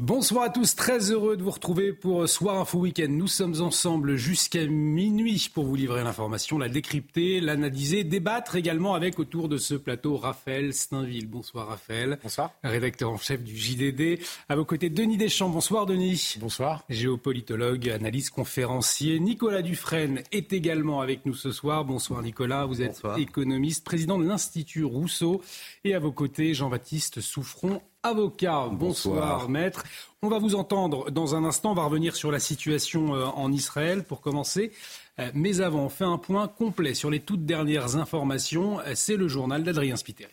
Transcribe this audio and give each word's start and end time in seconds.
Bonsoir 0.00 0.44
à 0.44 0.48
tous, 0.48 0.76
très 0.76 1.10
heureux 1.10 1.36
de 1.36 1.42
vous 1.42 1.50
retrouver 1.50 1.92
pour 1.92 2.26
Soir 2.26 2.58
Info 2.58 2.78
Week-end. 2.78 3.08
Nous 3.10 3.26
sommes 3.26 3.60
ensemble 3.60 4.16
jusqu'à 4.16 4.66
minuit 4.66 5.50
pour 5.52 5.66
vous 5.66 5.74
livrer 5.74 6.02
l'information, 6.02 6.56
la 6.56 6.70
décrypter, 6.70 7.38
l'analyser, 7.38 8.02
débattre 8.02 8.56
également 8.56 8.94
avec 8.94 9.18
autour 9.18 9.50
de 9.50 9.58
ce 9.58 9.74
plateau 9.74 10.16
Raphaël 10.16 10.72
Steinville. 10.72 11.26
Bonsoir 11.26 11.68
Raphaël. 11.68 12.18
Bonsoir. 12.22 12.52
Rédacteur 12.64 13.10
en 13.10 13.18
chef 13.18 13.44
du 13.44 13.54
JDD. 13.54 14.20
À 14.48 14.56
vos 14.56 14.64
côtés, 14.64 14.88
Denis 14.88 15.18
Deschamps. 15.18 15.50
Bonsoir 15.50 15.84
Denis. 15.84 16.36
Bonsoir. 16.40 16.82
Géopolitologue, 16.88 17.90
analyse 17.90 18.30
conférencier. 18.30 19.20
Nicolas 19.20 19.60
Dufresne 19.60 20.22
est 20.32 20.54
également 20.54 21.02
avec 21.02 21.26
nous 21.26 21.34
ce 21.34 21.52
soir. 21.52 21.84
Bonsoir 21.84 22.22
Nicolas, 22.22 22.64
vous 22.64 22.80
êtes 22.80 23.02
économiste, 23.18 23.84
président 23.84 24.18
de 24.18 24.24
l'Institut 24.24 24.84
Rousseau. 24.84 25.42
Et 25.84 25.94
à 25.94 25.98
vos 25.98 26.10
côtés, 26.10 26.54
Jean-Baptiste 26.54 27.20
Souffron, 27.20 27.82
avocat. 28.02 28.68
Bonsoir. 28.72 29.48
maître. 29.48 29.84
On 30.22 30.28
va 30.28 30.38
vous 30.38 30.54
entendre 30.54 31.10
dans 31.10 31.34
un 31.34 31.44
instant. 31.44 31.72
On 31.72 31.74
va 31.74 31.84
revenir 31.84 32.16
sur 32.16 32.30
la 32.30 32.38
situation 32.38 33.14
euh, 33.14 33.24
en 33.26 33.52
Israël 33.52 34.04
pour 34.04 34.20
commencer. 34.20 34.72
Euh, 35.18 35.30
mais 35.34 35.60
avant, 35.60 35.84
on 35.84 35.88
fait 35.88 36.04
un 36.04 36.18
point 36.18 36.48
complet 36.48 36.94
sur 36.94 37.10
les 37.10 37.20
toutes 37.20 37.44
dernières 37.44 37.96
informations. 37.96 38.80
Euh, 38.80 38.92
c'est 38.94 39.16
le 39.16 39.28
journal 39.28 39.62
d'Adrien 39.62 39.96
Spiteri. 39.96 40.30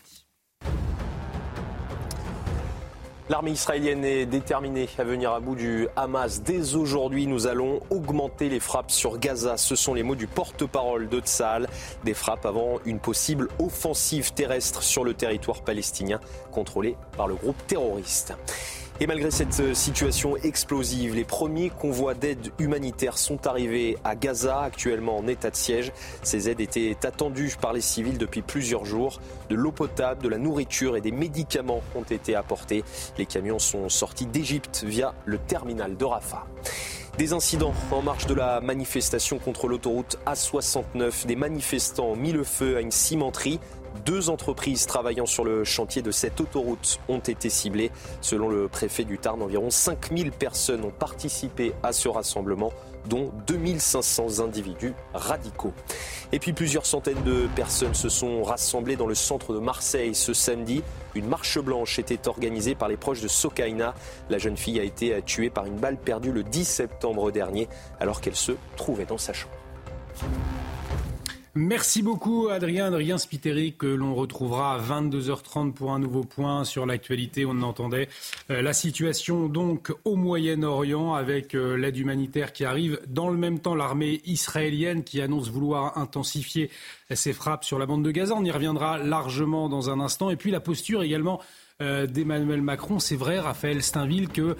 L'armée 3.29 3.51
israélienne 3.51 4.05
est 4.05 4.25
déterminée 4.25 4.87
à 4.97 5.03
venir 5.03 5.33
à 5.33 5.41
bout 5.41 5.55
du 5.55 5.89
Hamas. 5.97 6.41
Dès 6.43 6.75
aujourd'hui, 6.75 7.27
nous 7.27 7.45
allons 7.45 7.81
augmenter 7.89 8.47
les 8.47 8.61
frappes 8.61 8.89
sur 8.89 9.19
Gaza. 9.19 9.57
Ce 9.57 9.75
sont 9.75 9.93
les 9.93 10.01
mots 10.01 10.15
du 10.15 10.27
porte-parole 10.27 11.09
de 11.09 11.19
Tsahal. 11.19 11.67
Des 12.05 12.13
frappes 12.13 12.45
avant 12.45 12.79
une 12.85 12.99
possible 12.99 13.49
offensive 13.59 14.31
terrestre 14.31 14.81
sur 14.81 15.03
le 15.03 15.13
territoire 15.13 15.61
palestinien 15.61 16.21
contrôlé 16.53 16.95
par 17.17 17.27
le 17.27 17.35
groupe 17.35 17.57
terroriste. 17.67 18.33
Et 18.99 19.05
malgré 19.05 19.29
cette 19.29 19.59
euh, 19.59 19.75
situation 19.75 20.37
explosive, 20.37 21.13
les 21.13 21.23
premiers 21.23 21.69
convois 21.69 22.15
d'aide 22.15 22.51
humanitaire 22.57 23.19
sont 23.19 23.45
arrivés 23.45 23.95
à 24.03 24.15
Gaza, 24.15 24.59
actuellement 24.61 25.17
en 25.17 25.27
état 25.27 25.51
de 25.51 25.55
siège. 25.55 25.91
Ces 26.23 26.49
aides 26.49 26.61
étaient 26.61 26.97
attendues 27.03 27.55
par 27.61 27.73
les 27.73 27.81
civils 27.81 28.17
depuis 28.17 28.41
plusieurs 28.41 28.85
jours. 28.85 29.21
De 29.49 29.55
l'eau 29.55 29.71
potable, 29.71 30.23
de 30.23 30.29
la 30.29 30.39
nourriture 30.39 30.97
et 30.97 31.01
des 31.01 31.11
médicaments 31.11 31.83
ont 31.93 32.03
été 32.03 32.35
apportés. 32.35 32.83
Les 33.19 33.27
camions 33.27 33.59
sont 33.59 33.87
sortis 33.87 34.25
d'Égypte 34.25 34.83
via 34.83 35.13
le 35.25 35.37
terminal 35.37 35.95
de 35.95 36.05
Rafah. 36.05 36.47
Des 37.19 37.33
incidents 37.33 37.73
en 37.91 38.01
marche 38.01 38.25
de 38.25 38.33
la 38.33 38.61
manifestation 38.61 39.37
contre 39.37 39.67
l'autoroute 39.67 40.17
A69. 40.25 41.27
Des 41.27 41.35
manifestants 41.35 42.09
ont 42.09 42.15
mis 42.15 42.31
le 42.31 42.43
feu 42.43 42.77
à 42.77 42.81
une 42.81 42.91
cimenterie 42.91 43.59
deux 44.05 44.29
entreprises 44.29 44.85
travaillant 44.85 45.25
sur 45.25 45.43
le 45.43 45.63
chantier 45.63 46.01
de 46.01 46.11
cette 46.11 46.39
autoroute 46.39 46.99
ont 47.07 47.19
été 47.19 47.49
ciblées. 47.49 47.91
Selon 48.21 48.49
le 48.49 48.67
préfet 48.67 49.03
du 49.03 49.17
Tarn, 49.17 49.41
environ 49.41 49.69
5000 49.69 50.31
personnes 50.31 50.83
ont 50.85 50.91
participé 50.91 51.73
à 51.83 51.93
ce 51.93 52.09
rassemblement 52.09 52.71
dont 53.07 53.31
2500 53.47 54.39
individus 54.39 54.93
radicaux. 55.13 55.73
Et 56.31 56.39
puis 56.39 56.53
plusieurs 56.53 56.85
centaines 56.85 57.23
de 57.23 57.47
personnes 57.55 57.93
se 57.93 58.09
sont 58.09 58.43
rassemblées 58.43 58.95
dans 58.95 59.07
le 59.07 59.15
centre 59.15 59.53
de 59.53 59.59
Marseille 59.59 60.13
ce 60.13 60.33
samedi. 60.33 60.83
Une 61.15 61.27
marche 61.27 61.59
blanche 61.59 61.99
était 61.99 62.27
organisée 62.27 62.75
par 62.75 62.89
les 62.89 62.97
proches 62.97 63.21
de 63.21 63.27
Sokaina. 63.27 63.93
La 64.29 64.37
jeune 64.37 64.57
fille 64.57 64.79
a 64.79 64.83
été 64.83 65.21
tuée 65.25 65.49
par 65.49 65.65
une 65.65 65.77
balle 65.77 65.97
perdue 65.97 66.31
le 66.31 66.43
10 66.43 66.65
septembre 66.65 67.31
dernier 67.31 67.67
alors 67.99 68.21
qu'elle 68.21 68.35
se 68.35 68.51
trouvait 68.75 69.05
dans 69.05 69.17
sa 69.17 69.33
chambre. 69.33 69.53
Merci 71.57 72.03
beaucoup 72.03 72.49
Adrien, 72.49 72.85
Adrien 72.85 73.17
Spiteri 73.17 73.73
que 73.73 73.87
l'on 73.87 74.13
retrouvera 74.13 74.75
à 74.75 74.79
22h30 74.79 75.73
pour 75.73 75.91
un 75.91 75.97
nouveau 75.97 76.23
point 76.23 76.63
sur 76.63 76.85
l'actualité. 76.85 77.47
On 77.47 77.63
entendait 77.63 78.09
euh, 78.51 78.61
la 78.61 78.73
situation 78.73 79.49
donc 79.49 79.91
au 80.05 80.15
Moyen-Orient 80.15 81.15
avec 81.15 81.55
euh, 81.55 81.75
l'aide 81.75 81.97
humanitaire 81.97 82.53
qui 82.53 82.63
arrive. 82.63 82.99
Dans 83.07 83.29
le 83.29 83.37
même 83.37 83.57
temps, 83.57 83.73
l'armée 83.73 84.21
israélienne 84.25 85.03
qui 85.03 85.19
annonce 85.19 85.49
vouloir 85.49 85.97
intensifier 85.97 86.69
ses 87.09 87.33
frappes 87.33 87.63
sur 87.63 87.79
la 87.79 87.87
bande 87.87 88.05
de 88.05 88.11
Gaza. 88.11 88.35
On 88.35 88.45
y 88.45 88.51
reviendra 88.51 88.99
largement 88.99 89.67
dans 89.67 89.89
un 89.89 89.99
instant. 89.99 90.29
Et 90.29 90.35
puis 90.35 90.51
la 90.51 90.59
posture 90.59 91.01
également 91.01 91.41
d'Emmanuel 91.79 92.63
Macron. 92.63 92.97
C'est 92.97 93.15
vrai, 93.15 93.39
Raphaël 93.39 93.83
Steinville, 93.83 94.29
que 94.29 94.57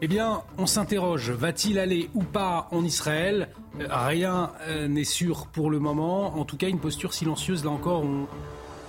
eh 0.00 0.06
bien, 0.06 0.42
on 0.58 0.66
s'interroge, 0.66 1.30
va-t-il 1.30 1.78
aller 1.78 2.08
ou 2.14 2.22
pas 2.22 2.68
en 2.70 2.84
Israël? 2.84 3.48
Euh, 3.80 3.86
Rien 3.88 4.52
euh, 4.68 4.86
n'est 4.86 5.02
sûr 5.02 5.48
pour 5.48 5.70
le 5.70 5.80
moment. 5.80 6.38
En 6.38 6.44
tout 6.44 6.56
cas, 6.56 6.68
une 6.68 6.78
posture 6.78 7.14
silencieuse, 7.14 7.64
là 7.64 7.70
encore, 7.70 8.04
on 8.04 8.26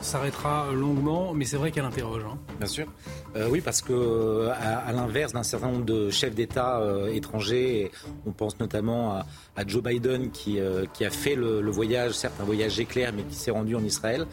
s'arrêtera 0.03 0.71
longuement, 0.73 1.33
mais 1.33 1.45
c'est 1.45 1.57
vrai 1.57 1.71
qu'elle 1.71 1.85
interroge. 1.85 2.23
Hein. 2.25 2.37
Bien 2.57 2.67
sûr. 2.67 2.87
Euh, 3.35 3.47
oui, 3.49 3.61
parce 3.61 3.81
que 3.81 4.49
à, 4.49 4.91
l'inverse 4.91 5.33
d'un 5.33 5.43
certain 5.43 5.71
nombre 5.71 5.85
de 5.85 6.09
chefs 6.09 6.35
d'État 6.35 6.81
étrangers, 7.11 7.91
on 8.25 8.31
pense 8.31 8.59
notamment 8.59 9.13
à, 9.55 9.67
Joe 9.67 9.83
Biden 9.83 10.31
qui, 10.31 10.59
qui 10.93 11.05
a 11.05 11.09
fait 11.09 11.35
le, 11.35 11.71
voyage, 11.71 12.13
certes 12.13 12.35
un 12.39 12.43
voyage 12.43 12.79
éclair, 12.79 13.11
mais 13.15 13.23
qui 13.23 13.35
s'est 13.35 13.51
rendu 13.51 13.75
en 13.75 13.83
Israël. 13.83 14.25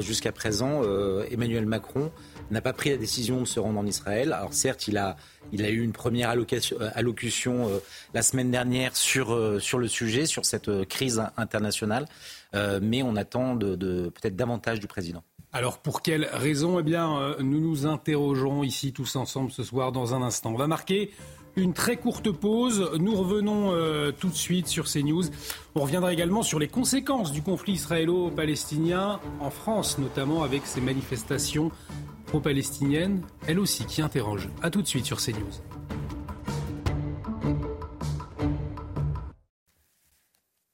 Jusqu'à 0.00 0.32
présent, 0.32 0.82
Emmanuel 1.30 1.66
Macron 1.66 2.10
n'a 2.50 2.60
pas 2.60 2.72
pris 2.72 2.90
la 2.90 2.96
décision 2.96 3.40
de 3.40 3.46
se 3.46 3.60
rendre 3.60 3.78
en 3.78 3.86
Israël. 3.86 4.32
Alors 4.32 4.52
certes, 4.52 4.88
il 4.88 4.96
a, 4.96 5.16
il 5.52 5.64
a 5.64 5.70
eu 5.70 5.82
une 5.82 5.92
première 5.92 6.30
euh, 6.30 6.90
allocution 6.94 7.68
euh, 7.68 7.78
la 8.14 8.22
semaine 8.22 8.50
dernière 8.50 8.96
sur, 8.96 9.32
euh, 9.32 9.58
sur 9.58 9.78
le 9.78 9.88
sujet, 9.88 10.26
sur 10.26 10.44
cette 10.44 10.84
crise 10.88 11.22
internationale, 11.36 12.06
mais 12.54 13.02
on 13.02 13.16
attend 13.16 13.54
de, 13.54 14.08
peut-être 14.08 14.36
davantage 14.36 14.80
du 14.80 14.86
président. 14.86 15.22
Alors 15.52 15.78
pour 15.78 16.02
quelles 16.02 16.28
raisons 16.32 16.78
Eh 16.78 16.82
bien, 16.82 17.36
nous 17.40 17.60
nous 17.60 17.86
interrogerons 17.86 18.64
ici 18.64 18.92
tous 18.92 19.16
ensemble 19.16 19.50
ce 19.50 19.62
soir 19.62 19.92
dans 19.92 20.14
un 20.14 20.22
instant. 20.22 20.52
On 20.52 20.56
va 20.56 20.66
marquer 20.66 21.10
une 21.56 21.72
très 21.72 21.96
courte 21.96 22.30
pause. 22.30 22.90
Nous 22.98 23.14
revenons 23.14 23.72
tout 24.18 24.28
de 24.28 24.34
suite 24.34 24.66
sur 24.66 24.88
ces 24.88 25.02
news. 25.02 25.24
On 25.74 25.80
reviendra 25.80 26.12
également 26.12 26.42
sur 26.42 26.58
les 26.58 26.68
conséquences 26.68 27.32
du 27.32 27.42
conflit 27.42 27.74
israélo-palestinien 27.74 29.20
en 29.40 29.50
France, 29.50 29.98
notamment 29.98 30.42
avec 30.42 30.66
ces 30.66 30.80
manifestations 30.80 31.70
pro-palestinienne, 32.28 33.22
elle 33.46 33.58
aussi 33.58 33.84
qui 33.86 34.02
interroge. 34.02 34.48
A 34.62 34.70
tout 34.70 34.82
de 34.82 34.86
suite 34.86 35.06
sur 35.06 35.18
CNews. 35.18 36.17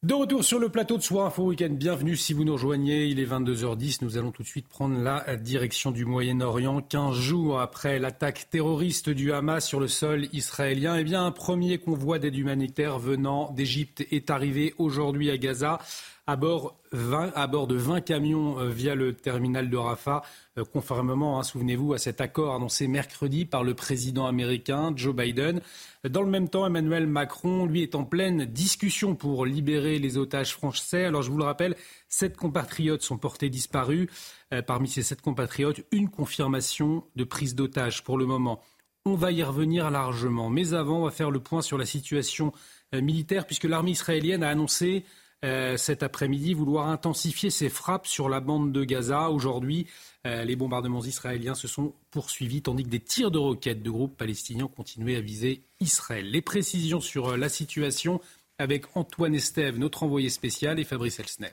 De 0.04 0.12
retour 0.12 0.44
sur 0.44 0.58
le 0.58 0.68
plateau 0.68 0.98
de 0.98 1.02
Soir 1.02 1.28
Info 1.28 1.44
Week-end, 1.44 1.70
bienvenue 1.70 2.14
si 2.14 2.34
vous 2.34 2.44
nous 2.44 2.52
rejoignez. 2.52 3.06
Il 3.06 3.18
est 3.20 3.24
22h10, 3.24 4.00
nous 4.02 4.18
allons 4.18 4.32
tout 4.32 4.42
de 4.42 4.46
suite 4.46 4.68
prendre 4.68 5.00
la 5.00 5.38
direction 5.38 5.92
du 5.92 6.04
Moyen-Orient. 6.04 6.82
15 6.82 7.16
jours 7.16 7.58
après 7.58 7.98
l'attaque 7.98 8.50
terroriste 8.50 9.08
du 9.08 9.32
Hamas 9.32 9.66
sur 9.66 9.80
le 9.80 9.88
sol 9.88 10.26
israélien, 10.34 10.96
eh 10.96 11.04
bien, 11.04 11.24
un 11.24 11.30
premier 11.30 11.78
convoi 11.78 12.18
d'aide 12.18 12.36
humanitaire 12.36 12.98
venant 12.98 13.50
d'Égypte 13.52 14.06
est 14.10 14.28
arrivé 14.28 14.74
aujourd'hui 14.76 15.30
à 15.30 15.38
Gaza 15.38 15.78
à 16.26 16.36
bord, 16.36 16.78
de 16.92 17.74
20 17.74 18.00
camions 18.00 18.58
euh, 18.58 18.70
via 18.70 18.94
le 18.94 19.12
terminal 19.12 19.68
de 19.68 19.76
Rafah, 19.76 20.22
euh, 20.56 20.64
conformément, 20.64 21.38
hein, 21.38 21.42
souvenez-vous, 21.42 21.92
à 21.92 21.98
cet 21.98 22.22
accord 22.22 22.54
annoncé 22.54 22.88
mercredi 22.88 23.44
par 23.44 23.62
le 23.62 23.74
président 23.74 24.26
américain 24.26 24.92
Joe 24.96 25.14
Biden. 25.14 25.60
Dans 26.08 26.22
le 26.22 26.30
même 26.30 26.48
temps, 26.48 26.66
Emmanuel 26.66 27.06
Macron, 27.06 27.66
lui, 27.66 27.82
est 27.82 27.94
en 27.94 28.04
pleine 28.04 28.46
discussion 28.46 29.14
pour 29.14 29.44
libérer 29.44 29.98
les 29.98 30.16
otages 30.16 30.54
français. 30.54 31.04
Alors, 31.04 31.20
je 31.20 31.30
vous 31.30 31.36
le 31.36 31.44
rappelle, 31.44 31.76
sept 32.08 32.36
compatriotes 32.36 33.02
sont 33.02 33.18
portés 33.18 33.50
disparus. 33.50 34.08
Euh, 34.54 34.62
parmi 34.62 34.88
ces 34.88 35.02
sept 35.02 35.20
compatriotes, 35.20 35.82
une 35.92 36.08
confirmation 36.08 37.04
de 37.16 37.24
prise 37.24 37.54
d'otages 37.54 38.02
pour 38.02 38.16
le 38.16 38.24
moment. 38.24 38.60
On 39.04 39.14
va 39.14 39.30
y 39.30 39.42
revenir 39.42 39.90
largement. 39.90 40.48
Mais 40.48 40.72
avant, 40.72 41.00
on 41.00 41.04
va 41.04 41.10
faire 41.10 41.30
le 41.30 41.40
point 41.40 41.60
sur 41.60 41.76
la 41.76 41.84
situation 41.84 42.52
militaire, 42.94 43.44
puisque 43.44 43.64
l'armée 43.64 43.90
israélienne 43.90 44.42
a 44.42 44.48
annoncé 44.48 45.04
euh, 45.44 45.76
cet 45.76 46.02
après-midi 46.02 46.54
vouloir 46.54 46.88
intensifier 46.88 47.50
ses 47.50 47.68
frappes 47.68 48.06
sur 48.06 48.28
la 48.28 48.40
bande 48.40 48.72
de 48.72 48.82
Gaza. 48.82 49.28
Aujourd'hui, 49.30 49.86
euh, 50.26 50.42
les 50.42 50.56
bombardements 50.56 51.04
israéliens 51.04 51.54
se 51.54 51.68
sont 51.68 51.92
poursuivis 52.10 52.62
tandis 52.62 52.84
que 52.84 52.88
des 52.88 53.00
tirs 53.00 53.30
de 53.30 53.38
roquettes 53.38 53.82
de 53.82 53.90
groupes 53.90 54.16
palestiniens 54.16 54.68
continuaient 54.68 55.16
à 55.16 55.20
viser 55.20 55.62
Israël. 55.80 56.30
Les 56.30 56.40
précisions 56.40 57.00
sur 57.00 57.28
euh, 57.28 57.36
la 57.36 57.50
situation 57.50 58.20
avec 58.58 58.96
Antoine 58.96 59.34
Estève, 59.34 59.78
notre 59.78 60.02
envoyé 60.02 60.30
spécial, 60.30 60.80
et 60.80 60.84
Fabrice 60.84 61.20
Elsner. 61.20 61.50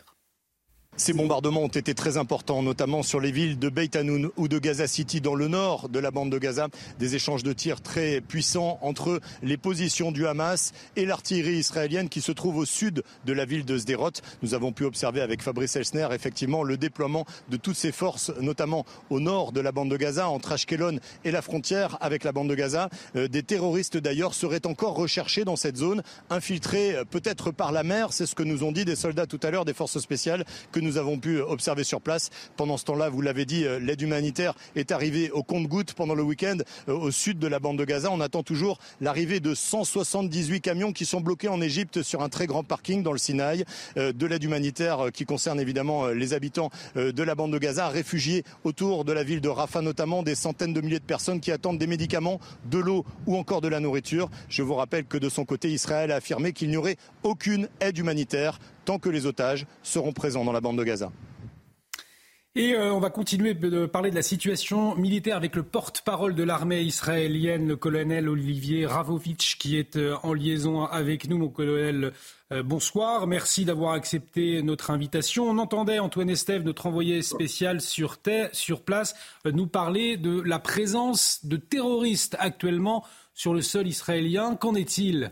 Ces 0.97 1.13
bombardements 1.13 1.63
ont 1.63 1.67
été 1.67 1.95
très 1.95 2.17
importants, 2.17 2.61
notamment 2.61 3.01
sur 3.01 3.21
les 3.21 3.31
villes 3.31 3.57
de 3.57 3.69
Beit 3.69 3.95
Hanoun 3.95 4.29
ou 4.35 4.49
de 4.49 4.59
Gaza 4.59 4.87
City 4.87 5.21
dans 5.21 5.35
le 5.35 5.47
nord 5.47 5.87
de 5.87 5.99
la 5.99 6.11
bande 6.11 6.29
de 6.29 6.37
Gaza. 6.37 6.67
Des 6.99 7.15
échanges 7.15 7.43
de 7.43 7.53
tirs 7.53 7.79
très 7.79 8.19
puissants 8.19 8.77
entre 8.81 9.21
les 9.41 9.55
positions 9.55 10.11
du 10.11 10.27
Hamas 10.27 10.73
et 10.97 11.05
l'artillerie 11.05 11.55
israélienne 11.55 12.09
qui 12.09 12.19
se 12.19 12.33
trouve 12.33 12.57
au 12.57 12.65
sud 12.65 13.03
de 13.25 13.33
la 13.33 13.45
ville 13.45 13.63
de 13.63 13.77
Sderot. 13.77 14.11
Nous 14.43 14.53
avons 14.53 14.73
pu 14.73 14.83
observer 14.83 15.21
avec 15.21 15.41
Fabrice 15.41 15.77
Elsner 15.77 16.09
effectivement 16.11 16.61
le 16.61 16.75
déploiement 16.75 17.25
de 17.49 17.55
toutes 17.55 17.77
ces 17.77 17.93
forces, 17.93 18.29
notamment 18.41 18.85
au 19.09 19.21
nord 19.21 19.53
de 19.53 19.61
la 19.61 19.71
bande 19.71 19.89
de 19.89 19.97
Gaza, 19.97 20.27
entre 20.27 20.51
Ashkelon 20.51 20.99
et 21.23 21.31
la 21.31 21.41
frontière 21.41 21.97
avec 22.01 22.25
la 22.25 22.33
bande 22.33 22.49
de 22.49 22.55
Gaza. 22.55 22.89
Euh, 23.15 23.29
des 23.29 23.43
terroristes 23.43 23.95
d'ailleurs 23.95 24.33
seraient 24.33 24.67
encore 24.67 24.95
recherchés 24.95 25.45
dans 25.45 25.55
cette 25.55 25.77
zone, 25.77 26.03
infiltrés 26.29 26.95
euh, 26.95 27.05
peut-être 27.05 27.51
par 27.51 27.71
la 27.71 27.83
mer. 27.83 28.11
C'est 28.11 28.25
ce 28.25 28.35
que 28.35 28.43
nous 28.43 28.65
ont 28.65 28.73
dit 28.73 28.83
des 28.83 28.97
soldats 28.97 29.25
tout 29.25 29.39
à 29.41 29.51
l'heure 29.51 29.63
des 29.63 29.73
forces 29.73 29.97
spéciales 29.97 30.43
que 30.73 30.80
nous 30.81 30.97
avons 30.97 31.19
pu 31.19 31.39
observer 31.39 31.83
sur 31.83 32.01
place. 32.01 32.29
Pendant 32.57 32.77
ce 32.77 32.85
temps-là, 32.85 33.09
vous 33.09 33.21
l'avez 33.21 33.45
dit, 33.45 33.65
euh, 33.65 33.79
l'aide 33.79 34.01
humanitaire 34.01 34.53
est 34.75 34.91
arrivée 34.91 35.31
au 35.31 35.43
compte-goutte 35.43 35.93
pendant 35.93 36.15
le 36.15 36.23
week-end 36.23 36.57
euh, 36.89 36.93
au 36.93 37.11
sud 37.11 37.39
de 37.39 37.47
la 37.47 37.59
bande 37.59 37.77
de 37.77 37.85
Gaza. 37.85 38.09
On 38.11 38.19
attend 38.19 38.43
toujours 38.43 38.79
l'arrivée 38.99 39.39
de 39.39 39.53
178 39.53 40.61
camions 40.61 40.91
qui 40.91 41.05
sont 41.05 41.21
bloqués 41.21 41.47
en 41.47 41.61
Égypte 41.61 42.01
sur 42.01 42.21
un 42.21 42.29
très 42.29 42.47
grand 42.47 42.63
parking 42.63 43.03
dans 43.03 43.11
le 43.11 43.17
Sinaï. 43.17 43.63
Euh, 43.97 44.11
de 44.11 44.25
l'aide 44.25 44.43
humanitaire 44.43 45.07
qui 45.13 45.25
concerne 45.25 45.59
évidemment 45.59 46.07
les 46.07 46.33
habitants 46.33 46.69
de 46.95 47.23
la 47.23 47.35
bande 47.35 47.53
de 47.53 47.57
Gaza, 47.57 47.87
réfugiés 47.87 48.43
autour 48.63 49.05
de 49.05 49.13
la 49.13 49.23
ville 49.23 49.41
de 49.41 49.49
Rafah 49.49 49.81
notamment, 49.81 50.23
des 50.23 50.35
centaines 50.35 50.73
de 50.73 50.81
milliers 50.81 50.99
de 50.99 51.05
personnes 51.05 51.39
qui 51.39 51.51
attendent 51.51 51.77
des 51.77 51.87
médicaments, 51.87 52.39
de 52.65 52.77
l'eau 52.77 53.05
ou 53.25 53.37
encore 53.37 53.61
de 53.61 53.67
la 53.67 53.79
nourriture. 53.79 54.29
Je 54.49 54.63
vous 54.63 54.75
rappelle 54.75 55.05
que 55.05 55.17
de 55.17 55.29
son 55.29 55.45
côté, 55.45 55.69
Israël 55.69 56.11
a 56.11 56.15
affirmé 56.15 56.53
qu'il 56.53 56.69
n'y 56.69 56.77
aurait 56.77 56.97
aucune 57.23 57.67
aide 57.79 57.97
humanitaire 57.97 58.59
tant 58.85 58.99
que 58.99 59.09
les 59.09 59.25
otages 59.25 59.65
seront 59.83 60.13
présents 60.13 60.45
dans 60.45 60.51
la 60.51 60.61
bande 60.61 60.77
de 60.77 60.83
Gaza. 60.83 61.11
Et 62.53 62.73
euh, 62.73 62.93
on 62.93 62.99
va 62.99 63.09
continuer 63.09 63.53
de 63.53 63.85
parler 63.85 64.09
de 64.09 64.15
la 64.15 64.21
situation 64.21 64.93
militaire 64.95 65.37
avec 65.37 65.55
le 65.55 65.63
porte-parole 65.63 66.35
de 66.35 66.43
l'armée 66.43 66.81
israélienne, 66.81 67.65
le 67.65 67.77
colonel 67.77 68.27
Olivier 68.27 68.85
Ravovitch, 68.85 69.57
qui 69.57 69.77
est 69.77 69.95
euh, 69.95 70.17
en 70.23 70.33
liaison 70.33 70.83
avec 70.83 71.29
nous. 71.29 71.37
Mon 71.37 71.47
colonel, 71.47 72.11
euh, 72.51 72.61
bonsoir. 72.61 73.25
Merci 73.25 73.63
d'avoir 73.63 73.93
accepté 73.93 74.61
notre 74.63 74.91
invitation. 74.91 75.45
On 75.45 75.59
entendait 75.59 75.99
Antoine 75.99 76.29
Estève, 76.29 76.63
notre 76.63 76.87
envoyé 76.87 77.21
spécial 77.21 77.79
sur, 77.79 78.17
sur 78.51 78.81
place, 78.81 79.15
nous 79.45 79.67
parler 79.67 80.17
de 80.17 80.41
la 80.41 80.59
présence 80.59 81.45
de 81.45 81.55
terroristes 81.55 82.35
actuellement 82.37 83.05
sur 83.33 83.53
le 83.53 83.61
sol 83.61 83.87
israélien. 83.87 84.57
Qu'en 84.57 84.75
est-il? 84.75 85.31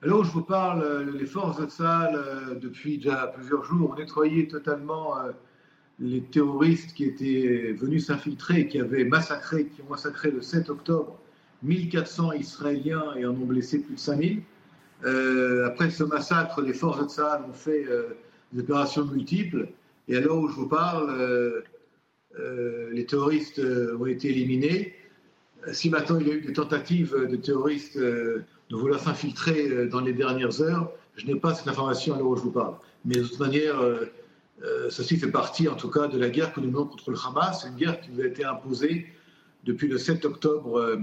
Alors, 0.00 0.24
je 0.24 0.30
vous 0.30 0.44
parle, 0.44 0.82
euh, 0.84 1.10
les 1.18 1.26
forces 1.26 1.60
de 1.60 1.68
salle, 1.68 2.14
euh, 2.14 2.54
depuis 2.54 2.98
déjà 2.98 3.32
plusieurs 3.34 3.64
jours, 3.64 3.90
ont 3.90 3.94
nettoyé 3.96 4.46
totalement 4.46 5.18
euh, 5.18 5.32
les 5.98 6.22
terroristes 6.22 6.94
qui 6.94 7.04
étaient 7.04 7.72
venus 7.72 8.06
s'infiltrer, 8.06 8.68
qui 8.68 8.78
avaient 8.78 9.02
massacré, 9.02 9.66
qui 9.66 9.82
ont 9.82 9.90
massacré 9.90 10.30
le 10.30 10.40
7 10.40 10.70
octobre 10.70 11.18
1400 11.64 12.32
Israéliens 12.34 13.16
et 13.16 13.26
en 13.26 13.30
ont 13.30 13.46
blessé 13.46 13.80
plus 13.80 13.96
de 13.96 14.00
5000. 14.00 14.42
après 15.64 15.90
ce 15.90 16.04
massacre, 16.04 16.62
les 16.62 16.72
forces 16.72 17.02
de 17.02 17.08
salle 17.08 17.42
ont 17.48 17.52
fait 17.52 17.84
des 18.52 18.60
opérations 18.60 19.04
multiples. 19.04 19.68
Et 20.06 20.16
alors 20.16 20.38
où 20.38 20.48
je 20.48 20.54
vous 20.54 20.68
parle, 20.68 21.64
les 22.92 23.06
terroristes 23.06 23.60
ont 23.98 24.06
été 24.06 24.30
éliminés. 24.30 24.94
Si 25.72 25.90
maintenant 25.90 26.20
il 26.20 26.28
y 26.28 26.30
a 26.30 26.34
eu 26.34 26.42
des 26.42 26.52
tentatives 26.52 27.26
de 27.28 27.34
terroristes 27.34 27.98
de 28.70 28.76
vouloir 28.76 29.00
s'infiltrer 29.00 29.68
euh, 29.68 29.88
dans 29.88 30.00
les 30.00 30.12
dernières 30.12 30.60
heures. 30.60 30.90
Je 31.16 31.26
n'ai 31.26 31.34
pas 31.34 31.54
cette 31.54 31.68
information 31.68 32.14
à 32.14 32.18
l'heure 32.18 32.28
où 32.28 32.36
je 32.36 32.42
vous 32.42 32.52
parle. 32.52 32.74
Mais 33.04 33.16
de 33.16 33.24
toute 33.24 33.40
manière, 33.40 33.80
euh, 33.80 34.04
euh, 34.62 34.90
ceci 34.90 35.16
fait 35.16 35.30
partie 35.30 35.68
en 35.68 35.74
tout 35.74 35.90
cas 35.90 36.06
de 36.06 36.18
la 36.18 36.28
guerre 36.28 36.52
que 36.52 36.60
nous 36.60 36.70
menons 36.70 36.86
contre 36.86 37.10
le 37.10 37.16
Hamas, 37.24 37.66
une 37.68 37.76
guerre 37.76 38.00
qui 38.00 38.10
nous 38.10 38.20
a 38.20 38.26
été 38.26 38.44
imposée 38.44 39.06
depuis 39.64 39.88
le 39.88 39.98
7 39.98 40.24
octobre 40.24 40.98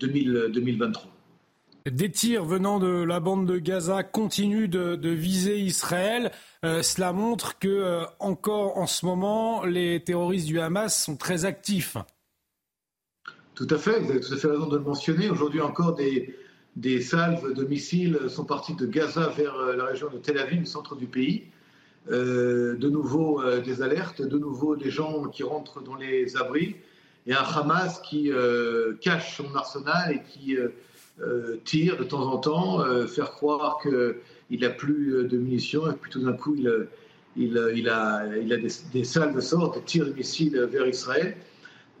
2023. 0.00 1.10
Des 1.90 2.10
tirs 2.10 2.44
venant 2.44 2.78
de 2.78 3.02
la 3.02 3.20
bande 3.20 3.46
de 3.46 3.58
Gaza 3.58 4.02
continuent 4.02 4.68
de, 4.68 5.08
viser 5.08 5.58
Israël. 5.58 6.32
cela 6.62 7.12
montre 7.12 7.58
que, 7.58 8.02
encore 8.18 8.78
en 8.78 8.86
ce 8.86 9.06
moment, 9.06 9.64
les 9.64 10.02
terroristes 10.02 10.46
du 10.46 10.58
Hamas 10.58 11.04
sont 11.04 11.16
très 11.16 11.44
actifs. 11.44 11.96
Tout 13.54 13.68
à 13.70 13.78
fait, 13.78 14.00
vous 14.00 14.10
avez 14.10 14.20
tout 14.20 14.32
à 14.32 14.36
fait 14.36 14.48
raison 14.48 14.66
de 14.66 14.78
le 14.78 14.82
mentionner. 14.82 15.30
Aujourd'hui 15.30 15.60
encore, 15.60 15.94
des, 15.94 16.34
des 16.76 17.00
salves 17.00 17.52
de 17.52 17.64
missiles 17.64 18.18
sont 18.28 18.44
parties 18.44 18.74
de 18.74 18.86
Gaza 18.86 19.32
vers 19.36 19.54
euh, 19.56 19.76
la 19.76 19.84
région 19.84 20.08
de 20.10 20.18
Tel 20.18 20.38
Aviv, 20.38 20.60
le 20.60 20.66
centre 20.66 20.96
du 20.96 21.06
pays. 21.06 21.44
Euh, 22.10 22.76
de 22.76 22.88
nouveau 22.88 23.42
euh, 23.42 23.60
des 23.60 23.82
alertes, 23.82 24.22
de 24.22 24.38
nouveau 24.38 24.74
des 24.74 24.90
gens 24.90 25.24
qui 25.24 25.42
rentrent 25.42 25.82
dans 25.82 25.96
les 25.96 26.36
abris, 26.36 26.76
et 27.26 27.34
un 27.34 27.42
Hamas 27.42 28.00
qui 28.00 28.30
cache 29.02 29.36
son 29.36 29.54
arsenal 29.54 30.14
et 30.14 30.22
qui 30.22 30.56
tire 31.66 31.98
de 31.98 32.04
temps 32.04 32.32
en 32.32 32.38
temps, 32.38 33.06
faire 33.06 33.32
croire 33.32 33.78
qu'il 33.82 34.60
n'a 34.60 34.70
plus 34.70 35.28
de 35.28 35.36
munitions, 35.36 35.88
et 35.90 35.94
puis 35.94 36.10
tout 36.10 36.22
d'un 36.22 36.32
coup 36.32 36.56
il, 36.56 36.88
il, 37.36 37.88
a, 37.90 38.26
des, 38.26 38.68
des, 38.94 39.04
salles 39.04 39.34
de 39.34 39.40
sorte, 39.40 39.74
des 39.76 39.84
tirs 39.84 40.06
de 40.06 40.12
missiles 40.12 40.58
vers 40.72 40.86
Israël. 40.88 41.36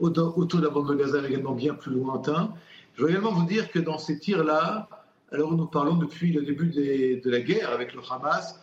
Autour 0.00 0.46
de 0.46 0.62
la 0.62 0.70
bande 0.70 0.88
de 0.88 0.94
Gaza, 0.94 1.18
également 1.28 1.52
bien 1.52 1.74
plus 1.74 1.92
lointain. 1.92 2.54
Je 3.00 3.06
veux 3.06 3.12
également 3.12 3.32
vous 3.32 3.46
dire 3.46 3.70
que 3.70 3.78
dans 3.78 3.96
ces 3.96 4.18
tirs-là, 4.18 4.86
alors 5.32 5.56
nous 5.56 5.64
parlons 5.64 5.94
depuis 5.94 6.34
le 6.34 6.42
début 6.42 6.66
de 6.66 7.30
la 7.30 7.40
guerre 7.40 7.70
avec 7.70 7.94
le 7.94 8.02
Hamas, 8.10 8.60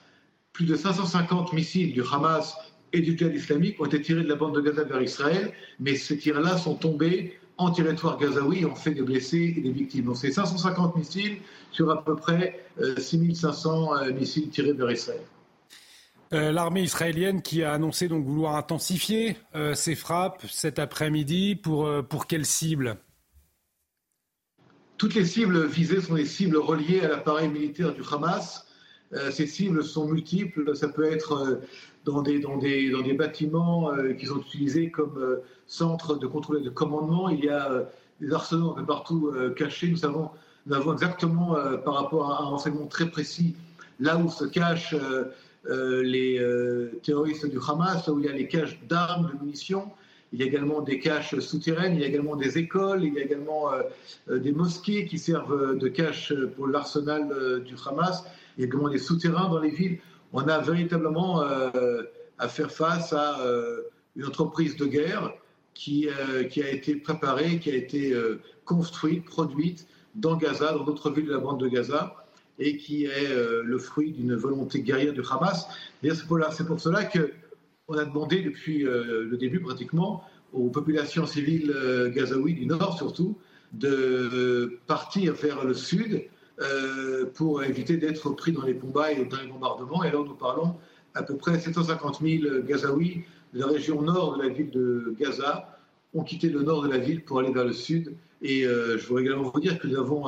plus 0.54 0.66
de 0.66 0.76
550 0.76 1.54
missiles 1.54 1.92
du 1.92 2.04
Hamas 2.04 2.56
et 2.94 3.02
du 3.02 3.18
djihad 3.18 3.34
islamique 3.34 3.82
ont 3.82 3.86
été 3.86 4.00
tirés 4.00 4.22
de 4.22 4.28
la 4.28 4.36
bande 4.36 4.54
de 4.54 4.62
Gaza 4.62 4.84
vers 4.84 5.02
Israël, 5.02 5.54
mais 5.80 5.96
ces 5.96 6.20
tirs-là 6.20 6.56
sont 6.58 6.76
tombés 6.76 7.40
en 7.58 7.72
territoire 7.72 8.20
gazaoui 8.20 8.60
et 8.60 8.66
ont 8.68 8.76
fait 8.76 8.92
des 8.92 9.02
blessés 9.02 9.56
et 9.58 9.60
des 9.60 9.72
victimes. 9.72 10.06
Donc 10.06 10.18
c'est 10.18 10.32
550 10.32 10.96
missiles 10.96 11.38
sur 11.72 11.90
à 11.90 12.06
peu 12.06 12.16
près 12.16 12.64
6500 12.96 13.96
euh, 13.96 13.98
euh, 13.98 14.14
missiles 14.14 14.50
tirés 14.50 14.74
vers 14.74 14.92
Israël. 14.92 15.22
Euh, 16.34 16.52
l'armée 16.52 16.84
israélienne 16.84 17.42
qui 17.42 17.64
a 17.64 17.74
annoncé 17.74 18.08
donc 18.08 18.24
vouloir 18.24 18.56
intensifier 18.56 19.36
ses 19.74 19.96
frappes 19.96 20.46
cet 20.48 20.78
après-midi 20.78 21.56
pour, 21.56 21.90
pour 22.08 22.28
quelle 22.28 22.46
cible? 22.46 23.00
Toutes 24.98 25.14
les 25.14 25.26
cibles 25.26 25.66
visées 25.66 26.02
sont 26.02 26.16
des 26.16 26.26
cibles 26.26 26.58
reliées 26.58 27.02
à 27.02 27.08
l'appareil 27.08 27.50
militaire 27.50 27.94
du 27.94 28.02
Hamas. 28.12 28.66
Euh, 29.14 29.32
ces 29.32 29.48
cibles 29.48 29.84
sont 29.84 30.08
multiples. 30.08 30.76
Ça 30.76 30.90
peut 30.90 31.06
être 31.06 31.34
euh, 31.34 31.56
dans, 32.04 32.22
des, 32.22 33.14
bâtiments 33.14 33.92
euh, 33.92 34.14
qui 34.14 34.26
sont 34.26 34.40
utilisés 34.40 34.90
comme 34.90 35.38
centre 35.68 36.16
de 36.16 36.28
contrôle 36.28 36.60
et 36.60 36.64
de 36.64 36.70
commandement. 36.70 37.30
Il 37.30 37.46
y 37.46 37.50
a 37.50 37.88
des 38.20 38.34
arsenaux 38.34 38.72
un 38.72 38.76
peu 38.76 38.86
partout 38.86 39.32
cachés. 39.56 39.90
Nous, 39.90 39.98
savons, 39.98 40.32
nous 40.66 40.76
avons 40.76 40.94
exactement, 40.94 41.56
par 41.86 41.94
rapport 41.94 42.32
à 42.32 42.42
un 42.42 42.46
renseignement 42.46 42.88
très 42.88 43.10
précis, 43.10 43.56
là 44.00 44.18
où 44.18 44.30
se 44.30 44.46
cachent 44.46 44.96
les 45.70 46.42
terroristes 47.04 47.46
du 47.46 47.60
Hamas, 47.68 48.08
là 48.08 48.14
où 48.14 48.20
il 48.20 48.26
y 48.26 48.30
a 48.30 48.32
les 48.32 48.48
caches 48.48 48.80
d'armes, 48.88 49.30
de 49.34 49.46
munitions. 49.46 49.92
Il 50.34 50.40
y 50.40 50.44
a 50.44 50.46
également 50.46 50.82
des 50.82 51.00
caches 51.00 51.40
souterraines, 51.40 51.96
il 51.96 52.02
y 52.02 52.04
a 52.04 52.08
également 52.08 52.36
des 52.36 52.58
écoles, 52.58 53.04
il 53.04 53.14
y 53.14 53.20
a 53.20 53.24
également 53.24 53.72
euh, 53.72 53.84
euh, 54.30 54.40
des 54.40 54.52
mosquées 54.52 55.06
qui 55.06 55.18
servent 55.18 55.78
de 55.78 55.88
cache 55.88 56.34
pour 56.56 56.68
l'arsenal 56.68 57.32
euh, 57.32 57.60
du 57.60 57.76
Hamas. 57.86 58.26
Il 58.58 58.62
y 58.62 58.64
a 58.64 58.68
également 58.68 58.90
des 58.90 58.98
souterrains 58.98 59.50
dans 59.50 59.60
les 59.60 59.70
villes. 59.70 60.00
On 60.34 60.46
a 60.48 60.60
véritablement 60.60 61.42
à 61.42 62.48
faire 62.50 62.70
face 62.70 63.14
à 63.14 63.40
une 64.18 64.26
entreprise 64.26 64.76
de 64.76 64.86
guerre 64.86 65.32
qui, 65.74 66.10
a 66.10 66.70
été 66.70 66.96
préparée, 66.96 67.60
qui 67.60 67.72
a 67.72 67.76
été 67.76 68.14
construite, 68.66 69.24
produite 69.24 69.88
dans 70.16 70.36
Gaza, 70.36 70.74
dans 70.74 70.84
d'autres 70.84 71.12
villes 71.12 71.28
de 71.28 71.32
la 71.32 71.38
bande 71.38 71.62
de 71.62 71.70
Gaza, 71.70 72.14
et 72.60 72.76
qui 72.76 73.06
est 73.06 73.34
le 73.64 73.78
fruit 73.78 74.12
d'une 74.12 74.36
volonté 74.36 74.82
guerrière 74.82 75.14
du 75.14 75.22
Hamas. 75.22 75.68
C'est 76.04 76.28
pour, 76.28 76.40
cela 76.82 77.06
que 77.06 77.32
on 77.88 77.98
a 77.98 78.06
demandé 78.06 78.42
depuis 78.42 78.86
euh, 78.86 79.26
le 79.30 79.38
début 79.38 79.60
pratiquement 79.60 80.24
aux 80.54 80.70
populations 80.70 81.26
civiles 81.26 81.72
euh, 81.72 82.10
gazaouis 82.10 82.54
du 82.54 82.66
nord 82.66 82.98
surtout 82.98 83.38
de 83.74 84.80
partir 84.88 85.34
vers 85.34 85.64
le 85.66 85.74
sud 85.74 86.24
euh, 86.60 87.26
pour 87.34 87.64
éviter 87.64 87.98
d'être 87.98 88.30
pris 88.32 88.52
dans 88.52 88.64
les 88.64 88.76
combats 88.76 89.12
et 89.12 89.26
dans 89.26 89.38
les 89.38 89.48
bombardements. 89.48 90.04
Et 90.04 90.12
là, 90.12 90.20
nous 90.26 90.36
parlons 90.36 90.76
à 91.14 91.24
peu 91.24 91.36
près 91.36 91.60
750 91.60 92.22
000 92.22 92.62
Gazaouis 92.64 93.24
de 93.54 93.60
la 93.60 93.68
région 93.68 94.02
nord 94.02 94.38
de 94.38 94.44
la 94.44 94.50
ville 94.50 94.72
de 94.72 95.14
Gaza 95.20 95.78
ont 96.14 96.24
quitté 96.24 96.50
le 96.50 96.64
nord 96.64 96.84
de 96.84 96.90
la 96.90 96.98
ville 96.98 97.24
pour 97.24 97.40
aller 97.40 97.52
vers 97.52 97.66
le 97.66 97.74
sud. 97.74 98.16
Et 98.42 98.64
je 98.64 99.06
voudrais 99.08 99.24
également 99.24 99.50
vous 99.50 99.60
dire 99.60 99.78
que 99.80 99.88
nous 99.88 99.98
avons 99.98 100.26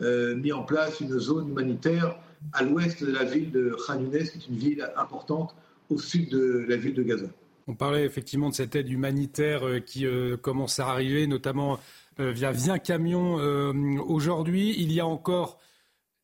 mis 0.00 0.52
en 0.52 0.62
place 0.62 1.00
une 1.00 1.18
zone 1.18 1.50
humanitaire 1.50 2.16
à 2.52 2.62
l'ouest 2.62 3.04
de 3.04 3.12
la 3.12 3.24
ville 3.24 3.50
de 3.50 3.76
Khan 3.86 4.00
Younes, 4.00 4.24
qui 4.24 4.38
est 4.38 4.48
une 4.48 4.56
ville 4.56 4.90
importante 4.96 5.54
au 5.90 5.98
sud 5.98 6.30
de 6.30 6.64
la 6.68 6.76
ville 6.76 6.94
de 6.94 7.02
Gaza. 7.02 7.26
On 7.66 7.74
parlait 7.74 8.04
effectivement 8.04 8.50
de 8.50 8.54
cette 8.54 8.76
aide 8.76 8.90
humanitaire 8.90 9.66
euh, 9.66 9.80
qui 9.80 10.06
euh, 10.06 10.36
commence 10.36 10.80
à 10.80 10.88
arriver, 10.88 11.26
notamment 11.26 11.78
euh, 12.20 12.30
via, 12.30 12.52
via 12.52 12.78
camion 12.78 13.34
aujourd'hui. 14.06 14.74
Il 14.78 14.92
y 14.92 15.00
a 15.00 15.06
encore 15.06 15.58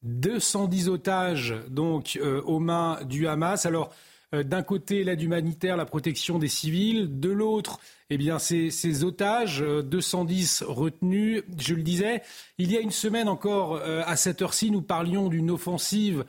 210 0.02 0.88
otages 0.88 1.54
donc 1.68 2.18
aux 2.44 2.58
mains 2.58 3.00
du 3.04 3.26
Hamas. 3.26 3.66
Alors 3.66 3.92
d'un 4.32 4.62
côté 4.62 5.02
l'aide 5.02 5.20
humanitaire, 5.20 5.76
la 5.76 5.84
protection 5.84 6.38
des 6.38 6.46
civils, 6.46 7.18
de 7.18 7.30
l'autre, 7.30 7.80
eh 8.10 8.16
bien 8.16 8.38
ces 8.38 9.04
otages, 9.04 9.60
210 9.60 10.62
retenus. 10.68 11.42
Je 11.58 11.74
le 11.74 11.82
disais, 11.82 12.22
il 12.58 12.70
y 12.70 12.76
a 12.76 12.80
une 12.80 12.92
semaine 12.92 13.28
encore 13.28 13.82
à 13.82 14.14
cette 14.14 14.40
heure-ci, 14.40 14.70
nous 14.70 14.82
parlions 14.82 15.28
d'une 15.28 15.50
offensive 15.50 16.24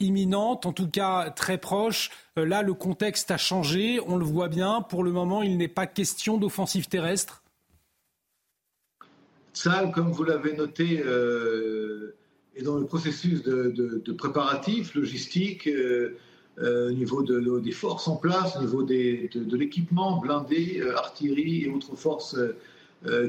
imminente, 0.00 0.66
en 0.66 0.72
tout 0.72 0.88
cas 0.88 1.30
très 1.30 1.58
proche. 1.58 2.10
là, 2.36 2.62
le 2.62 2.74
contexte 2.74 3.30
a 3.30 3.38
changé, 3.38 4.00
on 4.06 4.16
le 4.16 4.24
voit 4.24 4.48
bien. 4.48 4.82
Pour 4.82 5.04
le 5.04 5.10
moment, 5.10 5.42
il 5.42 5.56
n'est 5.56 5.68
pas 5.68 5.86
question 5.86 6.38
d'offensive 6.38 6.88
terrestre. 6.88 7.42
Ça, 9.56 9.90
comme 9.94 10.12
vous 10.12 10.24
l'avez 10.24 10.54
noté, 10.54 11.02
euh, 11.02 12.14
est 12.56 12.62
dans 12.62 12.76
le 12.76 12.84
processus 12.84 13.42
de, 13.42 14.12
préparatif 14.12 14.94
logistique 14.94 15.66
euh, 15.66 16.18
euh, 16.58 16.90
au 16.90 16.92
niveau 16.92 17.22
des 17.22 17.72
forces 17.72 18.06
en 18.06 18.16
place, 18.16 18.56
au 18.56 18.60
niveau 18.60 18.82
de, 18.82 19.56
l'équipement 19.56 20.20
blindé, 20.20 20.82
artillerie 20.96 21.64
et 21.64 21.70
autres 21.70 21.96
forces 21.96 22.36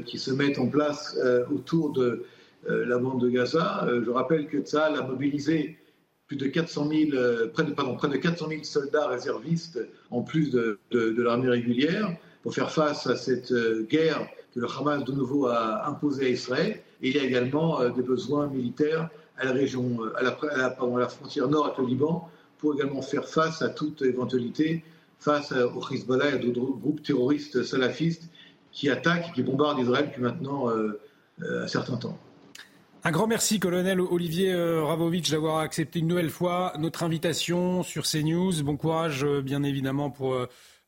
qui 0.04 0.18
se 0.18 0.30
mettent 0.30 0.58
en 0.58 0.66
place 0.66 1.16
autour 1.50 1.92
de 1.92 2.24
la 2.66 2.98
bande 2.98 3.22
de 3.22 3.28
Gaza. 3.30 3.86
je 4.04 4.10
rappelle 4.10 4.48
que 4.48 4.58
Tsahal 4.58 4.96
a 4.96 5.02
mobilisé 5.02 5.78
plus 6.28 6.36
de 6.36 6.46
400 6.46 6.88
000, 6.88 7.10
près, 7.52 7.64
de, 7.64 7.72
pardon, 7.72 7.96
près 7.96 8.08
de 8.08 8.16
400 8.16 8.48
000 8.48 8.62
soldats 8.62 9.08
réservistes 9.08 9.80
en 10.10 10.22
plus 10.22 10.50
de, 10.50 10.78
l'armée 10.92 11.48
régulière 11.48 12.14
pour 12.42 12.54
faire 12.54 12.70
face 12.70 13.06
à 13.06 13.16
cette 13.16 13.52
guerre 13.88 14.28
que 14.54 14.60
le 14.60 14.66
Hamas 14.66 15.04
de 15.04 15.12
nouveau 15.12 15.46
a 15.46 15.88
imposé 15.88 16.26
à 16.26 16.28
Israël. 16.28 16.80
Et 17.02 17.08
il 17.10 17.16
y 17.16 17.18
a 17.18 17.24
également 17.24 17.80
euh, 17.80 17.90
des 17.90 18.02
besoins 18.02 18.48
militaires 18.48 19.08
à 19.38 19.44
la 19.44 19.52
région, 19.52 19.98
euh, 20.04 20.12
à 20.16 20.22
la, 20.22 20.36
la 20.98 21.08
frontière 21.08 21.48
nord 21.48 21.66
avec 21.66 21.78
le 21.78 21.86
Liban, 21.86 22.28
pour 22.58 22.74
également 22.74 23.02
faire 23.02 23.26
face 23.26 23.62
à 23.62 23.68
toute 23.68 24.02
éventualité 24.02 24.84
face 25.20 25.52
au 25.52 25.80
Hezbollah 25.92 26.30
et 26.30 26.32
à 26.34 26.38
d'autres 26.38 26.60
groupes 26.60 27.02
terroristes 27.02 27.62
salafistes 27.62 28.30
qui 28.72 28.88
attaquent 28.88 29.28
et 29.30 29.32
qui 29.32 29.42
bombardent 29.42 29.80
Israël 29.80 30.06
depuis 30.06 30.22
maintenant 30.22 30.70
euh, 30.70 31.00
un 31.40 31.66
certain 31.66 31.96
temps. 31.96 32.18
Un 33.04 33.10
grand 33.10 33.26
merci, 33.26 33.60
colonel 33.60 34.00
Olivier 34.00 34.54
Ravovitch, 34.54 35.30
d'avoir 35.30 35.58
accepté 35.58 36.00
une 36.00 36.08
nouvelle 36.08 36.30
fois 36.30 36.72
notre 36.78 37.02
invitation 37.02 37.82
sur 37.82 38.04
CNews. 38.04 38.62
Bon 38.62 38.76
courage, 38.76 39.24
bien 39.24 39.62
évidemment, 39.62 40.10
pour 40.10 40.36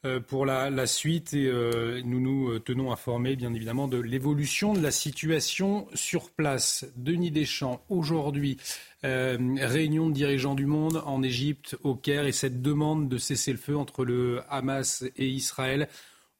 euh, 0.07 0.19
la, 0.47 0.87
suite 0.87 1.35
et 1.35 1.47
euh, 1.47 2.01
nous 2.07 2.21
nous 2.21 2.53
euh, 2.53 2.59
tenons 2.59 2.91
informés 2.91 3.37
bien 3.37 3.53
évidemment 3.53 3.87
de 3.87 3.99
l'évolution 3.99 4.73
de 4.73 4.81
la 4.81 4.91
situation 4.91 5.87
sur 5.93 6.31
place. 6.31 6.87
Denis 6.97 7.31
Deschamps, 7.31 7.85
aujourd'hui, 7.91 8.57
réunion 9.03 10.09
de 10.09 10.15
dirigeants 10.15 10.55
du 10.55 10.67
monde 10.67 11.03
en 11.05 11.23
Égypte, 11.23 11.77
au 11.83 11.95
Caire, 11.95 12.27
et 12.27 12.33
cette 12.33 12.63
demande 12.63 13.09
de 13.09 13.19
cesser 13.19 13.53
le 13.53 13.59
feu 13.59 13.77
entre 13.77 14.05
le 14.05 14.43
Hamas 14.49 15.05
et 15.17 15.27
Israël, 15.27 15.89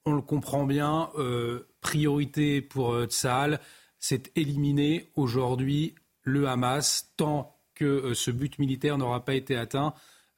on 0.05 0.13
le 0.13 0.21
comprend 0.21 0.65
bien, 0.65 1.09
priorité 1.81 2.61
pour 2.61 3.05
Tsahal, 3.05 3.61
c'est 4.01 4.33
éliminer 4.37 5.11
aujourd'hui 5.15 5.95
le 6.23 6.49
Hamas 6.49 7.13
tant 7.17 7.57
que 7.75 8.13
ce 8.15 8.31
but 8.31 8.59
militaire 8.59 8.99
n'aura 8.99 9.25
pas 9.25 9.35
été 9.35 9.57
atteint. 9.57 9.95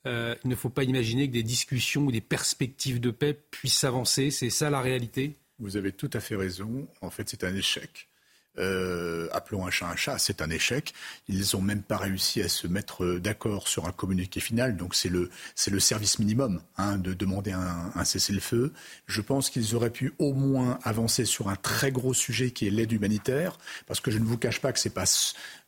Euh, 0.06 0.34
il 0.44 0.50
ne 0.50 0.56
faut 0.56 0.68
pas 0.68 0.84
imaginer 0.84 1.28
que 1.28 1.32
des 1.32 1.42
discussions 1.42 2.06
ou 2.06 2.12
des 2.12 2.20
perspectives 2.20 3.00
de 3.00 3.10
paix 3.10 3.34
puissent 3.34 3.84
avancer. 3.84 4.30
C'est 4.30 4.50
ça 4.50 4.68
la 4.68 4.80
réalité? 4.80 5.36
Vous 5.58 5.76
avez 5.76 5.92
tout 5.92 6.10
à 6.12 6.20
fait 6.20 6.36
raison. 6.36 6.88
En 7.00 7.10
fait, 7.10 7.28
c'est 7.28 7.44
un 7.44 7.54
échec. 7.54 8.08
Euh, 8.58 9.28
appelons 9.32 9.66
un 9.66 9.70
chat 9.70 9.88
un 9.88 9.96
chat, 9.96 10.18
c'est 10.18 10.42
un 10.42 10.50
échec. 10.50 10.92
Ils 11.28 11.44
n'ont 11.54 11.62
même 11.62 11.82
pas 11.82 11.96
réussi 11.96 12.42
à 12.42 12.48
se 12.48 12.66
mettre 12.66 13.18
d'accord 13.18 13.68
sur 13.68 13.86
un 13.86 13.92
communiqué 13.92 14.40
final. 14.40 14.76
Donc 14.76 14.94
c'est 14.94 15.08
le, 15.08 15.30
c'est 15.54 15.70
le 15.70 15.80
service 15.80 16.18
minimum 16.18 16.60
hein, 16.76 16.96
de 16.98 17.14
demander 17.14 17.52
un, 17.52 17.92
un 17.94 18.04
cessez-le-feu. 18.04 18.72
Je 19.06 19.20
pense 19.20 19.50
qu'ils 19.50 19.74
auraient 19.74 19.90
pu 19.90 20.12
au 20.18 20.32
moins 20.32 20.78
avancer 20.82 21.24
sur 21.24 21.48
un 21.48 21.56
très 21.56 21.92
gros 21.92 22.14
sujet 22.14 22.50
qui 22.50 22.66
est 22.66 22.70
l'aide 22.70 22.92
humanitaire, 22.92 23.58
parce 23.86 24.00
que 24.00 24.10
je 24.10 24.18
ne 24.18 24.24
vous 24.24 24.38
cache 24.38 24.60
pas 24.60 24.72
que 24.72 24.78
c'est 24.78 24.90
pas 24.90 25.04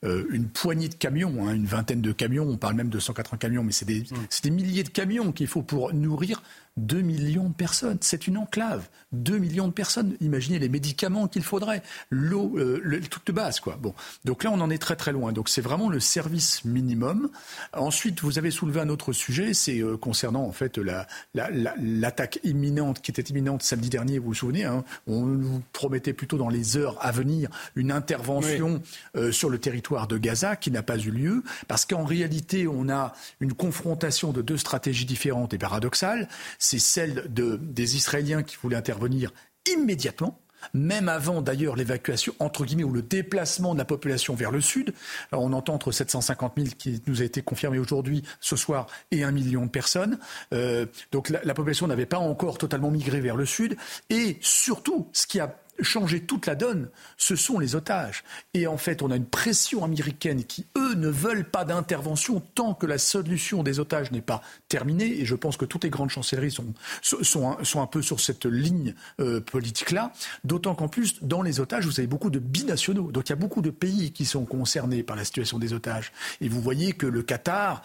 euh, 0.05 0.26
une 0.31 0.49
poignée 0.49 0.88
de 0.88 0.95
camions, 0.95 1.47
hein, 1.47 1.55
une 1.55 1.67
vingtaine 1.67 2.03
de 2.03 2.12
camions. 2.12 2.47
On 2.47 2.57
parle 2.57 2.75
même 2.75 2.91
de 2.91 2.99
180 2.99 3.38
camions, 3.38 3.64
mais 3.64 3.73
c'est 3.73 3.87
des, 3.87 4.00
mmh. 4.00 4.26
c'est 4.29 4.45
des 4.45 4.50
milliers 4.50 4.85
de 4.85 4.91
camions 4.91 5.33
qu'il 5.33 5.47
faut 5.47 5.62
pour 5.62 5.93
nourrir 5.95 6.43
2 6.76 7.02
millions 7.02 7.49
de 7.49 7.54
personnes. 7.54 7.99
C'est 8.00 8.26
une 8.26 8.37
enclave. 8.37 8.88
2 9.12 9.38
millions 9.38 9.69
de 9.69 9.73
personnes. 9.73 10.16
Imaginez 10.21 10.59
les 10.59 10.69
médicaments 10.69 11.28
qu'il 11.28 11.45
faudrait. 11.45 11.83
L'eau, 12.11 12.54
euh, 12.57 12.81
le, 12.83 13.00
truc 13.00 13.26
de 13.26 13.33
base, 13.33 13.61
quoi. 13.61 13.76
Bon. 13.81 13.95
Donc 14.25 14.43
là, 14.43 14.50
on 14.52 14.61
en 14.61 14.71
est 14.71 14.78
très 14.78 14.97
très 14.97 15.12
loin. 15.12 15.33
Donc 15.33 15.49
c'est 15.49 15.61
vraiment 15.61 15.88
le 15.88 16.00
service 16.00 16.64
minimum. 16.64 17.31
Ensuite, 17.73 18.21
vous 18.23 18.38
avez 18.38 18.50
soulevé 18.50 18.81
un 18.81 18.88
autre 18.88 19.12
sujet, 19.12 19.54
c'est 19.54 19.81
euh, 19.81 19.97
concernant 19.97 20.45
en 20.45 20.52
fait 20.52 20.78
la, 20.78 21.07
l'attaque 21.35 22.40
imminente 22.43 23.00
qui 23.00 23.11
était 23.11 23.23
imminente 23.23 23.62
samedi 23.62 23.88
dernier, 23.88 24.19
vous 24.19 24.28
vous 24.28 24.35
souvenez, 24.35 24.64
hein. 24.64 24.85
on 25.07 25.23
nous 25.23 25.62
promettait 25.73 26.12
plutôt 26.12 26.38
dans 26.38 26.49
les 26.49 26.76
heures 26.76 26.97
à 27.00 27.12
venir 27.12 27.50
une 27.76 27.93
intervention 27.93 28.83
euh, 29.16 29.31
sur 29.31 29.49
le 29.49 29.59
territoire 29.59 30.09
de 30.09 30.19
Gaza 30.19 30.57
qui 30.57 30.71
n'a 30.71 30.83
pas 30.83 30.99
eu 30.99 31.11
lieu, 31.11 31.43
parce 31.69 31.85
qu'en 31.85 32.04
réalité, 32.04 32.66
on 32.66 32.88
a 32.88 33.14
une 33.40 33.52
confrontation 33.52 34.33
de 34.33 34.43
deux 34.43 34.57
stratégies 34.57 35.04
différentes 35.04 35.54
et 35.54 35.59
paradoxales 35.59 36.28
c'est 36.64 36.78
celle 36.78 37.33
de, 37.33 37.56
des 37.56 37.97
Israéliens 37.97 38.42
qui 38.42 38.56
voulaient 38.61 38.76
intervenir 38.76 39.33
immédiatement 39.71 40.40
même 40.73 41.11
avant 41.11 41.42
d'ailleurs 41.42 41.76
l'évacuation, 41.76 42.35
entre 42.38 42.64
guillemets, 42.64 42.85
ou 42.85 42.92
le 42.92 43.02
déplacement 43.02 43.75
de 43.75 43.78
la 43.78 43.85
population 43.85 44.35
vers 44.35 44.50
le 44.50 44.62
sud. 44.62 44.94
on 45.33 45.52
entend 45.52 45.75
entre 45.75 45.92
750 45.92 46.54
000 46.56 46.68
qui 46.78 47.02
nous 47.06 47.21
a 47.21 47.25
été 47.26 47.42
confirmé 47.42 47.78
aujourd'hui, 47.78 48.23
ce 48.40 48.56
soir, 48.56 48.87
et 49.11 49.25
un 49.25 49.30
million 49.30 49.66
de 49.66 49.71
personnes. 49.71 50.18
Euh, 50.54 50.87
donc 51.12 51.28
la 51.28 51.52
population 51.52 51.87
n'avait 51.87 52.06
pas 52.06 52.16
encore 52.16 52.56
totalement 52.56 52.90
migré 52.90 53.21
vers 53.21 53.37
le 53.37 53.44
sud. 53.44 53.76
Et 54.09 54.38
surtout, 54.40 55.11
ce 55.12 55.26
qui 55.26 55.38
a 55.38 55.54
changer 55.81 56.21
toute 56.21 56.47
la 56.47 56.54
donne, 56.54 56.88
ce 57.16 57.37
sont 57.37 57.59
les 57.59 57.75
otages. 57.75 58.25
Et 58.52 58.66
en 58.66 58.76
fait, 58.76 59.02
on 59.02 59.11
a 59.11 59.16
une 59.16 59.26
pression 59.26 59.85
américaine 59.85 60.45
qui, 60.45 60.66
eux, 60.76 60.95
ne 60.95 61.09
veulent 61.09 61.49
pas 61.49 61.64
d'intervention 61.64 62.40
tant 62.54 62.75
que 62.75 62.87
la 62.87 62.99
solution 62.99 63.62
des 63.62 63.81
otages 63.81 64.11
n'est 64.12 64.21
pas 64.21 64.43
terminée. 64.69 65.21
Et 65.21 65.25
je 65.25 65.35
pense 65.35 65.57
que 65.57 65.64
toutes 65.64 65.85
les 65.85 65.90
grandes 65.90 66.11
chancelleries 66.11 66.50
sont, 66.50 66.75
sont, 67.02 67.57
sont 67.62 67.83
un 67.83 67.87
peu 67.87 68.02
sur 68.02 68.21
cette 68.21 68.47
ligne 68.47 68.95
euh, 69.21 69.40
politique-là. 69.40 70.12
D'autant 70.45 70.75
qu'en 70.75 70.88
plus, 70.88 71.23
dans 71.23 71.43
les 71.43 71.61
otages, 71.61 71.87
vous 71.87 71.99
avez 71.99 72.07
beaucoup 72.07 72.31
de 72.31 72.38
binationaux. 72.38 73.11
Donc 73.11 73.28
il 73.28 73.31
y 73.31 73.35
a 73.35 73.37
beaucoup 73.37 73.62
de 73.62 73.71
pays 73.71 74.12
qui 74.12 74.25
sont 74.25 74.45
concernés 74.45 75.02
par 75.02 75.16
la 75.16 75.25
situation 75.25 75.59
des 75.59 75.73
otages. 75.73 76.12
Et 76.40 76.49
vous 76.49 76.61
voyez 76.61 76.93
que 76.93 77.07
le 77.07 77.23
Qatar 77.23 77.83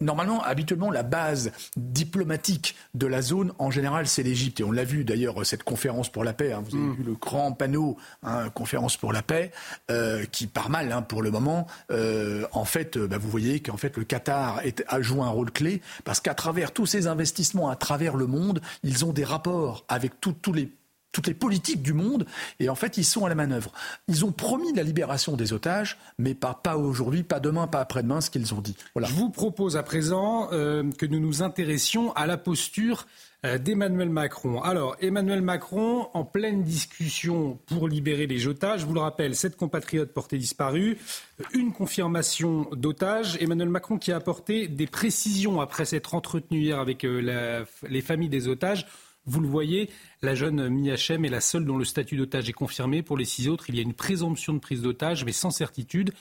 Normalement, 0.00 0.42
habituellement, 0.42 0.90
la 0.90 1.04
base 1.04 1.52
diplomatique 1.76 2.74
de 2.94 3.06
la 3.06 3.22
zone, 3.22 3.52
en 3.58 3.70
général, 3.70 4.08
c'est 4.08 4.24
l'Égypte. 4.24 4.58
Et 4.58 4.64
on 4.64 4.72
l'a 4.72 4.84
vu 4.84 5.04
d'ailleurs, 5.04 5.46
cette 5.46 5.62
conférence 5.62 6.08
pour 6.08 6.24
la 6.24 6.32
paix. 6.32 6.52
Hein. 6.52 6.64
vous 6.64 6.76
avez 6.76 6.86
mm. 6.86 6.94
vu 6.94 7.02
le 7.04 7.14
grand 7.14 7.52
panneau, 7.52 7.96
hein, 8.24 8.50
conférence 8.50 8.96
pour 8.96 9.12
la 9.12 9.22
paix, 9.22 9.52
euh, 9.90 10.24
qui 10.26 10.48
part 10.48 10.68
mal 10.68 10.90
hein, 10.90 11.02
pour 11.02 11.22
le 11.22 11.30
moment. 11.30 11.68
Euh, 11.92 12.44
en 12.52 12.64
fait, 12.64 12.96
euh, 12.96 13.06
bah, 13.06 13.18
vous 13.18 13.30
voyez 13.30 13.60
qu'en 13.60 13.76
fait, 13.76 13.96
le 13.96 14.04
Qatar 14.04 14.60
a 14.88 15.00
joué 15.00 15.20
un 15.20 15.28
rôle 15.28 15.52
clé 15.52 15.80
parce 16.04 16.20
qu'à 16.20 16.34
travers 16.34 16.72
tous 16.72 16.86
ces 16.86 17.06
investissements 17.06 17.70
à 17.70 17.76
travers 17.76 18.16
le 18.16 18.26
monde, 18.26 18.60
ils 18.82 19.04
ont 19.04 19.12
des 19.12 19.24
rapports 19.24 19.84
avec 19.88 20.20
tous 20.20 20.52
les 20.52 20.70
toutes 21.14 21.28
les 21.28 21.34
politiques 21.34 21.80
du 21.80 21.94
monde, 21.94 22.26
et 22.60 22.68
en 22.68 22.74
fait, 22.74 22.98
ils 22.98 23.04
sont 23.04 23.24
à 23.24 23.28
la 23.28 23.34
manœuvre. 23.34 23.72
Ils 24.08 24.24
ont 24.24 24.32
promis 24.32 24.74
la 24.74 24.82
libération 24.82 25.36
des 25.36 25.52
otages, 25.52 25.96
mais 26.18 26.34
pas, 26.34 26.54
pas 26.54 26.76
aujourd'hui, 26.76 27.22
pas 27.22 27.40
demain, 27.40 27.66
pas 27.66 27.80
après-demain, 27.80 28.20
ce 28.20 28.30
qu'ils 28.30 28.52
ont 28.52 28.60
dit. 28.60 28.76
Voilà. 28.94 29.08
Je 29.08 29.14
vous 29.14 29.30
propose 29.30 29.76
à 29.76 29.82
présent 29.82 30.48
euh, 30.52 30.90
que 30.98 31.06
nous 31.06 31.20
nous 31.20 31.42
intéressions 31.42 32.12
à 32.14 32.26
la 32.26 32.36
posture 32.36 33.06
euh, 33.44 33.58
d'Emmanuel 33.58 34.08
Macron. 34.08 34.60
Alors, 34.62 34.96
Emmanuel 35.00 35.40
Macron, 35.40 36.08
en 36.14 36.24
pleine 36.24 36.62
discussion 36.62 37.60
pour 37.66 37.88
libérer 37.88 38.26
les 38.26 38.48
otages, 38.48 38.80
je 38.80 38.86
vous 38.86 38.94
le 38.94 39.00
rappelle, 39.00 39.36
sept 39.36 39.56
compatriotes 39.56 40.12
portés 40.12 40.38
disparus, 40.38 40.96
une 41.52 41.72
confirmation 41.72 42.68
d'otages. 42.72 43.36
Emmanuel 43.40 43.68
Macron 43.68 43.98
qui 43.98 44.10
a 44.10 44.16
apporté 44.16 44.66
des 44.66 44.86
précisions 44.88 45.60
après 45.60 45.84
s'être 45.84 46.14
entretenu 46.14 46.58
hier 46.58 46.80
avec 46.80 47.04
euh, 47.04 47.64
les 47.88 48.00
familles 48.00 48.30
des 48.30 48.48
otages 48.48 48.86
vous 49.26 49.40
le 49.40 49.48
voyez, 49.48 49.90
la 50.22 50.34
jeune 50.34 50.68
Miachem 50.68 51.24
est 51.24 51.30
la 51.30 51.40
seule 51.40 51.64
dont 51.64 51.78
le 51.78 51.84
statut 51.84 52.16
d'otage 52.16 52.48
est 52.48 52.54
confirmé. 52.54 53.02
Pour 53.02 53.16
les 53.16 53.24
six 53.24 53.48
autres, 53.48 53.70
il 53.70 53.76
y 53.76 53.78
a 53.78 53.82
une 53.82 53.94
présomption 53.94 54.52
de 54.52 54.58
prise 54.58 54.82
d'otage, 54.82 55.24
mais 55.24 55.32
sans 55.32 55.50
certitude. 55.50 56.12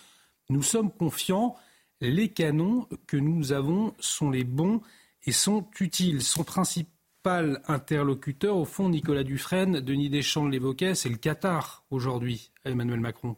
Nous 0.49 0.63
sommes 0.63 0.91
confiants. 0.91 1.55
Les 2.01 2.29
canons 2.29 2.87
que 3.07 3.17
nous 3.17 3.51
avons 3.51 3.93
sont 3.99 4.29
les 4.29 4.43
bons 4.43 4.81
et 5.25 5.31
sont 5.31 5.67
utiles. 5.79 6.21
Son 6.21 6.43
principal 6.43 7.61
interlocuteur, 7.67 8.57
au 8.57 8.65
fond, 8.65 8.89
Nicolas 8.89 9.23
Dufresne, 9.23 9.79
Denis 9.79 10.09
Deschamps 10.09 10.47
l'évoquait, 10.47 10.95
c'est 10.95 11.09
le 11.09 11.17
Qatar 11.17 11.85
aujourd'hui, 11.89 12.51
Emmanuel 12.65 12.99
Macron. 12.99 13.37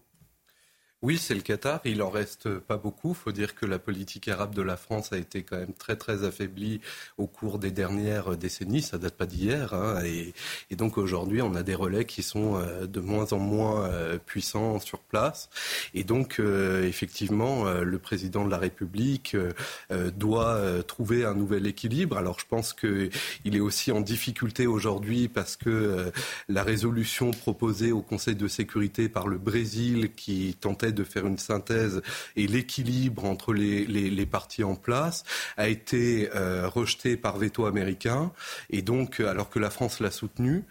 Oui, 1.06 1.20
c'est 1.20 1.36
le 1.36 1.42
Qatar. 1.42 1.82
Il 1.86 2.02
en 2.02 2.10
reste 2.10 2.58
pas 2.58 2.78
beaucoup. 2.78 3.10
Il 3.10 3.16
faut 3.16 3.32
dire 3.32 3.54
que 3.54 3.68
la 3.68 3.78
politique 3.78 4.28
arabe 4.28 4.56
de 4.56 4.64
la 4.64 4.76
France 4.76 5.14
a 5.14 5.20
été 5.20 5.44
quand 5.44 5.58
même 5.58 5.74
très 5.78 5.96
très 5.98 6.24
affaiblie 6.24 6.82
au 7.20 7.28
cours 7.28 7.60
des 7.60 7.70
dernières 7.70 8.36
décennies. 8.36 8.82
Ça 8.82 8.98
date 8.98 9.14
pas 9.14 9.28
d'hier. 9.28 9.76
Hein. 9.76 10.02
Et, 10.04 10.34
donc 10.76 10.98
aujourd'hui, 10.98 11.44
on 11.44 11.54
a 11.54 11.62
des 11.62 11.76
relais 11.76 12.06
qui 12.06 12.24
sont 12.24 12.56
euh, 12.56 12.88
de 12.88 13.00
moins 13.02 13.34
en 13.34 13.38
moins 13.38 13.86
euh, 13.86 14.18
puissants 14.18 14.80
sur 14.80 14.98
place. 14.98 15.52
Et 15.94 16.04
donc 16.04 16.40
euh, 16.40 16.88
effectivement, 16.88 17.66
le 17.66 18.00
président 18.00 18.44
de 18.44 18.50
la 18.50 18.58
République 18.58 19.38
doit 20.16 20.60
trouver 20.88 21.24
un 21.24 21.36
nouvel 21.36 21.68
équilibre. 21.68 22.18
Alors 22.18 22.40
je 22.40 22.48
pense 22.48 22.74
qu'il 22.74 23.12
est 23.56 23.60
aussi 23.60 23.92
en 23.92 24.02
difficulté 24.02 24.66
aujourd'hui 24.66 25.28
parce 25.28 25.56
que 25.56 26.12
la 26.50 26.64
résolution 26.64 27.30
proposée 27.30 27.92
au 27.92 28.02
Conseil 28.02 28.36
de 28.36 28.48
sécurité 28.48 29.08
par 29.08 29.28
le 29.28 29.38
Brésil 29.38 30.10
qui 30.16 30.58
tentait 30.60 30.95
de 30.96 31.04
faire 31.04 31.28
une 31.28 31.38
synthèse 31.38 32.02
et 32.36 32.48
l'équilibre 32.48 33.26
entre 33.26 33.54
les, 33.54 33.86
les, 33.86 34.26
partis 34.26 34.64
en 34.64 34.76
place 34.76 35.24
a 35.58 35.68
été 35.68 36.30
euh, 36.36 36.68
rejeté 36.68 37.18
par 37.18 37.38
veto 37.38 37.66
américain. 37.66 38.32
Et 38.70 38.82
donc 38.82 39.20
alors 39.20 39.50
que 39.50 39.60
la 39.60 39.70
France 39.70 40.00
l'a 40.00 40.12
soutenu 40.12 40.64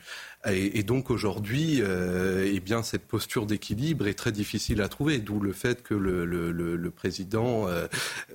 et, 0.46 0.82
donc 0.82 1.10
aujourd'hui, 1.10 1.80
euh, 1.80 2.50
eh 2.52 2.60
bien 2.60 2.82
cette 2.82 3.06
posture 3.06 3.46
d'équilibre 3.46 4.06
est 4.06 4.14
très 4.14 4.32
difficile 4.32 4.82
à 4.82 4.88
trouver, 4.88 5.18
d'où 5.18 5.40
le 5.40 5.52
fait 5.52 5.82
que 5.82 5.94
le, 5.94 6.24
le, 6.26 6.52
le, 6.52 6.90
président 6.90 7.66
euh, 7.66 7.86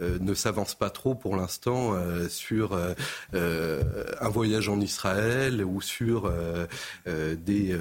euh, 0.01 0.17
ne 0.19 0.33
s'avance 0.33 0.75
pas 0.75 0.89
trop 0.89 1.13
pour 1.13 1.35
l'instant 1.35 1.93
sur 2.29 2.77
un 3.33 4.29
voyage 4.29 4.69
en 4.69 4.79
Israël 4.79 5.63
ou 5.63 5.81
sur 5.81 6.31
des, 7.05 7.77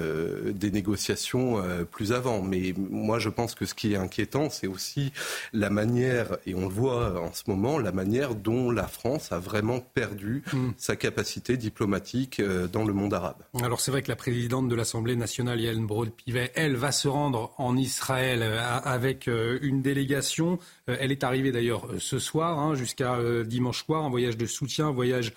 des, 0.53 0.71
négociations 0.71 1.61
plus 1.91 2.13
avant. 2.13 2.41
Mais 2.41 2.73
moi, 2.77 3.19
je 3.19 3.29
pense 3.29 3.55
que 3.55 3.65
ce 3.65 3.73
qui 3.73 3.93
est 3.93 3.97
inquiétant, 3.97 4.49
c'est 4.49 4.67
aussi 4.67 5.11
la 5.53 5.69
manière, 5.69 6.37
et 6.45 6.53
on 6.55 6.61
le 6.61 6.73
voit 6.73 7.21
en 7.21 7.33
ce 7.33 7.43
moment, 7.47 7.77
la 7.77 7.91
manière 7.91 8.35
dont 8.35 8.71
la 8.71 8.87
France 8.87 9.31
a 9.31 9.39
vraiment 9.39 9.79
perdu 9.79 10.43
mm. 10.53 10.69
sa 10.77 10.95
capacité 10.95 11.57
diplomatique 11.57 12.41
dans 12.71 12.83
le 12.83 12.93
monde 12.93 13.13
arabe. 13.13 13.37
Alors 13.61 13.81
c'est 13.81 13.91
vrai 13.91 14.01
que 14.01 14.09
la 14.09 14.15
présidente 14.19 14.67
de 14.67 14.75
l'Assemblée 14.75 15.15
nationale, 15.15 15.61
Yael 15.61 15.79
Braud-Pivet, 15.79 16.51
elle 16.53 16.75
va 16.75 16.91
se 16.91 17.07
rendre 17.07 17.53
en 17.57 17.77
Israël 17.77 18.41
euh, 18.43 18.59
avec 18.83 19.29
euh, 19.29 19.57
une 19.61 19.81
délégation. 19.81 20.59
Euh, 20.89 20.97
elle 20.99 21.13
est 21.13 21.23
arrivée 21.23 21.53
d'ailleurs 21.53 21.87
ce 21.99 22.19
soir, 22.19 22.59
hein, 22.59 22.75
jusqu'à 22.75 23.17
dimanche 23.45 23.85
soir, 23.85 24.03
en 24.03 24.09
voyage 24.09 24.35
de 24.35 24.45
soutien, 24.45 24.87
un 24.87 24.91
voyage 24.91 25.33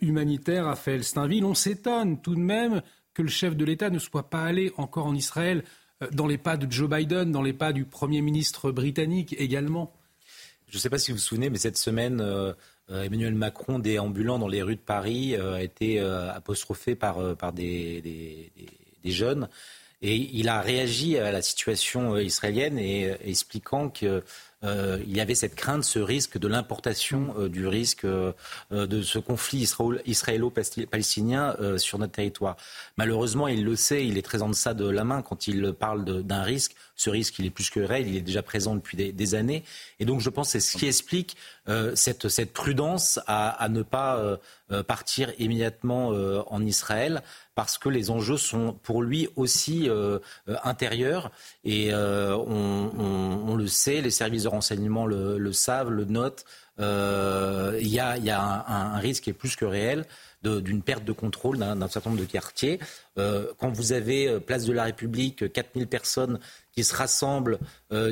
humanitaire 0.00 0.66
à 0.66 0.74
Felsteinville. 0.74 1.44
On 1.44 1.54
s'étonne 1.54 2.22
tout 2.22 2.34
de 2.34 2.40
même 2.40 2.80
que 3.12 3.20
le 3.20 3.28
chef 3.28 3.54
de 3.54 3.64
l'État 3.66 3.90
ne 3.90 3.98
soit 3.98 4.30
pas 4.30 4.42
allé 4.42 4.72
encore 4.78 5.04
en 5.04 5.14
Israël 5.14 5.62
dans 6.10 6.26
les 6.26 6.38
pas 6.38 6.56
de 6.56 6.70
Joe 6.72 6.88
Biden, 6.88 7.30
dans 7.30 7.42
les 7.42 7.52
pas 7.52 7.74
du 7.74 7.84
Premier 7.84 8.22
ministre 8.22 8.72
britannique 8.72 9.36
également. 9.38 9.92
Je 10.68 10.78
ne 10.78 10.80
sais 10.80 10.88
pas 10.88 10.98
si 10.98 11.12
vous 11.12 11.18
vous 11.18 11.22
souvenez, 11.22 11.50
mais 11.50 11.58
cette 11.58 11.76
semaine, 11.76 12.24
Emmanuel 12.90 13.34
Macron, 13.34 13.78
déambulant 13.78 14.38
dans 14.38 14.48
les 14.48 14.62
rues 14.62 14.76
de 14.76 14.80
Paris, 14.80 15.34
euh, 15.36 15.54
a 15.54 15.62
été 15.62 16.00
euh, 16.00 16.32
apostrophé 16.32 16.94
par, 16.94 17.18
des, 17.52 18.00
des, 18.02 18.52
des, 19.02 19.10
jeunes. 19.10 19.48
Et 20.02 20.16
il 20.16 20.48
a 20.48 20.60
réagi 20.60 21.16
à 21.16 21.32
la 21.32 21.40
situation 21.40 22.18
israélienne 22.18 22.78
et 22.78 23.14
expliquant 23.24 23.88
que 23.88 24.22
euh, 24.64 24.98
il 25.06 25.14
y 25.14 25.20
avait 25.20 25.34
cette 25.34 25.54
crainte, 25.54 25.84
ce 25.84 25.98
risque 25.98 26.38
de 26.38 26.48
l'importation 26.48 27.34
euh, 27.38 27.48
du 27.48 27.66
risque 27.66 28.04
euh, 28.04 28.32
de 28.70 29.02
ce 29.02 29.18
conflit 29.18 29.68
israélo-palestinien 30.06 31.56
sur 31.76 31.98
notre 31.98 32.12
territoire. 32.12 32.56
Malheureusement, 32.96 33.48
il 33.48 33.64
le 33.64 33.76
sait, 33.76 34.06
il 34.06 34.16
est 34.18 34.22
très 34.22 34.42
en 34.42 34.48
deçà 34.48 34.74
de 34.74 34.88
la 34.88 35.04
main 35.04 35.22
quand 35.22 35.46
il 35.46 35.72
parle 35.72 36.22
d'un 36.22 36.42
risque. 36.42 36.74
Ce 36.96 37.10
risque, 37.10 37.38
il 37.38 37.46
est 37.46 37.50
plus 37.50 37.70
que 37.70 37.80
réel, 37.80 38.06
il 38.08 38.16
est 38.16 38.22
déjà 38.22 38.42
présent 38.42 38.74
depuis 38.74 38.96
des, 38.96 39.34
années. 39.34 39.64
Et 39.98 40.04
donc, 40.04 40.20
je 40.20 40.30
pense 40.30 40.52
que 40.52 40.52
c'est 40.52 40.60
ce 40.60 40.76
qui 40.76 40.86
explique 40.86 41.36
cette, 41.94 42.28
cette, 42.28 42.52
prudence 42.52 43.18
à, 43.26 43.68
ne 43.70 43.82
pas 43.82 44.38
partir 44.86 45.32
immédiatement 45.38 46.08
en 46.08 46.64
Israël 46.64 47.22
parce 47.54 47.78
que 47.78 47.88
les 47.88 48.10
enjeux 48.10 48.36
sont 48.36 48.76
pour 48.82 49.02
lui 49.02 49.28
aussi 49.36 49.88
euh, 49.88 50.18
euh, 50.48 50.56
intérieurs 50.64 51.30
et 51.64 51.92
euh, 51.92 52.36
on, 52.36 53.54
le 53.56 53.66
sait, 53.66 54.00
les 54.00 54.10
services 54.10 54.44
de 54.44 54.48
renseignement 54.48 55.06
le, 55.06 55.52
savent, 55.52 55.90
le 55.90 56.04
notent. 56.04 56.44
Il 56.78 57.88
y 57.88 58.00
a, 58.00 58.64
un, 58.66 58.98
risque 58.98 59.24
qui 59.24 59.30
est 59.30 59.34
plus 59.34 59.54
que 59.54 59.64
réel 59.64 60.04
d'une 60.42 60.82
perte 60.82 61.04
de 61.04 61.12
contrôle 61.12 61.58
d'un 61.58 61.88
certain 61.88 62.10
nombre 62.10 62.20
de 62.20 62.26
quartiers. 62.26 62.80
quand 63.16 63.70
vous 63.70 63.92
avez 63.92 64.40
place 64.40 64.64
de 64.64 64.72
la 64.72 64.84
République, 64.84 65.52
4000 65.52 65.86
personnes 65.86 66.40
qui 66.76 66.84
se 66.84 66.94
rassemblent, 66.94 67.58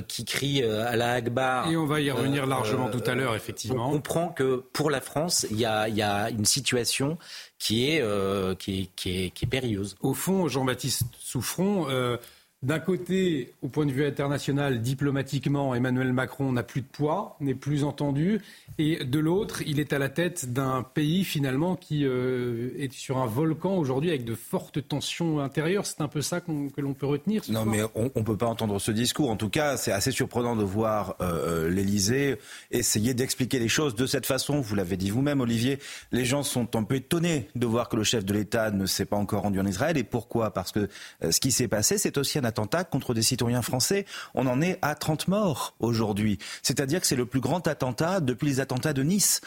qui 0.07 0.25
crient 0.25 0.63
à 0.63 0.95
la 0.95 1.15
Akbar. 1.15 1.69
Et 1.69 1.77
on 1.77 1.87
va 1.87 2.01
y 2.01 2.11
revenir 2.11 2.47
largement 2.47 2.89
tout 2.89 3.03
à 3.07 3.15
l'heure, 3.15 3.35
effectivement. 3.35 3.89
On 3.89 3.93
comprend 3.93 4.29
que 4.29 4.65
pour 4.73 4.91
la 4.91 5.01
France, 5.01 5.47
il 5.51 5.59
y 5.59 5.65
a, 5.65 6.31
une 6.31 6.45
situation 6.45 7.19
qui 7.63 7.91
est, 7.91 8.01
euh, 8.03 8.55
qui, 8.55 8.91
qui, 8.97 9.31
qui 9.31 9.45
est 9.45 9.49
périlleuse. 9.49 9.97
Au 10.01 10.15
fond, 10.15 10.49
Jean-Baptiste 10.49 11.05
Souffron, 11.19 11.87
euh, 11.89 12.17
d'un 12.63 12.79
côté, 12.79 13.55
au 13.63 13.69
point 13.69 13.87
de 13.87 13.91
vue 13.91 14.07
international, 14.07 14.83
diplomatiquement, 14.83 15.75
Emmanuel 15.75 16.13
Macron 16.13 16.53
n'a 16.53 16.63
plus 16.63 16.83
de 16.83 16.87
poids, 16.87 17.37
n'est 17.41 17.57
plus 17.57 17.83
entendu. 17.83 18.41
Et 18.79 19.05
de 19.05 19.19
l'autre, 19.19 19.63
il 19.67 19.81
est 19.81 19.93
à 19.93 19.99
la 19.99 20.09
tête 20.09 20.53
d'un 20.53 20.85
pays 20.85 21.25
finalement 21.25 21.75
qui 21.75 22.05
euh, 22.05 22.71
est 22.79 22.93
sur 22.93 23.19
un 23.19 23.27
volcan 23.27 23.77
aujourd'hui 23.77 24.11
avec 24.11 24.25
de 24.25 24.37
fortes 24.37 24.87
tensions 24.87 25.41
intérieures. 25.41 25.87
C'est 25.87 26.03
un 26.03 26.09
peu 26.09 26.23
ça 26.23 26.41
que 26.41 26.81
l'on 26.81 26.95
peut 26.95 27.07
retenir. 27.07 27.43
non, 27.49 27.65
mais 27.65 27.81
on 27.97 28.05
ne 28.15 28.25
peut 28.25 28.37
pas 28.37 28.47
entendre 28.47 28.79
ce 28.79 28.93
discours. 28.93 29.31
En 29.31 29.37
tout 29.37 29.51
cas, 29.51 29.77
c'est 29.77 29.93
assez 29.93 30.13
surprenant 30.13 30.55
de 30.55 30.63
voir 30.63 31.17
euh, 31.21 31.65
euh, 31.65 31.69
l'Élysée 31.69 32.37
essayer 32.71 33.13
d'expliquer 33.13 33.59
les 33.59 33.69
choses 33.69 33.97
de 33.97 34.07
cette 34.07 34.27
façon. 34.27 34.61
Vous 34.61 34.77
l'avez 34.77 34.97
dit 34.97 35.11
vous-même, 35.11 35.41
Olivier. 35.41 35.81
Les 36.13 36.25
gens 36.25 36.45
sont 36.45 36.77
un 36.77 36.85
peu 36.85 36.95
étonnés 36.95 37.49
de 37.57 37.67
voir 37.67 37.89
que 37.89 37.97
le 37.97 38.05
chef 38.05 38.25
de 38.25 38.33
l'État 38.33 38.71
ne 38.71 38.87
s'est 38.87 39.05
pas 39.05 39.17
encore 39.17 39.43
rendu 39.43 39.59
en 39.59 39.67
Israël. 39.67 39.99
Et 39.99 40.05
pourquoi? 40.05 40.53
Parce 40.53 40.71
que 40.71 40.89
ce 41.29 41.41
qui 41.41 41.51
s'est 41.51 41.67
passé, 41.67 41.99
c'est 41.99 42.19
aussi 42.19 42.39
un 42.39 42.52
attentat 42.53 42.85
contre 42.85 43.15
des 43.15 43.23
citoyens 43.23 43.63
français. 43.63 44.05
On 44.35 44.47
en 44.47 44.61
est 44.61 44.79
à 44.83 44.95
30 44.95 45.29
morts 45.29 45.75
aujourd'hui. 45.81 46.39
C'est-à-dire 46.63 47.01
que 47.01 47.07
c'est 47.07 47.17
le 47.17 47.27
plus 47.27 47.41
grand 47.41 47.67
attentat 47.67 48.21
depuis 48.21 48.47
les 48.47 48.61
attentats 48.61 48.93
de 48.93 49.03
Nice. 49.03 49.41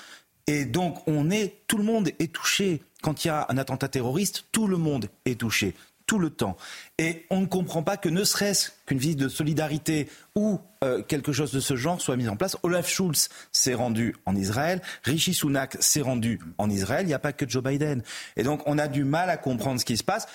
Et 0.47 0.65
donc, 0.65 1.07
on 1.07 1.29
est, 1.29 1.61
tout 1.67 1.77
le 1.77 1.83
monde 1.83 2.09
est 2.19 2.33
touché. 2.33 2.81
Quand 3.01 3.23
il 3.23 3.27
y 3.27 3.31
a 3.31 3.45
un 3.49 3.57
attentat 3.57 3.87
terroriste, 3.87 4.45
tout 4.51 4.67
le 4.67 4.77
monde 4.77 5.09
est 5.25 5.39
touché 5.39 5.75
tout 6.07 6.19
le 6.19 6.29
temps. 6.29 6.55
Et 6.97 7.25
on 7.29 7.41
ne 7.41 7.45
comprend 7.45 7.83
pas 7.83 7.97
que 7.97 8.09
ne 8.09 8.23
serait-ce 8.23 8.71
qu'une 8.85 8.97
visite 8.97 9.19
de 9.19 9.29
solidarité 9.29 10.07
ou 10.35 10.59
euh, 10.83 11.01
quelque 11.01 11.31
chose 11.31 11.51
de 11.51 11.59
ce 11.59 11.75
genre 11.75 11.99
soit 12.01 12.15
mis 12.15 12.27
en 12.27 12.35
place. 12.35 12.57
Olaf 12.63 12.87
Schulz 12.87 13.29
s'est 13.51 13.73
rendu 13.73 14.15
en 14.25 14.35
Israël, 14.35 14.81
Rishi 15.03 15.33
Sunak 15.33 15.77
s'est 15.79 16.01
rendu 16.01 16.39
en 16.57 16.69
Israël, 16.69 17.05
il 17.05 17.07
n'y 17.07 17.13
a 17.13 17.19
pas 17.19 17.33
que 17.33 17.47
Joe 17.49 17.63
Biden. 17.63 18.03
Et 18.35 18.43
donc 18.43 18.61
on 18.65 18.77
a 18.77 18.87
du 18.87 19.03
mal 19.03 19.29
à 19.29 19.37
comprendre 19.37 19.79
ce 19.79 19.85
qui 19.85 19.97
se 19.97 20.03
passe. 20.03 20.27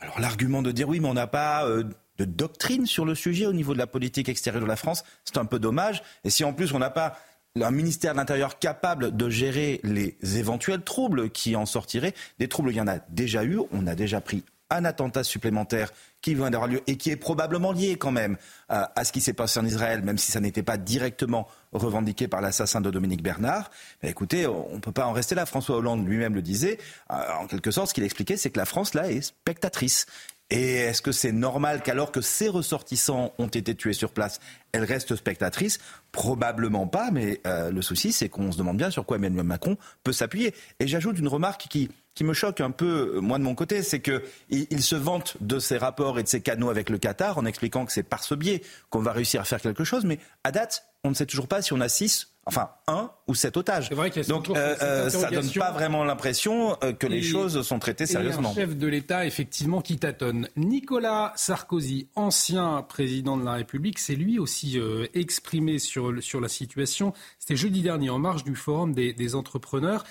Alors 0.00 0.20
l'argument 0.20 0.62
de 0.62 0.70
dire 0.70 0.88
oui, 0.88 1.00
mais 1.00 1.08
on 1.08 1.14
n'a 1.14 1.26
pas 1.26 1.66
euh, 1.66 1.84
de 2.18 2.24
doctrine 2.24 2.86
sur 2.86 3.04
le 3.04 3.14
sujet 3.14 3.46
au 3.46 3.52
niveau 3.52 3.72
de 3.72 3.78
la 3.78 3.86
politique 3.86 4.28
extérieure 4.28 4.62
de 4.62 4.68
la 4.68 4.76
France, 4.76 5.04
c'est 5.24 5.38
un 5.38 5.44
peu 5.44 5.58
dommage. 5.58 6.02
Et 6.24 6.30
si 6.30 6.44
en 6.44 6.52
plus 6.52 6.72
on 6.72 6.78
n'a 6.78 6.90
pas 6.90 7.18
un 7.60 7.70
ministère 7.70 8.12
de 8.12 8.18
l'Intérieur 8.18 8.58
capable 8.58 9.16
de 9.16 9.30
gérer 9.30 9.80
les 9.82 10.16
éventuels 10.38 10.82
troubles 10.82 11.30
qui 11.30 11.56
en 11.56 11.66
sortiraient, 11.66 12.14
des 12.38 12.48
troubles, 12.48 12.70
il 12.70 12.76
y 12.76 12.80
en 12.80 12.88
a 12.88 12.98
déjà 13.08 13.44
eu, 13.44 13.58
on 13.72 13.86
a 13.86 13.94
déjà 13.94 14.20
pris 14.20 14.44
un 14.70 14.84
attentat 14.84 15.24
supplémentaire 15.24 15.92
qui 16.20 16.34
vient 16.34 16.50
d'avoir 16.50 16.68
lieu 16.68 16.82
et 16.86 16.96
qui 16.96 17.10
est 17.10 17.16
probablement 17.16 17.72
lié 17.72 17.96
quand 17.96 18.10
même 18.10 18.36
à, 18.68 19.04
ce 19.04 19.12
qui 19.12 19.20
s'est 19.20 19.32
passé 19.32 19.58
en 19.58 19.64
Israël, 19.64 20.02
même 20.02 20.18
si 20.18 20.30
ça 20.30 20.40
n'était 20.40 20.62
pas 20.62 20.76
directement 20.76 21.48
revendiqué 21.72 22.28
par 22.28 22.40
l'assassin 22.40 22.80
de 22.80 22.90
Dominique 22.90 23.22
Bernard. 23.22 23.70
Mais 24.02 24.10
écoutez, 24.10 24.46
on 24.46 24.74
ne 24.74 24.80
peut 24.80 24.92
pas 24.92 25.06
en 25.06 25.12
rester 25.12 25.34
là. 25.34 25.46
François 25.46 25.76
Hollande 25.76 26.06
lui-même 26.06 26.34
le 26.34 26.42
disait. 26.42 26.78
Euh, 27.10 27.14
en 27.40 27.46
quelque 27.46 27.70
sorte, 27.70 27.88
ce 27.88 27.94
qu'il 27.94 28.04
expliquait, 28.04 28.36
c'est 28.36 28.50
que 28.50 28.58
la 28.58 28.66
France, 28.66 28.94
là, 28.94 29.10
est 29.10 29.22
spectatrice. 29.22 30.06
Et 30.50 30.76
est-ce 30.76 31.02
que 31.02 31.12
c'est 31.12 31.32
normal 31.32 31.82
qu'alors 31.82 32.10
que 32.10 32.22
ses 32.22 32.48
ressortissants 32.48 33.34
ont 33.38 33.48
été 33.48 33.74
tués 33.74 33.92
sur 33.92 34.12
place, 34.12 34.40
elle 34.72 34.84
reste 34.84 35.14
spectatrice 35.14 35.78
Probablement 36.10 36.86
pas, 36.86 37.10
mais 37.10 37.40
euh, 37.46 37.70
le 37.70 37.82
souci, 37.82 38.12
c'est 38.12 38.30
qu'on 38.30 38.50
se 38.50 38.56
demande 38.56 38.78
bien 38.78 38.90
sur 38.90 39.04
quoi 39.04 39.18
Emmanuel 39.18 39.44
Macron 39.44 39.76
peut 40.04 40.12
s'appuyer. 40.12 40.54
Et 40.80 40.86
j'ajoute 40.86 41.18
une 41.18 41.28
remarque 41.28 41.66
qui, 41.68 41.90
qui 42.14 42.24
me 42.24 42.32
choque 42.32 42.62
un 42.62 42.70
peu, 42.70 43.16
euh, 43.16 43.20
moi 43.20 43.38
de 43.38 43.44
mon 43.44 43.54
côté, 43.54 43.82
c'est 43.82 44.00
qu'il 44.00 44.22
il 44.48 44.82
se 44.82 44.96
vante 44.96 45.36
de 45.42 45.58
ses 45.58 45.76
rapports 45.76 46.18
et 46.18 46.22
de 46.22 46.28
ses 46.28 46.40
canaux 46.40 46.70
avec 46.70 46.88
le 46.88 46.96
Qatar 46.96 47.36
en 47.36 47.44
expliquant 47.44 47.84
que 47.84 47.92
c'est 47.92 48.02
par 48.02 48.24
ce 48.24 48.34
biais 48.34 48.62
qu'on 48.88 49.00
va 49.00 49.12
réussir 49.12 49.42
à 49.42 49.44
faire 49.44 49.60
quelque 49.60 49.84
chose, 49.84 50.06
mais 50.06 50.18
à 50.44 50.50
date, 50.50 50.84
on 51.04 51.10
ne 51.10 51.14
sait 51.14 51.26
toujours 51.26 51.48
pas 51.48 51.60
si 51.60 51.74
on 51.74 51.80
a 51.80 51.88
six 51.88 52.28
enfin 52.48 52.70
un 52.86 53.10
ou 53.26 53.34
sept 53.34 53.56
otages. 53.56 53.92
Vrai 53.92 54.10
Donc 54.26 54.48
euh, 54.48 54.74
euh, 54.82 55.10
ça 55.10 55.30
donne 55.30 55.50
pas 55.52 55.70
vraiment 55.70 56.02
l'impression 56.02 56.76
euh, 56.82 56.92
que 56.92 57.06
les 57.06 57.22
choses 57.22 57.62
sont 57.62 57.78
traitées 57.78 58.06
sérieusement. 58.06 58.48
Et 58.48 58.52
un 58.52 58.54
chef 58.54 58.76
de 58.76 58.86
l'État 58.86 59.26
effectivement 59.26 59.80
qui 59.82 59.98
tâtonne. 59.98 60.48
Nicolas 60.56 61.32
Sarkozy, 61.36 62.08
ancien 62.16 62.82
président 62.82 63.36
de 63.36 63.44
la 63.44 63.52
République, 63.52 63.98
s'est 63.98 64.14
lui 64.14 64.38
aussi 64.38 64.80
exprimé 65.14 65.78
sur, 65.78 66.22
sur 66.22 66.40
la 66.40 66.48
situation. 66.48 67.12
C'était 67.38 67.56
jeudi 67.56 67.82
dernier 67.82 68.10
en 68.10 68.18
marge 68.18 68.44
du 68.44 68.56
forum 68.56 68.92
des, 68.92 69.12
des 69.12 69.34
entrepreneurs. 69.34 70.04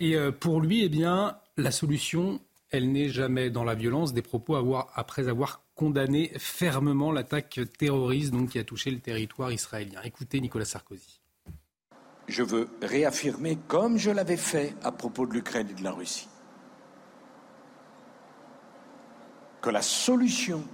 Et 0.00 0.16
pour 0.40 0.60
lui, 0.60 0.84
eh 0.84 0.88
bien, 0.88 1.36
la 1.56 1.70
solution 1.70 2.40
elle 2.70 2.90
n'est 2.90 3.08
jamais 3.08 3.50
dans 3.50 3.62
la 3.62 3.76
violence. 3.76 4.12
Des 4.12 4.22
propos 4.22 4.56
après 4.94 5.28
avoir 5.28 5.62
condamné 5.76 6.32
fermement 6.38 7.12
l'attaque 7.12 7.60
terroriste 7.78 8.32
donc, 8.32 8.50
qui 8.50 8.58
a 8.58 8.64
touché 8.64 8.90
le 8.90 8.98
territoire 8.98 9.52
israélien. 9.52 10.00
Écoutez 10.02 10.40
Nicolas 10.40 10.64
Sarkozy. 10.64 11.20
Je 12.26 12.42
veux 12.42 12.68
réaffirmer, 12.80 13.58
comme 13.68 13.98
je 13.98 14.10
l'avais 14.10 14.36
fait 14.36 14.74
à 14.82 14.92
propos 14.92 15.26
de 15.26 15.32
l'Ukraine 15.32 15.68
et 15.70 15.74
de 15.74 15.84
la 15.84 15.92
Russie, 15.92 16.28
que 19.60 19.70
la 19.70 19.82
solution 19.82 20.64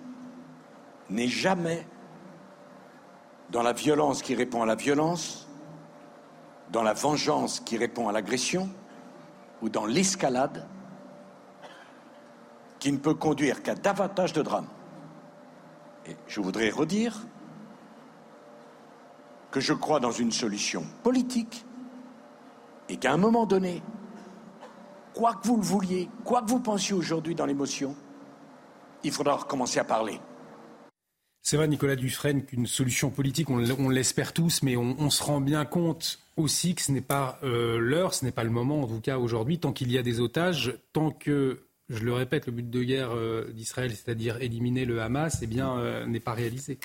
n'est 1.09 1.29
jamais 1.29 1.87
dans 3.51 3.63
la 3.63 3.73
violence 3.73 4.23
qui 4.23 4.35
répond 4.35 4.63
à 4.63 4.67
la 4.67 4.77
violence, 4.77 5.49
dans 6.71 6.83
la 6.83 6.93
vengeance 6.93 7.61
qui 7.61 7.77
répond 7.77 8.09
à 8.09 8.13
l'agression 8.13 8.69
ou 9.61 9.69
dans 9.69 9.87
l'escalade 9.87 10.67
qui 12.79 12.93
ne 12.93 12.99
peut 12.99 13.15
conduire 13.15 13.63
qu'à 13.63 13.75
davantage 13.75 14.33
de 14.33 14.43
drames. 14.43 14.69
Et 16.07 16.17
je 16.27 16.41
voudrais 16.41 16.71
redire 16.71 17.27
que 19.51 19.61
je 19.61 19.73
crois 19.73 20.01
dans 20.01 20.13
une 20.13 20.33
solution 20.33 20.85
politique 21.03 21.65
et 22.89 22.97
qu'à 22.97 23.13
un 23.13 23.17
moment 23.17 23.47
donné, 23.47 23.83
quoi 25.15 25.35
que 25.35 25.47
vous 25.47 25.57
le 25.57 25.63
vouliez, 25.63 26.09
quoi 26.25 26.43
que 26.43 26.51
vous 26.51 26.61
pensiez 26.61 26.95
aujourd'hui 26.95 27.35
dans 27.35 27.47
l'émotion, 27.47 27.95
il 29.05 29.13
faudra 29.13 29.37
recommencer 29.37 29.79
à 29.79 29.85
parler. 29.85 30.21
C'est 31.43 31.57
vrai, 31.57 31.69
Nicolas 31.69 31.97
Dufresne, 31.97 32.45
qu'une 32.45 32.67
solution 32.67 33.11
politique, 33.11 33.49
on, 33.49 33.89
l'espère 33.89 34.33
tous, 34.33 34.63
mais 34.63 34.77
on, 34.77 35.09
se 35.09 35.23
rend 35.23 35.41
bien 35.41 35.65
compte 35.65 36.19
aussi 36.37 36.75
que 36.75 36.83
ce 36.83 36.93
n'est 36.93 37.01
pas 37.01 37.39
euh, 37.43 37.79
l'heure, 37.79 38.13
ce 38.13 38.25
n'est 38.25 38.31
pas 38.31 38.45
le 38.45 38.51
moment, 38.51 38.83
en 38.83 38.87
tout 38.87 39.01
cas 39.01 39.19
aujourd'hui, 39.19 39.59
tant 39.59 39.73
qu'il 39.73 39.91
y 39.91 39.97
a 39.97 40.03
des 40.03 40.21
otages, 40.21 40.75
tant 40.93 41.11
que, 41.11 41.63
je 41.89 42.05
le 42.05 42.13
répète, 42.13 42.47
le 42.47 42.53
but 42.53 42.69
de 42.69 42.83
guerre 42.83 43.13
euh, 43.13 43.51
d'Israël, 43.53 43.91
c'est-à-dire 43.91 44.37
éliminer 44.43 44.85
le 44.85 45.01
Hamas, 45.01 45.39
eh 45.43 45.47
bien, 45.47 45.79
euh, 45.79 46.07
n'est 46.07 46.21
pas 46.21 46.35
réalisé. 46.35 46.79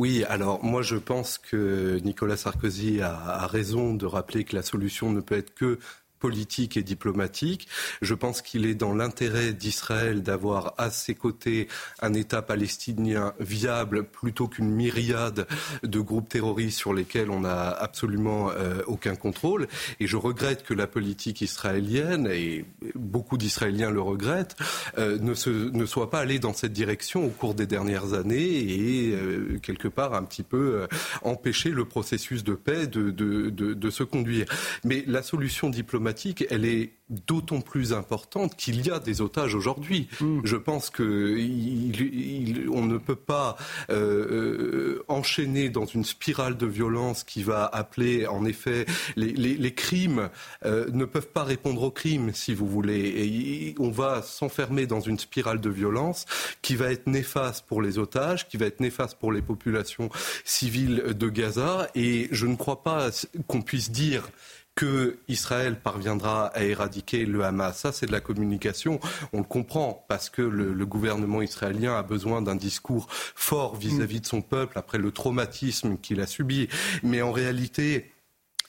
Oui, 0.00 0.24
alors 0.24 0.64
moi 0.64 0.82
je 0.82 0.96
pense 0.96 1.38
que 1.38 2.00
Nicolas 2.02 2.36
Sarkozy 2.36 3.00
a, 3.00 3.46
raison 3.46 3.94
de 3.94 4.06
rappeler 4.06 4.44
que 4.44 4.56
la 4.56 4.62
solution 4.62 5.12
ne 5.12 5.20
peut 5.20 5.36
être 5.36 5.54
que 5.54 5.78
politique 6.18 6.76
et 6.76 6.82
diplomatique. 6.82 7.68
Je 8.00 8.14
pense 8.14 8.40
qu'il 8.40 8.66
est 8.66 8.74
dans 8.74 8.94
l'intérêt 8.94 9.52
d'Israël 9.52 10.22
d'avoir 10.22 10.74
à 10.78 10.90
ses 10.90 11.14
côtés 11.14 11.68
un 12.00 12.14
État 12.14 12.42
palestinien 12.42 13.34
viable 13.40 14.04
plutôt 14.04 14.48
qu'une 14.48 14.70
myriade 14.70 15.46
de 15.82 16.00
groupes 16.00 16.28
terroristes 16.28 16.78
sur 16.78 16.94
lesquels 16.94 17.30
on 17.30 17.40
n'a 17.40 17.68
absolument 17.68 18.50
euh, 18.50 18.82
aucun 18.86 19.16
contrôle. 19.16 19.68
Et 20.00 20.06
je 20.06 20.16
regrette 20.16 20.62
que 20.62 20.74
la 20.74 20.86
politique 20.86 21.40
israélienne, 21.40 22.26
et 22.26 22.64
beaucoup 22.94 23.36
d'Israéliens 23.36 23.90
le 23.90 24.00
regrettent, 24.00 24.56
euh, 24.98 25.18
ne, 25.18 25.34
ne 25.76 25.86
soit 25.86 26.10
pas 26.10 26.20
allée 26.20 26.38
dans 26.38 26.54
cette 26.54 26.72
direction 26.72 27.26
au 27.26 27.30
cours 27.30 27.54
des 27.54 27.66
dernières 27.66 28.14
années 28.14 28.38
et 28.38 29.12
euh, 29.12 29.58
quelque 29.62 29.88
part 29.88 30.14
un 30.14 30.22
petit 30.22 30.42
peu 30.42 30.86
empêcher 31.22 31.70
le 31.70 31.84
processus 31.84 32.44
de 32.44 32.54
paix 32.54 32.86
de, 32.86 33.10
de, 33.10 33.50
de, 33.50 33.74
de 33.74 33.90
se 33.90 34.04
conduire. 34.04 34.46
Mais 34.84 35.04
la 35.06 35.22
solution 35.22 35.70
diplomatique 35.70 36.03
elle 36.50 36.64
est 36.64 36.92
d'autant 37.10 37.60
plus 37.60 37.92
importante 37.92 38.56
qu'il 38.56 38.86
y 38.86 38.90
a 38.90 38.98
des 38.98 39.20
otages 39.20 39.54
aujourd'hui. 39.54 40.08
Mm. 40.20 40.40
Je 40.44 40.56
pense 40.56 40.90
qu'on 40.90 41.04
ne 41.04 42.98
peut 42.98 43.14
pas 43.14 43.56
euh, 43.90 43.94
euh, 43.94 45.04
enchaîner 45.08 45.68
dans 45.68 45.84
une 45.84 46.04
spirale 46.04 46.56
de 46.56 46.66
violence 46.66 47.22
qui 47.22 47.42
va 47.42 47.66
appeler, 47.66 48.26
en 48.26 48.44
effet, 48.44 48.86
les, 49.16 49.74
crimes 49.74 50.30
euh, 50.64 50.86
ne 50.92 51.04
peuvent 51.04 51.28
pas 51.28 51.44
répondre 51.44 51.82
aux 51.82 51.90
crimes, 51.90 52.32
si 52.32 52.54
vous 52.54 52.66
voulez. 52.66 52.94
Et 52.98 53.74
on 53.78 53.90
va 53.90 54.22
s'enfermer 54.22 54.86
dans 54.86 55.00
une 55.00 55.18
spirale 55.18 55.60
de 55.60 55.70
violence 55.70 56.24
qui 56.62 56.76
va 56.76 56.90
être 56.90 57.06
néfaste 57.06 57.66
pour 57.66 57.82
les 57.82 57.98
otages, 57.98 58.48
qui 58.48 58.56
va 58.56 58.66
être 58.66 58.80
néfaste 58.80 59.18
pour 59.18 59.32
les 59.32 59.42
populations 59.42 60.08
civiles 60.44 61.02
de 61.14 61.28
Gaza. 61.28 61.88
Et 61.94 62.28
je 62.30 62.46
ne 62.46 62.56
crois 62.56 62.82
pas 62.82 63.10
qu'on 63.46 63.62
puisse 63.62 63.90
dire 63.90 64.30
que 64.74 65.18
Israël 65.28 65.78
parviendra 65.80 66.46
à 66.48 66.64
éradiquer 66.64 67.26
le 67.26 67.44
Hamas. 67.44 67.78
Ça, 67.78 67.92
c'est 67.92 68.06
de 68.06 68.12
la 68.12 68.20
communication. 68.20 68.98
On 69.32 69.38
le 69.38 69.44
comprend 69.44 70.04
parce 70.08 70.30
que 70.30 70.42
le, 70.42 70.84
gouvernement 70.84 71.42
israélien 71.42 71.96
a 71.96 72.02
besoin 72.02 72.42
d'un 72.42 72.56
discours 72.56 73.06
fort 73.08 73.76
vis-à-vis 73.76 74.20
de 74.20 74.26
son 74.26 74.42
peuple 74.42 74.78
après 74.78 74.98
le 74.98 75.10
traumatisme 75.12 75.96
qu'il 75.96 76.20
a 76.20 76.26
subi. 76.26 76.68
Mais 77.02 77.22
en 77.22 77.32
réalité, 77.32 78.13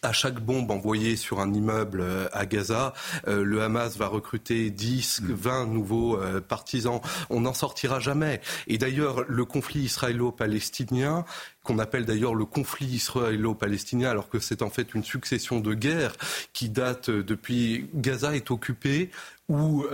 à 0.05 0.13
chaque 0.13 0.39
bombe 0.39 0.69
envoyée 0.71 1.15
sur 1.15 1.39
un 1.39 1.51
immeuble 1.53 2.01
euh, 2.01 2.27
à 2.31 2.45
Gaza, 2.45 2.93
euh, 3.27 3.43
le 3.43 3.61
Hamas 3.61 3.97
va 3.97 4.07
recruter 4.07 4.69
10, 4.69 5.23
20 5.23 5.65
nouveaux 5.65 6.17
euh, 6.17 6.41
partisans. 6.41 7.01
On 7.29 7.41
n'en 7.41 7.53
sortira 7.53 7.99
jamais. 7.99 8.39
Et 8.67 8.77
d'ailleurs, 8.77 9.25
le 9.27 9.45
conflit 9.45 9.81
israélo-palestinien, 9.81 11.25
qu'on 11.63 11.79
appelle 11.79 12.05
d'ailleurs 12.05 12.35
le 12.35 12.45
conflit 12.45 12.85
israélo-palestinien, 12.85 14.11
alors 14.11 14.29
que 14.29 14.39
c'est 14.39 14.61
en 14.61 14.69
fait 14.69 14.93
une 14.93 15.03
succession 15.03 15.59
de 15.59 15.73
guerres 15.73 16.13
qui 16.53 16.69
date 16.69 17.09
depuis 17.09 17.89
Gaza 17.95 18.35
est 18.35 18.51
occupé 18.51 19.09
ou, 19.49 19.85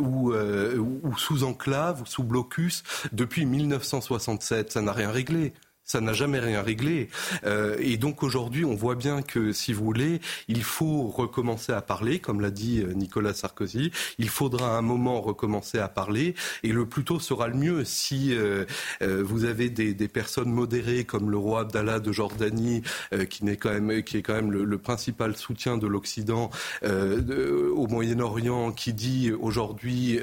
ou, 0.00 0.32
ou 0.32 1.16
sous 1.16 1.44
enclave, 1.44 2.02
ou 2.02 2.06
sous 2.06 2.24
blocus 2.24 2.82
depuis 3.12 3.46
1967. 3.46 4.72
Ça 4.72 4.82
n'a 4.82 4.92
rien 4.92 5.10
réglé 5.12 5.52
ça 5.90 6.00
n'a 6.00 6.12
jamais 6.12 6.38
rien 6.38 6.62
réglé. 6.62 7.08
Euh, 7.44 7.74
et 7.80 7.96
donc 7.96 8.22
aujourd'hui, 8.22 8.64
on 8.64 8.76
voit 8.76 8.94
bien 8.94 9.22
que, 9.22 9.52
si 9.52 9.72
vous 9.72 9.84
voulez, 9.84 10.20
il 10.46 10.62
faut 10.62 11.08
recommencer 11.08 11.72
à 11.72 11.82
parler, 11.82 12.20
comme 12.20 12.40
l'a 12.40 12.52
dit 12.52 12.80
euh, 12.80 12.92
Nicolas 12.92 13.34
Sarkozy. 13.34 13.90
Il 14.18 14.28
faudra 14.28 14.76
à 14.76 14.78
un 14.78 14.82
moment 14.82 15.20
recommencer 15.20 15.80
à 15.80 15.88
parler, 15.88 16.36
et 16.62 16.68
le 16.68 16.86
plus 16.86 17.02
tôt 17.02 17.18
sera 17.18 17.48
le 17.48 17.56
mieux. 17.56 17.84
Si 17.84 18.32
euh, 18.32 18.66
vous 19.00 19.44
avez 19.44 19.68
des, 19.68 20.08
personnes 20.08 20.52
modérées 20.52 21.02
comme 21.02 21.28
le 21.28 21.36
roi 21.36 21.62
Abdallah 21.62 21.98
de 21.98 22.12
Jordanie, 22.12 22.82
qui, 23.28 23.48
est 23.48 23.56
quand 23.56 23.72
même, 23.72 24.02
qui 24.04 24.16
est 24.16 24.22
quand 24.22 24.34
même 24.34 24.52
le, 24.52 24.78
principal 24.78 25.36
soutien 25.36 25.76
de 25.76 25.86
l'Occident 25.86 26.50
au 26.82 27.86
Moyen-Orient, 27.86 28.72
qui 28.72 28.92
dit 28.92 29.32
aujourd'hui 29.32 30.18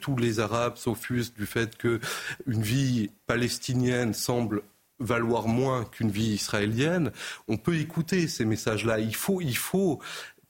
tous 0.00 0.16
les 0.16 0.40
Arabes 0.40 0.76
s'offusent 0.76 1.32
du 1.34 1.46
fait 1.46 1.76
que 1.76 2.00
une 2.46 2.62
vie 2.62 3.10
palestinienne 3.26 4.14
semble 4.14 4.62
valoir 5.00 5.48
moins 5.48 5.84
qu'une 5.84 6.10
vie 6.10 6.34
israélienne, 6.34 7.12
on 7.46 7.56
peut 7.56 7.76
écouter 7.76 8.28
ces 8.28 8.44
messages-là. 8.44 8.98
Il 9.00 9.14
faut, 9.14 9.40
il 9.40 9.56
faut 9.56 10.00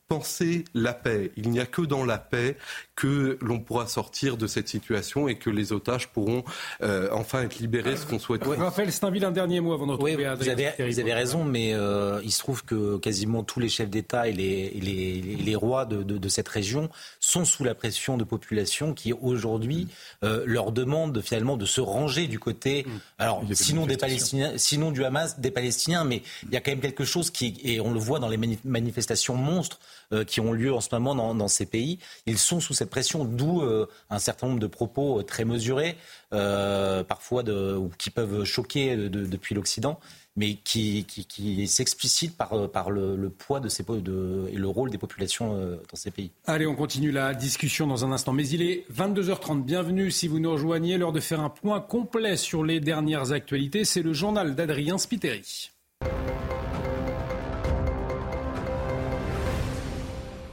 penser 0.09 0.65
la 0.75 0.95
paix. 0.95 1.33
Il 1.37 1.51
n'y 1.51 1.61
a 1.61 1.67
que 1.67 1.83
dans 1.83 2.05
la 2.05 2.19
paix 2.19 2.57
que 2.99 3.39
l'on 3.41 3.61
pourra 3.61 3.87
sortir 3.87 4.37
de 4.37 4.49
cette 4.49 4.67
situation 4.67 5.29
et 5.29 5.37
que 5.37 5.51
les 5.51 5.73
otages 5.73 6.09
pourront 6.09 6.43
euh, 6.83 7.09
enfin 7.13 7.43
être 7.43 7.61
libérés, 7.61 7.97
ce 7.97 8.05
qu'on 8.05 8.19
souhaite. 8.19 8.43
Raphaël 8.45 8.91
Steinville, 8.91 9.25
un 9.25 9.31
dernier 9.31 9.61
mot 9.61 9.73
avant 9.73 9.87
de 9.87 9.93
retrouver 9.93 10.17
oui, 10.17 10.25
vous, 10.37 10.49
avez, 10.49 10.73
vous 10.81 10.99
avez 10.99 11.15
raison, 11.15 11.45
mais 11.45 11.75
euh, 11.75 12.21
il 12.25 12.33
se 12.33 12.41
trouve 12.41 12.65
que 12.65 12.97
quasiment 12.97 13.45
tous 13.45 13.61
les 13.61 13.69
chefs 13.69 13.89
d'État 13.89 14.27
et 14.27 14.33
les, 14.33 14.71
les, 14.71 15.21
les, 15.21 15.55
rois 15.55 15.85
de, 15.85 16.03
de, 16.03 16.19
de, 16.19 16.29
cette 16.29 16.49
région 16.49 16.91
sont 17.21 17.45
sous 17.45 17.63
la 17.63 17.77
pression 17.77 18.17
de 18.17 18.25
populations 18.25 18.95
qui 18.95 19.13
aujourd'hui 19.13 19.87
euh, 20.25 20.43
leur 20.45 20.73
demandent 20.73 21.23
finalement 21.23 21.57
de 21.57 21.67
se 21.67 21.81
ranger 21.81 22.27
du 22.27 22.41
côté, 22.41 22.85
mm. 22.85 22.91
alors 23.19 23.45
sinon 23.53 23.87
des 23.87 23.97
Palestiniens, 23.97 24.55
sinon 24.57 24.91
du 24.91 25.05
Hamas, 25.05 25.39
des 25.39 25.53
Palestiniens, 25.53 26.03
mais 26.03 26.23
il 26.43 26.53
y 26.53 26.57
a 26.57 26.61
quand 26.61 26.73
même 26.73 26.81
quelque 26.81 27.05
chose 27.05 27.31
qui, 27.31 27.61
et 27.63 27.81
on 27.81 27.93
le 27.93 28.01
voit 28.01 28.19
dans 28.19 28.29
les 28.29 28.41
manifestations 28.65 29.37
monstres 29.37 29.79
qui 30.27 30.41
ont 30.41 30.53
lieu 30.53 30.73
en 30.73 30.81
ce 30.81 30.89
moment 30.93 31.35
dans, 31.35 31.49
ces 31.49 31.67
pays, 31.67 31.99
ils 32.27 32.39
sont 32.39 32.61
sous 32.61 32.75
cette 32.75 32.91
pression, 32.91 33.25
d'où 33.25 33.63
euh, 33.63 33.87
un 34.11 34.19
certain 34.19 34.49
nombre 34.49 34.61
de 34.61 34.67
propos 34.67 35.21
euh, 35.21 35.23
très 35.23 35.45
mesurés, 35.45 35.97
parfois 36.31 37.43
ou 37.49 37.91
qui 37.97 38.11
peuvent 38.11 38.45
choquer 38.45 38.97
depuis 38.97 39.55
l'Occident 39.55 39.99
mais 40.37 40.55
qui, 40.55 41.05
qui, 41.05 41.67
s'explicite 41.67 42.37
par, 42.37 42.53
le, 42.53 43.29
poids 43.29 43.59
de, 43.59 44.49
et 44.53 44.57
le 44.57 44.69
rôle 44.69 44.89
des 44.91 44.99
populations 44.99 45.59
dans 45.59 45.97
ces 45.97 46.13
pays. 46.13 46.31
Allez, 46.47 46.65
on 46.65 46.77
continue 46.77 47.11
la 47.11 47.35
discussion 47.35 47.89
dans 47.89 48.05
un 48.05 48.13
instant. 48.13 48.33
Mais 48.33 48.47
il 48.47 48.63
est 48.63 48.87
22h30. 48.95 49.65
Bienvenue 49.65 50.13
si 50.13 50.29
vous 50.29 50.39
nous 50.39 50.53
rejoignez. 50.53 50.97
L'heure 50.97 51.11
de 51.11 51.19
faire 51.19 51.41
un 51.41 51.51
point 51.51 51.81
complet 51.81 52.37
sur 52.37 52.63
les 52.63 52.79
dernières 52.79 53.33
actualités. 53.33 53.85
C'est 53.85 54.03
le 54.03 54.13
journal 54.13 54.55
d'Adrien 54.55 54.97
Spiteri. 54.97 55.73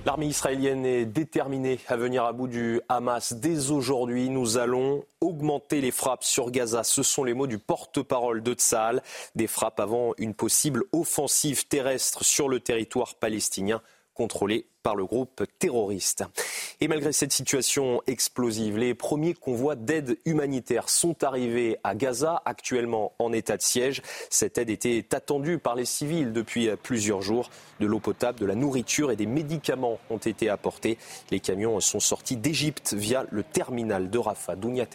L'armée 0.06 0.28
israélienne 0.28 0.86
est 0.86 1.06
déterminée 1.06 1.80
à 1.88 1.98
venir 1.98 2.26
à 2.26 2.32
bout 2.32 2.48
du 2.48 2.80
Hamas. 2.90 3.34
Dès 3.34 3.72
aujourd'hui, 3.72 4.30
nous 4.30 4.60
allons 4.60 5.04
augmenter 5.20 5.82
les 5.82 5.90
frappes 5.90 6.24
sur 6.24 6.52
Gaza. 6.52 6.84
Ce 6.84 7.02
sont 7.02 7.24
les 7.24 7.34
mots 7.34 7.48
du 7.48 7.58
porte-parole 7.58 8.44
de 8.44 8.54
Tsahal. 8.54 9.02
Des 9.34 9.48
frappes 9.48 9.80
avant 9.80 10.14
une 10.20 10.36
possible 10.36 10.84
offensive 10.92 11.68
terrestre 11.68 12.24
sur 12.24 12.50
le 12.50 12.60
territoire 12.60 13.16
palestinien. 13.16 13.82
Contrôlée 14.16 14.66
par 14.82 14.96
le 14.96 15.06
groupe 15.06 15.44
terroriste. 15.60 16.24
Et 16.82 16.88
malgré 16.88 17.12
cette 17.12 17.32
situation 17.32 18.02
explosive, 18.08 18.78
les 18.78 18.94
premiers 18.94 19.34
convois 19.34 19.76
d'aide 19.76 20.18
humanitaire 20.26 20.90
sont 20.90 21.24
arrivés 21.24 21.78
à 21.84 21.96
Gaza, 21.96 22.42
actuellement 22.46 23.14
en 23.20 23.34
état 23.34 23.58
de 23.58 23.62
siège. 23.62 24.02
Cette 24.30 24.58
aide 24.58 24.70
était 24.70 25.06
attendue 25.12 25.58
par 25.58 25.76
les 25.76 25.86
civils 25.86 26.34
depuis 26.34 26.70
plusieurs 26.82 27.22
jours. 27.22 27.50
De 27.80 27.86
l'eau 27.86 28.00
potable, 28.00 28.40
de 28.40 28.46
la 28.46 28.56
nourriture 28.56 29.12
et 29.12 29.16
des 29.16 29.26
médicaments 29.26 30.00
ont 30.10 30.18
été 30.18 30.50
apportés. 30.50 30.98
Les 31.32 31.40
camions 31.40 31.80
sont 31.80 32.00
sortis 32.00 32.38
d'Égypte 32.38 32.94
via 32.94 33.26
le 33.32 33.44
terminal 33.44 34.10
de 34.10 34.18
Rafah, 34.18 34.56
Dounia 34.56 34.86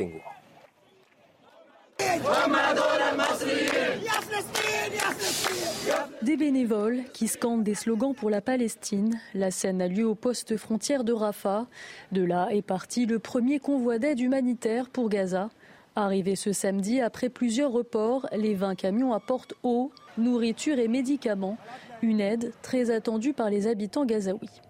des 6.23 6.37
bénévoles 6.37 7.05
qui 7.15 7.29
scandent 7.29 7.65
des 7.65 7.75
slogans 7.75 8.15
pour 8.15 8.29
la 8.29 8.41
Palestine. 8.41 9.19
La 9.35 9.51
scène 9.51 9.81
a 9.81 9.89
lieu 9.89 10.07
au 10.07 10.15
poste 10.15 10.57
frontière 10.57 11.03
de 11.03 11.13
Rafah. 11.13 11.67
De 12.13 12.23
là 12.23 12.49
est 12.51 12.63
parti 12.63 13.07
le 13.07 13.19
premier 13.19 13.59
convoi 13.59 13.99
d'aide 13.99 14.21
humanitaire 14.21 14.91
pour 14.91 15.09
Gaza. 15.09 15.51
Arrivé 15.97 16.37
ce 16.37 16.53
samedi, 16.53 17.01
après 17.01 17.31
plusieurs 17.31 17.73
reports, 17.73 18.27
les 18.37 18.55
20 18.55 18.75
camions 18.75 19.13
apportent 19.13 19.55
eau, 19.63 19.93
nourriture 20.19 20.79
et 20.79 20.89
médicaments. 20.89 21.57
Une 22.03 22.21
aide 22.21 22.53
très 22.63 22.91
attendue 22.91 23.33
par 23.33 23.51
les 23.51 23.67
habitants 23.67 24.05
gazaouis. 24.05 24.61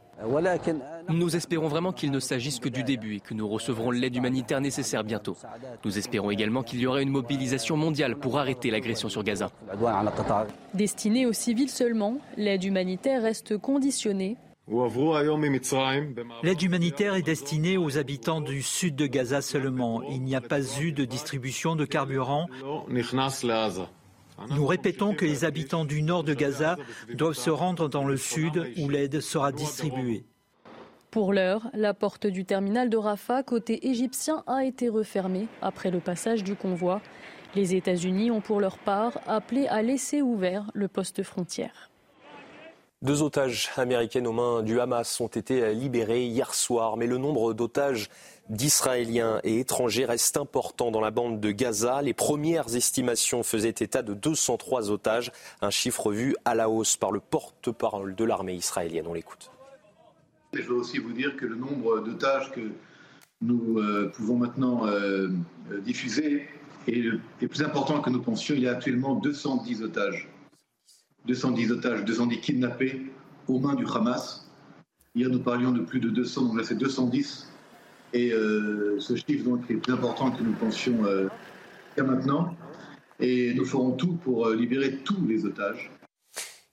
Nous 1.09 1.37
espérons 1.37 1.68
vraiment 1.68 1.92
qu'il 1.92 2.11
ne 2.11 2.20
s'agisse 2.20 2.59
que 2.59 2.68
du 2.68 2.83
début 2.83 3.16
et 3.16 3.20
que 3.20 3.35
nous 3.35 3.48
recevrons 3.48 3.90
l'aide 3.90 4.16
humanitaire 4.16 4.61
nécessaire 4.61 5.04
bientôt. 5.04 5.37
Nous 5.85 5.98
espérons 5.98 6.30
également 6.30 6.62
qu'il 6.62 6.80
y 6.80 6.87
aura 6.87 7.02
une 7.02 7.11
mobilisation 7.11 7.76
mondiale 7.76 8.16
pour 8.16 8.38
arrêter 8.38 8.70
l'agression 8.70 9.09
sur 9.09 9.24
Gaza. 9.24 9.50
Destinée 10.74 11.26
aux 11.26 11.33
civils 11.33 11.70
seulement, 11.70 12.18
l'aide 12.37 12.64
humanitaire 12.64 13.22
reste 13.22 13.56
conditionnée. 13.59 14.37
L'aide 16.42 16.62
humanitaire 16.62 17.14
est 17.14 17.22
destinée 17.22 17.76
aux 17.76 17.98
habitants 17.98 18.40
du 18.40 18.62
sud 18.62 18.94
de 18.94 19.06
Gaza 19.06 19.42
seulement. 19.42 20.02
Il 20.02 20.22
n'y 20.22 20.37
a 20.37 20.40
pas 20.40 20.61
eu 20.80 20.92
de 20.92 21.04
distribution 21.04 21.74
de 21.74 21.85
carburant. 21.85 22.46
Nous 24.48 24.66
répétons 24.66 25.14
que 25.14 25.24
les 25.24 25.44
habitants 25.44 25.85
du 25.85 26.03
nord 26.03 26.24
de 26.24 26.35
Gaza 26.35 26.76
doivent 27.12 27.35
se 27.35 27.50
rendre 27.50 27.88
dans 27.88 28.05
le 28.05 28.16
sud 28.16 28.72
où 28.79 28.88
l'aide 28.88 29.20
sera 29.20 29.53
distribuée. 29.53 30.24
Pour 31.11 31.33
l'heure, 31.33 31.68
la 31.74 31.92
porte 31.92 32.26
du 32.26 32.44
terminal 32.44 32.88
de 32.88 32.96
Rafah, 32.96 33.42
côté 33.42 33.88
égyptien, 33.88 34.44
a 34.46 34.64
été 34.64 34.88
refermée 34.88 35.48
après 35.61 35.90
le 35.90 36.00
passage 36.00 36.44
du 36.44 36.55
convoi. 36.55 37.00
Les 37.55 37.74
États-Unis 37.74 38.31
ont 38.31 38.40
pour 38.40 38.61
leur 38.61 38.79
part 38.79 39.18
appelé 39.26 39.66
à 39.66 39.83
laisser 39.83 40.22
ouvert 40.22 40.70
le 40.72 40.87
poste 40.87 41.22
frontière. 41.22 41.90
Deux 43.03 43.22
otages 43.22 43.70
américaines 43.76 44.26
aux 44.26 44.33
mains 44.33 44.62
du 44.62 44.79
Hamas 44.79 45.20
ont 45.20 45.26
été 45.26 45.74
libérés 45.74 46.26
hier 46.26 46.55
soir, 46.55 46.96
mais 46.96 47.07
le 47.07 47.16
nombre 47.16 47.55
d'otages 47.55 48.11
d'Israéliens 48.50 49.40
et 49.44 49.60
étrangers 49.60 50.04
reste 50.04 50.36
important 50.36 50.90
dans 50.90 51.00
la 51.00 51.12
bande 51.12 51.40
de 51.40 51.50
Gaza. 51.52 52.02
Les 52.02 52.12
premières 52.12 52.74
estimations 52.74 53.42
faisaient 53.42 53.68
état 53.68 54.02
de 54.02 54.12
203 54.12 54.90
otages, 54.90 55.32
un 55.62 55.70
chiffre 55.70 56.12
vu 56.12 56.36
à 56.44 56.54
la 56.54 56.68
hausse 56.68 56.96
par 56.96 57.12
le 57.12 57.20
porte-parole 57.20 58.14
de 58.14 58.24
l'armée 58.24 58.54
israélienne. 58.54 59.06
On 59.06 59.14
l'écoute. 59.14 59.50
Je 60.52 60.62
veux 60.62 60.74
aussi 60.74 60.98
vous 60.98 61.12
dire 61.12 61.36
que 61.36 61.46
le 61.46 61.54
nombre 61.54 62.00
d'otages 62.00 62.50
que 62.50 62.72
nous 63.40 63.78
euh, 63.78 64.10
pouvons 64.14 64.36
maintenant 64.36 64.84
euh, 64.86 65.28
diffuser 65.84 66.48
est, 66.88 67.04
est, 67.40 67.46
plus 67.46 67.62
important 67.62 68.00
que 68.00 68.10
nous 68.10 68.20
pensions. 68.20 68.54
Il 68.56 68.62
y 68.62 68.68
a 68.68 68.72
actuellement 68.72 69.14
210 69.14 69.82
otages. 69.82 70.28
210 71.26 71.70
otages, 71.70 72.04
210 72.04 72.40
kidnappés 72.40 73.06
aux 73.46 73.60
mains 73.60 73.76
du 73.76 73.86
Hamas. 73.86 74.50
Hier, 75.14 75.28
nous 75.28 75.40
parlions 75.40 75.70
de 75.70 75.80
plus 75.80 76.00
de 76.00 76.08
200, 76.08 76.46
donc 76.46 76.58
là 76.58 76.64
c'est 76.64 76.76
210 76.76 77.49
et 78.12 78.33
euh, 78.33 78.99
ce 78.99 79.14
chiffre 79.16 79.44
donc, 79.44 79.70
est 79.70 79.75
plus 79.75 79.92
important 79.92 80.31
que 80.31 80.42
nous 80.42 80.53
pensions 80.53 81.05
euh, 81.05 81.29
qu'à 81.96 82.03
maintenant. 82.03 82.55
Et 83.20 83.53
nous 83.55 83.64
ferons 83.64 83.92
tout 83.92 84.14
pour 84.14 84.46
euh, 84.46 84.57
libérer 84.57 84.96
tous 84.99 85.25
les 85.27 85.44
otages. 85.44 85.90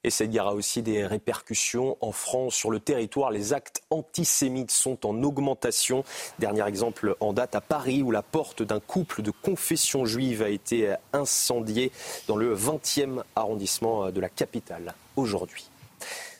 Et 0.04 0.10
cette 0.10 0.30
guerre 0.30 0.48
a 0.48 0.54
aussi 0.54 0.82
des 0.82 1.06
répercussions 1.06 1.98
en 2.00 2.14
France. 2.14 2.56
Sur 2.56 2.72
le 2.72 2.80
territoire, 2.80 3.30
les 3.30 3.52
actes 3.52 3.82
antisémites 3.90 4.72
sont 4.72 5.06
en 5.06 5.22
augmentation. 5.24 6.06
Dernier 6.40 6.66
exemple 6.66 7.16
en 7.20 7.34
date 7.34 7.56
à 7.56 7.62
Paris, 7.62 8.04
où 8.04 8.12
la 8.12 8.22
porte 8.22 8.64
d'un 8.64 8.80
couple 8.80 9.22
de 9.22 9.32
confession 9.32 10.06
juive 10.06 10.44
a 10.44 10.50
été 10.50 10.94
incendiée 11.12 11.92
dans 12.28 12.38
le 12.38 12.56
20e 12.56 13.22
arrondissement 13.36 14.10
de 14.12 14.22
la 14.22 14.30
capitale 14.30 14.94
aujourd'hui. 15.18 15.66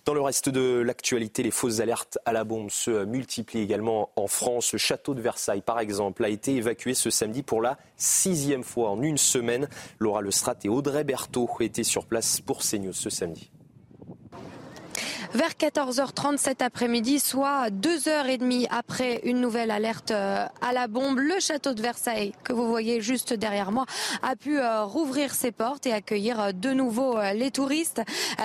Dans 0.08 0.14
le 0.14 0.22
reste 0.22 0.48
de 0.48 0.80
l'actualité, 0.80 1.44
les 1.44 1.52
fausses 1.52 1.82
alertes 1.82 2.18
à 2.24 2.32
la 2.32 2.46
bombe 2.46 2.72
se 2.72 3.04
multiplient 3.04 3.60
également 3.60 4.10
en 4.16 4.28
France. 4.28 4.72
Le 4.72 4.78
château 4.78 5.14
de 5.14 5.20
Versailles, 5.20 5.62
par 5.62 5.82
exemple, 5.82 6.24
a 6.24 6.30
été 6.30 6.56
évacué 6.56 6.94
ce 6.94 7.10
samedi 7.10 7.44
pour 7.44 7.62
la 7.62 7.78
sixième 7.98 8.64
fois 8.64 8.90
en 8.90 9.02
une 9.02 9.18
semaine. 9.18 9.68
Laura 10.00 10.22
Lestrat 10.22 10.56
et 10.64 10.70
Audrey 10.70 11.04
Berthaud 11.04 11.50
étaient 11.60 11.84
sur 11.84 12.06
place 12.06 12.40
pour 12.40 12.60
CNews 12.60 12.94
ce 12.94 13.10
samedi 13.10 13.52
vers 15.34 15.52
14h30 15.52 16.38
cet 16.38 16.62
après-midi, 16.62 17.20
soit 17.20 17.70
deux 17.70 18.08
heures 18.08 18.28
et 18.28 18.38
demie 18.38 18.68
après 18.70 19.22
une 19.24 19.42
nouvelle 19.42 19.72
alerte 19.72 20.12
euh, 20.12 20.46
à 20.62 20.74
la 20.74 20.88
bombe. 20.88 21.20
Le 21.20 21.40
château 21.40 21.74
de 21.74 21.82
Versailles, 21.82 22.34
que 22.44 22.54
vous 22.54 22.68
voyez 22.68 23.02
juste 23.02 23.34
derrière 23.34 23.72
moi, 23.72 23.86
a 24.22 24.36
pu 24.36 24.60
euh, 24.60 24.84
rouvrir 24.84 25.34
ses 25.34 25.52
portes 25.52 25.86
et 25.86 25.94
accueillir 25.94 26.40
euh, 26.40 26.52
de 26.52 26.72
nouveau 26.72 27.18
les 27.34 27.52
touristes. 27.52 28.02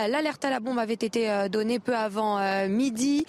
L'alerte 0.09 0.45
à 0.45 0.51
la 0.51 0.61
bombe 0.61 0.79
avait 0.79 0.95
été 0.95 1.49
donnée 1.51 1.79
peu 1.79 1.95
avant 1.95 2.39
midi. 2.69 3.25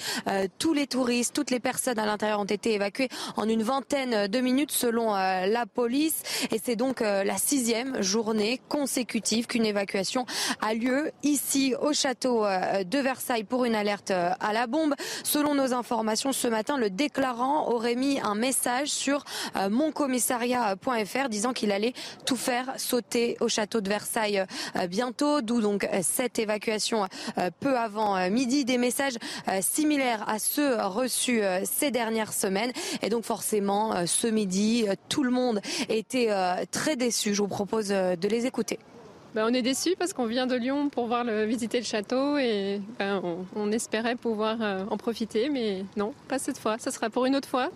Tous 0.58 0.74
les 0.74 0.88
touristes, 0.88 1.34
toutes 1.34 1.52
les 1.52 1.60
personnes 1.60 2.00
à 2.00 2.06
l'intérieur 2.06 2.40
ont 2.40 2.46
été 2.46 2.74
évacuées 2.74 3.10
en 3.36 3.48
une 3.48 3.64
vingtaine 3.64 4.28
de 4.28 4.40
minutes 4.40 4.72
selon 4.72 5.14
la 5.14 5.66
police. 5.66 6.22
Et 6.52 6.60
c'est 6.64 6.76
donc 6.76 7.02
la 7.02 7.38
sixième 7.38 8.02
journée 8.02 8.62
consécutive 8.70 9.48
qu'une 9.48 9.66
évacuation 9.66 10.26
a 10.62 10.74
lieu 10.74 11.12
ici 11.24 11.76
au 11.82 11.94
château 11.94 12.44
de 12.44 12.98
Versailles 13.00 13.43
pour 13.44 13.66
une 13.66 13.76
alerte 13.76 14.12
euh, 14.12 14.32
à 14.40 14.54
la 14.54 14.68
bombe. 14.68 14.94
Selon 15.24 15.56
nos 15.56 15.74
informations 15.74 16.32
ce 16.32 16.48
matin, 16.48 16.78
le 16.78 16.90
déclarant 16.90 17.70
aurait 17.70 17.96
mis 17.96 18.20
un 18.20 18.36
message 18.36 18.90
sur 18.90 19.24
euh, 19.56 19.70
moncommissariat.fr 19.70 21.30
disant 21.30 21.54
qu'il 21.54 21.72
allait 21.72 21.94
tout 22.26 22.36
faire 22.36 22.74
sauter 22.78 23.38
au 23.40 23.48
château 23.48 23.82
de 23.82 23.90
Versailles 23.90 24.46
euh, 24.76 24.88
bientôt, 24.88 25.42
d'où 25.42 25.62
donc 25.62 25.88
cette 26.02 26.40
évacuation 26.40 27.08
peu 27.60 27.78
avant 27.78 28.30
midi. 28.30 28.66
Des 28.66 28.78
messages 28.78 29.18
similaires 29.62 30.28
à 30.28 30.40
ceux 30.40 30.76
reçus 30.82 31.42
ces 31.64 31.92
dernières 31.92 32.34
semaines. 32.34 32.72
Et 33.02 33.10
donc 33.10 33.24
forcément, 33.24 34.06
ce 34.06 34.28
midi, 34.28 34.86
tout 35.10 35.24
le 35.24 35.32
monde 35.32 35.62
était 35.90 36.30
très 36.72 36.96
déçu. 36.96 37.34
Je 37.34 37.42
vous 37.42 37.48
propose 37.48 37.90
de 37.90 38.28
les 38.28 38.46
écouter. 38.46 38.80
Ben, 39.34 39.48
on 39.50 39.54
est 39.54 39.64
déçus 39.64 39.96
parce 39.98 40.14
qu'on 40.14 40.28
vient 40.28 40.46
de 40.46 40.56
Lyon 40.56 40.90
pour 40.90 41.08
voir 41.08 41.24
le, 41.24 41.46
visiter 41.46 41.80
le 41.80 41.86
château 41.86 42.38
et 42.38 42.82
ben, 43.00 43.22
on, 43.56 43.72
espérait 43.72 44.16
pouvoir 44.16 44.62
euh, 44.62 44.86
en 44.90 44.98
profiter, 44.98 45.50
mais 45.50 45.86
non, 45.98 46.14
pas 46.28 46.38
cette 46.38 46.60
fois. 46.60 46.78
Ça 46.78 46.92
sera 46.92 47.10
pour 47.10 47.26
une 47.26 47.36
autre 47.36 47.50
fois. 47.50 47.72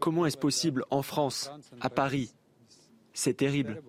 Comment 0.00 0.26
est-ce 0.26 0.38
possible 0.38 0.84
en 0.90 1.02
France, 1.02 1.52
à 1.80 1.88
Paris? 1.88 2.32
C'est 3.12 3.34
terrible. 3.34 3.80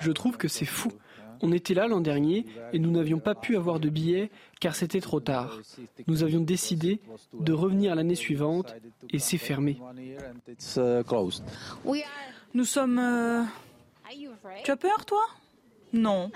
Je 0.00 0.10
trouve 0.12 0.36
que 0.36 0.48
c'est 0.48 0.64
fou. 0.66 0.92
On 1.40 1.52
était 1.52 1.74
là 1.74 1.86
l'an 1.86 2.00
dernier 2.00 2.46
et 2.72 2.78
nous 2.78 2.90
n'avions 2.90 3.18
pas 3.18 3.34
pu 3.34 3.56
avoir 3.56 3.80
de 3.80 3.88
billets 3.88 4.30
car 4.60 4.74
c'était 4.74 5.00
trop 5.00 5.20
tard. 5.20 5.58
Nous 6.06 6.22
avions 6.22 6.40
décidé 6.40 7.00
de 7.32 7.52
revenir 7.52 7.94
l'année 7.94 8.16
suivante 8.16 8.74
et 9.10 9.18
c'est 9.18 9.38
fermé. 9.38 9.80
Nous 12.54 12.64
sommes 12.64 12.98
euh, 12.98 13.42
tu 14.64 14.70
as 14.70 14.76
peur, 14.76 15.04
toi? 15.04 15.24
Non. 15.92 16.30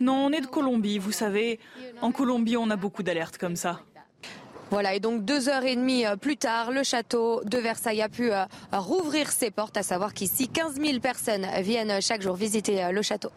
Non, 0.00 0.26
on 0.26 0.30
est 0.30 0.40
de 0.40 0.46
Colombie, 0.46 0.98
vous 0.98 1.12
savez. 1.12 1.58
En 2.02 2.12
Colombie, 2.12 2.56
on 2.56 2.70
a 2.70 2.76
beaucoup 2.76 3.02
d'alertes 3.02 3.38
comme 3.38 3.56
ça. 3.56 3.80
Voilà, 4.70 4.94
et 4.94 5.00
donc 5.00 5.24
deux 5.24 5.48
heures 5.48 5.64
et 5.64 5.76
demie 5.76 6.04
euh, 6.04 6.16
plus 6.16 6.36
tard, 6.36 6.70
le 6.70 6.82
château 6.82 7.42
de 7.44 7.56
Versailles 7.56 8.02
a 8.02 8.10
pu 8.10 8.30
euh, 8.30 8.44
rouvrir 8.70 9.32
ses 9.32 9.50
portes, 9.50 9.78
à 9.78 9.82
savoir 9.82 10.12
qu'ici, 10.12 10.46
15 10.46 10.74
000 10.74 11.00
personnes 11.00 11.46
viennent 11.60 12.02
chaque 12.02 12.20
jour 12.20 12.36
visiter 12.36 12.84
euh, 12.84 12.92
le 12.92 13.00
château. 13.00 13.30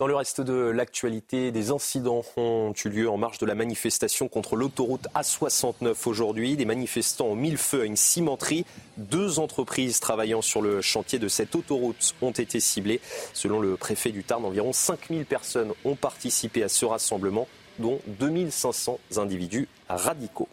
Dans 0.00 0.06
le 0.06 0.14
reste 0.14 0.40
de 0.40 0.52
l'actualité, 0.54 1.50
des 1.50 1.72
incidents 1.72 2.22
ont 2.36 2.72
eu 2.84 2.88
lieu 2.88 3.10
en 3.10 3.16
marge 3.16 3.38
de 3.38 3.46
la 3.46 3.56
manifestation 3.56 4.28
contre 4.28 4.54
l'autoroute 4.54 5.08
A69 5.16 5.96
aujourd'hui. 6.06 6.54
Des 6.54 6.66
manifestants 6.66 7.26
ont 7.26 7.34
mis 7.34 7.50
le 7.50 7.56
feu 7.56 7.80
à 7.80 7.84
une 7.84 7.96
cimenterie. 7.96 8.64
Deux 8.96 9.40
entreprises 9.40 9.98
travaillant 9.98 10.40
sur 10.40 10.62
le 10.62 10.82
chantier 10.82 11.18
de 11.18 11.26
cette 11.26 11.56
autoroute 11.56 12.14
ont 12.22 12.30
été 12.30 12.60
ciblées. 12.60 13.00
Selon 13.32 13.58
le 13.58 13.76
préfet 13.76 14.12
du 14.12 14.22
Tarn, 14.22 14.44
environ 14.44 14.72
5000 14.72 15.26
personnes 15.26 15.72
ont 15.84 15.96
participé 15.96 16.62
à 16.62 16.68
ce 16.68 16.84
rassemblement, 16.84 17.48
dont 17.80 17.98
2500 18.06 19.00
individus 19.16 19.66
radicaux. 19.88 20.48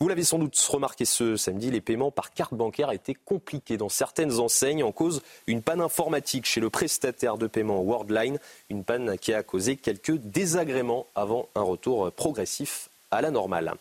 Vous 0.00 0.06
l'avez 0.06 0.22
sans 0.22 0.38
doute 0.38 0.56
remarqué 0.70 1.04
ce 1.04 1.36
samedi, 1.36 1.72
les 1.72 1.80
paiements 1.80 2.12
par 2.12 2.32
carte 2.32 2.54
bancaire 2.54 2.92
étaient 2.92 3.14
compliqués 3.14 3.76
dans 3.76 3.88
certaines 3.88 4.38
enseignes 4.38 4.84
en 4.84 4.92
cause 4.92 5.22
une 5.48 5.60
panne 5.60 5.80
informatique 5.80 6.46
chez 6.46 6.60
le 6.60 6.70
prestataire 6.70 7.36
de 7.36 7.48
paiement 7.48 7.82
Worldline, 7.82 8.38
une 8.70 8.84
panne 8.84 9.18
qui 9.18 9.32
a 9.34 9.42
causé 9.42 9.74
quelques 9.74 10.16
désagréments 10.18 11.06
avant 11.16 11.48
un 11.56 11.62
retour 11.62 12.12
progressif 12.12 12.87
à 13.10 13.20
la 13.20 13.30
normale. 13.30 13.74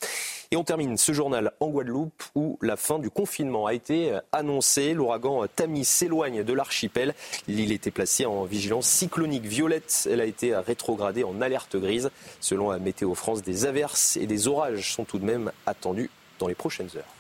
Et 0.52 0.56
on 0.56 0.64
termine 0.64 0.98
ce 0.98 1.12
journal 1.12 1.52
en 1.60 1.68
Guadeloupe 1.68 2.24
où 2.36 2.58
la 2.62 2.78
fin 2.78 3.00
du 3.00 3.10
confinement 3.10 3.66
a 3.66 3.74
été 3.74 4.18
annoncée. 4.32 4.94
L'ouragan 4.94 5.46
Tammy 5.54 5.84
s'éloigne 5.84 6.44
de 6.44 6.54
l'archipel. 6.54 7.14
L'île 7.48 7.74
était 7.74 7.92
placée 7.92 8.26
en 8.26 8.46
vigilance 8.46 8.88
cyclonique 8.88 9.46
violette. 9.46 10.08
Elle 10.10 10.22
a 10.22 10.26
été 10.26 10.56
rétrogradée 10.56 11.26
en 11.26 11.42
alerte 11.42 11.76
grise. 11.76 12.12
Selon 12.40 12.80
Météo 12.80 13.14
France, 13.14 13.44
des 13.44 13.66
averses 13.66 14.16
et 14.16 14.26
des 14.26 14.48
orages 14.48 14.94
sont 14.94 15.04
tout 15.04 15.20
de 15.20 15.26
même 15.26 15.52
attendus 15.66 16.10
dans 16.40 16.48
les 16.48 16.56
prochaines 16.56 16.90
heures. 16.96 17.18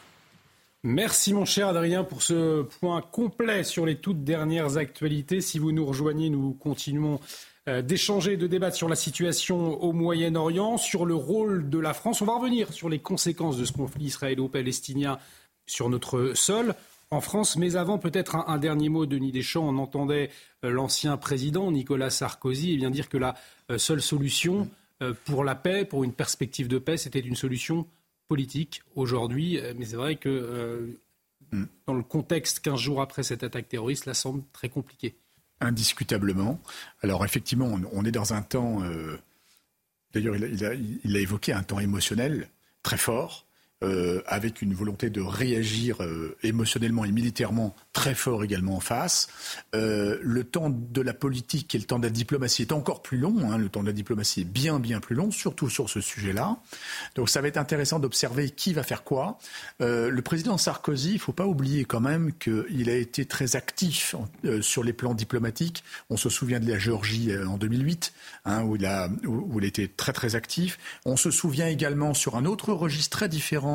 Merci 0.83 1.33
mon 1.33 1.43
cher 1.43 1.67
Adrien 1.67 2.03
pour 2.03 2.21
ce 2.21 2.61
point 2.61 3.01
complet 3.01 3.63
sur 3.63 3.85
les 3.85 3.97
toutes 3.97 4.23
dernières 4.23 4.77
actualités. 4.77 5.41
Si 5.41 5.59
vous 5.59 5.71
nous 5.71 5.85
rejoignez, 5.85 6.29
nous 6.29 6.53
continuons 6.53 7.15
euh, 7.15 7.56
d'échanger, 7.67 8.37
de 8.37 8.47
débattre 8.47 8.77
sur 8.77 8.87
la 8.87 8.95
situation 8.95 9.81
au 9.83 9.91
Moyen-Orient, 9.91 10.77
sur 10.77 11.05
le 11.05 11.15
rôle 11.15 11.69
de 11.69 11.79
la 11.79 11.93
France. 11.93 12.21
On 12.21 12.25
va 12.25 12.37
revenir 12.37 12.71
sur 12.71 12.87
les 12.87 12.99
conséquences 12.99 13.57
de 13.57 13.65
ce 13.65 13.73
conflit 13.73 14.05
israélo-palestinien 14.05 15.19
sur 15.65 15.89
notre 15.89 16.31
sol 16.33 16.75
en 17.11 17.19
France. 17.19 17.57
Mais 17.57 17.75
avant, 17.75 17.97
peut-être 17.97 18.35
un, 18.35 18.57
dernier 18.57 18.87
mot, 18.87 19.05
Denis 19.05 19.33
Deschamps. 19.33 19.67
On 19.67 19.77
entendait 19.79 20.29
euh, 20.63 20.69
l'ancien 20.69 21.17
président 21.17 21.69
Nicolas 21.71 22.09
Sarkozy 22.09 22.73
eh 22.73 22.77
bien 22.77 22.89
dire 22.89 23.09
que 23.09 23.17
la 23.17 23.35
euh, 23.69 23.77
seule 23.77 24.01
solution 24.01 24.69
pour 25.25 25.43
la 25.43 25.53
paix, 25.53 25.85
pour 25.85 26.03
une 26.03 26.11
perspective 26.11 26.67
de 26.67 26.79
paix, 26.79 26.97
c'était 26.97 27.19
une 27.19 27.35
solution 27.35 27.85
politique 28.27 28.81
aujourd'hui. 28.95 29.59
Mais 29.77 29.85
c'est 29.85 29.95
vrai 29.95 30.15
que 30.15 30.97
mm. 31.51 31.65
dans 31.85 31.93
le 31.93 32.01
contexte 32.01 32.61
15 32.61 32.79
jours 32.79 33.01
après 33.01 33.21
cette 33.21 33.43
attaque 33.43 33.69
terroriste, 33.69 34.05
cela 34.05 34.15
semble 34.15 34.41
très 34.53 34.69
compliqué 34.69 35.13
indiscutablement. 35.59 36.59
Alors 37.01 37.25
effectivement, 37.25 37.79
on, 37.91 38.05
est 38.05 38.11
dans 38.11 38.33
un 38.33 38.41
temps, 38.41 38.83
euh, 38.83 39.17
d'ailleurs 40.13 40.35
il 40.35 41.15
a, 41.15 41.19
évoqué 41.19 41.53
un 41.53 41.63
temps 41.63 41.79
émotionnel 41.79 42.49
très 42.83 42.97
fort, 42.97 43.46
euh, 43.83 44.23
avec 44.25 44.63
une 44.63 44.73
volonté 44.73 45.11
de 45.11 45.21
réagir 45.21 46.01
euh, 46.01 46.35
émotionnellement 46.41 47.05
et 47.05 47.11
militairement 47.11 47.75
très 47.93 48.15
fort 48.15 48.43
également 48.43 48.77
en 48.77 48.79
face. 48.79 49.27
Euh, 49.75 50.17
le 50.23 50.43
temps 50.43 50.71
de 50.71 50.99
la 50.99 51.13
politique 51.13 51.75
et 51.75 51.77
le 51.77 51.83
temps 51.83 51.99
de 51.99 52.05
la 52.05 52.09
diplomatie 52.09 52.63
est 52.63 52.71
encore 52.71 53.03
plus 53.03 53.19
long. 53.19 53.51
Hein. 53.51 53.59
Le 53.59 53.69
temps 53.69 53.83
de 53.83 53.85
la 53.85 53.93
diplomatie 53.93 54.41
est 54.41 54.45
bien, 54.45 54.79
bien 54.79 54.99
plus 54.99 55.15
long, 55.15 55.29
surtout 55.29 55.69
sur 55.69 55.91
ce 55.91 56.01
sujet-là. 56.01 56.57
Donc 57.13 57.29
ça 57.29 57.39
va 57.39 57.49
être 57.49 57.57
intéressant 57.57 57.99
d'observer 57.99 58.49
qui 58.49 58.73
va 58.73 58.81
faire 58.81 59.03
quoi. 59.03 59.37
le 59.79 60.19
président 60.21 60.57
Sarkozy, 60.57 61.11
il 61.11 61.13
ne 61.15 61.19
faut 61.19 61.31
pas 61.31 61.45
oublier 61.45 61.85
quand 61.85 61.99
même 62.01 62.33
qu'il 62.33 62.89
a 62.89 62.95
été 62.95 63.25
très 63.25 63.55
actif 63.55 64.15
sur 64.61 64.83
les 64.83 64.93
plans 64.93 65.13
diplomatiques. 65.13 65.83
On 66.09 66.17
se 66.17 66.29
souvient 66.29 66.59
de 66.59 66.67
la 66.67 66.79
Géorgie 66.79 67.29
en 67.37 67.57
2008, 67.57 68.11
hein, 68.45 68.63
où, 68.63 68.75
il 68.75 68.87
a, 68.87 69.07
où 69.25 69.59
il 69.59 69.65
était 69.65 69.87
très, 69.87 70.13
très 70.13 70.35
actif. 70.35 70.79
On 71.05 71.15
se 71.15 71.29
souvient 71.29 71.67
également 71.67 72.15
sur 72.15 72.37
un 72.37 72.45
autre 72.45 72.73
registre 72.73 73.17
très 73.17 73.29
différent 73.29 73.66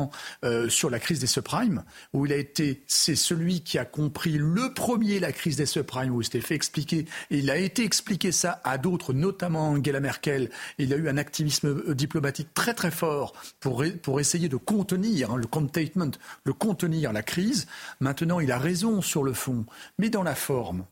euh, 0.43 0.69
sur 0.69 0.89
la 0.89 0.99
crise 0.99 1.19
des 1.19 1.27
subprimes, 1.27 1.83
où 2.13 2.25
il 2.25 2.33
a 2.33 2.37
été, 2.37 2.83
c'est 2.87 3.15
celui 3.15 3.61
qui 3.61 3.77
a 3.77 3.85
compris 3.85 4.37
le 4.37 4.73
premier 4.73 5.19
la 5.19 5.31
crise 5.31 5.57
des 5.57 5.65
subprimes, 5.65 6.13
où 6.13 6.21
il 6.21 6.25
s'était 6.25 6.41
fait 6.41 6.55
expliquer, 6.55 7.05
et 7.31 7.37
il 7.37 7.49
a 7.49 7.57
été 7.57 7.83
expliqué 7.83 8.31
ça 8.31 8.61
à 8.63 8.77
d'autres, 8.77 9.13
notamment 9.13 9.69
Angela 9.69 9.99
Merkel. 9.99 10.49
il 10.77 10.93
a 10.93 10.97
eu 10.97 11.07
un 11.09 11.17
activisme 11.17 11.67
euh, 11.67 11.95
diplomatique 11.95 12.53
très 12.53 12.73
très 12.73 12.91
fort 12.91 13.33
pour, 13.59 13.83
pour 14.01 14.19
essayer 14.19 14.49
de 14.49 14.57
contenir 14.57 15.31
hein, 15.31 15.37
le 15.37 15.47
containment, 15.47 16.11
le 16.43 16.53
contenir 16.53 17.13
la 17.13 17.23
crise. 17.23 17.67
Maintenant, 17.99 18.39
il 18.39 18.51
a 18.51 18.57
raison 18.57 19.01
sur 19.01 19.23
le 19.23 19.33
fond, 19.33 19.65
mais 19.97 20.09
dans 20.09 20.23
la 20.23 20.35
forme 20.35 20.85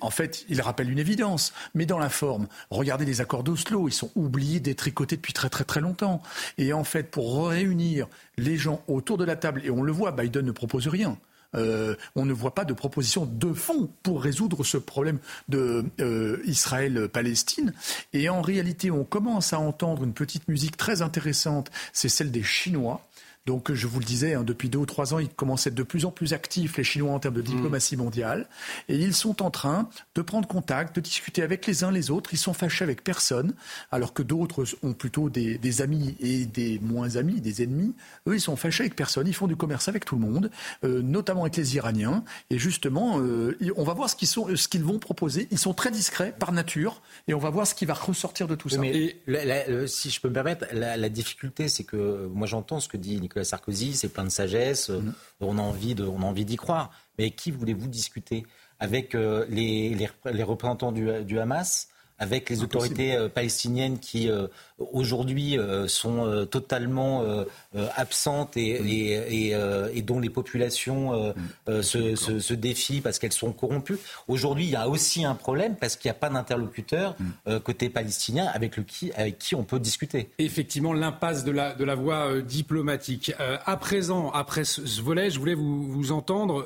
en 0.00 0.10
fait, 0.10 0.44
il 0.48 0.60
rappelle 0.60 0.90
une 0.90 0.98
évidence, 0.98 1.52
mais 1.74 1.86
dans 1.86 1.98
la 1.98 2.08
forme. 2.08 2.46
Regardez 2.70 3.04
les 3.04 3.20
accords 3.20 3.42
d'Oslo, 3.42 3.88
ils 3.88 3.92
sont 3.92 4.10
oubliés, 4.14 4.60
détricotés 4.60 5.16
depuis 5.16 5.32
très 5.32 5.48
très 5.48 5.64
très 5.64 5.80
longtemps. 5.80 6.22
Et 6.58 6.72
en 6.72 6.84
fait, 6.84 7.04
pour 7.04 7.48
réunir 7.48 8.06
les 8.36 8.56
gens 8.56 8.82
autour 8.88 9.18
de 9.18 9.24
la 9.24 9.36
table, 9.36 9.62
et 9.64 9.70
on 9.70 9.82
le 9.82 9.92
voit, 9.92 10.12
Biden 10.12 10.46
ne 10.46 10.52
propose 10.52 10.88
rien. 10.88 11.18
Euh, 11.54 11.94
on 12.14 12.26
ne 12.26 12.32
voit 12.32 12.54
pas 12.54 12.64
de 12.64 12.74
proposition 12.74 13.24
de 13.24 13.52
fond 13.54 13.88
pour 14.02 14.22
résoudre 14.22 14.64
ce 14.64 14.76
problème 14.76 15.18
de 15.48 15.84
euh, 16.00 16.42
Israël-Palestine. 16.44 17.72
Et 18.12 18.28
en 18.28 18.42
réalité, 18.42 18.90
on 18.90 19.04
commence 19.04 19.52
à 19.52 19.58
entendre 19.58 20.04
une 20.04 20.12
petite 20.12 20.46
musique 20.48 20.76
très 20.76 21.00
intéressante, 21.00 21.70
c'est 21.92 22.10
celle 22.10 22.30
des 22.30 22.42
Chinois 22.42 23.07
donc, 23.46 23.72
je 23.72 23.86
vous 23.86 23.98
le 23.98 24.04
disais, 24.04 24.34
hein, 24.34 24.44
depuis 24.44 24.68
deux 24.68 24.78
ou 24.78 24.84
trois 24.84 25.14
ans, 25.14 25.18
ils 25.18 25.28
commencent 25.28 25.66
à 25.66 25.70
être 25.70 25.74
de 25.74 25.82
plus 25.82 26.04
en 26.04 26.10
plus 26.10 26.34
actifs, 26.34 26.76
les 26.76 26.84
Chinois, 26.84 27.12
en 27.12 27.18
termes 27.18 27.34
de 27.34 27.40
diplomatie 27.42 27.96
mm. 27.96 28.00
mondiale. 28.00 28.48
Et 28.88 28.96
ils 28.96 29.14
sont 29.14 29.42
en 29.42 29.50
train 29.50 29.88
de 30.14 30.22
prendre 30.22 30.46
contact, 30.46 30.96
de 30.96 31.00
discuter 31.00 31.42
avec 31.42 31.66
les 31.66 31.82
uns 31.82 31.90
les 31.90 32.10
autres. 32.10 32.34
Ils 32.34 32.38
sont 32.38 32.52
fâchés 32.52 32.84
avec 32.84 33.02
personne, 33.02 33.54
alors 33.90 34.12
que 34.12 34.22
d'autres 34.22 34.66
ont 34.82 34.92
plutôt 34.92 35.30
des, 35.30 35.80
amis 35.80 36.14
et 36.20 36.44
des 36.44 36.78
moins 36.80 37.16
amis, 37.16 37.40
des 37.40 37.62
ennemis. 37.62 37.94
Eux, 38.26 38.34
ils 38.34 38.40
sont 38.40 38.56
fâchés 38.56 38.82
avec 38.82 38.96
personne. 38.96 39.26
Ils 39.26 39.34
font 39.34 39.46
du 39.46 39.56
commerce 39.56 39.88
avec 39.88 40.04
tout 40.04 40.16
le 40.16 40.20
monde, 40.20 40.50
euh, 40.84 41.00
notamment 41.00 41.42
avec 41.42 41.56
les 41.56 41.76
Iraniens. 41.76 42.24
Et 42.50 42.58
justement, 42.58 43.18
euh, 43.20 43.56
on 43.76 43.84
va 43.84 43.94
voir 43.94 44.10
ce 44.10 44.16
qu'ils, 44.16 44.28
sont, 44.28 44.54
ce 44.54 44.68
qu'ils 44.68 44.84
vont 44.84 44.98
proposer. 44.98 45.48
Ils 45.50 45.58
sont 45.58 45.74
très 45.74 45.90
discrets 45.90 46.34
par 46.38 46.52
nature. 46.52 47.00
Et 47.28 47.34
on 47.34 47.38
va 47.38 47.50
voir 47.50 47.66
ce 47.66 47.74
qui 47.74 47.86
va 47.86 47.94
ressortir 47.94 48.46
de 48.46 48.54
tout 48.54 48.68
ça. 48.68 48.78
Mais 48.78 49.16
si 49.86 50.10
je 50.10 50.20
peux 50.20 50.28
me 50.28 50.34
permettre, 50.34 50.66
la, 50.72 51.08
difficulté, 51.08 51.68
c'est 51.68 51.84
que 51.84 52.26
moi 52.26 52.46
j'entends 52.46 52.80
ce 52.80 52.88
que 52.88 52.98
dit 52.98 53.27
Nicolas 53.28 53.44
Sarkozy, 53.44 53.94
c'est 53.94 54.08
plein 54.08 54.24
de 54.24 54.30
sagesse, 54.30 54.88
mm. 54.88 55.12
on 55.40 55.58
a 55.58 55.60
envie 55.60 55.94
de, 55.94 56.04
on 56.04 56.22
a 56.22 56.24
envie 56.24 56.44
d'y 56.44 56.56
croire. 56.56 56.90
Mais 57.18 57.30
qui 57.30 57.50
voulez-vous 57.50 57.88
discuter 57.88 58.46
avec 58.78 59.14
euh, 59.14 59.44
les, 59.50 59.94
les, 60.24 60.42
représentants 60.42 60.92
du, 60.92 61.24
du 61.24 61.38
Hamas? 61.38 61.88
Avec 62.18 62.50
les 62.50 62.62
autorités 62.62 63.14
euh, 63.14 63.28
palestiniennes 63.28 63.98
qui 63.98 64.28
euh, 64.28 64.46
aujourd'hui 64.78 65.56
sont 65.88 66.46
totalement 66.48 67.24
absentes 67.96 68.56
et, 68.56 69.50
et, 69.50 70.02
dont 70.02 70.20
les 70.20 70.30
populations 70.30 71.34
mm. 71.66 71.82
se, 71.82 72.14
se, 72.14 72.54
défient 72.54 73.00
parce 73.00 73.18
qu'elles 73.18 73.32
sont 73.32 73.52
corrompues. 73.52 73.98
Aujourd'hui, 74.28 74.66
il 74.66 74.70
y 74.70 74.76
a 74.76 74.88
aussi 74.88 75.24
un 75.24 75.34
problème 75.34 75.74
parce 75.74 75.96
qu'il 75.96 76.08
n'y 76.08 76.12
a 76.12 76.20
pas 76.20 76.30
d'interlocuteur 76.30 77.16
mm. 77.18 77.58
côté 77.58 77.88
palestinien 77.88 78.46
avec, 78.54 78.76
le 78.76 78.84
qui, 78.84 79.10
avec 79.12 79.38
qui 79.38 79.56
on 79.56 79.64
peut 79.64 79.80
discuter. 79.80 80.30
Effectivement, 80.38 80.92
l'impasse 80.92 81.42
de 81.42 81.50
la, 81.50 81.74
de 81.74 81.84
la 81.84 81.96
voie 81.96 82.40
diplomatique. 82.40 83.32
à 83.38 83.76
présent, 83.76 84.30
après 84.30 84.64
ce, 84.64 85.02
volet, 85.02 85.30
je 85.30 85.40
voulais 85.40 85.54
vous, 85.54 85.90
vous 85.90 86.12
entendre 86.12 86.64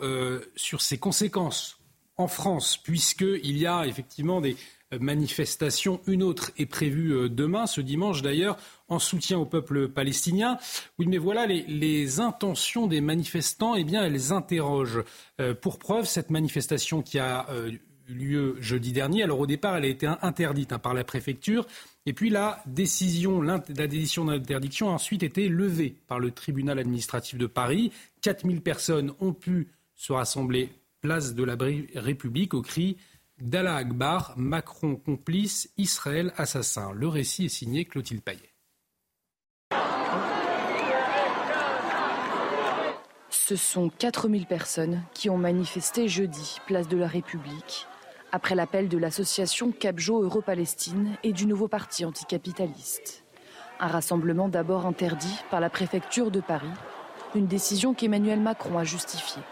sur 0.54 0.82
ses 0.82 0.98
conséquences 0.98 1.78
en 2.16 2.28
France, 2.28 2.76
puisqu'il 2.76 3.56
y 3.58 3.66
a 3.66 3.86
effectivement 3.86 4.40
des 4.40 4.56
manifestations. 5.00 6.00
Une 6.06 6.22
autre 6.22 6.52
est 6.58 6.66
prévue 6.66 7.12
euh, 7.12 7.28
demain, 7.28 7.66
ce 7.66 7.80
dimanche 7.80 8.22
d'ailleurs, 8.22 8.56
en 8.88 8.98
soutien 8.98 9.38
au 9.38 9.46
peuple 9.46 9.88
palestinien. 9.88 10.58
Oui, 10.98 11.06
mais 11.06 11.18
voilà, 11.18 11.46
les, 11.46 12.20
intentions 12.20 12.86
des 12.86 13.00
manifestants, 13.00 13.74
eh 13.74 13.84
bien, 13.84 14.04
elles 14.04 14.32
interrogent. 14.32 15.02
Euh, 15.40 15.54
pour 15.54 15.78
preuve, 15.78 16.06
cette 16.06 16.30
manifestation 16.30 17.02
qui 17.02 17.18
a 17.18 17.46
eu 18.08 18.14
lieu 18.14 18.56
jeudi 18.60 18.92
dernier, 18.92 19.22
alors 19.22 19.40
au 19.40 19.46
départ, 19.46 19.76
elle 19.76 19.84
a 19.84 19.88
été 19.88 20.06
interdite 20.06 20.72
hein, 20.72 20.78
par 20.78 20.94
la 20.94 21.04
préfecture. 21.04 21.66
Et 22.04 22.12
puis 22.12 22.30
la 22.30 22.62
décision, 22.66 23.40
la 23.40 23.58
décision 23.58 24.24
d'interdiction 24.24 24.90
a 24.90 24.92
ensuite 24.92 25.22
été 25.22 25.48
levée 25.48 25.94
par 26.08 26.18
le 26.18 26.30
tribunal 26.30 26.78
administratif 26.78 27.38
de 27.38 27.46
Paris. 27.46 27.92
4000 28.22 28.60
personnes 28.60 29.12
ont 29.20 29.32
pu 29.32 29.68
se 29.94 30.12
rassembler 30.12 30.70
place 31.00 31.34
de 31.34 31.44
la 31.44 31.56
République 31.96 32.54
au 32.54 32.62
cri 32.62 32.96
d'Allah 33.42 33.74
Akbar, 33.74 34.34
Macron 34.36 34.94
complice, 34.94 35.68
Israël 35.76 36.32
assassin. 36.36 36.92
Le 36.92 37.08
récit 37.08 37.46
est 37.46 37.48
signé 37.48 37.84
Clotilde 37.84 38.22
Payet. 38.22 38.54
Ce 43.30 43.56
sont 43.56 43.90
4000 43.90 44.46
personnes 44.46 45.02
qui 45.12 45.28
ont 45.28 45.38
manifesté 45.38 46.06
jeudi, 46.06 46.58
place 46.68 46.86
de 46.86 46.96
la 46.96 47.08
République, 47.08 47.88
après 48.30 48.54
l'appel 48.54 48.88
de 48.88 48.96
l'association 48.96 49.72
Capjo 49.72 50.22
Euro-Palestine 50.22 51.16
et 51.24 51.32
du 51.32 51.46
nouveau 51.46 51.66
parti 51.66 52.04
anticapitaliste. 52.04 53.24
Un 53.80 53.88
rassemblement 53.88 54.48
d'abord 54.48 54.86
interdit 54.86 55.40
par 55.50 55.58
la 55.58 55.68
préfecture 55.68 56.30
de 56.30 56.40
Paris, 56.40 56.70
une 57.34 57.48
décision 57.48 57.92
qu'Emmanuel 57.92 58.38
Macron 58.38 58.78
a 58.78 58.84
justifiée. 58.84 59.42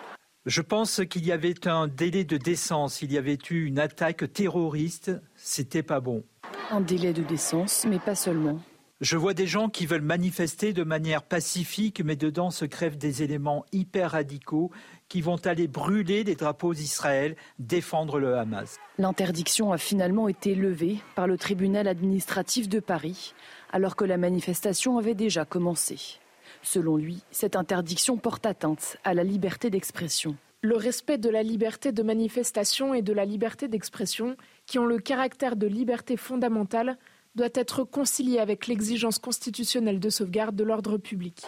Je 0.46 0.62
pense 0.62 1.02
qu'il 1.10 1.26
y 1.26 1.32
avait 1.32 1.68
un 1.68 1.86
délai 1.86 2.24
de 2.24 2.38
décence, 2.38 3.02
il 3.02 3.12
y 3.12 3.18
avait 3.18 3.36
eu 3.50 3.66
une 3.66 3.78
attaque 3.78 4.32
terroriste, 4.32 5.12
c'était 5.36 5.82
pas 5.82 6.00
bon. 6.00 6.24
Un 6.70 6.80
délai 6.80 7.12
de 7.12 7.22
décence, 7.22 7.84
mais 7.86 7.98
pas 7.98 8.14
seulement. 8.14 8.58
Je 9.02 9.18
vois 9.18 9.34
des 9.34 9.46
gens 9.46 9.68
qui 9.68 9.84
veulent 9.84 10.00
manifester 10.00 10.72
de 10.72 10.82
manière 10.82 11.22
pacifique, 11.22 12.02
mais 12.02 12.16
dedans 12.16 12.50
se 12.50 12.64
crèvent 12.64 12.96
des 12.96 13.22
éléments 13.22 13.66
hyper 13.72 14.12
radicaux 14.12 14.70
qui 15.10 15.20
vont 15.20 15.36
aller 15.44 15.68
brûler 15.68 16.24
les 16.24 16.36
drapeaux 16.36 16.72
d'Israël, 16.72 17.36
défendre 17.58 18.18
le 18.18 18.38
Hamas. 18.38 18.76
L'interdiction 18.96 19.72
a 19.72 19.78
finalement 19.78 20.26
été 20.26 20.54
levée 20.54 21.00
par 21.16 21.26
le 21.26 21.36
tribunal 21.36 21.86
administratif 21.86 22.66
de 22.66 22.80
Paris 22.80 23.34
alors 23.72 23.94
que 23.94 24.04
la 24.04 24.16
manifestation 24.16 24.96
avait 24.96 25.14
déjà 25.14 25.44
commencé. 25.44 26.18
Selon 26.62 26.96
lui, 26.96 27.22
cette 27.30 27.56
interdiction 27.56 28.16
porte 28.16 28.46
atteinte 28.46 28.98
à 29.04 29.14
la 29.14 29.24
liberté 29.24 29.70
d'expression. 29.70 30.36
Le 30.62 30.76
respect 30.76 31.16
de 31.16 31.30
la 31.30 31.42
liberté 31.42 31.90
de 31.90 32.02
manifestation 32.02 32.92
et 32.92 33.00
de 33.00 33.14
la 33.14 33.24
liberté 33.24 33.66
d'expression, 33.66 34.36
qui 34.66 34.78
ont 34.78 34.84
le 34.84 34.98
caractère 34.98 35.56
de 35.56 35.66
liberté 35.66 36.18
fondamentale, 36.18 36.98
doit 37.34 37.48
être 37.54 37.84
concilié 37.84 38.38
avec 38.40 38.66
l'exigence 38.66 39.18
constitutionnelle 39.18 40.00
de 40.00 40.10
sauvegarde 40.10 40.54
de 40.54 40.64
l'ordre 40.64 40.98
public. 40.98 41.42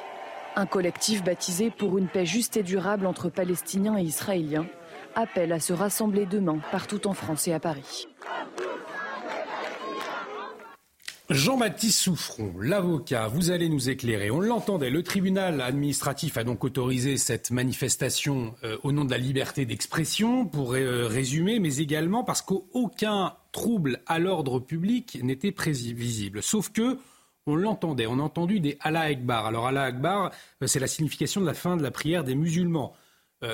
Un 0.56 0.66
collectif 0.66 1.22
baptisé 1.24 1.70
pour 1.70 1.98
une 1.98 2.08
paix 2.08 2.26
juste 2.26 2.56
et 2.56 2.62
durable 2.62 3.06
entre 3.06 3.28
Palestiniens 3.28 3.98
et 3.98 4.02
Israéliens 4.02 4.66
appelle 5.14 5.52
à 5.52 5.60
se 5.60 5.72
rassembler 5.72 6.24
demain 6.24 6.60
partout 6.70 7.06
en 7.06 7.12
France 7.12 7.48
et 7.48 7.52
à 7.52 7.60
Paris. 7.60 8.08
Jean-Baptiste 11.32 11.98
Souffron, 11.98 12.52
l'avocat, 12.60 13.28
vous 13.28 13.50
allez 13.50 13.68
nous 13.68 13.88
éclairer. 13.88 14.30
On 14.30 14.40
l'entendait, 14.40 14.90
le 14.90 15.02
tribunal 15.02 15.60
administratif 15.62 16.36
a 16.36 16.44
donc 16.44 16.62
autorisé 16.62 17.16
cette 17.16 17.50
manifestation 17.50 18.54
euh, 18.64 18.76
au 18.82 18.92
nom 18.92 19.04
de 19.04 19.10
la 19.10 19.18
liberté 19.18 19.64
d'expression, 19.64 20.44
pour 20.44 20.74
euh, 20.74 21.06
résumer, 21.06 21.58
mais 21.58 21.76
également 21.76 22.22
parce 22.22 22.42
qu'aucun 22.42 23.34
trouble 23.50 24.00
à 24.06 24.18
l'ordre 24.18 24.58
public 24.58 25.18
n'était 25.22 25.52
prévisible. 25.52 26.42
Sauf 26.42 26.70
que, 26.70 26.98
on 27.46 27.56
l'entendait, 27.56 28.06
on 28.06 28.18
a 28.18 28.22
entendu 28.22 28.60
des 28.60 28.76
Allah 28.80 29.00
Akbar. 29.02 29.46
Alors 29.46 29.66
Allah 29.66 29.84
Akbar, 29.84 30.32
euh, 30.62 30.66
c'est 30.66 30.80
la 30.80 30.86
signification 30.86 31.40
de 31.40 31.46
la 31.46 31.54
fin 31.54 31.76
de 31.78 31.82
la 31.82 31.90
prière 31.90 32.24
des 32.24 32.34
musulmans. 32.34 32.94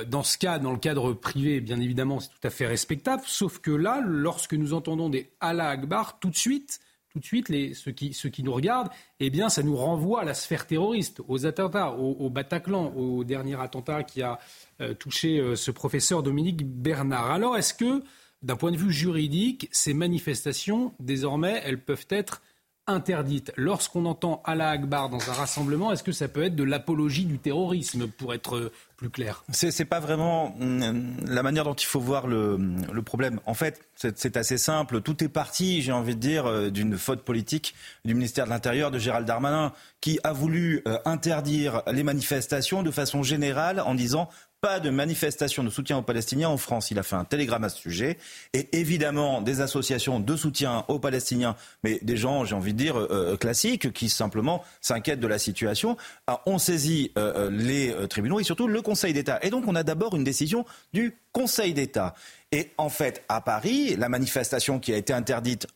Dans 0.06 0.22
ce 0.22 0.36
cas, 0.36 0.58
dans 0.58 0.72
le 0.72 0.78
cadre 0.78 1.14
privé, 1.14 1.62
bien 1.62 1.80
évidemment, 1.80 2.20
c'est 2.20 2.28
tout 2.28 2.46
à 2.46 2.50
fait 2.50 2.66
respectable. 2.66 3.22
Sauf 3.24 3.58
que 3.58 3.70
là, 3.70 4.02
lorsque 4.04 4.52
nous 4.52 4.74
entendons 4.74 5.08
des 5.08 5.30
Allah 5.40 5.70
Akbar, 5.70 6.18
tout 6.18 6.28
de 6.28 6.36
suite, 6.36 6.80
tout 7.10 7.18
de 7.18 7.24
suite, 7.24 7.48
les, 7.48 7.74
ceux, 7.74 7.92
qui, 7.92 8.12
ceux 8.12 8.28
qui 8.28 8.42
nous 8.42 8.52
regardent, 8.52 8.90
eh 9.20 9.30
bien, 9.30 9.48
ça 9.48 9.62
nous 9.62 9.76
renvoie 9.76 10.22
à 10.22 10.24
la 10.24 10.34
sphère 10.34 10.66
terroriste, 10.66 11.22
aux 11.26 11.46
attentats, 11.46 11.92
au, 11.92 12.28
Bataclan, 12.30 12.92
au 12.94 13.24
dernier 13.24 13.60
attentat 13.60 14.02
qui 14.02 14.22
a 14.22 14.38
euh, 14.80 14.94
touché 14.94 15.38
euh, 15.38 15.56
ce 15.56 15.70
professeur 15.70 16.22
Dominique 16.22 16.66
Bernard. 16.66 17.30
Alors, 17.30 17.56
est-ce 17.56 17.74
que, 17.74 18.02
d'un 18.42 18.56
point 18.56 18.72
de 18.72 18.76
vue 18.76 18.92
juridique, 18.92 19.68
ces 19.72 19.94
manifestations, 19.94 20.92
désormais, 21.00 21.62
elles 21.64 21.80
peuvent 21.80 22.06
être 22.10 22.42
interdites? 22.86 23.52
Lorsqu'on 23.56 24.04
entend 24.04 24.42
Allah 24.44 24.70
Akbar 24.70 25.08
dans 25.08 25.30
un 25.30 25.34
rassemblement, 25.34 25.92
est-ce 25.92 26.02
que 26.04 26.12
ça 26.12 26.28
peut 26.28 26.42
être 26.42 26.56
de 26.56 26.64
l'apologie 26.64 27.24
du 27.24 27.38
terrorisme, 27.38 28.06
pour 28.06 28.34
être 28.34 28.56
euh, 28.56 28.72
plus 28.98 29.10
clair 29.10 29.44
C'est 29.50 29.84
pas 29.84 30.00
vraiment 30.00 30.54
mm, 30.58 31.24
la 31.28 31.42
manière 31.44 31.64
dont 31.64 31.74
il 31.74 31.86
faut 31.86 32.00
voir 32.00 32.26
le, 32.26 32.58
problème. 33.02 33.40
En 33.46 33.54
fait, 33.54 33.80
c'est 33.94 34.36
assez 34.36 34.58
simple. 34.58 35.00
Tout 35.00 35.22
est 35.22 35.28
parti, 35.28 35.80
j'ai 35.82 35.92
envie 35.92 36.16
de 36.16 36.20
dire, 36.20 36.46
euh, 36.46 36.68
d'une 36.68 36.98
faute 36.98 37.22
politique 37.22 37.74
du 38.04 38.12
ministère 38.12 38.44
de 38.44 38.50
l'Intérieur 38.50 38.90
de 38.90 38.98
Gérald 38.98 39.26
Darmanin, 39.26 39.72
qui 40.00 40.18
a 40.24 40.32
voulu 40.32 40.82
euh, 40.86 40.98
interdire 41.04 41.82
les 41.90 42.02
manifestations 42.02 42.82
de 42.82 42.90
façon 42.90 43.22
générale 43.22 43.80
en 43.80 43.94
disant 43.94 44.28
pas 44.60 44.80
de 44.80 44.90
manifestation 44.90 45.62
de 45.62 45.70
soutien 45.70 45.98
aux 45.98 46.02
Palestiniens 46.02 46.48
en 46.48 46.56
France. 46.56 46.90
Il 46.90 46.98
a 46.98 47.04
fait 47.04 47.14
un 47.14 47.24
télégramme 47.24 47.62
à 47.62 47.68
ce 47.68 47.78
sujet. 47.78 48.18
Et 48.54 48.76
évidemment, 48.76 49.40
des 49.40 49.60
associations 49.60 50.18
de 50.18 50.36
soutien 50.36 50.84
aux 50.88 50.98
Palestiniens, 50.98 51.54
mais 51.84 52.00
des 52.02 52.16
gens, 52.16 52.44
j'ai 52.44 52.56
envie 52.56 52.72
de 52.72 52.78
dire, 52.78 52.98
euh, 52.98 53.36
classiques, 53.36 53.92
qui 53.92 54.08
simplement 54.08 54.64
s'inquiètent 54.80 55.20
de 55.20 55.28
la 55.28 55.38
situation, 55.38 55.96
ont 56.44 56.58
saisi 56.58 57.12
les 57.52 57.94
tribunaux 58.10 58.40
et 58.40 58.44
surtout 58.44 58.66
le 58.66 58.82
Conseil 58.88 59.12
d'État. 59.12 59.38
Et 59.42 59.50
donc, 59.50 59.64
on 59.66 59.74
a 59.74 59.82
d'abord 59.82 60.16
une 60.16 60.24
décision 60.24 60.64
du 60.94 61.14
Conseil 61.32 61.74
d'État. 61.74 62.14
Et 62.52 62.70
en 62.78 62.88
fait, 62.88 63.22
à 63.28 63.42
Paris, 63.42 63.96
la 63.96 64.08
manifestation 64.08 64.78
qui 64.78 64.94
a 64.94 64.96
été 64.96 65.12
interdite 65.12 65.66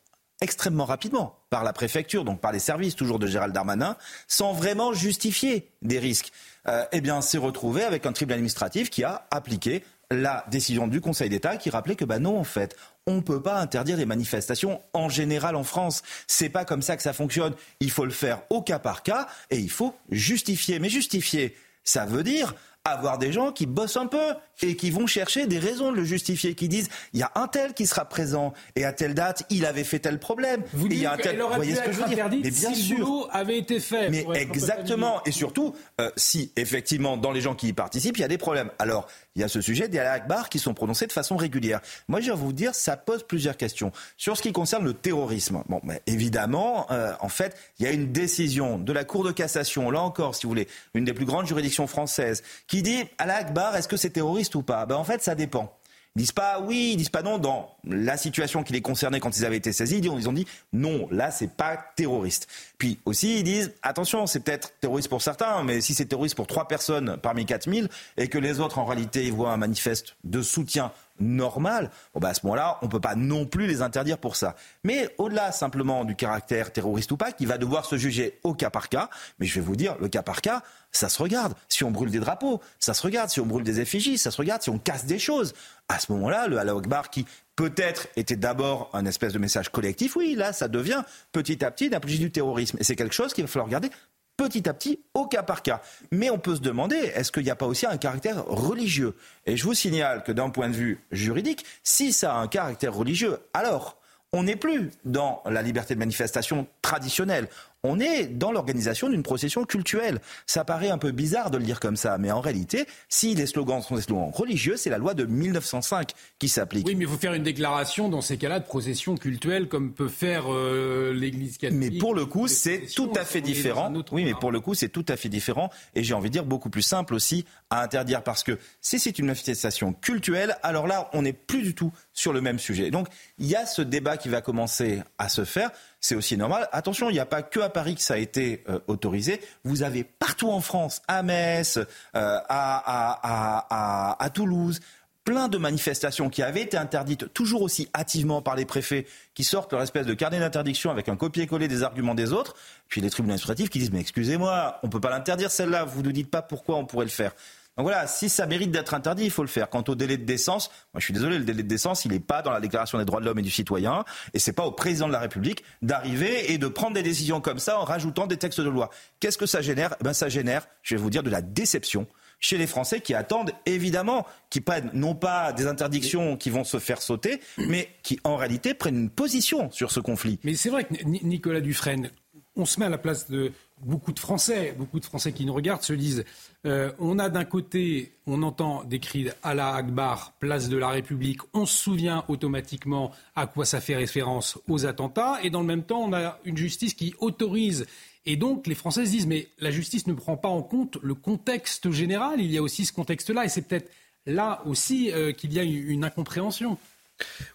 extrêmement 0.41 0.87
rapidement 0.87 1.37
par 1.51 1.63
la 1.63 1.75
préfecture, 1.75 2.25
donc 2.25 2.41
par 2.41 2.53
les 2.53 2.59
services 2.59 2.97
toujours 2.97 3.19
de 3.19 3.27
Gérald 3.27 3.53
Darmanin, 3.53 3.99
sans 4.29 4.55
vraiment 4.55 4.95
justifier 4.95 5.69
des 5.83 5.99
risques. 5.99 6.33
Euh, 6.69 6.87
eh 6.93 7.03
bien, 7.03 7.21
s'est 7.21 7.37
retrouvé 7.37 7.83
avec 7.83 8.07
un 8.07 8.13
tribunal 8.13 8.39
administratif 8.39 8.89
qui 8.89 9.05
a 9.05 9.27
appliqué 9.31 9.85
la 10.11 10.47
décision 10.51 10.89
du 10.89 11.03
Conseil 11.03 11.29
d'État 11.29 11.59
qui 11.59 11.69
rappelait 11.69 11.97
que 11.97 12.07
bah 12.07 12.19
non, 12.19 12.39
en 12.39 12.45
fait, 12.45 12.75
on 13.07 13.17
ne 13.17 13.21
peut 13.21 13.43
pas 13.43 13.61
interdire 13.61 13.99
les 13.99 14.07
manifestations 14.07 14.81
en 14.95 15.11
général 15.11 15.55
en 15.55 15.65
France. 15.65 16.03
C'est 16.27 16.49
pas 16.49 16.65
comme 16.65 16.81
ça 16.81 16.97
que 16.97 17.03
ça 17.03 17.13
fonctionne. 17.13 17.53
Il 17.81 17.91
faut 17.91 18.07
le 18.07 18.11
faire 18.11 18.41
au 18.49 18.63
cas 18.63 18.79
par 18.79 19.03
cas 19.03 19.29
et 19.51 19.59
il 19.59 19.71
faut 19.71 19.95
justifier. 20.11 20.79
Mais 20.79 20.89
justifier, 20.89 21.55
ça 21.85 22.07
veut 22.07 22.23
dire 22.23 22.55
avoir 22.85 23.19
des 23.19 23.33
gens 23.33 23.53
qui 23.53 23.67
bossent 23.67 23.97
un 23.97 24.07
peu 24.07 24.35
et 24.63 24.77
qui 24.77 24.91
vont 24.91 25.07
chercher 25.07 25.47
des 25.47 25.59
raisons 25.59 25.93
de 25.93 25.97
le 25.97 26.05
justifier, 26.05 26.55
qui 26.55 26.69
disent 26.69 26.89
il 27.13 27.21
y 27.21 27.23
a 27.23 27.31
un 27.35 27.47
tel 27.47 27.75
qui 27.75 27.87
sera 27.87 28.05
présent 28.05 28.53
et 28.77 28.85
à 28.85 28.93
telle 28.93 29.15
date 29.15 29.45
il 29.51 29.67
avait 29.67 29.85
fait 29.85 30.01
tel 30.01 30.19
problème. 30.19 30.63
Vous 30.73 30.89
dites 30.89 31.03
il 31.03 31.39
Vous 31.39 31.55
voyez 31.55 31.75
ce 31.77 31.83
que 31.83 31.93
je 31.93 32.01
veux 32.01 32.09
dire 32.09 32.29
Mais 32.31 32.51
bien 32.51 32.75
si 32.75 32.83
sûr. 32.83 33.29
Avait 33.33 33.59
été 33.59 33.79
fait. 33.79 34.11
Mais 34.11 34.27
exactement. 34.35 35.23
Et 35.25 35.33
surtout, 35.33 35.75
euh, 36.01 36.11
si 36.17 36.53
effectivement 36.57 37.17
dans 37.17 37.33
les 37.33 37.41
gens 37.41 37.55
qui 37.55 37.69
y 37.69 37.73
participent, 37.73 38.17
il 38.19 38.23
y 38.23 38.25
a 38.25 38.29
des 38.29 38.39
problèmes. 38.39 38.71
Alors 38.79 39.07
il 39.35 39.43
y 39.43 39.45
a 39.45 39.49
ce 39.49 39.61
sujet 39.61 39.89
des 39.89 39.99
Akbar 39.99 40.49
qui 40.49 40.59
sont 40.59 40.75
prononcés 40.75 41.07
de 41.07 41.13
façon 41.13 41.37
régulière. 41.37 41.81
Moi, 42.09 42.21
je 42.21 42.31
vais 42.31 42.37
vous 42.37 42.53
dire, 42.53 42.75
ça 42.75 42.97
pose 42.97 43.23
plusieurs 43.23 43.57
questions. 43.57 43.93
Sur 44.17 44.37
ce 44.37 44.43
qui 44.43 44.53
concerne 44.53 44.85
le 44.85 44.95
terrorisme, 44.95 45.63
bon, 45.69 45.81
évidemment, 46.07 46.87
euh, 46.91 47.13
en 47.21 47.29
fait, 47.29 47.57
il 47.79 47.87
y 47.87 47.89
a 47.89 47.93
une 47.93 48.13
décision 48.13 48.79
de 48.79 48.93
la 48.93 49.05
Cour 49.05 49.25
de 49.25 49.33
cassation, 49.33 49.91
là 49.91 50.01
encore, 50.01 50.35
si 50.35 50.45
vous 50.45 50.51
voulez, 50.51 50.69
une 50.95 51.05
des 51.05 51.15
plus 51.15 51.25
grandes 51.25 51.47
juridictions 51.47 51.87
françaises, 51.87 52.43
qui 52.67 52.83
dit 52.83 53.05
Allah 53.19 53.37
Akbar, 53.37 53.77
est-ce 53.77 53.89
que 53.89 53.97
c'est 53.97 54.11
terroriste 54.11 54.55
ou 54.55 54.63
pas? 54.63 54.87
Ben, 54.87 54.97
En 54.97 55.05
fait, 55.05 55.23
ça 55.23 55.35
dépend. 55.35 55.77
Ils 56.15 56.21
disent 56.21 56.33
pas 56.33 56.61
oui, 56.61 56.91
ils 56.93 56.97
disent 56.97 57.09
pas 57.09 57.23
non. 57.23 57.39
Dans 57.39 57.75
la 57.85 58.17
situation 58.17 58.63
qui 58.63 58.73
les 58.73 58.83
concernait 58.83 59.21
quand 59.21 59.37
ils 59.37 59.47
avaient 59.47 59.57
été 59.57 59.73
saisis, 59.73 59.99
ils 59.99 60.29
ont 60.29 60.33
dit 60.33 60.47
non, 60.73 61.09
là 61.11 61.31
c'est 61.31 61.51
pas 61.51 61.79
terroriste. 61.97 62.49
Puis 62.77 62.99
aussi 63.07 63.39
ils 63.39 63.45
disent 63.45 63.73
attention, 63.83 64.27
c'est 64.27 64.41
peut-être 64.41 64.73
terroriste 64.81 65.09
pour 65.09 65.23
certains, 65.23 65.63
mais 65.65 65.81
si 65.81 65.95
c'est 65.95 66.05
terroriste 66.05 66.35
pour 66.35 66.47
trois 66.47 66.69
personnes 66.69 67.17
parmi 67.23 67.47
4000 67.47 67.89
et 68.19 68.29
que 68.29 68.39
les 68.39 68.61
autres 68.61 68.79
en 68.79 68.85
réalité 68.85 69.31
voient 69.31 69.53
un 69.53 69.57
manifeste 69.57 70.17
de 70.25 70.43
soutien 70.43 70.93
normal, 71.21 71.91
bon 72.15 72.21
bah 72.21 72.29
à 72.29 72.35
ce 72.35 72.41
moment-là, 72.45 72.79
on 72.83 72.87
ne 72.87 72.91
peut 72.91 73.01
pas 73.01 73.15
non 73.15 73.47
plus 73.47 73.67
les 73.67 73.83
interdire 73.83 74.19
pour 74.19 74.37
ça. 74.37 74.55
Mais 74.85 75.15
au-delà 75.19 75.53
simplement 75.53 76.05
du 76.05 76.17
caractère 76.17 76.73
terroriste 76.73 77.13
ou 77.13 77.17
pas, 77.17 77.33
qui 77.33 77.47
va 77.47 77.59
devoir 77.59 77.85
se 77.85 77.97
juger 77.97 78.39
au 78.43 78.55
cas 78.55 78.71
par 78.71 78.89
cas, 78.89 79.09
mais 79.39 79.47
je 79.47 79.55
vais 79.55 79.61
vous 79.61 79.77
dire, 79.77 79.97
le 80.01 80.09
cas 80.09 80.23
par 80.23 80.41
cas, 80.41 80.63
ça 80.93 81.09
se 81.09 81.23
regarde. 81.23 81.55
Si 81.69 81.85
on 81.85 81.91
brûle 81.91 82.11
des 82.11 82.21
drapeaux, 82.21 82.61
ça 82.79 82.95
se 82.95 83.03
regarde. 83.03 83.31
Si 83.31 83.41
on 83.41 83.47
brûle 83.47 83.65
des 83.65 83.81
effigies, 83.81 84.19
ça 84.19 84.31
se 84.31 84.37
regarde. 84.37 84.63
Si 84.63 84.71
on 84.71 84.79
casse 84.79 85.07
des 85.07 85.19
choses, 85.19 85.55
à 85.89 85.99
ce 85.99 86.13
moment-là, 86.13 86.49
le 86.49 86.59
Allah 86.59 86.75
qui 87.11 87.27
peut-être 87.57 88.09
était 88.17 88.37
d'abord 88.37 88.91
un 88.93 89.07
espèce 89.07 89.33
de 89.33 89.39
message 89.39 89.71
collectif, 89.71 90.17
oui, 90.17 90.35
là, 90.35 90.53
ça 90.53 90.69
devient 90.69 91.03
petit 91.33 91.65
à 91.65 91.71
petit 91.71 91.87
une 91.87 91.95
apologie 91.95 92.19
du 92.19 92.31
terrorisme. 92.31 92.77
Et 92.81 92.85
c'est 92.85 92.97
quelque 92.97 93.15
chose 93.15 93.33
qu'il 93.33 93.45
va 93.45 93.49
falloir 93.49 93.67
regarder 93.67 93.91
petit 94.37 94.69
à 94.69 94.75
petit, 94.75 95.01
au 95.15 95.27
cas 95.27 95.43
par 95.43 95.63
cas. 95.63 95.81
Mais 96.11 96.31
on 96.31 96.39
peut 96.39 96.57
se 96.57 96.61
demander, 96.61 96.97
est-ce 96.97 97.33
qu'il 97.33 97.45
n'y 97.45 97.51
a 97.51 97.57
pas 97.57 97.67
aussi 97.67 97.87
un 97.87 97.97
caractère 97.97 98.45
religieux? 98.47 99.15
Et 99.47 99.57
je 99.57 99.65
vous 99.65 99.75
signale 99.75 100.23
que 100.23 100.33
d'un 100.33 100.51
point 100.51 100.69
de 100.69 100.75
vue 100.75 101.05
juridique, 101.11 101.65
si 101.83 102.13
ça 102.13 102.35
a 102.35 102.39
un 102.39 102.49
caractère 102.49 102.95
religieux, 102.95 103.39
alors 103.55 103.99
on 104.33 104.45
n'est 104.45 104.57
plus 104.57 104.91
dans 105.05 105.43
la 105.45 105.61
liberté 105.61 105.95
de 105.95 105.99
manifestation 105.99 106.67
traditionnelle 106.81 107.49
on 107.85 107.99
est 107.99 108.27
dans 108.27 108.53
l'organisation 108.53 109.09
d'une 109.09 109.25
procession 109.25 109.65
culturelle. 109.65 110.21
Ça 110.47 110.65
paraît 110.65 110.91
un 110.91 110.99
peu 110.99 111.11
bizarre 111.11 111.51
de 111.51 111.59
le 111.59 111.65
dire 111.65 111.81
comme 111.81 111.97
ça, 111.97 112.17
mais 112.17 112.31
en 112.31 112.41
réalité, 112.41 112.87
si 113.09 113.35
les 113.35 113.47
slogans 113.47 113.83
sont 113.83 113.97
des 113.97 114.03
slogans 114.03 114.31
religieux, 114.33 114.77
c'est 114.77 114.91
la 114.91 114.99
loi 114.99 115.15
de 115.15 115.25
1905 115.25 116.13
qui 116.39 116.49
s'applique. 116.49 116.87
Oui, 116.87 116.95
mais 116.95 117.05
il 117.05 117.11
faut 117.11 117.17
faire 117.17 117.35
une 117.35 117.43
déclaration 117.43 118.09
dans 118.09 118.21
ces 118.21 118.37
cas-là 118.37 118.61
de 118.61 118.65
procession 118.65 119.17
culturelle 119.17 119.69
comme 119.69 119.93
peut 119.93 120.09
faire 120.09 120.45
euh, 120.53 121.13
l'Église 121.13 121.59
catholique. 121.59 121.93
Mais 121.93 121.99
pour 121.99 122.15
le 122.15 122.25
coup, 122.25 122.47
c'est 122.47 122.87
tout 122.95 123.13
à 123.17 123.25
fait 123.25 123.41
différent. 123.41 123.93
Oui, 124.13 124.25
mais 124.25 124.35
pour 124.35 124.53
le 124.53 124.61
coup, 124.61 124.75
c'est 124.75 124.89
tout 124.89 125.07
à 125.09 125.17
fait 125.17 125.29
différent 125.29 125.71
et 125.97 126.05
j'ai 126.05 126.15
envie 126.15 126.29
de 126.29 126.35
dire 126.35 126.45
beaucoup 126.45 126.71
plus 126.71 126.83
simple 126.83 127.15
aussi 127.15 127.45
à 127.71 127.83
interdire 127.83 128.23
parce 128.23 128.45
que 128.45 128.59
si 128.81 129.01
c'est 129.01 129.19
une 129.19 129.27
manifestation 129.27 129.93
culturelle, 129.93 130.57
alors 130.63 130.87
là, 130.87 131.11
on 131.15 131.23
n'est 131.23 131.33
plus 131.33 131.63
du 131.63 131.75
tout 131.75 131.93
sur 132.13 132.33
le 132.33 132.41
même 132.41 132.61
sujet. 132.61 132.91
Donc, 132.93 133.09
il 133.39 133.47
y 133.47 133.57
a 133.57 133.67
ce 133.67 133.83
débat 133.83 134.17
qui 134.17 134.29
va 134.29 134.41
commencer 134.41 135.03
à 135.19 135.29
se 135.29 135.45
faire 135.45 135.73
c'est 136.03 136.17
aussi 136.17 136.37
normal. 136.37 136.69
Attention, 136.73 137.09
il 137.09 137.15
n'y 137.15 137.21
a 137.21 137.27
pas 137.27 137.43
que 137.43 137.61
à 137.61 137.71
Paris 137.71 137.95
que 137.95 138.03
ça 138.03 138.15
a 138.15 138.19
été 138.19 138.65
euh, 138.69 138.81
autorisé. 138.89 139.41
Vous 139.65 139.85
avez 139.85 140.03
partout 140.03 140.51
en 140.51 140.61
France, 140.61 141.01
à 141.07 141.23
Metz, 141.23 141.79
euh, 141.79 141.85
à, 142.15 144.17
à, 144.19 144.31
Toulouse, 144.31 144.81
plein 145.25 145.47
de 145.47 145.59
manifestations 145.59 146.29
qui 146.29 146.43
avaient 146.43 146.63
été 146.63 146.77
interdites 146.77 147.33
toujours 147.33 147.63
aussi 147.63 147.89
hâtivement 147.95 148.43
par 148.43 148.57
les 148.57 148.65
préfets 148.65 149.07
qui 149.35 149.45
sortent 149.45 149.73
leur 149.73 149.83
espèce 149.83 150.05
de 150.05 150.15
carnet 150.15 150.41
d'interdiction 150.41 150.91
avec 150.91 151.09
un 151.09 151.15
copier-coller 151.15 151.69
des 151.69 151.85
arguments 151.85 152.17
des 152.17 152.33
autres, 152.33 152.57
puis 152.89 153.01
les 153.01 153.09
tribunaux 153.09 153.35
administratifs 153.35 153.71
qui 153.71 153.79
disent 153.79 153.93
mais 153.93 154.01
excusez-moi, 154.01 154.81
on 154.83 154.89
ne 154.89 154.93
peut 154.93 155.01
pas 155.01 155.11
l'interdire 155.11 155.53
celle-là, 155.53 155.85
vous 155.85 156.01
ne 156.01 156.07
nous 156.07 156.13
dites 156.13 156.31
pas 156.31 156.43
pourquoi 156.43 156.77
on 156.77 156.85
pourrait 156.85 157.05
le 157.05 157.13
faire. 157.13 157.33
Donc 157.77 157.87
voilà, 157.87 158.07
si 158.07 158.29
ça 158.29 158.47
mérite 158.47 158.71
d'être 158.71 158.93
interdit, 158.93 159.25
il 159.25 159.31
faut 159.31 159.43
le 159.43 159.49
faire. 159.49 159.71
Quant 159.71 159.85
au 159.89 159.95
délai 159.95 160.19
de 160.19 160.25
décence, 160.25 160.69
moi 160.93 161.01
je 161.01 161.05
suis 161.05 161.15
désolé, 161.15 161.39
le 161.39 161.45
délai 161.45 161.63
de 161.63 161.69
décence, 161.69 162.05
il 162.05 162.13
n'est 162.13 162.21
pas 162.21 162.43
dans 162.43 162.51
la 162.51 162.61
Déclaration 162.61 162.99
des 162.99 163.05
droits 163.05 163.21
de 163.21 163.25
l'homme 163.25 163.39
et 163.39 163.43
du 163.43 163.51
citoyen, 163.51 164.05
et 164.35 164.39
c'est 164.39 164.53
pas 164.53 164.65
au 164.65 164.73
président 164.73 165.07
de 165.09 165.13
la 165.13 165.21
République 165.21 165.65
d'arriver 165.81 166.53
et 166.53 166.59
de 166.59 166.69
prendre 166.69 166.95
des 166.95 167.03
décisions 167.03 167.41
comme 167.41 167.59
ça 167.59 167.79
en 167.79 167.85
rajoutant 167.85 168.27
des 168.27 168.37
textes 168.37 168.61
de 168.61 168.69
loi. 168.69 168.91
Qu'est-ce 169.21 169.39
que 169.39 169.47
ça 169.47 169.63
génère? 169.63 169.97
Eh 170.01 170.05
ben, 170.05 170.13
ça 170.13 170.29
génère, 170.29 170.67
je 170.83 170.95
vais 170.97 171.01
vous 171.01 171.11
dire, 171.11 171.23
de 171.23 171.31
la 171.31 171.41
déception 171.41 172.07
chez 172.43 172.59
les 172.59 172.67
Français 172.67 173.01
qui 173.01 173.15
attendent 173.15 173.53
évidemment, 173.65 174.27
qui 174.51 174.61
prennent 174.61 174.91
non 174.93 175.15
pas 175.15 175.53
des 175.53 175.67
interdictions 175.67 176.37
qui 176.37 176.51
vont 176.51 176.65
se 176.65 176.79
faire 176.79 177.01
sauter, 177.01 177.41
mais 177.57 177.89
qui 178.03 178.19
en 178.25 178.37
réalité 178.37 178.75
prennent 178.75 178.99
une 178.99 179.11
position 179.11 179.71
sur 179.71 179.93
ce 179.93 180.01
conflit. 180.01 180.39
Mais 180.43 180.57
c'est 180.57 180.69
vrai 180.69 180.85
que 180.85 180.93
Nicolas 181.05 181.61
Dufresne, 181.61 182.11
on 182.57 182.65
se 182.65 182.79
met 182.79 182.87
à 182.87 182.91
la 182.91 182.99
place 182.99 183.31
de 183.31 183.53
beaucoup 183.85 184.13
de 184.13 184.19
Français, 184.19 184.75
beaucoup 184.79 185.01
de 185.01 185.05
Français 185.05 185.33
qui 185.33 185.45
nous 185.45 185.55
regardent 185.55 185.83
se 185.83 185.93
disent 185.93 186.25
euh, 186.67 186.93
on 186.99 187.19
a 187.19 187.29
d'un 187.29 187.45
côté, 187.45 188.13
on 188.27 188.43
entend 188.43 188.85
des 188.85 189.01
cris 189.01 189.29
Allah 189.43 189.75
Akbar, 189.75 190.33
place 190.39 190.69
de 190.69 190.77
la 190.77 190.89
République, 190.89 191.41
on 191.53 191.67
se 191.67 191.77
souvient 191.77 192.25
automatiquement 192.29 193.11
à 193.35 193.47
quoi 193.47 193.65
ça 193.65 193.81
fait 193.81 193.97
référence 193.97 194.59
aux 194.69 194.87
attentats, 194.87 195.39
et 195.43 195.51
dans 195.51 195.61
le 195.61 195.67
même 195.67 195.83
temps, 195.83 196.01
on 196.01 196.13
a 196.13 196.39
une 196.45 196.57
justice 196.57 196.95
qui 196.95 197.15
autorise. 197.19 197.87
Et 198.25 198.37
donc, 198.37 198.69
les 198.69 198.77
Français 198.77 199.05
se 199.05 199.11
disent 199.11 199.27
mais 199.27 199.49
la 199.59 199.73
justice 199.73 200.07
ne 200.07 200.15
prend 200.15 200.37
pas 200.37 200.49
en 200.49 200.63
compte 200.63 200.99
le 201.03 201.15
contexte 201.15 201.91
général, 201.91 202.41
il 202.41 202.53
y 202.53 202.59
a 202.59 202.63
aussi 202.63 202.87
ce 202.87 202.93
contexte-là, 202.93 203.45
et 203.45 203.49
c'est 203.49 203.63
peut-être 203.63 203.91
là 204.27 204.63
aussi 204.67 205.11
euh, 205.11 205.33
qu'il 205.33 205.53
y 205.53 205.59
a 205.59 205.65
une 205.65 206.05
incompréhension. 206.05 206.79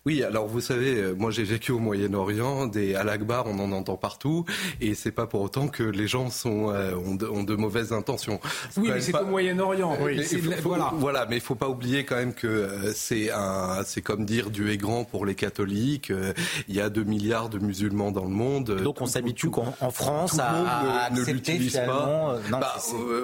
Oui, 0.07 0.23
alors 0.23 0.47
vous 0.47 0.61
savez, 0.61 0.95
euh, 0.95 1.13
moi 1.13 1.31
j'ai 1.31 1.43
vécu 1.43 1.73
au 1.73 1.79
Moyen-Orient, 1.79 2.67
des 2.67 2.95
al-Akbar, 2.95 3.45
on 3.45 3.59
en 3.59 3.73
entend 3.73 3.97
partout, 3.97 4.45
et 4.79 4.95
c'est 4.95 5.11
pas 5.11 5.27
pour 5.27 5.41
autant 5.41 5.67
que 5.67 5.83
les 5.83 6.07
gens 6.07 6.29
sont, 6.29 6.69
euh, 6.69 6.95
ont, 6.95 7.43
de, 7.43 7.55
mauvaises 7.55 7.91
intentions. 7.91 8.39
Oui, 8.77 8.89
mais 8.93 9.01
c'est 9.01 9.13
au 9.13 9.25
Moyen-Orient. 9.25 9.97
Oui, 9.99 10.21
voilà. 10.63 10.93
voilà, 10.95 11.25
mais 11.29 11.35
il 11.35 11.41
faut 11.41 11.55
pas 11.55 11.67
oublier 11.67 12.05
quand 12.05 12.15
même 12.15 12.33
que 12.33 12.47
euh, 12.47 12.93
c'est 12.93 13.31
un, 13.31 13.83
c'est 13.83 14.01
comme 14.01 14.23
dire 14.23 14.49
Dieu 14.49 14.71
est 14.71 14.77
grand 14.77 15.03
pour 15.03 15.25
les 15.25 15.35
catholiques. 15.35 16.13
il 16.69 16.73
y 16.73 16.79
a 16.79 16.89
2 16.89 17.03
milliards 17.03 17.49
de 17.49 17.59
musulmans 17.59 18.11
dans 18.11 18.23
le 18.23 18.29
monde. 18.29 18.81
Donc 18.81 19.01
on 19.01 19.07
s'habitue 19.07 19.49
en 19.81 19.91
France 19.91 20.39
à, 20.39 21.09
ne, 21.11 21.21
l'utilise 21.21 21.73
pas. 21.85 22.39
Bah, 22.49 22.77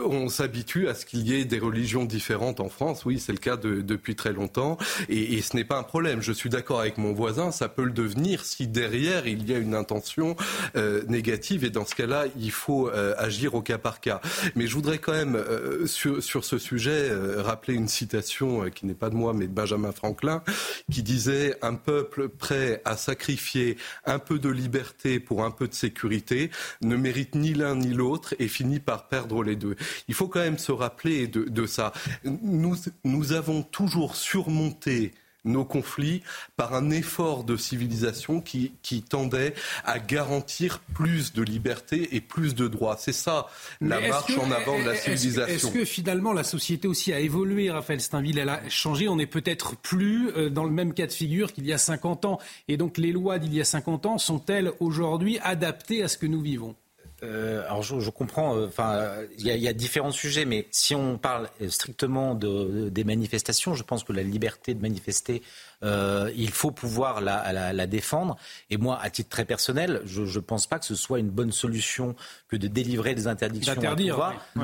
on 0.06 0.28
s'habitue 0.28 0.90
à 0.90 0.96
ce 0.96 1.06
qu'il 1.06 1.26
y 1.26 1.40
ait 1.40 1.46
des 1.46 1.60
religions 1.60 2.04
différentes 2.04 2.60
en 2.60 2.68
France. 2.68 3.06
Oui, 3.06 3.20
c'est 3.20 3.32
le 3.32 3.38
cas 3.38 3.56
depuis 3.56 4.18
très 4.18 4.34
longtemps, 4.34 4.78
et, 5.08 5.36
et 5.36 5.42
ce 5.42 5.56
n'est 5.56 5.64
pas 5.64 5.78
un 5.78 5.84
problème. 5.84 6.22
Je 6.22 6.33
suis 6.34 6.50
d'accord 6.50 6.80
avec 6.80 6.98
mon 6.98 7.14
voisin, 7.14 7.52
ça 7.52 7.70
peut 7.70 7.84
le 7.84 7.92
devenir 7.92 8.46
si 8.46 8.68
derrière 8.68 9.28
il 9.28 9.50
y 9.50 9.54
a 9.54 9.58
une 9.58 9.76
intention 9.76 10.36
euh, 10.76 11.04
négative 11.08 11.64
et 11.64 11.70
dans 11.70 11.86
ce 11.86 11.96
cas-là, 11.96 12.26
il 12.40 12.52
faut 12.52 12.90
euh, 12.90 13.14
agir 13.18 13.56
au 13.56 13.62
cas 13.62 13.78
par 13.78 14.00
cas. 14.00 14.22
Mais 14.56 14.68
je 14.68 14.74
voudrais 14.74 14.98
quand 14.98 15.14
même 15.14 15.36
euh, 15.36 15.86
sur, 15.88 16.22
ce 16.22 16.58
sujet 16.58 17.12
rappeler 17.38 17.74
une 17.74 17.88
citation 17.88 18.70
qui 18.70 18.86
n'est 18.86 18.94
pas 18.94 19.10
de 19.10 19.16
moi 19.16 19.34
mais 19.34 19.48
de 19.48 19.54
Benjamin 19.54 19.92
Franklin 19.92 20.44
qui 20.92 21.04
disait 21.04 21.58
un 21.62 21.76
peuple 21.76 22.30
prêt 22.30 22.82
à 22.86 22.98
sacrifier 22.98 23.78
un 24.06 24.20
peu 24.20 24.40
de 24.40 24.50
liberté 24.50 25.20
pour 25.20 25.44
un 25.44 25.52
peu 25.52 25.68
de 25.68 25.74
sécurité 25.74 26.50
ne 26.82 26.96
mérite 26.96 27.36
ni 27.36 27.54
l'un 27.54 27.76
ni 27.76 27.94
l'autre 27.94 28.36
et 28.40 28.48
finit 28.48 28.80
par 28.80 29.08
perdre 29.08 29.44
les 29.44 29.56
deux. 29.56 29.76
Il 30.08 30.14
faut 30.14 30.28
quand 30.28 30.40
même 30.40 30.58
se 30.58 30.72
rappeler 30.72 31.28
de, 31.28 31.66
ça. 31.66 31.94
Nous 32.24 33.34
avons 33.34 33.64
toujours 33.64 34.16
surmonté 34.16 35.14
nos 35.46 35.66
conflits 35.66 36.22
par 36.56 36.74
un 36.74 36.90
effort 36.90 37.44
de 37.44 37.58
civilisation 37.58 38.42
qui, 38.42 38.74
qui 38.82 39.02
tendait 39.02 39.54
à 39.86 40.00
garantir 40.00 40.80
plus 40.94 41.34
de 41.34 41.42
liberté 41.42 42.16
et 42.16 42.22
plus 42.22 42.56
de 42.56 42.68
droits. 42.68 42.96
C'est 42.98 43.14
ça 43.14 43.48
la 43.82 44.00
marche 44.00 44.38
en 44.38 44.52
avant 44.52 44.80
de 44.80 44.86
la 44.86 44.96
civilisation. 44.96 45.70
Est-ce 45.70 45.72
que 45.72 45.86
finalement 45.86 46.34
la 46.34 46.44
société 46.44 46.88
aussi 46.88 47.14
a 47.14 47.20
évolué, 47.20 47.70
Raphaël 47.70 48.02
Steinville? 48.02 48.38
Elle 48.38 48.50
a 48.50 48.62
changé. 48.70 49.08
On 49.08 49.16
n'est 49.16 49.26
peut-être 49.28 49.76
plus 49.76 50.30
euh, 50.30 50.50
dans 50.50 50.64
le 50.64 50.72
même 50.72 50.94
cas 50.94 51.08
de 51.08 51.12
figure 51.12 51.54
qu'il 51.54 51.66
y 51.66 51.74
a 51.74 51.78
50 51.78 52.26
ans. 52.26 52.40
Et 52.68 52.78
donc 52.78 52.98
les 52.98 53.12
lois 53.12 53.40
d'il 53.40 53.54
y 53.54 53.62
a 53.62 53.66
50 53.66 54.06
ans 54.06 54.18
sont-elles 54.18 54.72
aujourd'hui 54.80 55.40
adaptées 55.40 56.04
à 56.04 56.08
ce 56.08 56.18
que 56.18 56.26
nous 56.26 56.42
vivons? 56.42 56.76
Euh, 57.24 57.64
alors 57.66 57.82
je, 57.84 58.10
comprends, 58.10 58.58
euh, 58.58 58.68
enfin 58.68 59.14
il 59.38 59.46
y, 59.46 59.68
a 59.68 59.74
différents 59.74 60.12
sujets, 60.12 60.46
mais 60.46 60.68
si 60.72 60.94
on 60.94 61.18
parle 61.18 61.50
strictement 61.70 62.36
de, 62.36 62.90
des 62.90 63.04
manifestations, 63.04 63.76
je 63.76 63.84
pense 63.84 64.04
que 64.04 64.12
la 64.12 64.24
liberté 64.24 64.74
de 64.74 64.82
manifester, 64.82 65.42
euh, 65.84 66.32
il 66.36 66.52
faut 66.52 66.72
pouvoir 66.72 67.22
la, 67.22 67.88
défendre. 67.88 68.36
Et 68.70 68.78
moi, 68.78 69.00
à 69.02 69.10
titre 69.10 69.30
très 69.30 69.46
personnel, 69.46 70.02
je 70.06 70.22
ne 70.22 70.40
pense 70.40 70.68
pas 70.68 70.80
que 70.80 70.86
ce 70.86 70.96
soit 70.96 71.20
une 71.20 71.30
bonne 71.30 71.52
solution 71.52 72.16
que 72.50 72.58
de 72.58 72.68
délivrer 72.68 73.16
des 73.16 73.28
interdictions. 73.28 73.74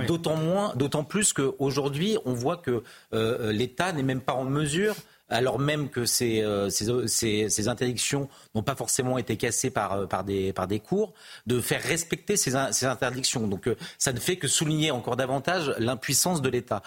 D'autant 0.08 0.36
moins, 0.36 0.74
d'autant 0.76 1.04
plus 1.04 1.34
qu'aujourd'hui, 1.34 2.18
on 2.26 2.34
voit 2.34 2.58
que 2.58 2.84
l'État 3.52 3.94
n'est 3.94 4.04
même 4.04 4.22
pas 4.22 4.34
en 4.34 4.46
mesure 4.46 4.96
alors 5.30 5.60
même 5.60 5.90
que 5.90 6.06
ces, 6.06 6.42
euh, 6.42 6.70
ces, 6.70 7.68
interdictions 7.68 8.30
pas 8.64 8.76
forcément 8.76 9.18
été 9.18 9.38
cassées 9.38 9.70
par, 9.70 9.94
euh, 9.94 10.06
par, 10.06 10.24
des, 10.24 10.54
par 10.54 10.68
des 10.68 10.80
cours, 10.80 11.14
de 11.48 11.60
faire 11.60 11.82
respecter 11.82 12.38
ces, 12.38 12.54
ces 12.72 12.86
interdictions. 12.86 13.48
Donc 13.48 13.68
euh, 13.68 13.76
ça 13.98 14.14
ne 14.14 14.20
fait 14.20 14.38
que 14.38 14.48
souligner 14.48 14.92
encore 14.92 15.16
davantage 15.16 15.74
l'impuissance 15.78 16.42
de 16.42 16.50
l'État. 16.50 16.82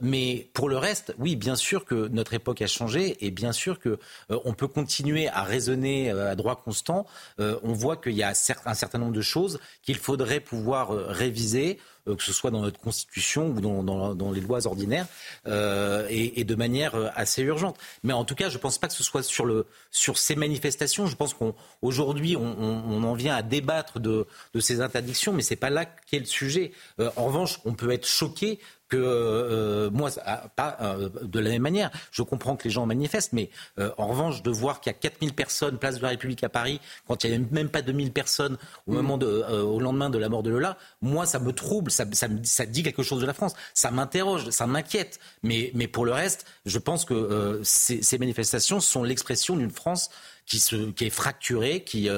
mais 0.00 0.48
pour 0.52 0.68
le 0.68 0.76
reste, 0.76 1.14
oui, 1.18 1.36
bien 1.36 1.56
sûr 1.56 1.84
que 1.84 2.08
notre 2.08 2.34
époque 2.34 2.62
a 2.62 2.66
changé 2.66 3.24
et 3.24 3.30
bien 3.30 3.52
sûr 3.52 3.78
que 3.78 3.98
on 4.28 4.54
peut 4.54 4.68
continuer 4.68 5.28
à 5.28 5.42
raisonner 5.42 6.10
à 6.10 6.34
droit 6.34 6.56
constant. 6.56 7.06
on 7.38 7.72
voit 7.72 7.96
qu'il 7.96 8.12
y 8.12 8.22
a 8.22 8.30
un 8.30 8.74
certain 8.74 8.98
nombre 8.98 9.12
de 9.12 9.20
choses 9.20 9.60
qu'il 9.82 9.96
faudrait 9.96 10.40
pouvoir 10.40 10.90
réviser. 10.90 11.78
Euh, 12.08 12.16
que 12.16 12.22
ce 12.22 12.32
soit 12.32 12.50
dans 12.50 12.62
notre 12.62 12.80
constitution 12.80 13.48
ou 13.48 13.60
dans, 13.60 14.32
les 14.32 14.40
lois 14.40 14.66
ordinaires, 14.66 15.06
euh, 15.46 16.06
et, 16.08 16.44
de 16.44 16.54
manière 16.54 16.94
euh, 16.94 17.08
assez 17.14 17.42
urgente. 17.42 17.76
Mais 18.02 18.12
en 18.12 18.24
tout 18.24 18.34
cas, 18.34 18.48
je 18.48 18.56
ne 18.56 18.60
pense 18.60 18.78
pas 18.78 18.88
que 18.88 18.94
ce 18.94 19.02
soit 19.02 19.22
sur, 19.22 19.44
le, 19.44 19.66
sur 19.90 20.16
ces 20.16 20.34
manifestations. 20.34 20.99
Je 21.06 21.16
pense 21.16 21.34
qu'aujourd'hui, 21.34 22.36
on, 22.36 23.02
en 23.02 23.14
vient 23.14 23.34
à 23.34 23.42
débattre 23.42 24.00
de, 24.00 24.26
de 24.54 24.60
ces 24.60 24.80
interdictions, 24.80 25.32
mais 25.32 25.42
ce 25.42 25.50
n'est 25.50 25.58
pas 25.58 25.70
là 25.70 25.84
qu'est 25.84 26.18
le 26.18 26.24
sujet. 26.24 26.72
en 26.98 27.26
revanche, 27.26 27.60
on 27.64 27.74
peut 27.74 27.90
être 27.90 28.06
choqué 28.06 28.58
que 28.90 28.96
euh, 28.98 29.88
moi, 29.90 30.10
pas 30.56 30.76
euh, 30.80 31.08
de 31.22 31.38
la 31.38 31.50
même 31.50 31.62
manière, 31.62 31.90
je 32.10 32.22
comprends 32.22 32.56
que 32.56 32.64
les 32.64 32.70
gens 32.70 32.84
manifestent, 32.84 33.32
mais 33.32 33.48
euh, 33.78 33.90
en 33.96 34.08
revanche, 34.08 34.42
de 34.42 34.50
voir 34.50 34.80
qu'il 34.80 34.92
y 34.92 34.94
a 34.94 34.98
4000 34.98 35.32
personnes 35.32 35.78
place 35.78 35.96
de 35.96 36.02
la 36.02 36.08
République 36.08 36.44
à 36.44 36.48
Paris, 36.48 36.80
quand 37.06 37.24
il 37.24 37.30
n'y 37.30 37.36
a 37.36 37.48
même 37.52 37.70
pas 37.70 37.82
2000 37.82 38.12
personnes 38.12 38.58
au, 38.86 38.92
moment 38.92 39.16
de, 39.16 39.26
au 39.26 39.80
lendemain 39.80 40.10
de 40.10 40.18
la 40.18 40.28
mort 40.28 40.42
de 40.42 40.50
Lola, 40.50 40.76
moi, 41.00 41.24
ça 41.24 41.38
me 41.38 41.52
trouble, 41.52 41.90
ça, 41.90 42.04
ça, 42.12 42.26
ça 42.42 42.66
dit 42.66 42.82
quelque 42.82 43.04
chose 43.04 43.20
de 43.20 43.26
la 43.26 43.32
France, 43.32 43.54
ça 43.72 43.90
m'interroge, 43.90 44.50
ça 44.50 44.66
m'inquiète. 44.66 45.20
Mais, 45.42 45.70
mais 45.74 45.86
pour 45.86 46.04
le 46.04 46.12
reste, 46.12 46.44
je 46.66 46.78
pense 46.78 47.04
que 47.04 47.60
ces, 47.62 48.02
ces, 48.02 48.18
manifestations 48.18 48.80
sont 48.80 49.04
l'expression 49.04 49.56
d'une 49.56 49.70
France 49.70 50.10
qui, 50.44 50.58
se, 50.58 50.90
qui 50.90 51.04
est 51.06 51.10
fracturée, 51.10 51.84
qui, 51.84 52.08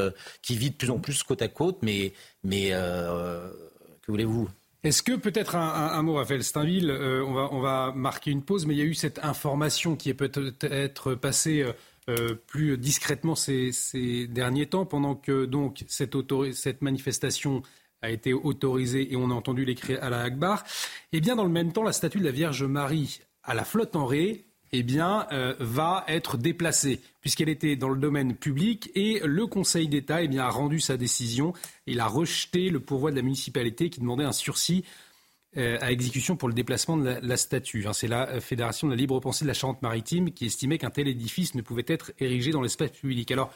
qui 0.40 0.56
vit 0.56 0.70
de 0.70 0.76
plus 0.76 0.90
en 0.90 0.98
plus 0.98 1.22
côte 1.22 1.42
à 1.42 1.48
côte, 1.48 1.78
mais, 1.82 2.14
mais 2.42 2.70
que 2.70 4.10
voulez-vous? 4.10 4.48
Est-ce 4.84 5.02
que 5.02 5.12
peut-être 5.12 5.56
un, 5.56 6.02
mot, 6.02 6.14
Raphaël 6.14 6.42
Steinville, 6.42 6.90
euh, 6.90 7.24
on, 7.24 7.32
va, 7.32 7.48
on 7.52 7.60
va 7.60 7.92
marquer 7.94 8.30
une 8.30 8.42
pause, 8.42 8.66
mais 8.66 8.74
il 8.74 8.78
y 8.78 8.82
a 8.82 8.86
eu 8.86 8.94
cette 8.94 9.24
information 9.24 9.96
qui 9.96 10.10
est 10.10 10.14
peut-être 10.14 11.14
passée 11.14 11.64
euh, 12.08 12.34
plus 12.48 12.76
discrètement 12.78 13.36
ces, 13.36 13.70
derniers 14.28 14.66
temps, 14.66 14.84
pendant 14.84 15.14
que 15.14 15.44
donc 15.44 15.84
cette, 15.86 16.16
cette 16.52 16.82
manifestation 16.82 17.62
a 18.02 18.10
été 18.10 18.32
autorisée 18.32 19.12
et 19.12 19.16
on 19.16 19.30
a 19.30 19.34
entendu 19.34 19.64
les 19.64 19.76
cris 19.76 19.94
à 19.94 20.10
la 20.10 20.22
Akbar. 20.22 20.64
Eh 21.12 21.20
bien, 21.20 21.36
dans 21.36 21.44
le 21.44 21.50
même 21.50 21.72
temps, 21.72 21.84
la 21.84 21.92
statue 21.92 22.18
de 22.18 22.24
la 22.24 22.32
Vierge 22.32 22.64
Marie 22.64 23.20
à 23.44 23.54
la 23.54 23.64
flotte 23.64 23.94
en 23.94 24.06
ré 24.06 24.46
eh 24.72 24.82
bien, 24.82 25.26
euh, 25.32 25.54
va 25.60 26.04
être 26.08 26.38
déplacée, 26.38 27.00
puisqu'elle 27.20 27.50
était 27.50 27.76
dans 27.76 27.90
le 27.90 28.00
domaine 28.00 28.34
public 28.34 28.90
et 28.94 29.20
le 29.24 29.46
Conseil 29.46 29.86
d'État 29.86 30.22
eh 30.22 30.38
a 30.38 30.48
rendu 30.48 30.80
sa 30.80 30.96
décision. 30.96 31.52
Il 31.86 32.00
a 32.00 32.06
rejeté 32.06 32.70
le 32.70 32.80
pourvoi 32.80 33.10
de 33.10 33.16
la 33.16 33.22
municipalité 33.22 33.90
qui 33.90 34.00
demandait 34.00 34.24
un 34.24 34.32
sursis 34.32 34.84
euh, 35.58 35.76
à 35.82 35.92
exécution 35.92 36.36
pour 36.36 36.48
le 36.48 36.54
déplacement 36.54 36.96
de 36.96 37.18
la, 37.22 37.36
statue. 37.36 37.86
Hein, 37.86 37.92
c'est 37.92 38.08
la 38.08 38.28
euh, 38.30 38.40
Fédération 38.40 38.86
de 38.86 38.92
la 38.92 38.96
libre 38.96 39.20
pensée 39.20 39.44
de 39.44 39.48
la 39.48 39.54
Charente-Maritime 39.54 40.32
qui 40.32 40.46
estimait 40.46 40.78
qu'un 40.78 40.88
tel 40.88 41.06
édifice 41.06 41.54
ne 41.54 41.60
pouvait 41.60 41.84
être 41.86 42.12
érigé 42.18 42.50
dans 42.50 42.62
l'espace 42.62 42.92
public. 42.92 43.30
Alors, 43.30 43.52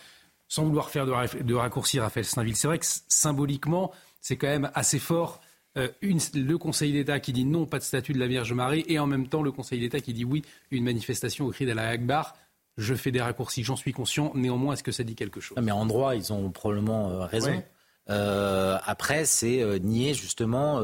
sans 0.49 0.65
vouloir 0.65 0.91
faire 0.91 1.07
de, 1.07 1.43
de 1.43 1.55
raccourci, 1.55 1.99
Raphaël 1.99 2.27
Saint-Ville, 2.27 2.57
c'est 2.57 2.69
vrai 2.69 2.79
que 2.79 2.87
symboliquement, 3.09 3.91
c'est 4.21 4.37
quand 4.37 4.49
même 4.49 4.71
assez 4.75 4.99
fort 4.99 5.41
euh, 5.77 5.89
le 6.03 6.57
Conseil 6.57 6.93
d'État 6.93 7.21
qui 7.21 7.33
dit 7.33 7.45
non, 7.45 7.67
pas 7.67 7.79
de 7.79 7.85
statut 7.85 8.13
de 8.13 8.19
la 8.19 8.27
Vierge 8.27 8.53
Marie, 8.53 8.85
et 8.89 8.99
en 8.99 9.07
même 9.07 9.29
temps 9.29 9.43
le 9.43 9.53
Conseil 9.53 9.81
d'État 9.81 10.01
qui 10.01 10.15
dit 10.15 10.25
oui, 10.25 10.43
une 10.71 10.85
manifestation 10.85 11.47
au 11.47 11.51
cri 11.51 11.67
d'Allah 11.67 11.89
Akbar. 11.89 12.35
Je 12.79 12.95
fais 12.95 13.11
des 13.11 13.23
raccourcis, 13.23 13.65
j'en 13.65 13.77
suis 13.77 13.93
conscient. 13.93 14.33
Néanmoins, 14.35 14.75
est-ce 14.75 14.83
que 14.83 14.93
ça 14.93 15.03
dit 15.03 15.15
quelque 15.15 15.41
chose? 15.41 15.57
Mais 15.63 15.73
en 15.73 15.87
droit, 15.87 16.15
ils 16.15 16.33
ont 16.33 16.51
probablement 16.51 17.11
euh, 17.11 17.25
raison. 17.25 17.63
Euh, 18.09 18.79
après, 18.85 19.25
c'est 19.25 19.81
nier 19.81 20.15
justement 20.15 20.81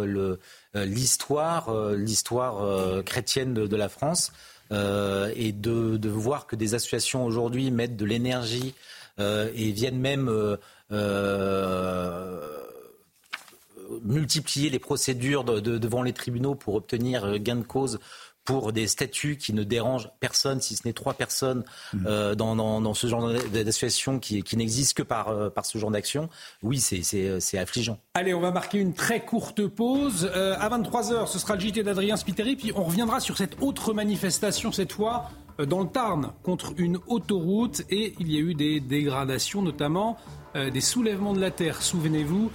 l'histoire, 0.75 1.93
l'histoire 1.93 3.05
chrétienne 3.05 3.55
de, 3.55 3.77
la 3.77 3.89
France, 3.89 4.33
et 4.71 5.53
de, 5.53 5.97
de, 5.99 6.09
voir 6.09 6.47
que 6.47 6.57
des 6.57 6.75
associations 6.75 7.25
aujourd'hui 7.25 7.71
mettent 7.71 7.97
de 7.97 8.07
l'énergie 8.07 8.75
et 9.19 9.71
viennent 9.71 10.01
même 10.01 10.31
multiplier 14.05 14.71
les 14.71 14.79
procédures 14.79 15.45
devant 15.45 16.03
les 16.03 16.13
tribunaux 16.13 16.55
pour 16.55 16.75
obtenir 16.75 17.25
euh, 17.25 17.39
gain 17.39 17.57
de 17.57 17.63
cause 17.63 17.99
pour 18.45 18.73
des 18.73 18.89
statuts 18.89 19.37
qui 19.37 19.53
ne 19.53 19.63
dérangent 19.63 20.11
personne, 20.19 20.61
si 20.61 20.75
ce 20.75 20.83
n'est 20.85 20.93
trois 20.93 21.15
personnes, 21.15 21.63
mmh. 21.93 22.07
euh, 22.09 22.35
dans, 22.35 22.93
ce 22.93 23.07
genre 23.07 23.33
d'association 23.53 24.19
qui, 24.19 24.43
qui 24.43 24.57
n'existe 24.57 24.95
que 24.95 25.05
par, 25.05 25.29
euh, 25.29 25.49
par 25.49 25.65
ce 25.65 25.79
genre 25.79 25.93
d'action, 25.93 26.29
oui, 26.61 26.81
c'est 26.81 27.59
affligeant. 27.59 28.01
Allez, 28.15 28.35
on 28.35 28.41
va 28.41 28.51
marquer 28.51 28.79
une 28.79 28.95
très 28.95 29.25
courte 29.25 29.65
pause. 29.69 30.29
à 30.35 30.69
23h, 30.69 31.29
ce 31.29 31.39
sera 31.39 31.55
le 31.55 31.61
JT 31.61 31.85
d'Adrien 31.85 32.17
Spiteri, 32.17 32.57
puis 32.57 32.73
on 32.75 32.83
reviendra 32.83 33.21
sur 33.21 33.37
cette 33.37 33.63
autre 33.63 33.95
manifestation, 33.95 34.73
cette 34.73 34.93
fois 34.93 35.31
dans 35.59 35.83
le 35.83 35.89
Tarn 35.89 36.33
contre 36.43 36.75
une 36.77 36.99
autoroute 37.07 37.83
et 37.91 38.15
il 38.19 38.31
y 38.33 38.37
a 38.37 38.41
eu 38.41 38.55
des 38.55 38.81
dégradations, 38.81 39.63
notamment 39.63 40.17
des 40.55 40.81
soulèvements 40.81 41.33
de 41.33 41.41
la 41.41 41.51
terre. 41.51 41.83
Souvenez-vous, 41.83 42.51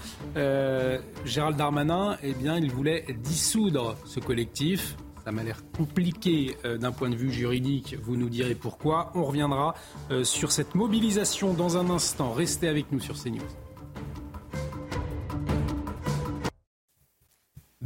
Gérald 1.25 1.57
Darmanin, 1.57 2.17
eh 2.23 2.33
bien, 2.33 2.57
il 2.57 2.71
voulait 2.71 3.05
dissoudre 3.23 3.95
ce 4.05 4.19
collectif. 4.19 4.95
Ça 5.25 5.31
m'a 5.31 5.43
l'air 5.43 5.61
compliqué 5.75 6.55
d'un 6.79 6.91
point 6.91 7.09
de 7.09 7.15
vue 7.15 7.31
juridique, 7.31 7.97
vous 8.01 8.15
nous 8.15 8.29
direz 8.29 8.55
pourquoi. 8.55 9.11
On 9.15 9.23
reviendra 9.23 9.75
sur 10.23 10.51
cette 10.51 10.75
mobilisation 10.75 11.53
dans 11.53 11.77
un 11.77 11.89
instant. 11.89 12.33
Restez 12.33 12.67
avec 12.67 12.91
nous 12.91 12.99
sur 12.99 13.21
CNews. 13.21 13.66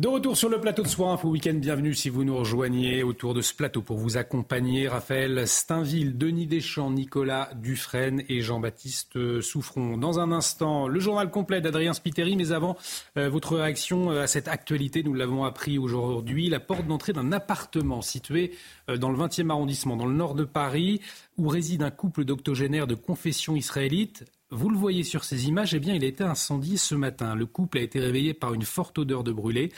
De 0.01 0.07
retour 0.07 0.35
sur 0.35 0.49
le 0.49 0.59
plateau 0.59 0.81
de 0.81 0.87
Soir 0.87 1.11
Info 1.11 1.29
Week-end, 1.29 1.53
bienvenue 1.53 1.93
si 1.93 2.09
vous 2.09 2.23
nous 2.23 2.35
rejoignez 2.35 3.03
autour 3.03 3.35
de 3.35 3.41
ce 3.41 3.53
plateau 3.53 3.83
pour 3.83 3.99
vous 3.99 4.17
accompagner. 4.17 4.87
Raphaël 4.87 5.47
Steinville, 5.47 6.17
Denis 6.17 6.47
Deschamps, 6.47 6.89
Nicolas 6.89 7.51
Dufresne 7.53 8.23
et 8.27 8.41
Jean-Baptiste 8.41 9.41
Souffron. 9.41 9.97
Dans 9.97 10.19
un 10.19 10.31
instant, 10.31 10.87
le 10.87 10.99
journal 10.99 11.29
complet 11.29 11.61
d'Adrien 11.61 11.93
Spiteri, 11.93 12.35
mais 12.35 12.51
avant, 12.51 12.77
euh, 13.15 13.29
votre 13.29 13.57
réaction 13.57 14.09
euh, 14.09 14.23
à 14.23 14.25
cette 14.25 14.47
actualité, 14.47 15.03
nous 15.03 15.13
l'avons 15.13 15.43
appris 15.43 15.77
aujourd'hui, 15.77 16.49
la 16.49 16.59
porte 16.59 16.87
d'entrée 16.87 17.13
d'un 17.13 17.31
appartement 17.31 18.01
situé 18.01 18.53
euh, 18.89 18.97
dans 18.97 19.11
le 19.11 19.19
20e 19.19 19.51
arrondissement, 19.51 19.97
dans 19.97 20.07
le 20.07 20.15
nord 20.15 20.33
de 20.33 20.45
Paris, 20.45 20.99
où 21.37 21.47
réside 21.47 21.83
un 21.83 21.91
couple 21.91 22.25
d'octogénaires 22.25 22.87
de 22.87 22.95
confession 22.95 23.55
israélite 23.55 24.25
vous 24.51 24.69
le 24.69 24.77
voyez 24.77 25.03
sur 25.03 25.23
ces 25.23 25.47
images, 25.47 25.73
eh 25.73 25.79
bien, 25.79 25.93
il 25.93 26.03
a 26.03 26.07
été 26.07 26.23
incendié 26.23 26.77
ce 26.77 26.93
matin. 26.93 27.35
Le 27.35 27.45
couple 27.45 27.77
a 27.77 27.81
été 27.81 27.99
réveillé 27.99 28.33
par 28.33 28.53
une 28.53 28.63
forte 28.63 28.97
odeur 28.97 29.23
de 29.23 29.31
brûlé. 29.31 29.71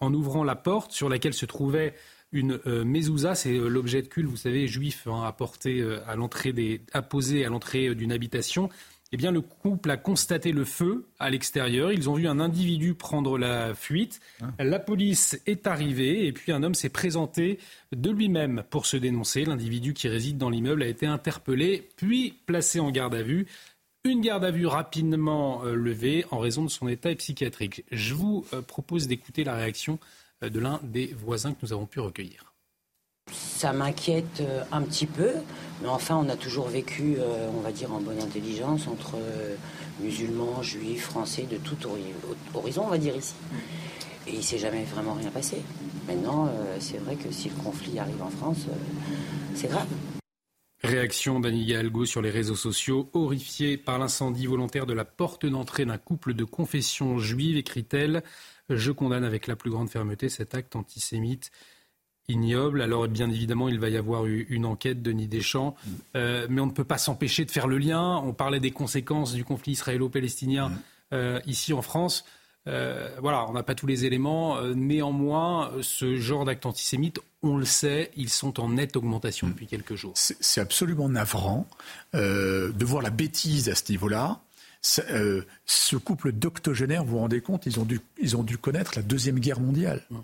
En 0.00 0.14
ouvrant 0.14 0.44
la 0.44 0.54
porte 0.54 0.92
sur 0.92 1.08
laquelle 1.08 1.34
se 1.34 1.46
trouvait 1.46 1.94
une 2.30 2.60
euh, 2.66 2.84
mezouza, 2.84 3.34
c'est 3.34 3.54
euh, 3.54 3.68
l'objet 3.68 4.02
de 4.02 4.06
culte, 4.06 4.28
vous 4.28 4.36
savez, 4.36 4.68
juif 4.68 5.06
hein, 5.06 5.24
apporté 5.24 5.80
euh, 5.80 5.98
à 6.06 6.14
l'entrée 6.14 6.52
des, 6.52 6.82
apposé 6.92 7.44
à 7.44 7.48
l'entrée 7.48 7.94
d'une 7.94 8.12
habitation. 8.12 8.68
Eh 9.10 9.16
bien, 9.16 9.30
le 9.30 9.40
couple 9.40 9.90
a 9.90 9.96
constaté 9.96 10.52
le 10.52 10.64
feu 10.66 11.06
à 11.18 11.30
l'extérieur. 11.30 11.90
Ils 11.90 12.10
ont 12.10 12.14
vu 12.14 12.28
un 12.28 12.38
individu 12.40 12.92
prendre 12.92 13.38
la 13.38 13.74
fuite. 13.74 14.20
Ah. 14.42 14.62
La 14.62 14.78
police 14.78 15.40
est 15.46 15.66
arrivée 15.66 16.26
et 16.26 16.32
puis 16.32 16.52
un 16.52 16.62
homme 16.62 16.74
s'est 16.74 16.90
présenté 16.90 17.58
de 17.92 18.10
lui-même 18.10 18.64
pour 18.68 18.84
se 18.84 18.98
dénoncer. 18.98 19.46
L'individu 19.46 19.94
qui 19.94 20.08
réside 20.08 20.36
dans 20.36 20.50
l'immeuble 20.50 20.82
a 20.82 20.86
été 20.86 21.06
interpellé 21.06 21.88
puis 21.96 22.34
placé 22.44 22.80
en 22.80 22.90
garde 22.90 23.14
à 23.14 23.22
vue. 23.22 23.46
Une 24.04 24.20
garde 24.20 24.44
à 24.44 24.50
vue 24.50 24.66
rapidement 24.66 25.64
euh, 25.64 25.74
levée 25.74 26.24
en 26.30 26.38
raison 26.38 26.62
de 26.62 26.70
son 26.70 26.86
état 26.86 27.12
psychiatrique. 27.16 27.84
Je 27.90 28.14
vous 28.14 28.46
euh, 28.52 28.62
propose 28.62 29.08
d'écouter 29.08 29.42
la 29.42 29.54
réaction 29.54 29.98
euh, 30.42 30.48
de 30.48 30.60
l'un 30.60 30.80
des 30.84 31.08
voisins 31.08 31.52
que 31.52 31.58
nous 31.62 31.72
avons 31.72 31.86
pu 31.86 31.98
recueillir. 31.98 32.54
Ça 33.32 33.72
m'inquiète 33.74 34.42
un 34.72 34.80
petit 34.80 35.04
peu, 35.04 35.32
mais 35.82 35.88
enfin 35.88 36.16
on 36.16 36.30
a 36.30 36.36
toujours 36.36 36.68
vécu, 36.68 37.18
on 37.54 37.60
va 37.60 37.72
dire, 37.72 37.92
en 37.92 38.00
bonne 38.00 38.22
intelligence 38.22 38.88
entre 38.88 39.18
musulmans, 40.00 40.62
juifs, 40.62 41.02
français, 41.02 41.42
de 41.42 41.58
tout 41.58 41.76
horizon, 42.54 42.84
on 42.86 42.88
va 42.88 42.96
dire 42.96 43.14
ici. 43.14 43.34
Et 44.26 44.30
il 44.30 44.38
ne 44.38 44.42
s'est 44.42 44.56
jamais 44.56 44.84
vraiment 44.84 45.12
rien 45.12 45.30
passé. 45.30 45.60
Maintenant, 46.06 46.50
c'est 46.80 46.96
vrai 46.96 47.16
que 47.16 47.30
si 47.30 47.50
le 47.50 47.56
conflit 47.56 47.98
arrive 47.98 48.22
en 48.22 48.30
France, 48.30 48.64
c'est 49.54 49.68
grave. 49.68 49.88
Réaction 50.82 51.40
d'Annie 51.40 51.66
Galgo 51.66 52.04
sur 52.04 52.22
les 52.22 52.30
réseaux 52.30 52.54
sociaux. 52.54 53.10
Horrifiée 53.12 53.76
par 53.76 53.98
l'incendie 53.98 54.46
volontaire 54.46 54.86
de 54.86 54.92
la 54.92 55.04
porte 55.04 55.44
d'entrée 55.44 55.84
d'un 55.84 55.98
couple 55.98 56.34
de 56.34 56.44
confession 56.44 57.18
juive, 57.18 57.56
écrit-elle. 57.56 58.22
Je 58.70 58.92
condamne 58.92 59.24
avec 59.24 59.46
la 59.46 59.56
plus 59.56 59.70
grande 59.70 59.90
fermeté 59.90 60.28
cet 60.28 60.54
acte 60.54 60.76
antisémite 60.76 61.50
ignoble. 62.28 62.82
Alors 62.82 63.08
bien 63.08 63.30
évidemment, 63.30 63.68
il 63.68 63.80
va 63.80 63.88
y 63.88 63.96
avoir 63.96 64.26
une 64.26 64.66
enquête, 64.66 65.02
Denis 65.02 65.28
Deschamps, 65.28 65.74
euh, 66.14 66.46
mais 66.50 66.60
on 66.60 66.66
ne 66.66 66.72
peut 66.72 66.84
pas 66.84 66.98
s'empêcher 66.98 67.44
de 67.44 67.50
faire 67.50 67.66
le 67.66 67.78
lien. 67.78 68.18
On 68.18 68.32
parlait 68.32 68.60
des 68.60 68.70
conséquences 68.70 69.32
du 69.32 69.44
conflit 69.44 69.72
israélo-palestinien 69.72 70.68
mm. 70.68 70.78
euh, 71.14 71.40
ici 71.46 71.72
en 71.72 71.82
France. 71.82 72.24
Euh, 72.66 73.08
voilà, 73.20 73.46
on 73.48 73.52
n'a 73.52 73.62
pas 73.62 73.74
tous 73.74 73.86
les 73.86 74.04
éléments. 74.04 74.60
néanmoins, 74.74 75.72
ce 75.80 76.16
genre 76.16 76.44
d'acte 76.44 76.66
antisémite, 76.66 77.20
on 77.42 77.56
le 77.56 77.64
sait, 77.64 78.10
ils 78.16 78.28
sont 78.28 78.60
en 78.60 78.70
nette 78.70 78.96
augmentation 78.96 79.46
hmm. 79.46 79.50
depuis 79.50 79.66
quelques 79.66 79.94
jours. 79.94 80.12
C'est 80.16 80.60
absolument 80.60 81.08
navrant 81.08 81.66
euh, 82.14 82.72
de 82.72 82.84
voir 82.84 83.02
la 83.02 83.10
bêtise 83.10 83.68
à 83.68 83.74
ce 83.74 83.90
niveau-là. 83.90 84.40
Euh, 85.10 85.42
ce 85.66 85.96
couple 85.96 86.32
d'octogénaires, 86.32 87.04
vous 87.04 87.12
vous 87.12 87.18
rendez 87.18 87.40
compte, 87.40 87.66
ils 87.66 87.80
ont 87.80 87.84
dû, 87.84 88.00
ils 88.20 88.36
ont 88.36 88.42
dû 88.42 88.58
connaître 88.58 88.92
la 88.96 89.02
Deuxième 89.02 89.38
Guerre 89.38 89.60
mondiale. 89.60 90.04
Hmm. 90.10 90.18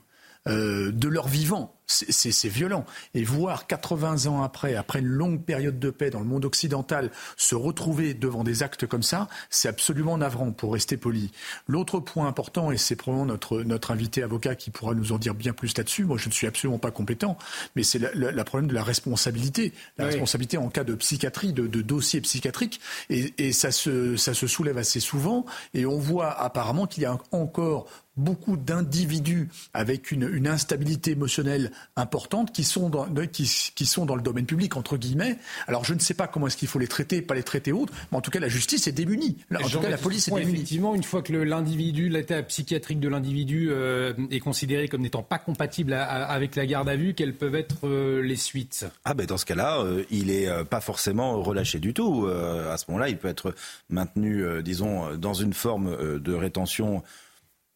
Euh, 0.46 0.92
de 0.92 1.08
leur 1.08 1.26
vivant. 1.26 1.73
C'est 1.86 2.48
violent. 2.48 2.84
Et 3.14 3.24
voir 3.24 3.66
80 3.66 4.26
ans 4.26 4.42
après, 4.42 4.74
après 4.74 5.00
une 5.00 5.06
longue 5.06 5.42
période 5.42 5.78
de 5.78 5.90
paix 5.90 6.10
dans 6.10 6.20
le 6.20 6.24
monde 6.24 6.44
occidental, 6.44 7.10
se 7.36 7.54
retrouver 7.54 8.14
devant 8.14 8.44
des 8.44 8.62
actes 8.62 8.86
comme 8.86 9.02
ça, 9.02 9.28
c'est 9.50 9.68
absolument 9.68 10.18
navrant, 10.18 10.52
pour 10.52 10.72
rester 10.72 10.96
poli. 10.96 11.30
L'autre 11.68 12.00
point 12.00 12.26
important, 12.26 12.70
et 12.70 12.76
c'est 12.76 12.96
probablement 12.96 13.26
notre, 13.26 13.62
notre 13.62 13.90
invité 13.90 14.22
avocat 14.22 14.54
qui 14.54 14.70
pourra 14.70 14.94
nous 14.94 15.12
en 15.12 15.18
dire 15.18 15.34
bien 15.34 15.52
plus 15.52 15.76
là-dessus, 15.76 16.04
moi 16.04 16.16
je 16.18 16.28
ne 16.28 16.32
suis 16.32 16.46
absolument 16.46 16.78
pas 16.78 16.90
compétent, 16.90 17.36
mais 17.76 17.82
c'est 17.82 17.98
le 17.98 18.44
problème 18.44 18.68
de 18.68 18.74
la 18.74 18.82
responsabilité. 18.82 19.72
La 19.98 20.06
responsabilité 20.06 20.58
en 20.58 20.68
cas 20.68 20.84
de 20.84 20.94
psychiatrie, 20.94 21.52
de, 21.52 21.66
de 21.66 21.82
dossier 21.82 22.20
psychiatrique. 22.20 22.80
Et, 23.10 23.34
et 23.38 23.52
ça, 23.52 23.70
se, 23.70 24.16
ça 24.16 24.34
se 24.34 24.46
soulève 24.46 24.78
assez 24.78 25.00
souvent. 25.00 25.44
Et 25.72 25.86
on 25.86 25.98
voit 25.98 26.32
apparemment 26.40 26.86
qu'il 26.86 27.02
y 27.02 27.06
a 27.06 27.18
encore 27.32 27.86
beaucoup 28.16 28.56
d'individus 28.56 29.48
avec 29.72 30.12
une, 30.12 30.28
une, 30.32 30.46
instabilité 30.46 31.12
émotionnelle 31.12 31.72
importante 31.96 32.52
qui 32.52 32.62
sont, 32.62 32.88
dans, 32.88 33.06
qui, 33.32 33.72
qui, 33.74 33.86
sont 33.86 34.06
dans 34.06 34.14
le 34.14 34.22
domaine 34.22 34.46
public, 34.46 34.76
entre 34.76 34.96
guillemets. 34.96 35.38
Alors 35.66 35.84
je 35.84 35.94
ne 35.94 35.98
sais 35.98 36.14
pas 36.14 36.28
comment 36.28 36.46
est-ce 36.46 36.56
qu'il 36.56 36.68
faut 36.68 36.78
les 36.78 36.86
traiter, 36.86 37.22
pas 37.22 37.34
les 37.34 37.42
traiter 37.42 37.72
autres, 37.72 37.92
mais 38.12 38.18
en 38.18 38.20
tout 38.20 38.30
cas 38.30 38.40
la 38.40 38.48
justice 38.48 38.86
est 38.86 38.92
démunie. 38.92 39.38
En 39.52 39.66
tout 39.66 39.80
cas 39.80 39.88
la 39.88 39.98
police 39.98 40.28
est 40.28 40.30
démunie. 40.30 40.54
Effectivement, 40.54 40.94
une 40.94 41.02
fois 41.02 41.22
que 41.22 41.32
l'individu, 41.32 42.08
l'état 42.08 42.42
psychiatrique 42.42 43.00
de 43.00 43.08
l'individu 43.08 43.68
euh, 43.70 44.12
est 44.30 44.40
considéré 44.40 44.88
comme 44.88 45.02
n'étant 45.02 45.22
pas 45.22 45.38
compatible 45.38 45.92
avec 45.92 46.56
la 46.56 46.66
garde 46.66 46.88
à 46.88 46.96
vue, 46.96 47.14
quelles 47.14 47.34
peuvent 47.34 47.54
être 47.54 47.86
euh, 47.86 48.22
les 48.22 48.36
suites? 48.36 48.86
Ah 49.04 49.14
ben 49.14 49.26
dans 49.26 49.38
ce 49.38 49.46
cas-là, 49.46 49.80
euh, 49.80 50.04
il 50.10 50.30
est 50.30 50.48
pas 50.66 50.80
forcément 50.80 51.42
relâché 51.42 51.80
du 51.80 51.94
tout. 51.94 52.26
à 52.26 52.76
ce 52.76 52.84
moment-là, 52.88 53.08
il 53.08 53.16
peut 53.16 53.28
être 53.28 53.54
maintenu, 53.88 54.44
disons, 54.62 55.16
dans 55.16 55.34
une 55.34 55.52
forme 55.52 56.20
de 56.20 56.32
rétention 56.32 57.02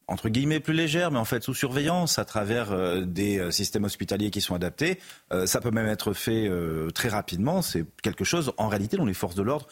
entre 0.08 0.30
guillemets 0.30 0.58
plus 0.58 0.72
légère, 0.72 1.10
mais 1.10 1.18
en 1.18 1.24
fait 1.26 1.42
sous 1.44 1.54
surveillance 1.54 2.18
à 2.18 2.24
travers 2.24 2.72
euh, 2.72 3.02
des 3.02 3.38
euh, 3.38 3.50
systèmes 3.50 3.84
hospitaliers 3.84 4.30
qui 4.30 4.40
sont 4.40 4.54
adaptés. 4.54 4.98
Euh, 5.32 5.46
ça 5.46 5.60
peut 5.60 5.70
même 5.70 5.86
être 5.86 6.14
fait 6.14 6.50
très 6.94 7.10
rapidement. 7.10 7.60
C'est 7.60 7.84
quelque 8.02 8.24
chose, 8.24 8.52
en 8.56 8.68
réalité, 8.68 8.96
dont 8.96 9.04
les 9.04 9.14
forces 9.14 9.34
de 9.34 9.42
l'ordre 9.42 9.66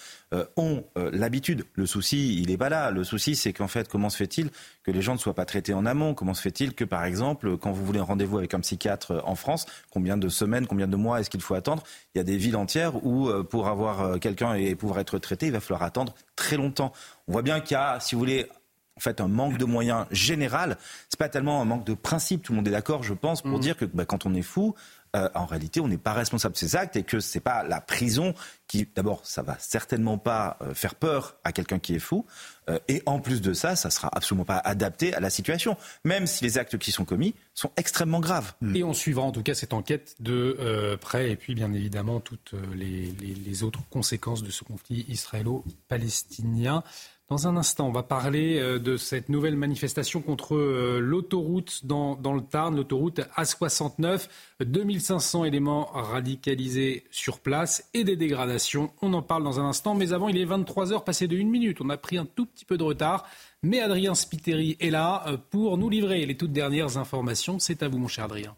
ont 0.57 0.84
l'habitude. 0.97 1.64
Le 1.74 1.87
souci, 1.87 2.41
il 2.43 2.49
n'est 2.49 2.57
pas 2.57 2.68
là. 2.68 2.91
Le 2.91 3.05
souci, 3.05 3.37
c'est 3.37 3.53
qu'en 3.53 3.68
fait, 3.68 3.89
comment 3.89 4.11
se 4.11 4.16
fait-il 4.16 4.51
que 4.82 4.91
les 4.91 5.01
gens 5.01 5.14
ne 5.14 5.18
soient 5.18 5.34
pas 5.34 5.47
traités 5.47 5.72
en 5.72 5.87
amont? 5.87 6.14
Comment 6.14 6.34
se 6.34 6.43
fait-il 6.43 6.74
que, 6.74 6.84
par 6.84 7.05
exemple, 7.05 7.57
quand 7.57 7.72
vous 7.72 7.84
voulez 7.84 8.01
un 8.01 8.05
rendez-vous 8.05 8.37
avec 8.37 8.53
un 8.53 8.61
psychiatre 8.61 9.22
en 9.24 9.34
France, 9.34 9.64
combien 9.91 10.16
de 10.16 10.28
semaines, 10.28 10.66
combien 10.66 10.89
de 10.89 10.97
mois 10.97 11.20
est-ce 11.20 11.30
qu'il 11.30 11.41
faut 11.41 11.55
attendre? 11.55 11.82
Il 12.14 12.18
y 12.18 12.20
a 12.20 12.24
des 12.24 12.37
villes 12.37 12.57
entières 12.57 13.05
où, 13.07 13.30
pour 13.45 13.68
avoir 13.68 14.18
quelqu'un 14.20 14.55
et 14.55 14.74
pouvoir 14.74 15.01
être 15.01 15.18
traité, 15.18 15.47
il 15.47 15.53
va 15.53 15.61
falloir 15.61 15.82
attendre 15.82 16.14
très 16.34 16.57
longtemps. 16.57 16.93
On 17.28 17.32
voit 17.32 17.43
bien 17.43 17.61
qu'il 17.61 17.76
y 17.76 17.80
a, 17.80 17.99
si 18.01 18.14
vous 18.14 18.18
voulez, 18.18 18.49
en 18.97 19.01
fait 19.01 19.20
un 19.20 19.28
manque 19.28 19.59
de 19.59 19.64
moyens 19.64 20.07
général. 20.11 20.78
C'est 21.09 21.18
pas 21.18 21.28
tellement 21.28 21.61
un 21.61 21.64
manque 21.64 21.84
de 21.84 21.94
principe. 21.94 22.42
Tout 22.42 22.53
le 22.53 22.57
monde 22.57 22.68
est 22.68 22.72
d'accord, 22.72 23.03
je 23.03 23.14
pense, 23.14 23.42
pour 23.42 23.59
mm. 23.59 23.61
dire 23.61 23.76
que 23.76 23.84
bah, 23.84 24.05
quand 24.05 24.26
on 24.26 24.34
est 24.34 24.42
fou, 24.42 24.74
euh, 25.16 25.28
en 25.34 25.47
réalité, 25.47 25.80
on 25.80 25.88
n'est 25.88 25.99
pas 25.99 26.12
responsable 26.12 26.55
de 26.55 26.59
ses 26.59 26.76
actes 26.76 26.97
et 26.97 27.03
que 27.03 27.20
c'est 27.20 27.40
pas 27.40 27.62
la 27.62 27.80
prison 27.80 28.34
qui, 28.66 28.88
d'abord, 28.94 29.20
ça 29.24 29.42
va 29.42 29.57
certainement 29.59 30.18
pas 30.18 30.59
euh, 30.61 30.74
faire 30.74 30.94
peur 30.94 31.36
à 31.44 31.53
quelqu'un 31.53 31.78
qui 31.78 31.94
est 31.94 32.01
fou. 32.01 32.26
Euh, 32.68 32.78
et 32.88 33.03
en 33.07 33.20
plus 33.20 33.40
de 33.40 33.53
ça, 33.55 33.76
ça 33.76 33.90
sera 33.90 34.09
absolument 34.12 34.44
pas 34.44 34.59
adapté 34.59 35.14
à 35.14 35.20
la 35.20 35.30
situation, 35.30 35.76
même 36.05 36.26
si 36.26 36.44
les 36.44 36.59
actes 36.59 36.76
qui 36.76 36.92
sont 36.92 37.05
commis 37.05 37.34
sont 37.55 37.70
extrêmement 37.76 38.20
graves. 38.20 38.55
Et 38.74 38.82
on 38.84 38.92
suivra 38.92 39.22
en 39.22 39.32
tout 39.32 39.42
cas 39.42 39.55
cette 39.55 39.72
enquête 39.72 40.16
de 40.20 40.99
près 41.01 41.30
et 41.30 41.36
puis 41.36 41.55
bien 41.55 41.72
évidemment 41.72 42.20
toutes 42.20 42.53
les, 42.74 43.12
les 43.12 43.62
autres 43.62 43.80
conséquences 43.88 44.42
de 44.42 44.51
ce 44.51 44.64
conflit 44.64 45.07
israélo-palestinien. 45.09 46.82
Dans 47.28 47.48
un 47.48 47.56
instant, 47.56 47.88
on 47.88 47.92
va 47.92 48.04
parler 48.04 48.60
euh, 48.60 48.78
de 48.78 48.96
cette 48.96 49.28
nouvelle 49.28 49.56
manifestation 49.56 50.22
contre 50.22 50.54
euh, 50.54 51.00
l'autoroute 51.00 51.84
dans, 51.84 52.14
le 52.14 52.40
Tarn, 52.40 52.76
l'autoroute 52.76 53.20
A69. 53.36 54.28
2500 54.60 55.44
éléments 55.44 55.86
radicalisés 55.86 57.02
sur 57.10 57.40
place 57.40 57.90
et 57.94 58.04
des 58.04 58.14
dégradations. 58.14 58.92
On 59.02 59.12
en 59.12 59.22
parle 59.22 59.42
dans 59.42 59.58
un 59.58 59.64
instant, 59.64 59.96
mais 59.96 60.12
avant, 60.12 60.28
il 60.28 60.38
est 60.38 60.44
23 60.44 60.92
heures 60.92 61.02
passé 61.02 61.26
de 61.26 61.36
1 61.36 61.46
minute. 61.46 61.80
On 61.80 61.90
a 61.90 61.96
pris 61.96 62.16
un 62.16 62.26
tout 62.26 62.46
petit 62.46 62.64
peu 62.64 62.78
de 62.78 62.84
retard, 62.84 63.26
mais 63.60 63.80
Adrien 63.80 64.14
Spiteri 64.14 64.76
est 64.78 64.90
là 64.90 65.24
euh, 65.26 65.36
pour 65.50 65.78
nous 65.78 65.90
livrer 65.90 66.24
les 66.26 66.36
toutes 66.36 66.52
dernières 66.52 66.96
informations. 66.96 67.58
C'est 67.58 67.82
à 67.82 67.88
vous, 67.88 67.98
mon 67.98 68.08
cher 68.08 68.26
Adrien. 68.26 68.54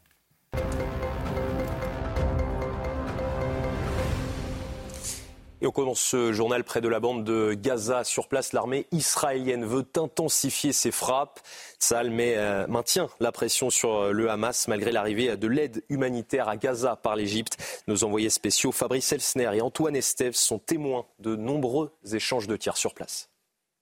Et 5.60 5.66
on 5.66 5.72
commence 5.72 6.00
ce 6.00 6.32
journal 6.32 6.62
près 6.62 6.80
de 6.80 6.88
la 6.88 7.00
bande 7.00 7.24
de 7.24 7.52
Gaza. 7.54 8.04
Sur 8.04 8.28
place, 8.28 8.52
l'armée 8.52 8.86
israélienne 8.92 9.64
veut 9.64 9.84
intensifier 9.96 10.72
ses 10.72 10.92
frappes. 10.92 11.40
Saal 11.80 12.12
euh, 12.20 12.66
maintient 12.68 13.08
la 13.18 13.32
pression 13.32 13.68
sur 13.68 13.94
euh, 13.94 14.12
le 14.12 14.30
Hamas 14.30 14.68
malgré 14.68 14.92
l'arrivée 14.92 15.36
de 15.36 15.48
l'aide 15.48 15.82
humanitaire 15.88 16.48
à 16.48 16.56
Gaza 16.56 16.94
par 16.94 17.16
l'Égypte. 17.16 17.56
Nos 17.88 18.04
envoyés 18.04 18.30
spéciaux 18.30 18.70
Fabrice 18.70 19.12
Elsner 19.12 19.50
et 19.54 19.60
Antoine 19.60 19.96
Estève 19.96 20.34
sont 20.34 20.60
témoins 20.60 21.06
de 21.18 21.34
nombreux 21.34 21.92
échanges 22.12 22.46
de 22.46 22.56
tirs 22.56 22.76
sur 22.76 22.94
place. 22.94 23.28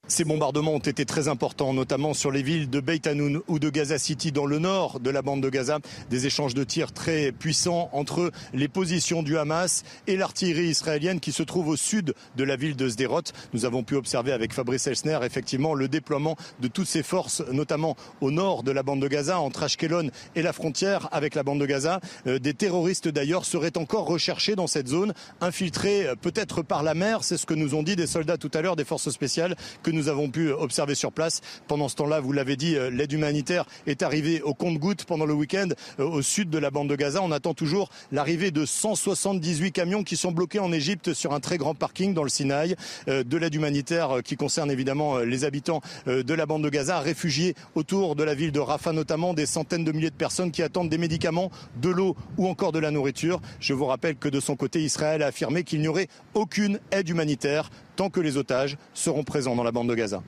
Ces 0.09 0.23
bombardements 0.23 0.75
ont 0.75 0.79
été 0.79 1.05
très 1.05 1.27
importants, 1.27 1.75
notamment 1.75 2.15
sur 2.15 2.31
les 2.31 2.43
villes 2.43 2.71
de 2.71 2.79
Beit 2.79 3.09
Hanoun 3.09 3.41
ou 3.49 3.59
de 3.59 3.71
Gaza 3.71 3.99
City 3.99 4.31
dans 4.31 4.47
le 4.47 4.61
nord 4.61 5.01
de 5.01 5.11
la 5.11 5.21
bande 5.21 5.43
de 5.43 5.49
Gaza. 5.49 5.81
Des 6.11 6.27
échanges 6.27 6.55
de 6.55 6.63
tirs 6.63 6.93
très 6.93 7.33
puissants 7.33 7.91
entre 7.93 8.31
les 8.55 8.69
positions 8.69 9.25
du 9.25 9.37
Hamas 9.37 9.83
et 10.07 10.17
l'artillerie 10.17 10.69
israélienne 10.69 11.19
qui 11.19 11.33
se 11.33 11.43
trouve 11.43 11.67
au 11.67 11.77
sud 11.77 12.15
de 12.37 12.45
la 12.45 12.55
ville 12.55 12.77
de 12.77 12.89
Sderot. 12.89 13.23
Nous 13.53 13.65
avons 13.65 13.83
pu 13.83 13.97
observer 13.97 14.31
avec 14.31 14.53
Fabrice 14.53 14.87
Elsner 14.87 15.19
effectivement 15.25 15.75
le 15.75 15.89
déploiement 15.89 16.37
de 16.61 16.69
toutes 16.69 16.87
ces 16.87 17.03
forces, 17.03 17.43
notamment 17.51 17.97
au 18.21 18.31
nord 18.31 18.63
de 18.63 18.71
la 18.71 18.85
bande 18.85 19.03
de 19.03 19.09
Gaza, 19.09 19.41
entre 19.41 19.65
Ashkelon 19.65 20.11
et 20.37 20.43
la 20.43 20.53
frontière 20.53 21.09
avec 21.11 21.35
la 21.35 21.43
bande 21.43 21.59
de 21.59 21.67
Gaza. 21.67 21.99
Euh, 22.29 22.39
des 22.39 22.55
terroristes 22.55 23.09
d'ailleurs 23.09 23.45
seraient 23.45 23.77
encore 23.77 24.07
recherchés 24.07 24.55
dans 24.55 24.69
cette 24.69 24.87
zone, 24.87 25.15
infiltrés 25.41 26.07
euh, 26.07 26.15
peut-être 26.15 26.63
par 26.63 26.85
la 26.85 26.95
mer. 26.95 27.25
C'est 27.25 27.39
ce 27.39 27.47
que 27.47 27.55
nous 27.55 27.75
ont 27.75 27.83
dit 27.83 27.97
des 27.97 28.07
soldats 28.07 28.39
tout 28.39 28.53
à 28.55 28.63
l'heure 28.63 28.77
des 28.77 28.85
forces 28.85 29.11
spéciales 29.11 29.57
que 29.83 29.96
nous 29.97 30.09
avons 30.09 30.31
pu 30.31 30.51
observer 30.53 30.95
sur 30.95 31.11
place. 31.11 31.41
Pendant 31.67 31.89
ce 31.89 31.97
temps-là, 31.97 32.21
vous 32.21 32.33
l'avez 32.33 32.57
dit, 32.57 32.77
euh, 32.77 32.91
l'aide 32.91 33.13
humanitaire 33.13 33.65
est 33.87 34.03
arrivée 34.03 34.43
au 34.43 34.55
compte-gouttes 34.55 35.05
pendant 35.05 35.25
le 35.27 35.35
week-end 35.35 35.69
euh, 35.99 36.05
au 36.05 36.23
sud 36.23 36.51
de 36.51 36.59
la 36.59 36.71
bande 36.71 36.89
de 36.89 36.97
Gaza. 36.97 37.23
On 37.23 37.33
attend 37.33 37.55
toujours 37.55 37.89
l'arrivée 38.13 38.51
de 38.51 38.65
178 38.67 39.73
camions 39.73 40.05
qui 40.05 40.17
sont 40.17 40.33
bloqués 40.33 40.59
en 40.59 40.73
Égypte 40.73 41.15
sur 41.15 41.33
un 41.33 41.41
très 41.41 41.57
grand 41.57 41.75
parking 41.75 42.15
dans 42.15 42.23
le 42.23 42.29
Sinaï. 42.29 42.77
Euh, 43.09 43.25
de 43.25 43.37
l'aide 43.37 43.55
humanitaire 43.55 44.19
qui 44.23 44.37
concerne 44.37 44.71
évidemment 44.71 45.19
les 45.19 45.45
habitants 45.45 45.81
de 46.07 46.35
la 46.35 46.47
bande 46.47 46.63
de 46.63 46.69
Gaza, 46.69 47.01
réfugiés 47.01 47.55
autour 47.75 48.15
de 48.15 48.23
la 48.23 48.35
ville 48.35 48.53
de 48.53 48.61
Rafah 48.61 48.93
notamment, 48.93 49.35
des 49.35 49.47
centaines 49.47 49.85
de 49.85 49.93
milliers 49.93 50.11
de 50.11 50.15
personnes 50.15 50.51
qui 50.51 50.63
attendent 50.63 50.91
des 50.91 50.99
médicaments, 50.99 51.51
de 51.81 51.89
l'eau 51.89 52.17
ou 52.37 52.47
encore 52.47 52.73
de 52.73 52.79
la 52.79 52.91
nourriture. 52.91 53.41
Je 53.59 53.73
vous 53.73 53.87
rappelle 53.87 54.17
que 54.17 54.29
de 54.29 54.41
son 54.41 54.55
côté, 54.55 54.83
Israël 54.83 55.23
a 55.23 55.27
affirmé 55.27 55.65
qu'il 55.65 55.81
n'y 55.81 55.89
aurait 55.89 56.09
aucune 56.35 56.79
aide 56.93 57.09
humanitaire 57.09 57.71
tant 57.97 58.11
que 58.11 58.21
les 58.21 58.37
otages 58.37 58.77
seront 58.95 59.25
présents 59.25 59.57
dans 59.57 59.65
la 59.65 59.73
bande 59.73 59.89
de 59.89 59.95
Gaza. 59.95 60.23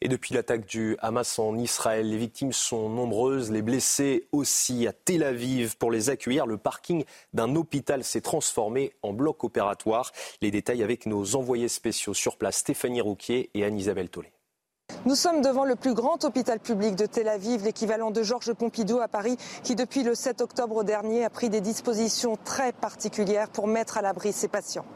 Et 0.00 0.06
depuis 0.06 0.32
l'attaque 0.32 0.64
du 0.64 0.96
Hamas 1.00 1.40
en 1.40 1.58
Israël, 1.58 2.08
les 2.08 2.16
victimes 2.16 2.52
sont 2.52 2.88
nombreuses, 2.88 3.50
les 3.50 3.62
blessés 3.62 4.28
aussi 4.30 4.86
à 4.86 4.92
Tel 4.92 5.24
Aviv. 5.24 5.76
Pour 5.76 5.90
les 5.90 6.08
accueillir, 6.08 6.46
le 6.46 6.56
parking 6.56 7.04
d'un 7.34 7.56
hôpital 7.56 8.04
s'est 8.04 8.20
transformé 8.20 8.92
en 9.02 9.12
bloc 9.12 9.42
opératoire. 9.42 10.12
Les 10.40 10.52
détails 10.52 10.84
avec 10.84 11.06
nos 11.06 11.34
envoyés 11.34 11.66
spéciaux 11.66 12.14
sur 12.14 12.36
place, 12.36 12.58
Stéphanie 12.58 13.00
Rouquier 13.00 13.50
et 13.54 13.64
Anne-Isabelle 13.64 14.08
Tollet. 14.08 14.32
Nous 15.04 15.16
sommes 15.16 15.42
devant 15.42 15.64
le 15.64 15.74
plus 15.74 15.94
grand 15.94 16.24
hôpital 16.24 16.60
public 16.60 16.94
de 16.94 17.06
Tel 17.06 17.28
Aviv, 17.28 17.64
l'équivalent 17.64 18.12
de 18.12 18.22
Georges 18.22 18.52
Pompidou 18.52 19.00
à 19.00 19.08
Paris, 19.08 19.36
qui 19.64 19.74
depuis 19.74 20.04
le 20.04 20.14
7 20.14 20.40
octobre 20.40 20.84
dernier 20.84 21.24
a 21.24 21.30
pris 21.30 21.50
des 21.50 21.60
dispositions 21.60 22.38
très 22.44 22.72
particulières 22.72 23.50
pour 23.50 23.66
mettre 23.66 23.98
à 23.98 24.02
l'abri 24.02 24.32
ses 24.32 24.48
patients. 24.48 24.86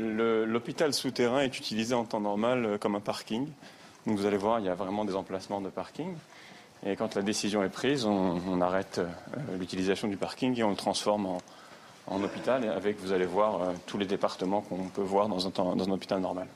L'hôpital 0.00 0.92
souterrain 0.92 1.40
est 1.40 1.58
utilisé 1.58 1.94
en 1.94 2.04
temps 2.04 2.20
normal 2.20 2.64
euh, 2.64 2.78
comme 2.78 2.96
un 2.96 3.00
parking. 3.00 3.46
Donc 4.06 4.18
vous 4.18 4.26
allez 4.26 4.36
voir, 4.36 4.58
il 4.58 4.66
y 4.66 4.68
a 4.68 4.74
vraiment 4.74 5.04
des 5.04 5.14
emplacements 5.14 5.60
de 5.60 5.68
parking. 5.68 6.14
Et 6.84 6.96
quand 6.96 7.14
la 7.14 7.22
décision 7.22 7.62
est 7.62 7.70
prise, 7.70 8.04
on, 8.04 8.60
arrête 8.60 8.98
euh, 8.98 9.56
l'utilisation 9.58 10.08
du 10.08 10.16
parking 10.16 10.58
et 10.58 10.64
on 10.64 10.70
le 10.70 10.76
transforme 10.76 11.26
en, 12.06 12.22
hôpital, 12.22 12.68
avec, 12.68 13.00
vous 13.00 13.12
allez 13.12 13.24
voir, 13.24 13.62
euh, 13.62 13.72
tous 13.86 13.96
les 13.96 14.04
départements 14.04 14.60
qu'on 14.60 14.88
peut 14.88 15.02
voir 15.02 15.28
dans 15.28 15.46
un 15.46 15.90
hôpital 15.90 16.20
normal. 16.20 16.48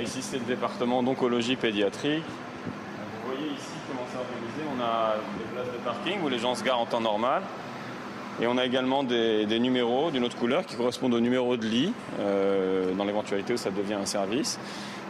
ici, 0.00 0.22
c'est 0.22 0.38
le 0.38 0.44
département 0.44 1.02
d'oncologie 1.02 1.56
pédiatrique. 1.56 2.22
Vous 2.24 3.32
voyez 3.32 3.52
ici 3.52 3.72
comment 3.88 4.06
c'est 4.10 4.18
organisé. 4.18 4.62
On 4.74 4.80
a 4.80 5.16
des 5.36 5.44
places 5.52 5.72
de 5.72 5.84
parking 5.84 6.22
où 6.22 6.28
les 6.28 6.38
gens 6.38 6.54
se 6.54 6.62
garent 6.62 6.80
en 6.80 6.86
temps 6.86 7.00
normal. 7.00 7.42
Et 8.40 8.46
on 8.46 8.56
a 8.56 8.64
également 8.64 9.02
des, 9.02 9.58
numéros 9.58 10.12
d'une 10.12 10.24
autre 10.24 10.36
couleur 10.36 10.64
qui 10.64 10.76
correspondent 10.76 11.14
au 11.14 11.20
numéro 11.20 11.56
de 11.56 11.66
lit, 11.66 11.92
euh, 12.20 12.92
dans 12.94 13.04
l'éventualité 13.04 13.54
où 13.54 13.56
ça 13.56 13.70
devient 13.70 13.94
un 13.94 14.06
service. 14.06 14.60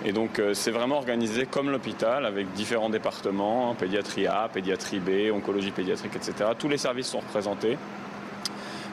Et 0.04 0.12
donc 0.12 0.38
euh, 0.38 0.54
c'est 0.54 0.70
vraiment 0.70 0.96
organisé 0.96 1.44
comme 1.44 1.70
l'hôpital, 1.70 2.24
avec 2.24 2.52
différents 2.52 2.88
départements, 2.88 3.74
pédiatrie 3.74 4.26
A, 4.26 4.48
pédiatrie 4.50 5.00
B, 5.00 5.30
oncologie 5.32 5.72
pédiatrique, 5.72 6.16
etc. 6.16 6.50
Tous 6.58 6.68
les 6.68 6.78
services 6.78 7.08
sont 7.08 7.20
représentés. 7.20 7.76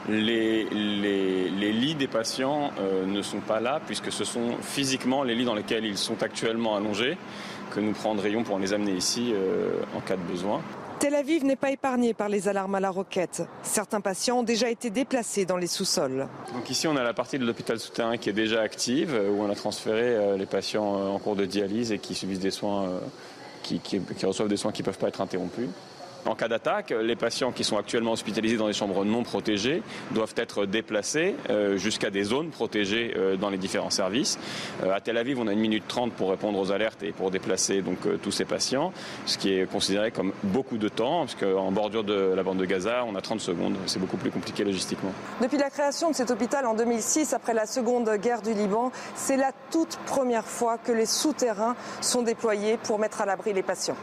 Les, 0.08 0.64
lits 0.64 1.94
des 1.94 2.06
patients 2.06 2.72
euh, 2.78 3.06
ne 3.06 3.22
sont 3.22 3.40
pas 3.40 3.60
là, 3.60 3.80
puisque 3.86 4.12
ce 4.12 4.24
sont 4.24 4.56
physiquement 4.60 5.22
les 5.22 5.34
lits 5.34 5.46
dans 5.46 5.54
lesquels 5.54 5.86
ils 5.86 5.96
sont 5.96 6.22
actuellement 6.22 6.76
allongés 6.76 7.16
que 7.70 7.80
nous 7.80 7.92
prendrions 7.92 8.42
pour 8.42 8.58
les 8.58 8.74
amener 8.74 8.92
ici 8.92 9.34
en 9.96 10.00
cas 10.00 10.16
de 10.16 10.22
besoin. 10.22 10.62
Tel 11.06 11.14
Aviv 11.14 11.44
n'est 11.44 11.54
pas 11.54 11.70
épargné 11.70 12.14
par 12.14 12.28
les 12.28 12.48
alarmes 12.48 12.74
à 12.74 12.80
la 12.80 12.90
roquette. 12.90 13.44
Certains 13.62 14.00
patients 14.00 14.40
ont 14.40 14.42
déjà 14.42 14.70
été 14.70 14.90
déplacés 14.90 15.44
dans 15.44 15.56
les 15.56 15.68
sous-sols. 15.68 16.26
Donc 16.52 16.68
ici, 16.68 16.88
on 16.88 16.96
a 16.96 17.04
la 17.04 17.14
partie 17.14 17.38
de 17.38 17.46
l'hôpital 17.46 17.78
souterrain 17.78 18.16
qui 18.16 18.28
est 18.28 18.32
déjà 18.32 18.60
active, 18.60 19.14
euh, 19.14 19.30
où 19.30 19.40
on 19.40 19.48
a 19.48 19.54
transféré 19.54 20.02
euh, 20.02 20.36
les 20.36 20.46
patients 20.46 20.98
euh, 20.98 21.06
en 21.06 21.20
cours 21.20 21.36
de 21.36 21.44
dialyse 21.44 21.92
et 21.92 22.00
qui 22.00 22.16
subissent 22.16 22.40
des 22.40 22.50
soins, 22.50 22.90
qui, 23.62 23.78
qui 23.78 24.00
reçoivent 24.26 24.48
des 24.48 24.56
soins 24.56 24.72
qui 24.72 24.82
ne 24.82 24.86
peuvent 24.86 24.98
pas 24.98 25.06
être 25.06 25.20
interrompus. 25.20 25.68
En 26.24 26.34
cas 26.34 26.48
d'attaque, 26.48 26.90
les 26.90 27.16
patients 27.16 27.52
qui 27.52 27.64
sont 27.64 27.76
actuellement 27.76 28.12
hospitalisés 28.12 28.56
dans 28.56 28.66
des 28.66 28.72
chambres 28.72 29.04
non 29.04 29.22
protégées 29.22 29.82
doivent 30.10 30.34
être 30.36 30.66
déplacés 30.66 31.36
euh, 31.50 31.76
jusqu'à 31.76 32.10
des 32.10 32.24
zones 32.24 32.50
protégées 32.50 33.14
euh, 33.16 33.36
dans 33.36 33.50
les 33.50 33.58
différents 33.58 33.90
services. 33.90 34.38
Euh, 34.82 34.92
à 34.92 35.00
Tel 35.00 35.18
Aviv, 35.18 35.38
on 35.40 35.46
a 35.46 35.52
une 35.52 35.60
minute 35.60 35.86
trente 35.86 36.12
pour 36.12 36.30
répondre 36.30 36.58
aux 36.58 36.72
alertes 36.72 37.02
et 37.02 37.12
pour 37.12 37.30
déplacer 37.30 37.82
donc 37.82 37.98
tous 38.22 38.30
ces 38.32 38.44
patients, 38.44 38.92
ce 39.26 39.38
qui 39.38 39.52
est 39.52 39.70
considéré 39.70 40.10
comme 40.10 40.32
beaucoup 40.42 40.78
de 40.78 40.88
temps, 40.88 41.20
parce 41.20 41.34
qu'en 41.34 41.70
bordure 41.70 42.04
de 42.04 42.32
la 42.34 42.42
bande 42.42 42.58
de 42.58 42.64
Gaza, 42.64 43.04
on 43.06 43.14
a 43.14 43.20
30 43.20 43.40
secondes. 43.40 43.76
C'est 43.86 44.00
beaucoup 44.00 44.16
plus 44.16 44.30
compliqué 44.30 44.64
logistiquement. 44.64 45.12
Depuis 45.40 45.58
la 45.58 45.70
création 45.70 46.10
de 46.10 46.16
cet 46.16 46.30
hôpital 46.30 46.66
en 46.66 46.74
2006, 46.74 47.34
après 47.34 47.54
la 47.54 47.66
seconde 47.66 48.10
guerre 48.16 48.42
du 48.42 48.54
Liban, 48.54 48.90
c'est 49.14 49.36
la 49.36 49.52
toute 49.70 49.96
première 50.06 50.46
fois 50.46 50.78
que 50.78 50.92
les 50.92 51.06
souterrains 51.06 51.76
sont 52.00 52.22
déployés 52.22 52.78
pour 52.78 52.98
mettre 52.98 53.20
à 53.20 53.26
l'abri 53.26 53.52
les 53.52 53.62
patients. 53.62 53.96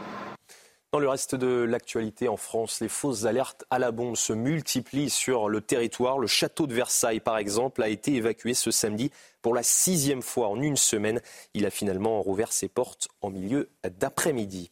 Dans 0.94 1.00
le 1.00 1.08
reste 1.08 1.34
de 1.34 1.64
l'actualité 1.64 2.28
en 2.28 2.36
France, 2.36 2.80
les 2.80 2.88
fausses 2.88 3.24
alertes 3.24 3.64
à 3.68 3.80
la 3.80 3.90
bombe 3.90 4.14
se 4.14 4.32
multiplient 4.32 5.10
sur 5.10 5.48
le 5.48 5.60
territoire. 5.60 6.20
Le 6.20 6.28
château 6.28 6.68
de 6.68 6.72
Versailles, 6.72 7.18
par 7.18 7.36
exemple, 7.36 7.82
a 7.82 7.88
été 7.88 8.14
évacué 8.14 8.54
ce 8.54 8.70
samedi 8.70 9.10
pour 9.42 9.56
la 9.56 9.64
sixième 9.64 10.22
fois 10.22 10.46
en 10.46 10.62
une 10.62 10.76
semaine. 10.76 11.20
Il 11.52 11.66
a 11.66 11.70
finalement 11.70 12.22
rouvert 12.22 12.52
ses 12.52 12.68
portes 12.68 13.08
en 13.22 13.30
milieu 13.30 13.70
d'après-midi. 13.98 14.70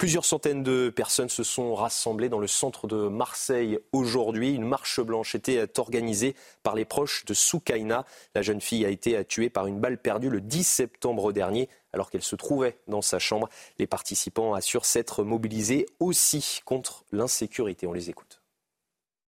Plusieurs 0.00 0.24
centaines 0.24 0.62
de 0.62 0.88
personnes 0.88 1.28
se 1.28 1.42
sont 1.42 1.74
rassemblées 1.74 2.30
dans 2.30 2.38
le 2.38 2.46
centre 2.46 2.86
de 2.86 3.08
Marseille 3.08 3.78
aujourd'hui. 3.92 4.54
Une 4.54 4.64
marche 4.64 4.98
blanche 4.98 5.34
était 5.34 5.78
organisée 5.78 6.34
par 6.62 6.74
les 6.74 6.86
proches 6.86 7.26
de 7.26 7.34
Soukaina. 7.34 8.06
La 8.34 8.40
jeune 8.40 8.62
fille 8.62 8.86
a 8.86 8.88
été 8.88 9.22
tuée 9.26 9.50
par 9.50 9.66
une 9.66 9.78
balle 9.78 9.98
perdue 9.98 10.30
le 10.30 10.40
10 10.40 10.64
septembre 10.64 11.34
dernier 11.34 11.68
alors 11.92 12.08
qu'elle 12.08 12.22
se 12.22 12.34
trouvait 12.34 12.78
dans 12.88 13.02
sa 13.02 13.18
chambre. 13.18 13.50
Les 13.78 13.86
participants 13.86 14.54
assurent 14.54 14.86
s'être 14.86 15.22
mobilisés 15.22 15.84
aussi 15.98 16.62
contre 16.64 17.04
l'insécurité. 17.12 17.86
On 17.86 17.92
les 17.92 18.08
écoute. 18.08 18.40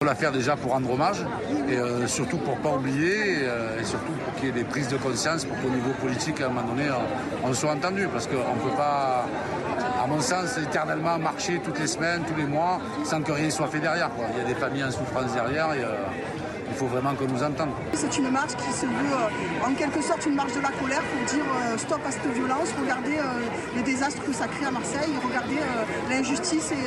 On 0.02 0.04
l'a 0.04 0.14
faire 0.14 0.30
déjà 0.30 0.54
pour 0.54 0.72
rendre 0.72 0.92
hommage 0.92 1.24
et 1.68 1.76
euh, 1.76 2.06
surtout 2.06 2.38
pour 2.38 2.56
pas 2.58 2.76
oublier 2.76 3.38
euh, 3.38 3.80
et 3.80 3.84
surtout 3.84 4.12
pour 4.24 4.34
qu'il 4.34 4.44
y 4.44 4.48
ait 4.50 4.52
des 4.52 4.62
prises 4.62 4.86
de 4.88 4.96
conscience 4.96 5.44
pour 5.44 5.60
qu'au 5.60 5.70
niveau 5.70 5.90
politique 6.00 6.40
à 6.40 6.46
un 6.46 6.50
moment 6.50 6.68
donné 6.68 6.88
on, 7.42 7.52
soit 7.52 7.72
entendu 7.72 8.06
parce 8.12 8.28
qu'on 8.28 8.36
ne 8.36 8.60
peut 8.60 8.76
pas 8.76 9.26
mon 10.08 10.20
sens, 10.20 10.58
éternellement 10.58 11.18
marcher 11.18 11.60
toutes 11.62 11.78
les 11.78 11.86
semaines, 11.86 12.22
tous 12.26 12.34
les 12.34 12.46
mois, 12.46 12.80
sans 13.04 13.22
que 13.22 13.32
rien 13.32 13.50
soit 13.50 13.68
fait 13.68 13.80
derrière. 13.80 14.10
Il 14.32 14.38
y 14.38 14.40
a 14.40 14.44
des 14.44 14.54
familles 14.54 14.84
en 14.84 14.90
souffrance 14.90 15.32
derrière 15.34 15.72
et 15.74 15.84
euh, 15.84 15.94
il 16.68 16.74
faut 16.74 16.86
vraiment 16.86 17.14
que 17.14 17.24
nous 17.24 17.42
entende. 17.42 17.70
C'est 17.92 18.16
une 18.16 18.30
marche 18.30 18.54
qui 18.56 18.72
se 18.72 18.86
veut 18.86 19.12
euh, 19.12 19.66
en 19.66 19.74
quelque 19.74 20.02
sorte 20.02 20.24
une 20.26 20.34
marche 20.34 20.54
de 20.54 20.60
la 20.60 20.70
colère 20.70 21.02
pour 21.02 21.26
dire 21.26 21.44
euh, 21.44 21.76
stop 21.76 22.00
à 22.06 22.10
cette 22.10 22.32
violence, 22.32 22.68
regardez 22.80 23.18
les 23.76 23.82
désastres 23.82 24.24
que 24.24 24.32
ça 24.32 24.46
crée 24.48 24.66
à 24.66 24.70
Marseille, 24.70 25.12
regardez 25.22 25.58
l'injustice 26.08 26.72
et 26.72 26.86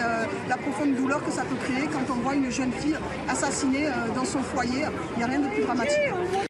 la 0.50 0.58
profonde 0.58 0.96
douleur 0.96 1.24
que 1.24 1.32
ça 1.32 1.44
peut 1.44 1.56
créer 1.56 1.88
quand 1.88 2.14
on 2.14 2.20
voit 2.22 2.36
une 2.36 2.52
jeune 2.52 2.72
fille 2.72 2.98
assassinée 3.30 3.88
dans 4.16 4.26
son 4.26 4.40
foyer. 4.40 4.86
Il 5.16 5.18
n'y 5.18 5.24
a 5.24 5.28
rien 5.28 5.40
de 5.40 5.48
plus 5.48 5.64
dramatique. 5.64 6.50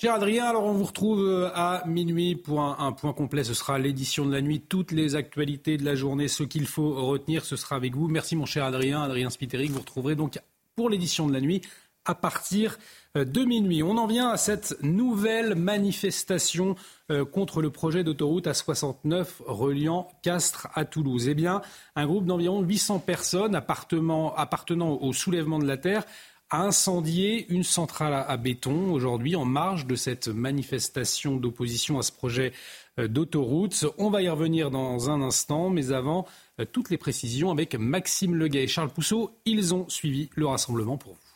Cher 0.00 0.14
Adrien, 0.14 0.46
alors 0.46 0.64
on 0.64 0.72
vous 0.72 0.84
retrouve 0.84 1.20
euh, 1.20 1.50
à 1.54 1.82
minuit 1.86 2.34
pour 2.34 2.62
un, 2.62 2.90
point 2.92 3.12
complet. 3.12 3.44
Ce 3.44 3.52
sera 3.52 3.78
l'édition 3.78 4.24
de 4.24 4.32
la 4.32 4.40
nuit, 4.40 4.62
toutes 4.66 4.92
les 4.92 5.14
actualités 5.14 5.76
de 5.76 5.84
la 5.84 5.94
journée, 5.94 6.26
ce 6.26 6.42
qu'il 6.42 6.66
faut 6.66 6.94
retenir, 7.06 7.44
ce 7.44 7.54
sera 7.54 7.76
avec 7.76 7.94
vous. 7.94 8.08
Merci 8.08 8.34
mon 8.34 8.46
cher 8.46 8.64
Adrien, 8.64 9.02
Adrien 9.02 9.28
Spitéric. 9.28 9.72
Vous 9.72 9.80
retrouverez 9.80 10.14
donc 10.14 10.38
pour 10.74 10.88
l'édition 10.88 11.26
de 11.26 11.34
la 11.34 11.42
nuit 11.42 11.60
à 12.06 12.14
partir 12.14 12.78
euh, 13.14 13.26
de 13.26 13.44
minuit. 13.44 13.82
On 13.82 13.98
en 13.98 14.06
vient 14.06 14.30
à 14.30 14.38
cette 14.38 14.74
nouvelle 14.82 15.54
manifestation 15.54 16.76
euh, 17.10 17.26
contre 17.26 17.60
le 17.60 17.68
projet 17.68 18.02
d'autoroute 18.02 18.46
A69 18.46 19.26
reliant 19.44 20.08
Castres 20.22 20.68
à 20.74 20.86
Toulouse. 20.86 21.28
Eh 21.28 21.34
bien, 21.34 21.60
un 21.94 22.06
groupe 22.06 22.24
d'environ 22.24 22.62
800 22.62 23.00
personnes 23.00 23.54
appartenant 23.54 24.98
au 25.02 25.12
soulèvement 25.12 25.58
de 25.58 25.66
la 25.66 25.76
Terre 25.76 26.04
a 26.50 26.62
incendié 26.62 27.46
une 27.48 27.62
centrale 27.62 28.24
à 28.26 28.36
béton 28.36 28.92
aujourd'hui 28.92 29.36
en 29.36 29.44
marge 29.44 29.86
de 29.86 29.94
cette 29.94 30.28
manifestation 30.28 31.36
d'opposition 31.36 31.98
à 31.98 32.02
ce 32.02 32.12
projet 32.12 32.52
euh, 32.98 33.08
d'autoroute. 33.08 33.86
On 33.98 34.10
va 34.10 34.22
y 34.22 34.28
revenir 34.28 34.70
dans 34.70 35.10
un 35.10 35.22
instant, 35.22 35.70
mais 35.70 35.92
avant, 35.92 36.26
euh, 36.58 36.64
toutes 36.64 36.90
les 36.90 36.98
précisions 36.98 37.50
avec 37.50 37.74
Maxime 37.74 38.34
Leguet 38.34 38.64
et 38.64 38.68
Charles 38.68 38.90
Pousseau. 38.90 39.38
Ils 39.44 39.74
ont 39.74 39.88
suivi 39.88 40.28
le 40.34 40.46
rassemblement 40.46 40.98
pour 40.98 41.12
vous. 41.12 41.29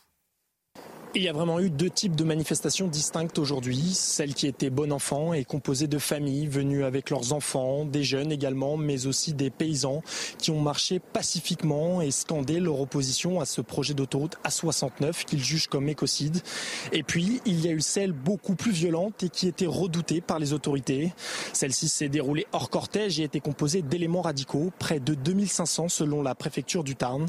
Il 1.16 1.22
y 1.22 1.28
a 1.28 1.32
vraiment 1.32 1.60
eu 1.60 1.70
deux 1.70 1.90
types 1.90 2.16
de 2.16 2.24
manifestations 2.24 2.88
distinctes 2.88 3.38
aujourd'hui. 3.38 3.92
Celle 3.94 4.34
qui 4.34 4.48
était 4.48 4.68
bon 4.68 4.90
enfant 4.90 5.32
et 5.32 5.44
composée 5.44 5.86
de 5.86 5.98
familles 5.98 6.48
venues 6.48 6.82
avec 6.82 7.08
leurs 7.08 7.32
enfants, 7.32 7.84
des 7.84 8.02
jeunes 8.02 8.32
également, 8.32 8.76
mais 8.76 9.06
aussi 9.06 9.32
des 9.32 9.48
paysans 9.48 10.02
qui 10.38 10.50
ont 10.50 10.60
marché 10.60 10.98
pacifiquement 10.98 12.00
et 12.00 12.10
scandé 12.10 12.58
leur 12.58 12.80
opposition 12.80 13.40
à 13.40 13.44
ce 13.44 13.60
projet 13.60 13.94
d'autoroute 13.94 14.38
A69 14.44 15.24
qu'ils 15.24 15.44
jugent 15.44 15.68
comme 15.68 15.88
écocide. 15.88 16.42
Et 16.90 17.04
puis, 17.04 17.40
il 17.46 17.64
y 17.64 17.68
a 17.68 17.70
eu 17.70 17.80
celle 17.80 18.10
beaucoup 18.10 18.56
plus 18.56 18.72
violente 18.72 19.22
et 19.22 19.28
qui 19.28 19.46
était 19.46 19.66
redoutée 19.66 20.20
par 20.20 20.40
les 20.40 20.52
autorités. 20.52 21.12
Celle-ci 21.52 21.86
s'est 21.86 22.08
déroulée 22.08 22.48
hors 22.50 22.70
cortège 22.70 23.20
et 23.20 23.22
était 23.22 23.38
composée 23.38 23.82
d'éléments 23.82 24.22
radicaux, 24.22 24.72
près 24.80 24.98
de 24.98 25.14
2500 25.14 25.90
selon 25.90 26.22
la 26.22 26.34
préfecture 26.34 26.82
du 26.82 26.96
Tarn. 26.96 27.26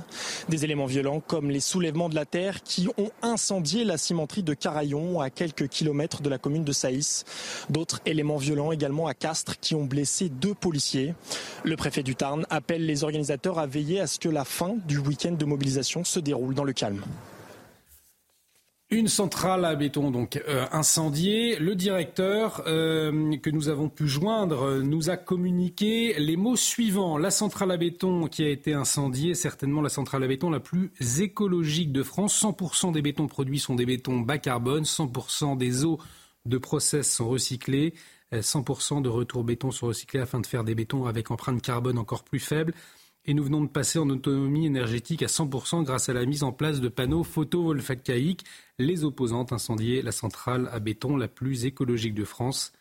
Des 0.49 0.63
éléments 0.63 0.88
violents 0.88 1.19
comme 1.19 1.51
les 1.51 1.59
soulèvements 1.59 2.09
de 2.09 2.15
la 2.15 2.25
terre 2.25 2.63
qui 2.63 2.88
ont 2.97 3.11
incendié 3.21 3.74
la 3.84 3.97
cimenterie 3.97 4.43
de 4.43 4.53
Carayon 4.53 5.19
à 5.19 5.30
quelques 5.30 5.67
kilomètres 5.67 6.21
de 6.21 6.30
la 6.30 6.38
commune 6.38 6.63
de 6.63 6.71
Saïs. 6.71 7.26
D'autres 7.69 7.99
éléments 8.05 8.38
violents 8.38 8.71
également 8.71 9.07
à 9.07 9.13
Castres 9.13 9.59
qui 9.59 9.76
ont 9.76 9.84
blessé 9.84 10.30
deux 10.30 10.53
policiers. 10.53 11.13
Le 11.63 11.76
préfet 11.76 12.03
du 12.03 12.15
Tarn 12.15 12.45
appelle 12.49 12.86
les 12.86 13.03
organisateurs 13.03 13.59
à 13.59 13.67
veiller 13.67 13.99
à 13.99 14.07
ce 14.07 14.19
que 14.19 14.30
la 14.30 14.45
fin 14.45 14.76
du 14.88 14.97
week-end 14.99 15.34
de 15.34 15.45
mobilisation 15.45 16.03
se 16.03 16.19
déroule 16.19 16.55
dans 16.55 16.63
le 16.63 16.73
calme. 16.73 17.03
Une 18.95 19.09
centrale 19.09 19.65
à 19.65 19.75
béton 19.75 20.09
donc 20.09 20.41
euh, 20.47 20.65
incendiée. 20.71 21.57
Le 21.57 21.75
directeur 21.75 22.63
euh, 22.65 23.35
que 23.35 23.49
nous 23.49 23.67
avons 23.67 23.89
pu 23.89 24.07
joindre 24.07 24.61
euh, 24.61 24.81
nous 24.83 25.09
a 25.09 25.17
communiqué 25.17 26.15
les 26.17 26.37
mots 26.37 26.55
suivants. 26.55 27.17
La 27.17 27.29
centrale 27.29 27.71
à 27.71 27.77
béton 27.77 28.27
qui 28.27 28.45
a 28.45 28.47
été 28.47 28.71
incendiée, 28.71 29.35
certainement 29.35 29.81
la 29.81 29.89
centrale 29.89 30.23
à 30.23 30.27
béton 30.27 30.49
la 30.49 30.61
plus 30.61 30.93
écologique 31.19 31.91
de 31.91 32.03
France. 32.03 32.41
100% 32.41 32.93
des 32.93 33.01
bétons 33.01 33.27
produits 33.27 33.59
sont 33.59 33.75
des 33.75 33.85
bétons 33.85 34.21
bas 34.21 34.37
carbone. 34.37 34.83
100% 34.83 35.57
des 35.57 35.83
eaux 35.83 35.99
de 36.45 36.57
process 36.57 37.11
sont 37.11 37.27
recyclées. 37.27 37.95
100% 38.31 39.01
de 39.01 39.09
retour 39.09 39.43
béton 39.43 39.71
sont 39.71 39.87
recyclés 39.87 40.21
afin 40.21 40.39
de 40.39 40.47
faire 40.47 40.63
des 40.63 40.73
bétons 40.73 41.05
avec 41.05 41.31
empreinte 41.31 41.61
carbone 41.61 41.97
encore 41.97 42.23
plus 42.23 42.39
faible 42.39 42.73
et 43.26 43.34
nous 43.34 43.43
venons 43.43 43.61
de 43.61 43.69
passer 43.69 43.99
en 43.99 44.09
autonomie 44.09 44.65
énergétique 44.65 45.23
à 45.23 45.28
100% 45.28 45.84
grâce 45.84 46.09
à 46.09 46.13
la 46.13 46.26
mise 46.26 46.43
en 46.43 46.51
place 46.51 46.80
de 46.80 46.88
panneaux 46.88 47.23
photovoltaïques. 47.23 48.45
Les 48.78 49.03
opposantes 49.03 49.51
incendiaient 49.51 50.01
la 50.01 50.11
centrale 50.11 50.69
à 50.71 50.80
béton 50.80 51.17
la 51.17 51.28
plus 51.28 51.65
écologique 51.65 52.13
de 52.13 52.23
France 52.23 52.71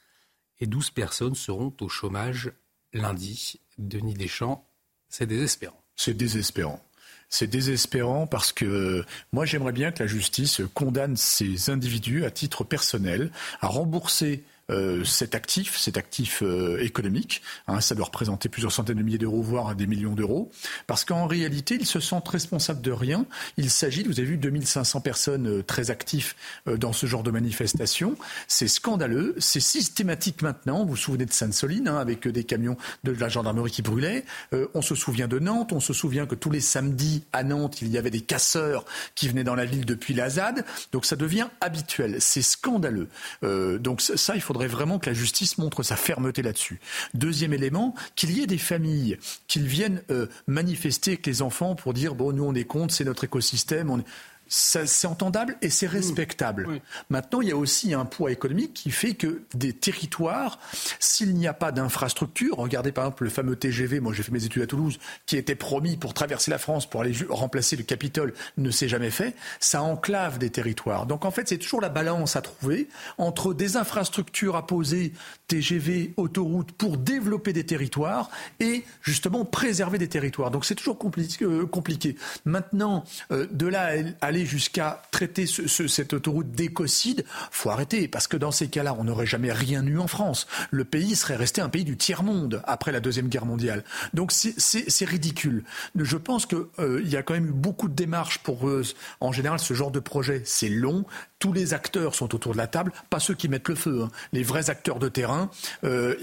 et 0.61 0.67
12 0.67 0.91
personnes 0.91 1.35
seront 1.35 1.73
au 1.81 1.89
chômage 1.89 2.53
lundi. 2.93 3.61
Denis 3.79 4.15
Deschamps, 4.15 4.69
c'est 5.09 5.27
désespérant. 5.27 5.83
C'est 5.97 6.15
désespérant. 6.15 6.81
C'est 7.29 7.47
désespérant 7.49 8.27
parce 8.27 8.53
que 8.53 9.05
moi 9.33 9.45
j'aimerais 9.45 9.73
bien 9.73 9.91
que 9.91 10.03
la 10.03 10.07
justice 10.07 10.61
condamne 10.75 11.17
ces 11.17 11.71
individus 11.71 12.25
à 12.25 12.31
titre 12.31 12.65
personnel 12.65 13.33
à 13.61 13.67
rembourser 13.67 14.45
euh, 14.71 15.05
cet 15.05 15.35
actif, 15.35 15.77
cet 15.77 15.99
actif 15.99 16.43
euh, 16.43 16.83
économique. 16.83 17.43
Hein, 17.69 17.83
ça 17.83 17.95
doit 17.95 18.07
représenter 18.07 18.49
plusieurs 18.49 18.73
centaines 18.73 18.97
de 18.97 19.03
milliers 19.03 19.19
d'euros, 19.19 19.43
voire 19.43 19.75
des 19.75 19.87
millions 19.87 20.15
d'euros. 20.15 20.51
Parce 20.87 21.05
qu'en 21.05 21.27
réalité, 21.27 21.77
ils 21.79 21.87
se 21.87 22.01
sentent 22.01 22.29
responsables 22.29 22.81
de 22.81 22.91
rien. 22.91 23.27
Il 23.59 23.69
s'agit, 23.69 24.05
vous 24.05 24.21
avez 24.21 24.29
vu, 24.29 24.39
2500 24.39 25.03
personnes 25.03 25.49
euh, 25.49 25.63
très 25.63 25.91
actives 25.91 26.35
dans 26.67 26.93
ce 26.93 27.07
genre 27.07 27.23
de 27.23 27.31
manifestation. 27.31 28.17
C'est 28.49 28.69
scandaleux. 28.69 29.35
C'est 29.39 29.61
systématique 29.61 30.41
maintenant. 30.41 30.85
Vous 30.85 30.91
vous 30.91 30.97
souvenez 30.97 31.27
de 31.27 31.33
Sainte-Soline, 31.33 31.89
hein, 31.89 31.99
avec 31.99 32.27
des 32.27 32.45
camions 32.45 32.77
de 33.03 33.13
la 33.13 33.29
gendarmerie 33.29 33.71
qui 33.71 33.83
brûlaient. 33.83 34.25
on 34.73 34.83
se 34.83 34.95
souvient 34.95 35.29
de 35.29 35.39
Nantes. 35.39 35.73
On 35.73 35.81
se 35.81 35.93
souvient 35.93 36.27
que 36.27 36.35
tous 36.35 36.51
les 36.51 36.61
samedis 36.61 37.25
à 37.33 37.43
Nantes, 37.43 37.83
il 37.83 37.89
y 37.89 37.99
avait 37.99 38.11
des 38.11 38.21
casseurs 38.21 38.85
qui 39.15 39.29
venaient 39.29 39.45
dans 39.45 39.55
la 39.55 39.65
ville 39.65 39.85
depuis 39.85 40.15
la 40.15 40.31
ZAD. 40.31 40.65
Donc 40.93 41.05
ça 41.05 41.17
devient 41.17 41.49
habituel. 41.61 42.17
C'est 42.21 42.43
scandaleux. 42.43 43.09
donc 43.43 44.01
ça, 44.01 44.35
il 44.35 44.41
faut 44.41 44.54
faudrait 44.55 44.69
vraiment 44.69 45.01
que 45.01 45.11
la 45.11 45.15
justice 45.15 45.59
montre 45.59 45.83
sa 45.83 45.97
fermeté 45.97 46.41
là-dessus. 46.41 46.79
Deuxième 47.13 47.53
élément, 47.53 47.93
qu'il 48.15 48.31
y 48.31 48.41
ait 48.41 48.47
des 48.47 48.57
familles 48.57 49.19
qui 49.49 49.59
viennent 49.59 50.01
euh, 50.11 50.29
manifester 50.47 51.13
avec 51.13 51.27
les 51.27 51.43
enfants 51.43 51.75
pour 51.75 51.93
dire 51.93 52.15
bon, 52.15 52.33
nous 52.33 52.45
on 52.45 52.55
est 52.55 52.63
contre, 52.63 52.95
c'est 52.95 53.05
notre 53.05 53.25
écosystème. 53.25 54.05
C'est 54.49 55.07
entendable 55.07 55.57
et 55.63 55.71
c'est 55.71 55.87
respectable. 55.87 56.81
Maintenant, 57.11 57.41
il 57.41 57.49
y 57.49 57.53
a 57.53 57.57
aussi 57.57 57.95
un 57.95 58.05
poids 58.05 58.31
économique 58.31 58.75
qui 58.75 58.91
fait 58.91 59.15
que 59.15 59.43
des 59.55 59.73
territoires, 59.73 60.59
s'il 60.99 61.35
n'y 61.35 61.47
a 61.47 61.55
pas 61.55 61.73
d'infrastructure, 61.73 62.57
regardez 62.57 62.93
par 62.93 63.05
exemple 63.05 63.25
le 63.25 63.31
fameux 63.31 63.57
TGV, 63.57 64.01
moi 64.01 64.13
j'ai 64.13 64.23
fait 64.23 64.33
mes 64.33 64.45
études 64.45 64.63
à 64.63 64.67
Toulouse, 64.67 64.99
qui 65.27 65.37
était 65.37 65.55
promis 65.55 65.97
pour 65.97 66.15
traverser 66.15 66.51
la 66.51 66.59
France, 66.59 66.89
pour 66.89 67.01
aller 67.01 67.15
remplacer 67.29 67.77
le 67.77 67.83
Capitole, 67.83 68.35
ne 68.57 68.71
s'est 68.71 68.89
jamais 68.89 69.11
fait, 69.11 69.35
ça 69.61 69.83
enclave 69.83 70.39
des 70.39 70.51
territoires. 70.51 71.07
Donc 71.07 71.25
en 71.25 71.31
fait, 71.31 71.49
c'est 71.49 71.59
toujours 71.59 71.81
la 71.81 71.89
balance 71.89 72.37
à 72.37 72.43
trouver 72.43 72.89
entre 73.19 73.55
des 73.55 73.77
infrastructures 73.77 74.57
à 74.57 74.67
poser, 74.67 75.13
TGV, 75.49 76.15
autoroutes, 76.17 76.73
pour 76.73 76.97
développer 76.97 77.53
des 77.53 77.65
territoires 77.65 78.31
et 78.61 78.85
justement 79.03 79.45
préserver 79.45 79.99
des 79.99 80.09
territoires. 80.09 80.51
Donc 80.51 80.65
c'est 80.65 80.75
toujours 80.75 80.99
euh, 81.43 81.67
compliqué. 81.67 82.17
Maintenant, 82.45 83.05
euh, 83.31 83.47
de 83.51 83.67
là 83.67 83.93
à 84.21 84.31
jusqu'à 84.43 85.03
traiter 85.11 85.47
cette 85.47 86.13
autoroute 86.13 86.51
d'écocide, 86.53 87.25
faut 87.51 87.71
arrêter, 87.71 88.09
parce 88.09 88.27
que 88.27 88.37
dans 88.37 88.51
ces 88.51 88.69
cas-là, 88.69 88.97
on 88.99 89.05
n'aurait 89.05 89.27
jamais 89.27 89.53
rien 89.53 89.87
eu 89.87 89.99
en 89.99 90.07
France. 90.07 90.47
Le 90.71 90.85
pays 90.85 91.17
serait 91.17 91.37
resté 91.37 91.61
un 91.61 91.69
pays 91.69 91.85
du 91.85 91.97
tiers-monde 91.97 92.63
après 92.65 92.93
la 92.93 93.01
Deuxième 93.01 93.29
Guerre 93.29 93.47
mondiale. 93.47 93.85
Donc 94.13 94.33
c'est 94.33 95.05
ridicule. 95.05 95.65
Je 95.95 96.17
pense 96.17 96.47
qu'il 96.47 96.59
euh, 96.79 97.03
y 97.05 97.17
a 97.17 97.23
quand 97.23 97.35
même 97.35 97.47
eu 97.47 97.53
beaucoup 97.53 97.89
de 97.89 97.95
démarches 97.95 98.39
pour, 98.39 98.69
euh, 98.69 98.83
en 99.21 99.33
général, 99.33 99.59
ce 99.59 99.75
genre 99.75 99.91
de 99.91 100.01
projet. 100.01 100.43
C'est 100.45 100.69
long, 100.69 101.05
tous 101.39 101.53
les 101.53 101.75
acteurs 101.75 102.15
sont 102.15 102.35
autour 102.35 102.53
de 102.53 102.59
la 102.59 102.67
table, 102.67 102.93
pas 103.11 103.21
ceux 103.21 103.35
qui 103.35 103.49
mettent 103.49 103.69
le 103.69 103.75
feu, 103.75 104.03
hein. 104.05 104.11
les 104.33 104.43
vrais 104.43 104.71
acteurs 104.71 104.99
de 104.99 105.09
terrain. 105.09 105.51
Euh, 105.85 106.15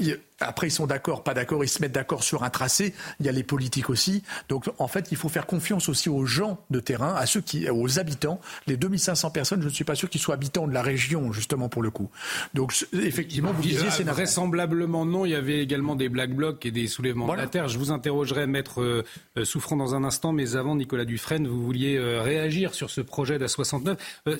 après, 0.41 0.67
ils 0.67 0.71
sont 0.71 0.87
d'accord, 0.87 1.23
pas 1.23 1.33
d'accord, 1.33 1.63
ils 1.63 1.69
se 1.69 1.81
mettent 1.81 1.91
d'accord 1.91 2.23
sur 2.23 2.43
un 2.43 2.49
tracé. 2.49 2.93
Il 3.19 3.25
y 3.25 3.29
a 3.29 3.31
les 3.31 3.43
politiques 3.43 3.89
aussi. 3.89 4.23
Donc, 4.49 4.65
en 4.77 4.87
fait, 4.87 5.07
il 5.11 5.17
faut 5.17 5.29
faire 5.29 5.45
confiance 5.45 5.89
aussi 5.89 6.09
aux 6.09 6.25
gens 6.25 6.59
de 6.69 6.79
terrain, 6.79 7.13
à 7.15 7.25
ceux 7.25 7.41
qui, 7.41 7.69
aux 7.69 7.99
habitants. 7.99 8.39
Les 8.67 8.77
2500 8.77 9.31
personnes, 9.31 9.61
je 9.61 9.67
ne 9.67 9.73
suis 9.73 9.83
pas 9.83 9.95
sûr 9.95 10.09
qu'ils 10.09 10.21
soient 10.21 10.35
habitants 10.35 10.67
de 10.67 10.73
la 10.73 10.81
région, 10.81 11.31
justement, 11.31 11.69
pour 11.69 11.81
le 11.81 11.91
coup. 11.91 12.09
Donc, 12.53 12.73
effectivement, 12.93 13.51
vous 13.53 13.61
disiez, 13.61 13.89
c'est 13.91 14.03
vraisemblablement 14.03 15.05
non. 15.05 15.25
Il 15.25 15.31
y 15.31 15.35
avait 15.35 15.59
également 15.59 15.95
des 15.95 16.09
black 16.09 16.35
blocs 16.35 16.65
et 16.65 16.71
des 16.71 16.87
soulèvements 16.87 17.31
de 17.31 17.37
la 17.37 17.47
terre. 17.47 17.67
Je 17.67 17.77
vous 17.77 17.91
interrogerai, 17.91 18.47
maître 18.47 18.81
euh, 18.81 19.03
euh, 19.37 19.45
Souffrant, 19.45 19.75
dans 19.75 19.95
un 19.95 20.03
instant. 20.03 20.33
Mais 20.33 20.55
avant, 20.55 20.75
Nicolas 20.75 21.05
Dufresne, 21.05 21.47
vous 21.47 21.61
vouliez 21.61 21.97
euh, 21.97 22.21
réagir 22.21 22.73
sur 22.73 22.89
ce 22.89 23.01
projet 23.01 23.37
d'A69. 23.37 23.97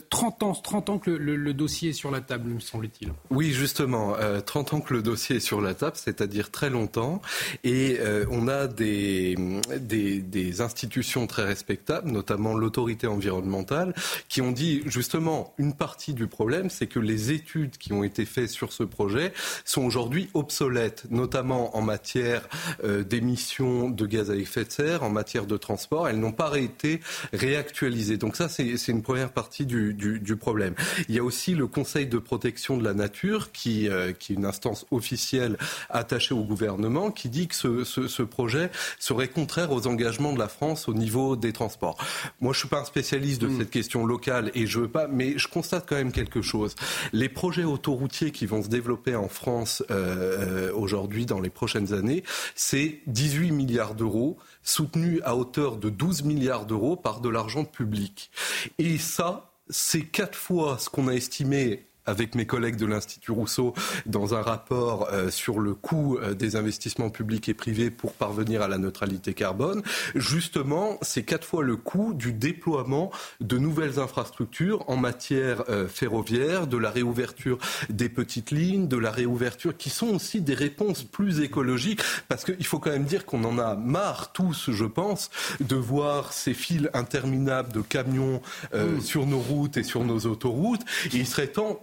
30 0.10 0.44
ans, 0.44 0.54
30 0.54 0.90
ans 0.90 1.00
que 1.00 1.12
le, 1.12 1.36
le, 1.36 1.54
dossier 1.54 1.90
est 1.90 1.94
sur 1.94 2.12
la 2.12 2.22
table, 2.22 2.50
me 2.50 2.60
semble-t-il. 2.60 3.12
Oui, 3.30 3.52
justement. 3.52 4.16
30 4.46 4.74
ans 4.74 4.82
que 4.82 4.94
le 4.94 5.02
dossier 5.02 5.38
est 5.38 5.42
sur 5.42 5.62
la 5.62 5.74
table 5.74 5.91
c'est-à-dire 5.98 6.52
très 6.52 6.70
longtemps. 6.70 7.22
Et 7.64 7.98
euh, 8.00 8.26
on 8.30 8.48
a 8.48 8.68
des, 8.68 9.36
des, 9.80 10.62
institutions 10.62 11.28
très 11.28 11.44
respectables, 11.44 12.12
notamment 12.12 12.54
l'autorité 12.54 13.08
environnementale, 13.08 13.94
qui 14.28 14.42
ont 14.42 14.52
dit 14.52 14.84
justement 14.86 15.54
une 15.58 15.74
partie 15.74 16.14
du 16.14 16.28
problème, 16.28 16.70
c'est 16.70 16.88
que 16.88 17.00
les 17.00 17.32
études 17.32 17.78
qui 17.78 17.94
ont 17.94 18.04
été 18.04 18.26
faites 18.26 18.50
sur 18.50 18.74
ce 18.74 18.84
projet 18.84 19.34
sont 19.66 19.84
aujourd'hui 19.84 20.30
obsolètes, 20.34 21.06
notamment 21.10 21.76
en 21.78 21.82
matière 21.82 22.48
euh, 22.84 23.04
d'émissions 23.04 23.90
de 23.90 24.06
gaz 24.06 24.30
à 24.32 24.36
effet 24.36 24.66
de 24.66 24.72
serre, 24.72 25.04
en 25.04 25.10
matière 25.10 25.46
de 25.46 25.58
transport. 25.58 26.08
Elles 26.08 26.20
n'ont 26.20 26.32
pas 26.32 26.58
été 26.58 27.00
réactualisées. 27.34 28.18
Donc 28.18 28.36
ça, 28.36 28.50
c'est 28.50 28.88
une 28.88 29.02
première 29.02 29.32
partie 29.32 29.66
du, 29.66 29.94
du, 29.94 30.36
problème. 30.36 30.74
Il 31.08 31.16
y 31.16 31.20
a 31.20 31.24
aussi 31.24 31.54
le 31.56 31.68
Conseil 31.68 32.08
de 32.08 32.18
protection 32.18 32.78
de 32.78 32.84
la 32.84 32.94
nature, 32.94 33.52
qui, 33.52 33.90
euh, 33.90 34.12
qui 34.14 34.34
est 34.34 34.36
une 34.36 34.46
instance 34.46 34.86
officielle 34.92 35.58
attaché 35.90 36.34
au 36.34 36.44
gouvernement 36.44 37.12
qui 37.12 37.30
dit 37.30 37.48
que 37.48 37.56
ce, 37.56 37.84
ce, 37.84 38.24
projet 38.24 38.72
serait 39.00 39.28
contraire 39.28 39.72
aux 39.72 39.88
engagements 39.88 40.34
de 40.34 40.40
la 40.40 40.48
France 40.48 40.88
au 40.88 40.94
niveau 40.94 41.36
des 41.36 41.54
transports. 41.54 41.98
Moi, 42.40 42.54
je 42.54 42.60
suis 42.60 42.68
pas 42.68 42.82
un 42.82 42.86
spécialiste 42.86 43.42
de 43.42 43.48
mm. 43.48 43.58
cette 43.58 43.70
question 43.70 44.06
locale 44.06 44.52
et 44.54 44.68
je 44.68 44.80
veux 44.80 44.88
pas, 44.88 45.08
mais 45.08 45.38
je 45.38 45.48
constate 45.48 45.86
quand 45.88 45.96
même 45.96 46.12
quelque 46.12 46.42
chose. 46.42 46.76
Les 47.14 47.30
projets 47.30 47.64
autoroutiers 47.64 48.32
qui 48.32 48.46
vont 48.46 48.64
se 48.64 48.70
développer 48.70 49.16
en 49.16 49.28
France 49.28 49.84
euh, 49.90 50.68
euh 50.70 50.72
aujourd'hui 50.72 51.26
dans 51.26 51.40
les 51.40 51.50
prochaines 51.50 51.94
années, 51.94 52.24
c'est 52.56 53.00
18 53.08 53.52
milliards 53.52 53.96
d'euros 53.96 54.38
soutenus 54.64 55.22
à 55.24 55.36
hauteur 55.36 55.78
de 55.78 55.90
12 55.90 56.24
milliards 56.24 56.66
d'euros 56.66 56.96
par 56.96 57.22
de 57.22 57.30
l'argent 57.30 57.66
public. 57.66 58.32
Et 58.78 58.98
ça, 58.98 59.52
c'est 59.70 60.02
quatre 60.02 60.38
fois 60.38 60.78
ce 60.80 60.90
qu'on 60.90 61.08
a 61.08 61.14
estimé 61.14 61.86
avec 62.06 62.36
mes 62.36 62.46
collègues 62.46 62.78
de 62.78 62.86
l'Institut 62.86 63.32
Rousseau 63.32 63.74
dans 64.06 64.34
un 64.34 64.42
rapport 64.42 65.10
euh, 65.12 65.30
sur 65.30 65.60
le 65.60 65.76
coût 65.76 66.18
euh, 66.18 66.34
des 66.34 66.56
investissements 66.56 67.10
publics 67.10 67.48
et 67.50 67.54
privés 67.54 67.92
pour 67.92 68.14
parvenir 68.14 68.62
à 68.62 68.68
la 68.68 68.78
neutralité 68.78 69.34
carbone. 69.34 69.82
Justement, 70.16 70.98
c'est 71.02 71.24
quatre 71.24 71.46
fois 71.46 71.64
le 71.64 71.76
coût 71.76 72.14
du 72.14 72.34
déploiement 72.34 73.12
de 73.40 73.58
nouvelles 73.58 74.00
infrastructures 74.00 74.84
en 74.90 74.98
matière 74.98 75.64
euh, 75.70 75.88
ferroviaire, 75.88 76.68
de 76.68 76.78
la 76.78 76.90
réouverture 76.90 77.60
des 77.90 78.10
petites 78.10 78.52
lignes, 78.52 78.88
de 78.88 78.98
la 78.98 79.12
réouverture, 79.12 79.78
qui 79.78 79.90
sont 79.90 80.08
aussi 80.16 80.42
des 80.42 80.56
réponses 80.56 81.04
plus 81.04 81.42
écologiques, 81.42 82.02
parce 82.28 82.44
qu'il 82.44 82.66
faut 82.66 82.80
quand 82.80 82.92
même 82.92 83.06
dire 83.06 83.26
qu'on 83.26 83.44
en 83.44 83.60
a 83.60 83.76
marre 83.76 84.32
tous, 84.34 84.72
je 84.72 84.86
pense, 84.86 85.30
de 85.60 85.76
voir 85.76 86.34
ces 86.34 86.54
fils 86.54 86.90
interminables 86.94 87.72
de 87.72 87.82
camions 87.82 88.42
mmh. 88.74 89.02
sur 89.02 89.26
nos 89.26 89.40
routes 89.40 89.78
et 89.78 89.84
sur 89.84 90.04
nos 90.04 90.20
autoroutes. 90.26 90.82
Et 91.14 91.18
il 91.18 91.28
serait 91.28 91.48
temps 91.48 91.80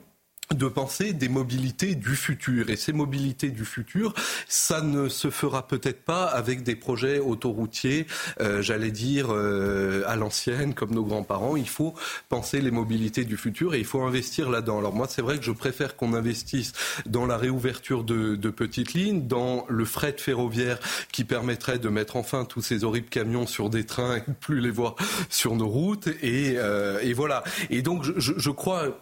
de 0.54 0.66
penser 0.66 1.12
des 1.12 1.28
mobilités 1.28 1.94
du 1.94 2.16
futur. 2.16 2.70
Et 2.70 2.76
ces 2.76 2.92
mobilités 2.92 3.50
du 3.50 3.64
futur, 3.64 4.14
ça 4.48 4.80
ne 4.80 5.08
se 5.08 5.30
fera 5.30 5.66
peut-être 5.66 6.02
pas 6.04 6.24
avec 6.24 6.62
des 6.62 6.74
projets 6.74 7.18
autoroutiers, 7.18 8.06
euh, 8.40 8.62
j'allais 8.62 8.90
dire, 8.90 9.28
euh, 9.30 10.02
à 10.06 10.16
l'ancienne, 10.16 10.74
comme 10.74 10.92
nos 10.92 11.04
grands-parents. 11.04 11.56
Il 11.56 11.68
faut 11.68 11.94
penser 12.28 12.60
les 12.60 12.70
mobilités 12.70 13.24
du 13.24 13.36
futur 13.36 13.74
et 13.74 13.78
il 13.78 13.84
faut 13.84 14.02
investir 14.02 14.50
là-dedans. 14.50 14.78
Alors 14.78 14.94
moi, 14.94 15.06
c'est 15.08 15.22
vrai 15.22 15.38
que 15.38 15.44
je 15.44 15.52
préfère 15.52 15.96
qu'on 15.96 16.14
investisse 16.14 16.72
dans 17.06 17.26
la 17.26 17.36
réouverture 17.36 18.04
de, 18.04 18.36
petites 18.48 18.94
lignes, 18.94 19.26
dans 19.26 19.66
le 19.68 19.84
fret 19.84 20.16
ferroviaire 20.16 20.78
qui 21.12 21.24
permettrait 21.24 21.78
de 21.78 21.88
mettre 21.90 22.16
enfin 22.16 22.44
tous 22.44 22.62
ces 22.62 22.82
horribles 22.82 23.08
camions 23.08 23.46
sur 23.46 23.68
des 23.68 23.84
trains 23.84 24.16
et 24.16 24.22
plus 24.40 24.60
les 24.60 24.70
voir 24.70 24.96
sur 25.28 25.54
nos 25.54 25.68
routes. 25.68 26.08
Et, 26.22 26.54
euh, 26.56 27.12
voilà. 27.14 27.44
Et 27.68 27.82
donc, 27.82 28.04
je 28.16 28.50
crois 28.50 28.96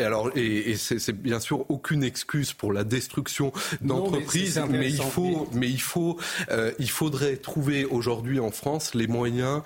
et 0.00 0.04
alors, 0.04 0.30
et, 0.34 0.70
et 0.70 0.76
c'est 0.76 1.12
bien 1.12 1.40
sûr 1.40 1.70
aucune 1.70 2.02
excuse 2.02 2.52
pour 2.52 2.72
la 2.72 2.84
destruction 2.84 3.52
d'entreprises, 3.80 4.60
mais, 4.68 4.78
mais, 4.78 4.90
il 4.90 5.02
faut, 5.02 5.48
mais 5.52 5.68
il 5.68 5.80
faut, 5.80 6.18
euh, 6.50 6.72
il 6.78 6.90
faudrait 6.90 7.36
trouver 7.36 7.84
aujourd'hui 7.84 8.40
en 8.40 8.50
France 8.50 8.94
les 8.94 9.06
moyens 9.06 9.62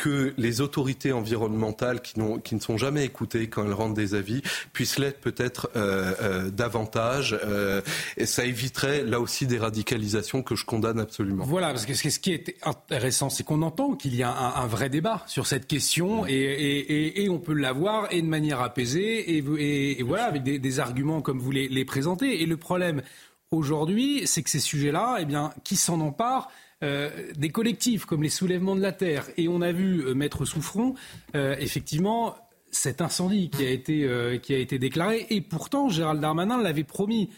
que 0.00 0.32
les 0.38 0.62
autorités 0.62 1.12
environnementales 1.12 2.00
qui, 2.00 2.14
qui, 2.42 2.54
ne 2.54 2.60
sont 2.60 2.78
jamais 2.78 3.04
écoutées 3.04 3.50
quand 3.50 3.66
elles 3.66 3.74
rendent 3.74 3.94
des 3.94 4.14
avis 4.14 4.40
puissent 4.72 4.98
l'être 4.98 5.20
peut-être 5.20 5.68
euh, 5.76 6.14
euh, 6.22 6.50
davantage. 6.50 7.38
Euh, 7.44 7.82
et 8.16 8.24
ça 8.24 8.46
éviterait 8.46 9.04
là 9.04 9.20
aussi 9.20 9.46
des 9.46 9.58
radicalisations 9.58 10.42
que 10.42 10.54
je 10.54 10.64
condamne 10.64 11.00
absolument. 11.00 11.44
Voilà, 11.44 11.68
parce 11.68 11.84
que 11.84 11.92
ce 11.92 12.18
qui 12.18 12.32
est 12.32 12.56
intéressant, 12.62 13.28
c'est 13.28 13.44
qu'on 13.44 13.60
entend 13.60 13.94
qu'il 13.94 14.16
y 14.16 14.22
a 14.22 14.30
un, 14.30 14.62
un, 14.62 14.66
vrai 14.66 14.88
débat 14.88 15.22
sur 15.26 15.46
cette 15.46 15.66
question 15.66 16.26
et, 16.26 16.32
et, 16.32 17.22
et, 17.24 17.28
on 17.28 17.38
peut 17.38 17.52
l'avoir 17.52 18.10
et 18.10 18.22
de 18.22 18.26
manière 18.26 18.62
apaisée 18.62 19.36
et, 19.36 20.02
voilà 20.02 20.24
avec 20.24 20.42
des, 20.42 20.58
des, 20.58 20.80
arguments 20.80 21.20
comme 21.20 21.40
vous 21.40 21.50
les, 21.50 21.68
les 21.68 21.84
présentez. 21.84 22.40
Et 22.40 22.46
le 22.46 22.56
problème 22.56 23.02
aujourd'hui, 23.50 24.22
c'est 24.24 24.42
que 24.42 24.48
ces 24.48 24.60
sujets-là, 24.60 25.18
eh 25.20 25.26
bien, 25.26 25.52
qui 25.62 25.76
s'en 25.76 26.00
emparent 26.00 26.48
euh, 26.82 27.10
des 27.36 27.50
collectifs 27.50 28.06
comme 28.06 28.22
les 28.22 28.30
soulèvements 28.30 28.74
de 28.74 28.80
la 28.80 28.92
terre. 28.92 29.26
Et 29.36 29.48
on 29.48 29.60
a 29.60 29.70
vu 29.70 30.00
euh, 30.00 30.14
mettre 30.14 30.46
sous 30.46 30.62
front, 30.62 30.94
euh, 31.34 31.54
effectivement, 31.58 32.36
cet 32.70 33.02
incendie 33.02 33.50
qui 33.50 33.66
a, 33.66 33.70
été, 33.70 34.38
qui 34.42 34.54
a 34.54 34.58
été 34.58 34.78
déclaré. 34.78 35.26
Et 35.30 35.40
pourtant, 35.40 35.88
Gérald 35.88 36.20
Darmanin 36.20 36.62
l'avait 36.62 36.84
promis. 36.84 37.28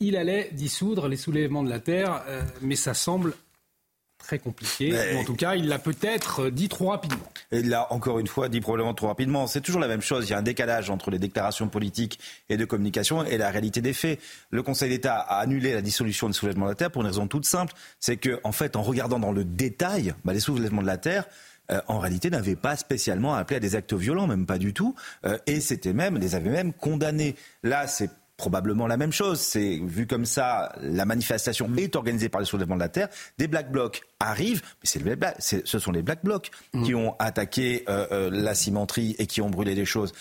Il 0.00 0.16
allait 0.16 0.50
dissoudre 0.52 1.06
les 1.06 1.18
soulèvements 1.18 1.62
de 1.62 1.68
la 1.68 1.80
terre, 1.80 2.24
mais 2.62 2.76
ça 2.76 2.94
semble 2.94 3.34
très 4.26 4.38
compliqué. 4.38 4.92
en 5.16 5.24
tout 5.24 5.34
cas, 5.34 5.54
il 5.54 5.68
l'a 5.68 5.78
peut-être 5.78 6.50
dit 6.50 6.68
trop 6.68 6.88
rapidement. 6.88 7.30
Et 7.52 7.60
il 7.60 7.68
l'a 7.68 7.92
encore 7.92 8.18
une 8.18 8.26
fois 8.26 8.48
dit 8.48 8.60
probablement 8.60 8.94
trop 8.94 9.06
rapidement. 9.06 9.46
C'est 9.46 9.60
toujours 9.60 9.80
la 9.80 9.88
même 9.88 10.02
chose. 10.02 10.28
Il 10.28 10.32
y 10.32 10.34
a 10.34 10.38
un 10.38 10.42
décalage 10.42 10.90
entre 10.90 11.10
les 11.10 11.18
déclarations 11.18 11.68
politiques 11.68 12.18
et 12.48 12.56
de 12.56 12.64
communication 12.64 13.24
et 13.24 13.38
la 13.38 13.50
réalité 13.50 13.80
des 13.80 13.92
faits. 13.92 14.20
Le 14.50 14.62
Conseil 14.62 14.90
d'État 14.90 15.16
a 15.16 15.38
annulé 15.38 15.72
la 15.72 15.80
dissolution 15.80 16.26
des 16.26 16.34
soulèvements 16.34 16.66
de 16.66 16.70
la 16.70 16.74
Terre 16.74 16.90
pour 16.90 17.02
une 17.02 17.08
raison 17.08 17.28
toute 17.28 17.46
simple. 17.46 17.72
C'est 18.00 18.16
que, 18.16 18.40
en 18.42 18.52
fait, 18.52 18.76
en 18.76 18.82
regardant 18.82 19.18
dans 19.18 19.32
le 19.32 19.44
détail, 19.44 20.14
bah, 20.24 20.32
les 20.32 20.40
soulèvements 20.40 20.82
de 20.82 20.86
la 20.86 20.98
Terre, 20.98 21.24
euh, 21.70 21.80
en 21.86 21.98
réalité, 21.98 22.30
n'avaient 22.30 22.56
pas 22.56 22.76
spécialement 22.76 23.34
appelé 23.34 23.56
à 23.56 23.60
des 23.60 23.74
actes 23.74 23.94
violents, 23.94 24.26
même 24.26 24.46
pas 24.46 24.58
du 24.58 24.72
tout, 24.72 24.94
euh, 25.24 25.38
et 25.46 25.60
c'était 25.60 25.92
même, 25.92 26.18
les 26.18 26.34
avaient 26.34 26.50
même 26.50 26.72
condamnés. 26.72 27.34
Là, 27.62 27.86
c'est 27.86 28.10
probablement 28.36 28.86
la 28.86 28.96
même 28.96 29.12
chose. 29.12 29.40
C'est 29.40 29.80
vu 29.82 30.06
comme 30.06 30.26
ça, 30.26 30.72
la 30.80 31.04
manifestation 31.04 31.70
est 31.76 31.96
organisée 31.96 32.28
par 32.28 32.40
les 32.40 32.46
soulèvements 32.46 32.74
de 32.74 32.80
la 32.80 32.88
terre. 32.88 33.08
Des 33.38 33.48
black 33.48 33.70
blocs 33.70 34.02
arrivent, 34.20 34.62
mais 34.82 35.16
c'est 35.38 35.66
ce 35.66 35.78
sont 35.78 35.92
les 35.92 36.02
black 36.02 36.22
blocs 36.22 36.50
mm. 36.72 36.84
qui 36.84 36.94
ont 36.94 37.16
attaqué 37.18 37.84
euh, 37.88 38.06
euh, 38.12 38.30
la 38.30 38.54
cimenterie 38.54 39.16
et 39.18 39.26
qui 39.26 39.40
ont 39.40 39.50
brûlé 39.50 39.74
les 39.74 39.84
choses. 39.84 40.12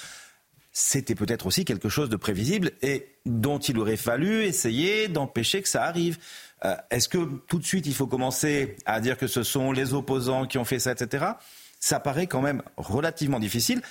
C'était 0.72 1.16
peut-être 1.16 1.46
aussi 1.46 1.64
quelque 1.64 1.88
chose 1.88 2.10
de 2.10 2.18
prévisible 2.18 2.72
et 2.82 3.08
dont 3.26 3.60
il 3.60 3.80
aurait 3.80 3.96
fallu 3.96 4.44
essayer 4.44 5.08
d'empêcher 5.08 5.62
que 5.62 5.70
ça 5.70 5.84
arrive. 5.84 6.18
Euh, 6.66 6.76
est-ce 6.92 7.08
que 7.08 7.18
tout 7.48 7.60
de 7.60 7.66
suite 7.66 7.86
il 7.86 7.94
faut 7.94 8.08
commencer 8.08 8.76
à 8.86 9.00
dire 9.00 9.18
que 9.18 9.28
ce 9.28 9.44
sont 9.44 9.72
les 9.72 9.94
opposants 9.94 10.46
qui 10.48 10.58
ont 10.58 10.66
fait 10.66 10.80
ça, 10.80 10.92
etc. 10.92 11.26
Ça 11.80 12.00
paraît 12.00 12.28
quand 12.28 12.42
même 12.42 12.62
relativement 12.78 13.40
difficile. 13.40 13.82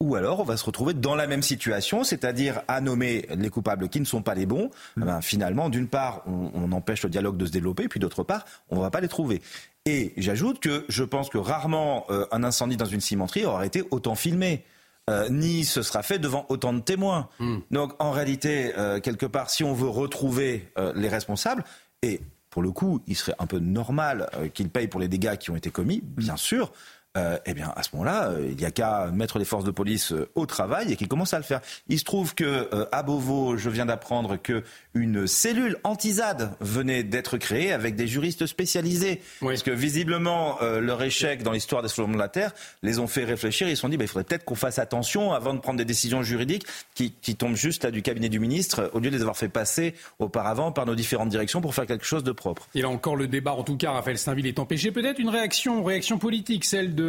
Ou 0.00 0.14
alors 0.14 0.40
on 0.40 0.44
va 0.44 0.56
se 0.56 0.64
retrouver 0.64 0.94
dans 0.94 1.14
la 1.14 1.26
même 1.26 1.42
situation, 1.42 2.04
c'est-à-dire 2.04 2.62
à 2.68 2.80
nommer 2.80 3.26
les 3.36 3.50
coupables 3.50 3.90
qui 3.90 4.00
ne 4.00 4.06
sont 4.06 4.22
pas 4.22 4.34
les 4.34 4.46
bons. 4.46 4.70
Eh 4.96 5.00
ben, 5.00 5.20
finalement, 5.20 5.68
d'une 5.68 5.88
part, 5.88 6.22
on, 6.26 6.72
empêche 6.72 7.02
le 7.02 7.10
dialogue 7.10 7.36
de 7.36 7.44
se 7.44 7.50
développer, 7.50 7.86
puis 7.86 8.00
d'autre 8.00 8.22
part, 8.22 8.46
on 8.70 8.76
ne 8.76 8.80
va 8.80 8.90
pas 8.90 9.02
les 9.02 9.08
trouver. 9.08 9.42
Et 9.84 10.14
j'ajoute 10.16 10.58
que 10.60 10.86
je 10.88 11.04
pense 11.04 11.28
que 11.28 11.36
rarement 11.36 12.06
euh, 12.08 12.24
un 12.32 12.44
incendie 12.44 12.78
dans 12.78 12.86
une 12.86 13.00
cimenterie 13.00 13.44
aura 13.44 13.66
été 13.66 13.82
autant 13.90 14.14
filmé. 14.14 14.64
Euh, 15.10 15.28
ni 15.28 15.64
ce 15.64 15.82
sera 15.82 16.02
fait 16.02 16.18
devant 16.18 16.46
autant 16.48 16.72
de 16.72 16.80
témoins. 16.80 17.28
Hmm. 17.38 17.58
Donc 17.70 17.92
en 17.98 18.10
réalité, 18.10 18.72
euh, 18.78 19.00
quelque 19.00 19.26
part, 19.26 19.50
si 19.50 19.64
on 19.64 19.74
veut 19.74 19.88
retrouver 19.88 20.72
les 20.94 21.08
responsables, 21.08 21.64
et 22.00 22.20
pour 22.48 22.62
le 22.62 22.70
coup, 22.70 23.02
il 23.06 23.16
serait 23.16 23.34
un 23.38 23.46
peu 23.46 23.58
normal 23.58 24.30
qu'ils 24.54 24.70
payent 24.70 24.88
pour 24.88 25.00
les 25.00 25.08
dégâts 25.08 25.36
qui 25.36 25.50
ont 25.50 25.56
été 25.56 25.70
commis, 25.70 26.00
bien 26.02 26.36
sûr, 26.36 26.72
euh, 27.16 27.38
eh 27.44 27.54
bien, 27.54 27.72
à 27.74 27.82
ce 27.82 27.88
moment-là, 27.94 28.28
euh, 28.28 28.46
il 28.50 28.56
n'y 28.56 28.64
a 28.64 28.70
qu'à 28.70 29.10
mettre 29.12 29.40
les 29.40 29.44
forces 29.44 29.64
de 29.64 29.72
police 29.72 30.12
euh, 30.12 30.30
au 30.36 30.46
travail 30.46 30.92
et 30.92 30.96
qu'ils 30.96 31.08
commencent 31.08 31.34
à 31.34 31.38
le 31.38 31.44
faire. 31.44 31.60
Il 31.88 31.98
se 31.98 32.04
trouve 32.04 32.36
que 32.36 32.70
à 32.92 33.02
Beauvau, 33.02 33.56
je 33.56 33.68
viens 33.68 33.86
d'apprendre 33.86 34.36
que 34.36 34.62
une 34.94 35.26
cellule 35.26 35.76
anti-ZAD 35.82 36.52
venait 36.60 37.02
d'être 37.02 37.36
créée 37.36 37.72
avec 37.72 37.96
des 37.96 38.06
juristes 38.06 38.46
spécialisés, 38.46 39.20
parce 39.40 39.64
que 39.64 39.72
visiblement 39.72 40.58
leur 40.60 41.02
échec 41.02 41.42
dans 41.42 41.52
l'histoire 41.52 41.82
des 41.82 41.88
soulèvements 41.88 42.14
de 42.14 42.20
la 42.20 42.28
terre 42.28 42.52
les 42.82 42.98
ont 42.98 43.06
fait 43.06 43.24
réfléchir. 43.24 43.68
Ils 43.68 43.76
se 43.76 43.82
sont 43.82 43.88
dit, 43.88 43.96
bah, 43.96 44.04
il 44.04 44.08
faudrait 44.08 44.24
peut-être 44.24 44.44
qu'on 44.44 44.54
fasse 44.54 44.78
attention 44.78 45.32
avant 45.32 45.54
de 45.54 45.58
prendre 45.58 45.78
des 45.78 45.84
décisions 45.84 46.22
juridiques 46.22 46.64
qui, 46.94 47.12
qui 47.12 47.34
tombent 47.34 47.56
juste 47.56 47.84
là 47.84 47.90
du 47.90 48.02
cabinet 48.02 48.28
du 48.28 48.38
ministre, 48.38 48.90
au 48.94 49.00
lieu 49.00 49.10
de 49.10 49.16
les 49.16 49.22
avoir 49.22 49.36
fait 49.36 49.48
passer 49.48 49.94
auparavant 50.18 50.70
par 50.72 50.86
nos 50.86 50.94
différentes 50.94 51.30
directions 51.30 51.60
pour 51.60 51.74
faire 51.74 51.86
quelque 51.86 52.06
chose 52.06 52.24
de 52.24 52.32
propre. 52.32 52.68
Et 52.74 52.82
là 52.82 52.88
encore, 52.88 53.16
le 53.16 53.26
débat, 53.26 53.52
en 53.52 53.64
tout 53.64 53.76
cas, 53.76 53.92
Raphaël 53.92 54.18
Steinville 54.18 54.46
est 54.46 54.58
empêché. 54.58 54.92
Peut-être 54.92 55.18
une 55.18 55.30
réaction, 55.30 55.82
réaction 55.82 56.18
politique, 56.18 56.64
celle 56.64 56.94
de 56.94 56.99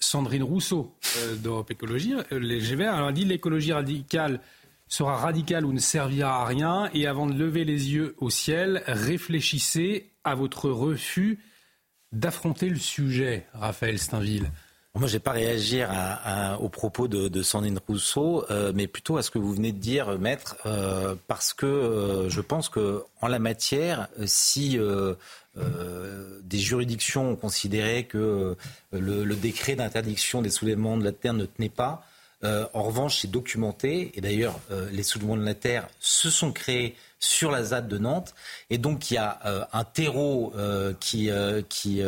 Sandrine 0.00 0.42
Rousseau 0.42 0.96
euh, 1.18 1.36
d'Europe 1.36 1.70
Écologie. 1.70 2.14
Euh, 2.32 2.38
les 2.40 2.60
GVR, 2.60 2.94
alors 2.94 3.08
elle 3.08 3.14
dit 3.14 3.24
l'écologie 3.24 3.72
radicale 3.72 4.40
sera 4.88 5.16
radicale 5.16 5.64
ou 5.64 5.72
ne 5.72 5.78
servira 5.78 6.42
à 6.42 6.44
rien. 6.46 6.90
Et 6.94 7.06
avant 7.06 7.26
de 7.26 7.34
lever 7.34 7.64
les 7.64 7.92
yeux 7.92 8.16
au 8.18 8.30
ciel, 8.30 8.82
réfléchissez 8.86 10.10
à 10.24 10.34
votre 10.34 10.68
refus 10.68 11.38
d'affronter 12.12 12.68
le 12.68 12.78
sujet, 12.78 13.46
Raphaël 13.52 13.98
Steinville. 13.98 14.50
Moi, 14.96 15.06
je 15.06 15.12
vais 15.12 15.20
pas 15.20 15.30
réagir 15.30 15.88
à, 15.92 16.60
aux 16.60 16.68
propos 16.68 17.06
de, 17.06 17.42
Sandrine 17.42 17.78
Rousseau, 17.86 18.44
euh, 18.50 18.72
mais 18.74 18.88
plutôt 18.88 19.18
à 19.18 19.22
ce 19.22 19.30
que 19.30 19.38
vous 19.38 19.52
venez 19.52 19.70
de 19.70 19.78
dire, 19.78 20.18
maître, 20.18 20.56
parce 21.28 21.54
que 21.54 22.26
je 22.28 22.40
pense 22.40 22.68
que 22.68 23.04
en 23.20 23.28
la 23.28 23.38
matière, 23.38 24.08
si 24.26 24.76
euh, 25.56 26.40
des 26.42 26.58
juridictions 26.58 27.30
ont 27.30 27.36
considéré 27.36 28.04
que 28.04 28.18
euh, 28.18 28.56
le, 28.92 29.34
décret 29.34 29.74
d'interdiction 29.74 30.42
des 30.42 30.50
soulèvements 30.50 30.96
de 30.96 31.04
la 31.04 31.12
terre 31.12 31.34
ne 31.34 31.46
tenait 31.46 31.68
pas. 31.68 32.04
Euh, 32.42 32.66
en 32.72 32.82
revanche, 32.82 33.18
c'est 33.20 33.30
documenté, 33.30 34.12
et 34.14 34.20
d'ailleurs, 34.20 34.58
les 34.92 35.02
soulèvements 35.02 35.36
de 35.36 35.44
la 35.44 35.54
terre 35.54 35.88
se 35.98 36.30
sont 36.30 36.52
créés 36.52 36.96
sur 37.18 37.50
la 37.50 37.62
ZAD 37.64 37.86
de 37.86 37.98
Nantes, 37.98 38.34
et 38.70 38.78
donc 38.78 39.10
il 39.10 39.14
y 39.14 39.18
a 39.18 39.68
un 39.74 39.84
terreau 39.84 40.54
qui, 41.00 41.28
qui, 41.68 42.02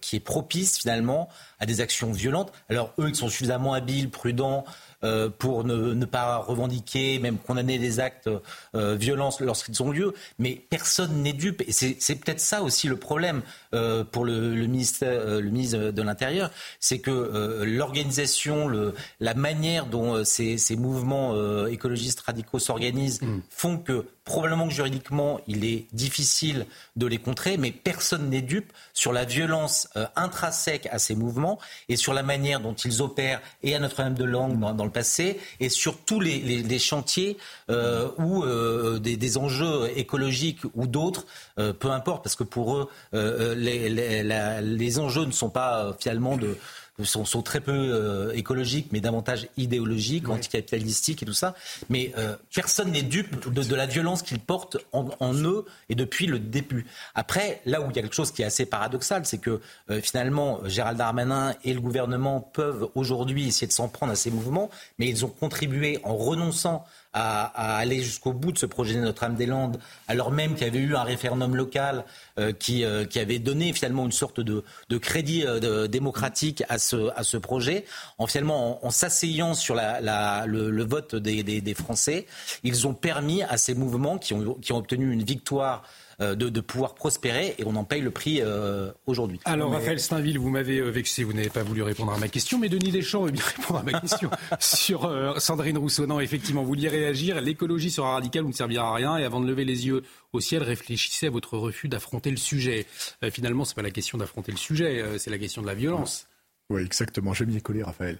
qui 0.00 0.16
est 0.16 0.24
propice 0.24 0.78
finalement 0.78 1.28
à 1.58 1.66
des 1.66 1.80
actions 1.80 2.12
violentes. 2.12 2.52
Alors 2.68 2.92
eux, 3.00 3.08
ils 3.08 3.16
sont 3.16 3.28
suffisamment 3.28 3.74
habiles, 3.74 4.08
prudents, 4.08 4.64
euh, 5.04 5.28
pour 5.28 5.64
ne, 5.64 6.04
pas 6.04 6.38
revendiquer, 6.38 7.18
même 7.18 7.38
condamner 7.38 7.78
des 7.78 8.00
actes 8.00 8.30
euh, 8.74 8.94
violents 8.94 9.30
lorsqu'ils 9.40 9.82
ont 9.82 9.90
lieu. 9.90 10.14
Mais 10.38 10.60
personne 10.70 11.22
n'est 11.22 11.32
dupe. 11.32 11.62
Et 11.66 11.72
c'est 11.72 12.14
peut-être 12.16 12.40
ça 12.40 12.62
aussi 12.62 12.88
le 12.88 12.96
problème 12.96 13.42
euh, 13.74 14.04
pour 14.04 14.24
le, 14.24 14.54
le, 14.54 14.66
ministère, 14.66 15.40
le 15.40 15.50
ministre 15.50 15.90
de 15.90 16.02
l'Intérieur, 16.02 16.50
c'est 16.80 16.98
que 16.98 17.62
l'organisation, 17.64 18.92
la 19.20 19.34
manière 19.34 19.86
dont 19.86 20.24
ces, 20.24 20.58
ces 20.58 20.76
mouvements 20.76 21.66
écologistes 21.66 22.20
radicaux 22.20 22.58
s'organisent 22.58 23.22
mm. 23.22 23.40
font 23.50 23.78
que 23.78 24.06
probablement 24.24 24.68
que 24.68 24.74
juridiquement, 24.74 25.40
il 25.48 25.64
est 25.64 25.86
difficile 25.92 26.66
de 26.96 27.06
les 27.06 27.18
contrer, 27.18 27.56
mais 27.56 27.72
personne 27.72 28.30
n'est 28.30 28.42
dupe 28.42 28.72
sur 28.92 29.12
la 29.12 29.24
violence 29.24 29.88
intrinsèque 30.16 30.88
à 30.90 30.98
ces 30.98 31.14
mouvements 31.14 31.58
et 31.88 31.96
sur 31.96 32.14
la 32.14 32.22
manière 32.22 32.60
dont 32.60 32.74
ils 32.74 33.02
opèrent 33.02 33.40
et 33.62 33.74
à 33.74 33.80
Notre-Dame-de-Langue 33.80 34.58
dans, 34.58 34.74
dans, 34.74 34.84
le 34.84 34.90
passé 34.90 35.40
et 35.60 35.68
sur 35.68 35.98
tous 35.98 36.20
les, 36.20 36.78
chantiers 36.78 37.36
euh, 37.70 38.08
ou 38.18 38.44
euh, 38.44 38.98
des, 38.98 39.38
enjeux 39.38 39.90
écologiques 39.96 40.60
ou 40.74 40.86
d'autres, 40.86 41.26
peu 41.56 41.90
importe, 41.90 42.22
parce 42.22 42.36
que 42.36 42.44
pour 42.44 42.76
eux, 42.76 42.88
les, 43.12 44.98
enjeux 44.98 45.24
ne 45.24 45.32
sont 45.32 45.50
pas 45.50 45.96
finalement 45.98 46.36
de 46.36 46.56
sont, 47.02 47.24
sont 47.24 47.42
très 47.42 47.60
peu 47.60 47.72
euh, 47.72 48.32
écologiques, 48.32 48.88
mais 48.92 49.00
davantage 49.00 49.48
idéologiques, 49.56 50.28
anticapitalistiques 50.28 51.22
et 51.22 51.26
tout 51.26 51.32
ça. 51.32 51.54
Mais 51.88 52.12
euh, 52.18 52.36
personne 52.54 52.92
n'est 52.92 53.02
dupe 53.02 53.48
de, 53.52 53.74
la 53.74 53.86
violence 53.86 54.22
qu'ils 54.22 54.40
portent 54.40 54.76
en, 54.92 55.34
eux 55.34 55.64
et 55.88 55.94
depuis 55.94 56.26
le 56.26 56.38
début. 56.38 56.86
Après, 57.14 57.62
là 57.64 57.80
où 57.80 57.90
il 57.90 57.96
y 57.96 57.98
a 57.98 58.02
quelque 58.02 58.14
chose 58.14 58.30
qui 58.30 58.42
est 58.42 58.44
assez 58.44 58.66
paradoxal, 58.66 59.24
c'est 59.24 59.38
que 59.38 59.60
euh, 59.90 60.00
finalement, 60.00 60.60
Gérald 60.66 60.98
Darmanin 60.98 61.54
et 61.64 61.72
le 61.72 61.80
gouvernement 61.80 62.40
peuvent 62.40 62.88
aujourd'hui 62.94 63.48
essayer 63.48 63.66
de 63.66 63.72
s'en 63.72 63.88
prendre 63.88 64.12
à 64.12 64.16
ces 64.16 64.30
mouvements, 64.30 64.70
mais 64.98 65.08
ils 65.08 65.24
ont 65.24 65.28
contribué 65.28 65.98
en 66.04 66.16
renonçant 66.16 66.84
à, 67.12 67.76
aller 67.76 68.02
jusqu'au 68.02 68.32
bout 68.32 68.52
de 68.52 68.58
ce 68.58 68.66
projet 68.66 68.94
de 68.94 69.00
Notre-Dame-des-Landes, 69.00 69.78
alors 70.08 70.30
même 70.30 70.54
qu'il 70.54 70.66
y 70.66 70.70
avait 70.70 70.78
eu 70.78 70.96
un 70.96 71.02
référendum 71.02 71.54
local 71.54 72.04
euh, 72.38 72.52
qui, 72.52 72.84
euh, 72.84 73.04
qui, 73.04 73.18
avait 73.18 73.38
donné 73.38 73.72
finalement 73.72 74.04
une 74.04 74.12
sorte 74.12 74.40
de, 74.40 74.64
de 74.88 74.98
crédit 74.98 75.44
euh, 75.44 75.86
démocratique 75.86 76.62
à 76.68 76.78
ce, 76.78 77.10
à 77.16 77.22
ce 77.22 77.36
projet, 77.36 77.84
en 78.18 78.26
finalement 78.26 78.84
en, 78.84 78.90
s'asseyant 78.90 79.54
sur 79.54 79.74
le, 79.74 80.84
vote 80.84 81.14
des, 81.14 81.42
des, 81.42 81.60
des, 81.60 81.74
Français, 81.74 82.26
ils 82.64 82.86
ont 82.86 82.94
permis 82.94 83.42
à 83.42 83.56
ces 83.56 83.74
mouvements 83.74 84.18
qui 84.18 84.34
ont, 84.34 84.54
qui 84.54 84.72
ont 84.72 84.78
obtenu 84.78 85.12
une 85.12 85.22
victoire 85.22 85.82
euh, 86.22 86.34
de, 86.34 86.60
pouvoir 86.60 86.94
prospérer 86.94 87.54
et 87.58 87.64
on 87.66 87.74
en 87.76 87.84
paye 87.84 88.00
le 88.00 88.10
prix 88.10 88.40
euh, 88.40 88.92
aujourd'hui. 89.06 89.40
Alors 89.44 89.72
Raphaël 89.72 89.98
Steinville, 89.98 90.38
vous 90.38 90.48
m'avez 90.48 90.78
euh, 90.78 90.90
vexé, 90.90 91.24
vous 91.24 91.32
n'avez 91.32 91.50
pas 91.50 91.62
voulu 91.62 91.82
répondre 91.82 92.12
à 92.12 92.18
ma 92.18 92.28
question, 92.28 92.58
mais 92.58 92.68
Denis 92.68 92.92
Deschamps 92.92 93.22
veut 93.22 93.32
bien 93.32 93.44
répondre 93.56 93.80
à 93.80 93.82
ma 93.82 94.00
question 94.00 94.30
sur 94.60 95.40
Sandrine 95.40 95.78
Rousseau. 95.78 96.06
Non, 96.06 96.20
effectivement, 96.20 96.62
vous 96.62 96.68
vouliez 96.68 96.88
réagir, 96.88 97.40
l'écologie 97.40 97.90
sera 97.90 98.12
radicale 98.14 98.44
ou 98.44 98.48
ne 98.48 98.52
servira 98.52 98.88
à 98.90 98.94
rien 98.94 99.18
et 99.18 99.24
avant 99.24 99.40
de 99.40 99.46
lever 99.46 99.64
les 99.64 99.86
yeux 99.86 100.02
au 100.32 100.40
ciel, 100.40 100.62
réfléchissez 100.62 101.26
à 101.26 101.30
votre 101.30 101.58
refus 101.58 101.88
d'affronter 101.88 102.30
le 102.30 102.36
sujet. 102.36 102.86
finalement, 103.30 103.64
ce 103.64 103.72
n'est 103.72 103.76
pas 103.76 103.82
la 103.82 103.90
question 103.90 104.16
d'affronter 104.16 104.52
le 104.52 104.58
sujet, 104.58 105.04
c'est 105.18 105.30
la 105.30 105.38
question 105.38 105.60
de 105.60 105.66
la 105.66 105.74
violence. 105.74 106.28
Oui, 106.70 106.82
exactement. 106.82 107.34
J'aime 107.34 107.48
bien 107.48 107.60
coller, 107.60 107.82
Raphaël. 107.82 108.18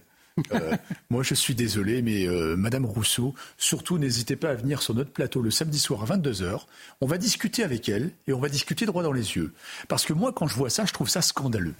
Euh, 0.51 0.75
moi, 1.09 1.23
je 1.23 1.33
suis 1.33 1.55
désolé, 1.55 2.01
mais 2.01 2.27
euh, 2.27 2.55
Madame 2.55 2.85
Rousseau, 2.85 3.35
surtout 3.57 3.97
n'hésitez 3.97 4.35
pas 4.35 4.49
à 4.49 4.55
venir 4.55 4.81
sur 4.81 4.93
notre 4.95 5.11
plateau 5.11 5.41
le 5.41 5.51
samedi 5.51 5.79
soir 5.79 6.03
à 6.03 6.17
22h. 6.17 6.61
On 7.01 7.07
va 7.07 7.17
discuter 7.17 7.63
avec 7.63 7.89
elle 7.89 8.11
et 8.27 8.33
on 8.33 8.39
va 8.39 8.49
discuter 8.49 8.85
droit 8.85 9.03
dans 9.03 9.11
les 9.11 9.35
yeux. 9.35 9.53
Parce 9.87 10.05
que 10.05 10.13
moi, 10.13 10.33
quand 10.33 10.47
je 10.47 10.55
vois 10.55 10.69
ça, 10.69 10.85
je 10.85 10.93
trouve 10.93 11.09
ça 11.09 11.21
scandaleux. 11.21 11.75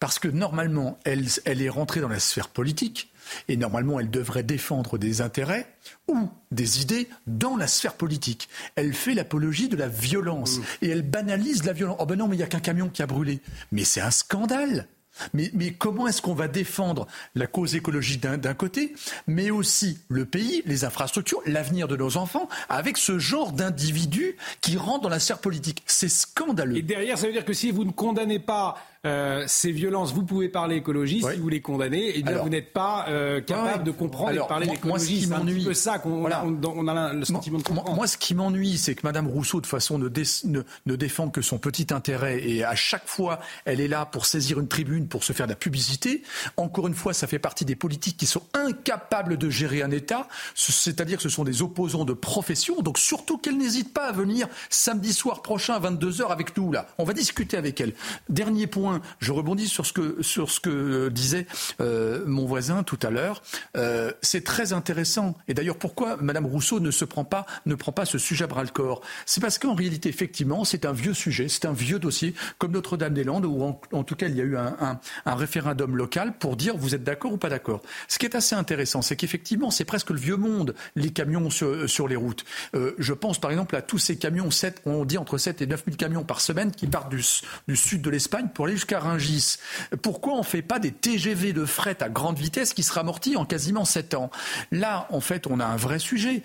Parce 0.00 0.18
que 0.18 0.28
normalement, 0.28 0.98
elle, 1.04 1.26
elle 1.44 1.62
est 1.62 1.68
rentrée 1.68 2.00
dans 2.00 2.08
la 2.08 2.18
sphère 2.18 2.48
politique 2.48 3.12
et 3.46 3.56
normalement, 3.56 4.00
elle 4.00 4.10
devrait 4.10 4.42
défendre 4.42 4.98
des 4.98 5.20
intérêts 5.20 5.72
ou 6.08 6.28
des 6.50 6.82
idées 6.82 7.08
dans 7.28 7.56
la 7.56 7.68
sphère 7.68 7.94
politique. 7.94 8.48
Elle 8.74 8.94
fait 8.94 9.14
l'apologie 9.14 9.68
de 9.68 9.76
la 9.76 9.88
violence 9.88 10.58
mmh. 10.58 10.62
et 10.82 10.88
elle 10.88 11.02
banalise 11.02 11.62
la 11.64 11.72
violence. 11.72 11.98
Oh 12.00 12.06
ben 12.06 12.18
non, 12.18 12.26
mais 12.26 12.34
il 12.34 12.38
n'y 12.38 12.44
a 12.44 12.48
qu'un 12.48 12.58
camion 12.58 12.88
qui 12.88 13.02
a 13.02 13.06
brûlé. 13.06 13.40
Mais 13.70 13.84
c'est 13.84 14.00
un 14.00 14.10
scandale. 14.10 14.88
Mais, 15.34 15.50
comment 15.72 16.06
est-ce 16.06 16.22
qu'on 16.22 16.34
va 16.34 16.48
défendre 16.48 17.06
la 17.34 17.46
cause 17.46 17.74
écologique 17.74 18.20
d'un 18.20 18.54
côté, 18.54 18.94
mais 19.26 19.50
aussi 19.50 19.98
le 20.08 20.24
pays, 20.24 20.62
les 20.66 20.84
infrastructures, 20.84 21.40
l'avenir 21.46 21.88
de 21.88 21.96
nos 21.96 22.16
enfants, 22.16 22.48
avec 22.68 22.96
ce 22.96 23.18
genre 23.18 23.52
d'individus 23.52 24.36
qui 24.60 24.76
rentrent 24.76 25.02
dans 25.02 25.08
la 25.08 25.20
sphère 25.20 25.38
politique? 25.38 25.82
C'est 25.86 26.08
scandaleux. 26.08 26.76
Et 26.76 26.82
derrière, 26.82 27.18
ça 27.18 27.26
veut 27.26 27.32
dire 27.32 27.44
que 27.44 27.52
si 27.52 27.70
vous 27.70 27.84
ne 27.84 27.92
condamnez 27.92 28.38
pas 28.38 28.78
euh, 29.04 29.42
ces 29.48 29.72
violences, 29.72 30.12
vous 30.12 30.22
pouvez 30.22 30.48
parler 30.48 30.76
écologie 30.76 31.22
si 31.22 31.38
vous 31.40 31.48
les 31.48 31.60
condamnez, 31.60 32.10
et 32.10 32.18
eh 32.18 32.22
bien 32.22 32.38
vous 32.38 32.48
n'êtes 32.48 32.72
pas 32.72 33.06
euh, 33.08 33.40
capable 33.40 33.82
de 33.82 33.90
comprendre 33.90 34.30
et 34.30 34.36
de 34.36 34.40
parler 34.42 34.68
d'écologie. 34.68 35.26
C'est 35.26 35.32
un 35.32 35.44
peu 35.44 35.74
ça 35.74 35.98
qu'on 35.98 36.24
a 36.26 37.12
le 37.12 37.24
sentiment 37.24 37.58
de 37.58 37.64
comprendre. 37.64 37.96
Moi, 37.96 38.06
ce 38.06 38.16
qui 38.16 38.36
m'ennuie, 38.36 38.78
c'est 38.78 38.94
que 38.94 39.00
Madame 39.02 39.26
Rousseau, 39.26 39.60
de 39.60 39.66
façon, 39.66 39.98
ne, 39.98 40.08
ne, 40.08 40.62
ne, 40.86 40.96
défend 40.96 41.30
que 41.30 41.42
son 41.42 41.58
petit 41.58 41.88
intérêt, 41.90 42.48
et 42.48 42.62
à 42.62 42.76
chaque 42.76 43.08
fois, 43.08 43.40
elle 43.64 43.80
est 43.80 43.88
là 43.88 44.06
pour 44.06 44.24
saisir 44.24 44.60
une 44.60 44.68
tribune, 44.68 45.08
pour 45.08 45.24
se 45.24 45.32
faire 45.32 45.46
de 45.46 45.52
la 45.52 45.56
publicité. 45.56 46.22
Encore 46.56 46.86
une 46.86 46.94
fois, 46.94 47.12
ça 47.12 47.26
fait 47.26 47.40
partie 47.40 47.64
des 47.64 47.74
politiques 47.74 48.16
qui 48.16 48.26
sont 48.26 48.42
incapables 48.54 49.36
de 49.36 49.50
gérer 49.50 49.82
un 49.82 49.90
État, 49.90 50.28
c'est-à-dire 50.54 51.16
que 51.16 51.24
ce 51.24 51.28
sont 51.28 51.44
des 51.44 51.60
opposants 51.60 52.04
de 52.04 52.12
profession. 52.12 52.80
Donc 52.82 52.98
surtout 52.98 53.36
qu'elle 53.36 53.58
n'hésite 53.58 53.92
pas 53.92 54.06
à 54.06 54.12
venir 54.12 54.46
samedi 54.70 55.12
soir 55.12 55.42
prochain 55.42 55.74
à 55.74 55.80
22h 55.80 56.28
avec 56.28 56.56
nous. 56.56 56.70
Là, 56.70 56.86
on 56.98 57.04
va 57.04 57.14
discuter 57.14 57.56
avec 57.56 57.80
elle. 57.80 57.94
Dernier 58.28 58.68
point 58.68 58.91
je 59.20 59.32
rebondis 59.32 59.68
sur 59.68 59.86
ce 59.86 59.92
que, 59.92 60.22
sur 60.22 60.50
ce 60.50 60.60
que 60.60 61.08
disait 61.08 61.46
euh, 61.80 62.22
mon 62.26 62.46
voisin 62.46 62.82
tout 62.82 62.98
à 63.02 63.10
l'heure. 63.10 63.42
Euh, 63.76 64.12
c'est 64.22 64.44
très 64.44 64.72
intéressant. 64.72 65.36
Et 65.48 65.54
d'ailleurs, 65.54 65.76
pourquoi 65.76 66.16
Mme 66.16 66.46
Rousseau 66.46 66.80
ne 66.80 66.90
se 66.90 67.04
prend 67.04 67.24
pas, 67.24 67.46
ne 67.66 67.74
prend 67.74 67.92
pas 67.92 68.04
ce 68.04 68.18
sujet 68.18 68.44
à 68.44 68.46
bras 68.46 68.62
le 68.62 68.70
corps? 68.70 69.02
C'est 69.26 69.40
parce 69.40 69.58
qu'en 69.58 69.74
réalité, 69.74 70.08
effectivement, 70.08 70.64
c'est 70.64 70.84
un 70.84 70.92
vieux 70.92 71.14
sujet, 71.14 71.48
c'est 71.48 71.64
un 71.64 71.72
vieux 71.72 71.98
dossier, 71.98 72.34
comme 72.58 72.72
Notre-Dame-des-Landes, 72.72 73.46
où 73.46 73.62
en, 73.62 74.04
tout 74.04 74.16
cas, 74.16 74.28
il 74.28 74.36
y 74.36 74.40
a 74.40 74.44
eu 74.44 74.56
un, 74.56 75.00
référendum 75.26 75.96
local 75.96 76.34
pour 76.38 76.56
dire 76.56 76.76
vous 76.76 76.94
êtes 76.94 77.04
d'accord 77.04 77.32
ou 77.32 77.36
pas 77.36 77.48
d'accord. 77.48 77.82
Ce 78.08 78.18
qui 78.18 78.26
est 78.26 78.34
assez 78.34 78.54
intéressant, 78.54 79.02
c'est 79.02 79.16
qu'effectivement, 79.16 79.70
c'est 79.70 79.84
presque 79.84 80.10
le 80.10 80.18
vieux 80.18 80.36
monde, 80.36 80.74
les 80.96 81.10
camions 81.10 81.50
sur, 81.50 82.08
les 82.08 82.16
routes. 82.16 82.44
Euh, 82.74 82.94
je 82.98 83.12
pense 83.12 83.40
par 83.40 83.50
exemple 83.50 83.76
à 83.76 83.82
tous 83.82 83.98
ces 83.98 84.16
camions, 84.16 84.50
7, 84.50 84.82
on 84.86 85.04
dit 85.04 85.18
entre 85.18 85.38
7 85.38 85.62
et 85.62 85.66
9 85.66 85.84
000 85.86 85.96
camions 85.96 86.24
par 86.24 86.40
semaine 86.40 86.72
qui 86.72 86.86
partent 86.86 87.10
du, 87.10 87.22
du 87.68 87.76
sud 87.76 88.02
de 88.02 88.10
l'Espagne 88.10 88.48
pour 88.52 88.66
aller 88.66 88.74
jusqu'à 88.82 88.98
Rungis. 88.98 89.58
Pourquoi 90.02 90.34
on 90.34 90.38
ne 90.38 90.42
fait 90.42 90.60
pas 90.60 90.80
des 90.80 90.90
TGV 90.90 91.52
de 91.52 91.64
fret 91.64 92.02
à 92.02 92.08
grande 92.08 92.36
vitesse 92.36 92.74
qui 92.74 92.82
sera 92.82 93.02
amortis 93.02 93.36
en 93.36 93.44
quasiment 93.44 93.84
7 93.84 94.14
ans? 94.14 94.30
Là, 94.72 95.06
en 95.10 95.20
fait, 95.20 95.46
on 95.46 95.60
a 95.60 95.64
un 95.64 95.76
vrai 95.76 96.00
sujet. 96.00 96.42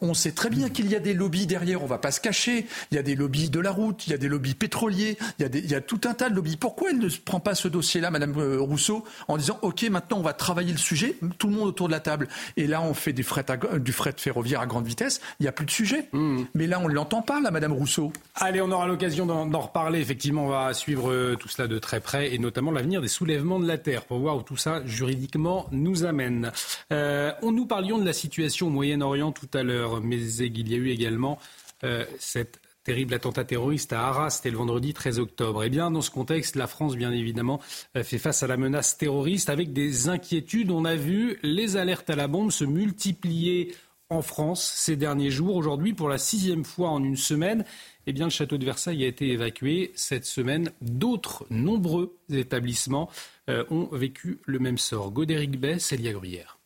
on 0.00 0.14
sait 0.14 0.30
très 0.30 0.48
bien 0.48 0.68
qu'il 0.68 0.88
y 0.88 0.94
a 0.94 1.00
des 1.00 1.12
lobbies 1.12 1.46
derrière, 1.46 1.80
on 1.80 1.86
ne 1.86 1.88
va 1.88 1.98
pas 1.98 2.12
se 2.12 2.20
cacher. 2.20 2.66
Il 2.92 2.94
y 2.94 2.98
a 2.98 3.02
des 3.02 3.16
lobbies 3.16 3.50
de 3.50 3.58
la 3.58 3.72
route, 3.72 4.06
il 4.06 4.10
y 4.10 4.14
a 4.14 4.18
des 4.18 4.28
lobbies 4.28 4.54
pétroliers, 4.54 5.18
il 5.40 5.42
y 5.42 5.44
a, 5.44 5.48
il 5.52 5.68
y 5.68 5.74
a 5.74 5.80
tout 5.80 6.00
un 6.04 6.14
tas 6.14 6.30
de 6.30 6.36
lobbies. 6.36 6.56
Pourquoi 6.56 6.90
elle 6.90 6.98
ne 6.98 7.08
prend 7.08 7.40
pas 7.40 7.56
ce 7.56 7.66
dossier-là, 7.66 8.12
Madame 8.12 8.38
euh, 8.38 8.60
Rousseau, 8.60 9.04
en 9.26 9.36
disant 9.36 9.58
OK, 9.62 9.82
maintenant 9.90 10.18
on 10.18 10.22
va 10.22 10.34
travailler 10.34 10.70
le 10.70 10.78
sujet, 10.78 11.16
tout 11.38 11.48
le 11.48 11.54
monde 11.54 11.66
autour 11.66 11.88
de 11.88 11.92
la 11.92 12.00
table. 12.00 12.28
Et 12.56 12.68
là, 12.68 12.80
on 12.80 12.94
fait 12.94 13.12
du 13.12 13.24
fret, 13.24 13.44
du 13.80 13.92
fret 13.92 14.14
ferroviaire 14.16 14.60
à 14.60 14.66
grande 14.66 14.86
vitesse. 14.86 15.20
Il 15.40 15.42
n'y 15.42 15.48
a 15.48 15.52
plus 15.52 15.66
de 15.66 15.72
sujet. 15.72 16.08
Mmh. 16.12 16.42
Mais 16.54 16.68
là, 16.68 16.78
on 16.78 16.88
ne 16.88 16.94
l'entend 16.94 17.22
pas, 17.22 17.40
là, 17.40 17.50
Madame 17.50 17.72
Rousseau. 17.72 18.12
Allez, 18.36 18.60
on 18.60 18.70
aura 18.70 18.86
l'occasion 18.86 19.26
d'en 19.26 19.60
reparler. 19.60 20.00
Effectivement, 20.00 20.44
on 20.44 20.48
va 20.48 20.74
suivre 20.74 21.10
euh, 21.10 21.36
tout 21.36 21.48
cela 21.48 21.68
de 21.68 21.71
très 21.78 22.00
près 22.00 22.34
et 22.34 22.38
notamment 22.38 22.70
l'avenir 22.70 23.00
des 23.00 23.08
soulèvements 23.08 23.60
de 23.60 23.66
la 23.66 23.78
terre 23.78 24.04
pour 24.04 24.18
voir 24.18 24.36
où 24.36 24.42
tout 24.42 24.56
ça 24.56 24.84
juridiquement 24.84 25.66
nous 25.70 26.04
amène. 26.04 26.52
Euh, 26.92 27.32
on 27.42 27.52
nous 27.52 27.66
parlions 27.66 27.98
de 27.98 28.04
la 28.04 28.12
situation 28.12 28.68
au 28.68 28.70
Moyen-Orient 28.70 29.32
tout 29.32 29.48
à 29.54 29.62
l'heure, 29.62 30.00
mais 30.00 30.18
il 30.18 30.70
y 30.70 30.74
a 30.74 30.78
eu 30.78 30.90
également 30.90 31.38
euh, 31.84 32.04
cette 32.18 32.60
terrible 32.84 33.14
attentat 33.14 33.44
terroriste 33.44 33.92
à 33.92 34.08
Arras, 34.08 34.30
c'était 34.30 34.50
le 34.50 34.56
vendredi 34.56 34.92
13 34.92 35.20
octobre. 35.20 35.62
Et 35.62 35.66
eh 35.66 35.70
bien, 35.70 35.90
dans 35.90 36.00
ce 36.00 36.10
contexte, 36.10 36.56
la 36.56 36.66
France, 36.66 36.96
bien 36.96 37.12
évidemment, 37.12 37.60
euh, 37.96 38.02
fait 38.02 38.18
face 38.18 38.42
à 38.42 38.46
la 38.46 38.56
menace 38.56 38.98
terroriste 38.98 39.50
avec 39.50 39.72
des 39.72 40.08
inquiétudes. 40.08 40.70
On 40.70 40.84
a 40.84 40.96
vu 40.96 41.38
les 41.42 41.76
alertes 41.76 42.10
à 42.10 42.16
la 42.16 42.26
bombe 42.26 42.50
se 42.50 42.64
multiplier 42.64 43.74
en 44.12 44.22
France 44.22 44.72
ces 44.76 44.96
derniers 44.96 45.30
jours. 45.30 45.56
Aujourd'hui, 45.56 45.94
pour 45.94 46.08
la 46.08 46.18
sixième 46.18 46.64
fois 46.64 46.90
en 46.90 47.02
une 47.02 47.16
semaine, 47.16 47.64
eh 48.06 48.12
bien, 48.12 48.26
le 48.26 48.30
château 48.30 48.58
de 48.58 48.64
Versailles 48.64 49.04
a 49.04 49.06
été 49.06 49.28
évacué 49.28 49.92
cette 49.94 50.24
semaine. 50.24 50.70
D'autres 50.80 51.46
nombreux 51.50 52.16
établissements 52.30 53.08
euh, 53.48 53.64
ont 53.70 53.86
vécu 53.92 54.40
le 54.44 54.58
même 54.58 54.78
sort. 54.78 55.12
Godéric 55.12 55.58
Bay, 55.58 55.78
Célia 55.78 56.12
Gruyère. 56.12 56.58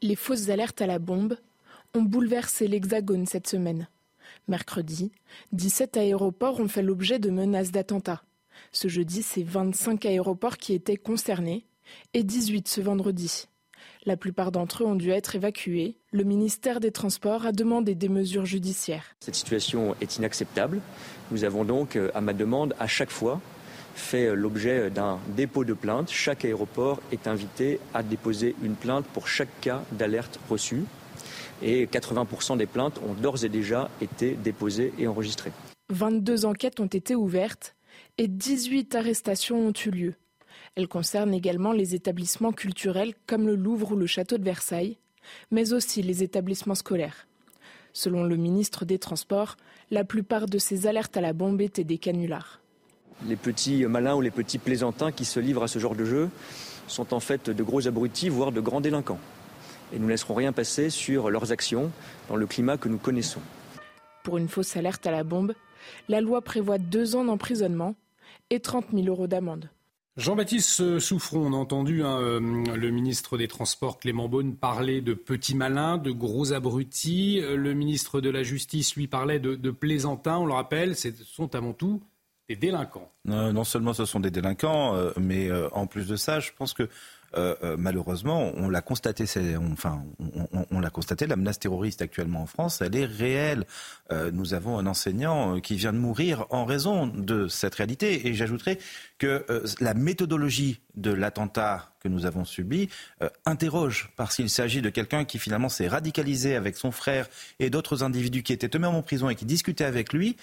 Les 0.00 0.14
fausses 0.14 0.48
alertes 0.48 0.80
à 0.80 0.86
la 0.86 1.00
bombe 1.00 1.36
ont 1.94 2.02
bouleversé 2.02 2.68
l'Hexagone 2.68 3.26
cette 3.26 3.48
semaine. 3.48 3.88
Mercredi, 4.46 5.10
17 5.52 5.96
aéroports 5.96 6.60
ont 6.60 6.68
fait 6.68 6.82
l'objet 6.82 7.18
de 7.18 7.30
menaces 7.30 7.72
d'attentats. 7.72 8.22
Ce 8.72 8.88
jeudi, 8.88 9.22
c'est 9.22 9.42
25 9.42 10.06
aéroports 10.06 10.56
qui 10.56 10.72
étaient 10.72 10.96
concernés 10.96 11.64
et 12.14 12.22
18 12.22 12.68
ce 12.68 12.80
vendredi. 12.80 13.46
La 14.04 14.16
plupart 14.16 14.52
d'entre 14.52 14.82
eux 14.82 14.86
ont 14.86 14.94
dû 14.94 15.10
être 15.10 15.34
évacués. 15.34 15.96
Le 16.12 16.24
ministère 16.24 16.80
des 16.80 16.90
Transports 16.92 17.46
a 17.46 17.52
demandé 17.52 17.94
des 17.94 18.08
mesures 18.08 18.46
judiciaires. 18.46 19.04
Cette 19.20 19.34
situation 19.34 19.94
est 20.00 20.16
inacceptable. 20.16 20.80
Nous 21.30 21.44
avons 21.44 21.64
donc, 21.64 21.96
euh, 21.96 22.10
à 22.14 22.20
ma 22.20 22.32
demande, 22.32 22.74
à 22.78 22.86
chaque 22.86 23.10
fois, 23.10 23.40
fait 23.94 24.34
l'objet 24.34 24.90
d'un 24.90 25.18
dépôt 25.36 25.64
de 25.64 25.74
plainte. 25.74 26.10
Chaque 26.10 26.44
aéroport 26.44 27.00
est 27.12 27.26
invité 27.26 27.80
à 27.92 28.02
déposer 28.02 28.54
une 28.62 28.74
plainte 28.74 29.04
pour 29.06 29.28
chaque 29.28 29.60
cas 29.60 29.82
d'alerte 29.92 30.38
reçue. 30.48 30.84
Et 31.62 31.86
80% 31.86 32.56
des 32.56 32.66
plaintes 32.66 33.00
ont 33.06 33.14
d'ores 33.14 33.44
et 33.44 33.48
déjà 33.48 33.90
été 34.00 34.32
déposées 34.32 34.92
et 34.98 35.08
enregistrées. 35.08 35.52
22 35.90 36.44
enquêtes 36.44 36.80
ont 36.80 36.86
été 36.86 37.16
ouvertes 37.16 37.74
et 38.16 38.28
18 38.28 38.94
arrestations 38.94 39.66
ont 39.66 39.72
eu 39.84 39.90
lieu. 39.90 40.14
Elle 40.78 40.86
concerne 40.86 41.34
également 41.34 41.72
les 41.72 41.96
établissements 41.96 42.52
culturels 42.52 43.14
comme 43.26 43.48
le 43.48 43.56
Louvre 43.56 43.94
ou 43.94 43.96
le 43.96 44.06
Château 44.06 44.38
de 44.38 44.44
Versailles, 44.44 44.96
mais 45.50 45.72
aussi 45.72 46.02
les 46.02 46.22
établissements 46.22 46.76
scolaires. 46.76 47.26
Selon 47.92 48.22
le 48.22 48.36
ministre 48.36 48.84
des 48.84 49.00
Transports, 49.00 49.56
la 49.90 50.04
plupart 50.04 50.46
de 50.46 50.56
ces 50.58 50.86
alertes 50.86 51.16
à 51.16 51.20
la 51.20 51.32
bombe 51.32 51.60
étaient 51.60 51.82
des 51.82 51.98
canulars. 51.98 52.60
Les 53.26 53.34
petits 53.34 53.86
malins 53.86 54.14
ou 54.14 54.20
les 54.20 54.30
petits 54.30 54.58
plaisantins 54.58 55.10
qui 55.10 55.24
se 55.24 55.40
livrent 55.40 55.64
à 55.64 55.66
ce 55.66 55.80
genre 55.80 55.96
de 55.96 56.04
jeu 56.04 56.30
sont 56.86 57.12
en 57.12 57.18
fait 57.18 57.50
de 57.50 57.62
gros 57.64 57.88
abrutis, 57.88 58.28
voire 58.28 58.52
de 58.52 58.60
grands 58.60 58.80
délinquants. 58.80 59.18
Et 59.92 59.98
nous 59.98 60.04
ne 60.04 60.10
laisserons 60.10 60.34
rien 60.34 60.52
passer 60.52 60.90
sur 60.90 61.28
leurs 61.28 61.50
actions 61.50 61.90
dans 62.28 62.36
le 62.36 62.46
climat 62.46 62.76
que 62.76 62.88
nous 62.88 62.98
connaissons. 62.98 63.40
Pour 64.22 64.38
une 64.38 64.48
fausse 64.48 64.76
alerte 64.76 65.08
à 65.08 65.10
la 65.10 65.24
bombe, 65.24 65.54
la 66.08 66.20
loi 66.20 66.40
prévoit 66.40 66.78
deux 66.78 67.16
ans 67.16 67.24
d'emprisonnement 67.24 67.96
et 68.50 68.60
30 68.60 68.92
000 68.92 69.08
euros 69.08 69.26
d'amende. 69.26 69.70
Jean-Baptiste 70.18 70.98
Souffron, 70.98 71.46
on 71.46 71.52
a 71.52 71.56
entendu 71.56 72.02
hein, 72.02 72.18
euh, 72.20 72.40
le 72.40 72.90
ministre 72.90 73.38
des 73.38 73.46
Transports 73.46 74.00
Clément 74.00 74.28
Beaune 74.28 74.56
parler 74.56 75.00
de 75.00 75.14
petits 75.14 75.54
malins, 75.54 75.96
de 75.96 76.10
gros 76.10 76.52
abrutis. 76.52 77.40
Euh, 77.40 77.56
le 77.56 77.72
ministre 77.72 78.20
de 78.20 78.28
la 78.28 78.42
Justice 78.42 78.96
lui 78.96 79.06
parlait 79.06 79.38
de, 79.38 79.54
de 79.54 79.70
plaisantins. 79.70 80.38
On 80.38 80.46
le 80.46 80.54
rappelle, 80.54 80.96
ce 80.96 81.12
sont 81.24 81.54
avant 81.54 81.72
tout 81.72 82.02
des 82.48 82.56
délinquants. 82.56 83.12
non 83.26 83.62
seulement 83.62 83.92
ce 83.92 84.06
sont 84.06 84.18
des 84.18 84.32
délinquants, 84.32 84.96
euh, 84.96 85.12
mais 85.20 85.50
en 85.72 85.86
plus 85.86 86.08
de 86.08 86.16
ça, 86.16 86.40
je 86.40 86.50
pense 86.56 86.74
que 86.74 86.88
euh, 87.36 87.54
euh, 87.62 87.76
malheureusement, 87.78 88.52
on 88.56 88.68
l'a 88.68 88.80
constaté, 88.80 89.24
enfin, 89.72 90.02
on, 90.70 90.80
l'a 90.80 90.90
constaté, 90.90 91.26
la 91.26 91.36
menace 91.36 91.58
terroriste 91.58 92.00
actuellement 92.02 92.42
en 92.42 92.46
France, 92.46 92.80
elle 92.80 92.96
est 92.96 93.04
réelle. 93.04 93.66
Euh, 94.12 94.30
nous 94.32 94.54
avons 94.54 94.78
un 94.78 94.86
enseignant 94.86 95.60
qui 95.60 95.76
vient 95.76 95.92
de 95.92 95.98
mourir 95.98 96.46
en 96.50 96.64
raison 96.64 97.06
de 97.06 97.48
cette 97.48 97.74
réalité. 97.74 98.26
Et 98.28 98.34
j'ajouterais 98.34 98.78
que 99.18 99.44
la 99.80 99.94
méthodologie 99.94 100.80
de 100.94 101.10
l'attentat 101.10 101.90
que 102.00 102.08
nous 102.08 102.26
avons 102.26 102.44
subi 102.44 102.88
interroge, 103.44 104.10
parce 104.16 104.36
qu'il 104.36 104.50
s'agit 104.50 104.82
de 104.82 104.90
quelqu'un 104.90 105.24
qui 105.24 105.38
finalement 105.38 105.68
s'est 105.68 105.88
radicalisé 105.88 106.54
avec 106.54 106.76
son 106.76 106.90
frère 106.90 107.28
et 107.58 107.70
d'autres 107.70 108.02
individus 108.02 108.42
qui 108.42 108.52
étaient 108.52 108.70
eux-mêmes 108.76 108.94
en 108.94 109.02
prison 109.02 109.28
et 109.28 109.34
qui 109.34 109.44
discutaient 109.44 109.84
avec 109.84 110.12
lui. 110.12 110.36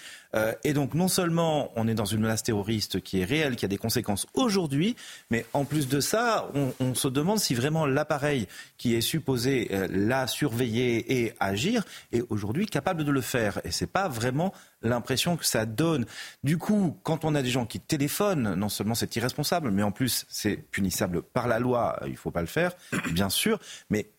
et 0.64 0.72
donc 0.72 0.94
non 0.94 1.08
seulement 1.08 1.72
on 1.76 1.88
est 1.88 1.94
dans 1.94 2.04
une 2.04 2.20
menace 2.20 2.42
terroriste 2.42 3.00
qui 3.00 3.20
est 3.20 3.24
réelle, 3.24 3.56
qui 3.56 3.64
a 3.64 3.68
des 3.68 3.78
conséquences 3.78 4.26
aujourd'hui, 4.34 4.96
mais 5.30 5.46
en 5.52 5.64
plus 5.64 5.88
de 5.88 6.00
ça, 6.00 6.48
on, 6.80 6.94
se 6.94 7.08
demande 7.08 7.38
si 7.38 7.54
vraiment 7.54 7.86
l'appareil 7.86 8.46
qui 8.78 8.94
est 8.94 9.00
supposé 9.00 9.68
euh, 9.72 9.86
la 9.90 10.26
surveiller 10.26 11.22
et 11.22 11.34
agir 11.40 11.84
est 12.12 12.22
aujourd'hui 12.30 12.66
capable 12.66 13.04
de 13.04 13.10
le 13.10 13.20
faire. 13.20 13.60
Et 13.64 13.70
ce 13.70 13.84
n'est 13.84 13.88
pas 13.88 14.08
vraiment 14.08 14.52
l'impression 14.82 15.36
que 15.36 15.44
ça 15.44 15.66
donne. 15.66 16.06
Du 16.44 16.58
coup, 16.58 16.98
quand 17.02 17.24
on 17.24 17.34
a 17.34 17.42
des 17.42 17.50
gens 17.50 17.66
qui 17.66 17.80
téléphonent, 17.80 18.54
non 18.54 18.68
seulement 18.68 18.94
c'est 18.94 19.14
irresponsable, 19.16 19.70
mais 19.70 19.82
en 19.82 19.92
plus 19.92 20.26
c'est 20.28 20.56
punissable 20.56 21.22
par 21.22 21.48
la 21.48 21.58
loi, 21.58 21.98
il 22.06 22.12
ne 22.12 22.16
faut 22.16 22.30
pas 22.30 22.40
le 22.40 22.46
faire, 22.46 22.72
bien 23.12 23.28
sûr, 23.28 23.58
mais 23.90 24.10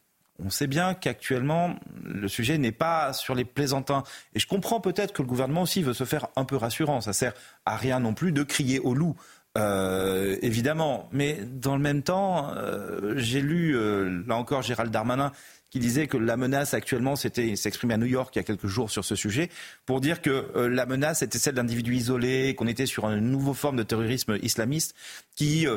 on 0.43 0.49
sait 0.49 0.67
bien 0.67 0.93
qu'actuellement, 0.93 1.75
le 2.03 2.27
sujet 2.27 2.57
n'est 2.57 2.71
pas 2.71 3.11
sur 3.13 3.33
les 3.33 3.45
plaisantins. 3.45 4.03
Et 4.35 4.39
je 4.39 4.47
comprends 4.47 4.79
peut-être 4.79 5.11
que 5.13 5.23
le 5.23 5.27
gouvernement 5.27 5.63
aussi 5.63 5.81
veut 5.81 5.95
se 5.95 6.03
faire 6.03 6.27
un 6.35 6.45
peu 6.45 6.55
rassurant. 6.55 7.01
Ça 7.01 7.11
sert 7.11 7.33
à 7.65 7.75
rien 7.75 7.99
non 7.99 8.13
plus 8.13 8.31
de 8.31 8.43
crier 8.43 8.79
au 8.79 8.93
loup. 8.93 9.15
Euh, 9.57 10.37
évidemment, 10.43 11.09
mais 11.11 11.39
dans 11.43 11.75
le 11.75 11.81
même 11.81 12.03
temps, 12.03 12.51
euh, 12.55 13.13
j'ai 13.15 13.41
lu, 13.41 13.75
euh, 13.75 14.23
là 14.27 14.35
encore, 14.35 14.61
Gérald 14.61 14.91
Darmanin 14.91 15.31
qui 15.69 15.79
disait 15.79 16.07
que 16.07 16.17
la 16.17 16.37
menace 16.37 16.73
actuellement, 16.73 17.15
c'était, 17.15 17.55
s'exprimait 17.55 17.95
à 17.95 17.97
New 17.97 18.05
York 18.05 18.35
il 18.35 18.39
y 18.39 18.41
a 18.41 18.43
quelques 18.43 18.67
jours 18.67 18.89
sur 18.89 19.03
ce 19.03 19.15
sujet, 19.15 19.49
pour 19.85 20.01
dire 20.01 20.21
que 20.21 20.51
la 20.55 20.85
menace 20.85 21.21
était 21.21 21.39
celle 21.39 21.55
d'individus 21.55 21.95
isolés, 21.95 22.55
qu'on 22.55 22.67
était 22.67 22.85
sur 22.85 23.05
une 23.09 23.31
nouvelle 23.31 23.55
forme 23.55 23.77
de 23.77 23.83
terrorisme 23.83 24.37
islamiste 24.41 24.95
qui 25.37 25.67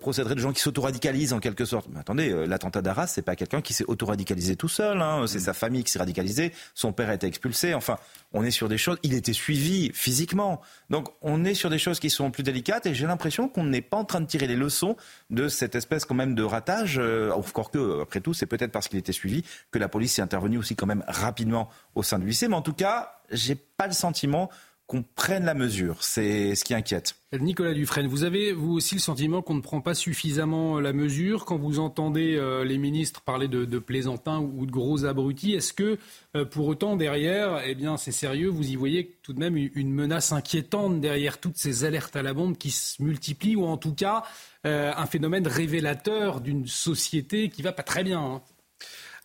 procéderait 0.00 0.34
de 0.34 0.40
gens 0.40 0.52
qui 0.52 0.60
s'autoradicalisent 0.60 1.34
en 1.34 1.38
quelque 1.38 1.64
sorte. 1.64 1.86
Mais 1.92 2.00
attendez, 2.00 2.46
l'attentat 2.46 2.82
d'Arras, 2.82 3.06
c'est 3.06 3.22
pas 3.22 3.36
quelqu'un 3.36 3.60
qui 3.60 3.74
s'est 3.74 3.84
autoradicalisé 3.86 4.56
tout 4.56 4.68
seul, 4.68 5.00
hein, 5.00 5.26
c'est 5.26 5.38
mm. 5.38 5.42
sa 5.42 5.52
famille 5.52 5.84
qui 5.84 5.92
s'est 5.92 5.98
radicalisée, 5.98 6.52
son 6.74 6.92
père 6.92 7.10
a 7.10 7.14
été 7.14 7.26
expulsé, 7.26 7.74
enfin, 7.74 7.98
on 8.32 8.44
est 8.44 8.50
sur 8.50 8.68
des 8.68 8.78
choses. 8.78 8.98
Il 9.02 9.14
était 9.14 9.32
suivi 9.32 9.90
physiquement. 9.92 10.60
Donc 10.90 11.08
on 11.20 11.44
est 11.44 11.54
sur 11.54 11.70
des 11.70 11.78
choses 11.78 12.00
qui 12.00 12.10
sont 12.10 12.30
plus 12.30 12.42
délicates 12.42 12.86
et 12.86 12.94
j'ai 12.94 13.06
l'impression 13.06 13.48
qu'on 13.48 13.64
n'est 13.64 13.82
pas 13.82 13.96
en 13.96 14.04
train 14.04 14.20
de 14.20 14.26
tirer 14.26 14.46
les 14.46 14.56
leçons 14.56 14.96
de 15.30 15.48
cette 15.48 15.74
espèce 15.74 16.04
quand 16.04 16.14
même 16.14 16.34
de 16.34 16.42
ratage. 16.42 16.98
Euh, 16.98 17.30
encore 17.32 17.70
que, 17.70 18.02
après 18.02 18.20
tout, 18.20 18.34
c'est 18.34 18.46
peut-être 18.46 18.72
parce 18.72 18.88
qu'il 18.88 18.98
était 18.98 19.12
suivi 19.12 19.44
que 19.70 19.78
la 19.78 19.88
police 19.88 20.18
est 20.18 20.22
intervenue 20.22 20.58
aussi 20.58 20.76
quand 20.76 20.86
même 20.86 21.04
rapidement 21.06 21.68
au 21.94 22.02
sein 22.02 22.18
du 22.18 22.26
lycée. 22.26 22.48
Mais 22.48 22.56
en 22.56 22.62
tout 22.62 22.72
cas, 22.72 23.20
j'ai 23.30 23.54
pas 23.54 23.86
le 23.86 23.92
sentiment 23.92 24.50
qu'on 24.86 25.02
prenne 25.02 25.44
la 25.44 25.54
mesure. 25.54 26.02
C'est 26.02 26.54
ce 26.54 26.64
qui 26.64 26.74
inquiète. 26.74 27.14
Nicolas 27.40 27.72
Dufresne, 27.72 28.06
vous 28.06 28.24
avez 28.24 28.52
vous 28.52 28.72
aussi 28.72 28.96
le 28.96 29.00
sentiment 29.00 29.40
qu'on 29.40 29.54
ne 29.54 29.62
prend 29.62 29.80
pas 29.80 29.94
suffisamment 29.94 30.80
la 30.80 30.92
mesure 30.92 31.46
quand 31.46 31.56
vous 31.56 31.78
entendez 31.78 32.36
euh, 32.36 32.62
les 32.62 32.76
ministres 32.76 33.22
parler 33.22 33.48
de, 33.48 33.78
plaisantins 33.78 34.40
ou 34.40 34.66
de 34.66 34.70
gros 34.70 35.06
abrutis? 35.06 35.54
Est-ce 35.54 35.72
que 35.72 35.98
euh, 36.36 36.44
pour 36.44 36.66
autant 36.66 36.96
derrière, 36.96 37.62
eh 37.64 37.74
bien 37.74 37.96
c'est 37.96 38.12
sérieux, 38.12 38.48
vous 38.48 38.70
y 38.70 38.76
voyez 38.76 39.16
tout 39.22 39.32
de 39.32 39.38
même 39.38 39.56
une 39.56 39.92
menace 39.92 40.32
inquiétante 40.32 41.00
derrière 41.00 41.38
toutes 41.38 41.56
ces 41.56 41.84
alertes 41.84 42.16
à 42.16 42.22
la 42.22 42.34
bombe 42.34 42.58
qui 42.58 42.70
se 42.70 43.02
multiplient 43.02 43.56
ou 43.56 43.64
en 43.64 43.78
tout 43.78 43.94
cas 43.94 44.24
euh, 44.66 44.92
un 44.94 45.06
phénomène 45.06 45.46
révélateur 45.48 46.40
d'une 46.40 46.66
société 46.66 47.48
qui 47.48 47.62
va 47.62 47.72
pas 47.72 47.82
très 47.82 48.04
bien 48.04 48.20
hein 48.20 48.42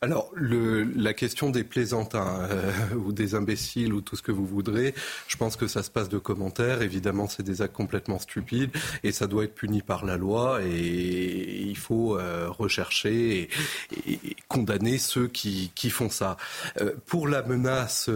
alors, 0.01 0.31
la 0.35 1.15
question 1.15 1.49
des 1.49 1.63
plaisantins 1.63 2.47
euh, 2.51 2.71
ou 2.95 3.11
des 3.11 3.33
imbéciles 3.33 3.93
ou 3.93 4.01
tout 4.01 4.15
ce 4.15 4.21
que 4.21 4.31
vous 4.31 4.45
voudrez, 4.45 4.93
je 5.27 5.37
pense 5.37 5.55
que 5.55 5.65
ça 5.65 5.81
se 5.81 5.89
passe 5.89 6.07
de 6.07 6.19
commentaires. 6.19 6.83
Évidemment, 6.83 7.27
c'est 7.27 7.41
des 7.41 7.63
actes 7.63 7.75
complètement 7.75 8.19
stupides 8.19 8.69
et 9.03 9.11
ça 9.11 9.25
doit 9.25 9.45
être 9.45 9.55
puni 9.55 9.81
par 9.81 10.05
la 10.05 10.15
loi 10.17 10.59
et 10.63 11.63
il 11.63 11.77
faut 11.77 12.15
euh, 12.15 12.47
rechercher 12.47 13.49
et, 14.05 14.35
condamner 14.47 14.99
ceux 14.99 15.27
qui, 15.27 15.71
font 15.89 16.11
ça. 16.11 16.37
Euh, 16.79 16.93
pour 17.07 17.27
la 17.27 17.41
menace 17.41 18.09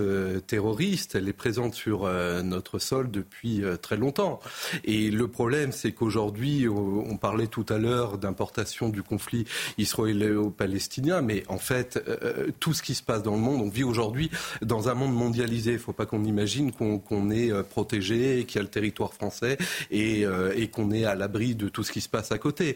terroriste, 0.45 1.15
elle 1.15 1.27
est 1.29 1.33
présente 1.33 1.73
sur 1.73 2.07
notre 2.43 2.77
sol 2.77 3.09
depuis 3.09 3.63
très 3.81 3.97
longtemps. 3.97 4.39
Et 4.83 5.09
le 5.09 5.27
problème, 5.27 5.71
c'est 5.71 5.93
qu'aujourd'hui, 5.93 6.67
on 6.69 7.17
parlait 7.17 7.47
tout 7.47 7.65
à 7.69 7.77
l'heure 7.77 8.17
d'importation 8.17 8.89
du 8.89 9.01
conflit 9.03 9.45
israélo-palestinien, 9.77 11.21
mais 11.21 11.43
en 11.47 11.57
fait, 11.57 11.70
fait, 11.71 11.97
euh, 11.97 12.17
euh, 12.23 12.51
tout 12.59 12.73
ce 12.73 12.81
qui 12.81 12.95
se 12.95 13.03
passe 13.03 13.23
dans 13.23 13.35
le 13.35 13.39
monde, 13.39 13.61
on 13.61 13.69
vit 13.69 13.83
aujourd'hui 13.83 14.29
dans 14.61 14.89
un 14.89 14.93
monde 14.93 15.13
mondialisé. 15.13 15.71
Il 15.71 15.75
ne 15.75 15.79
faut 15.79 15.93
pas 15.93 16.05
qu'on 16.05 16.25
imagine 16.25 16.71
qu'on 16.73 17.29
est 17.31 17.51
euh, 17.51 17.63
protégé, 17.63 18.45
qu'il 18.45 18.57
y 18.57 18.59
a 18.59 18.63
le 18.63 18.69
territoire 18.69 19.13
français 19.13 19.57
et, 19.89 20.25
qu'on 20.71 20.91
est 20.91 21.05
à 21.05 21.15
l'abri 21.15 21.55
de 21.55 21.69
tout 21.69 21.83
ce 21.83 21.91
qui 21.91 22.01
se 22.01 22.09
passe 22.09 22.31
à 22.31 22.37
côté. 22.37 22.75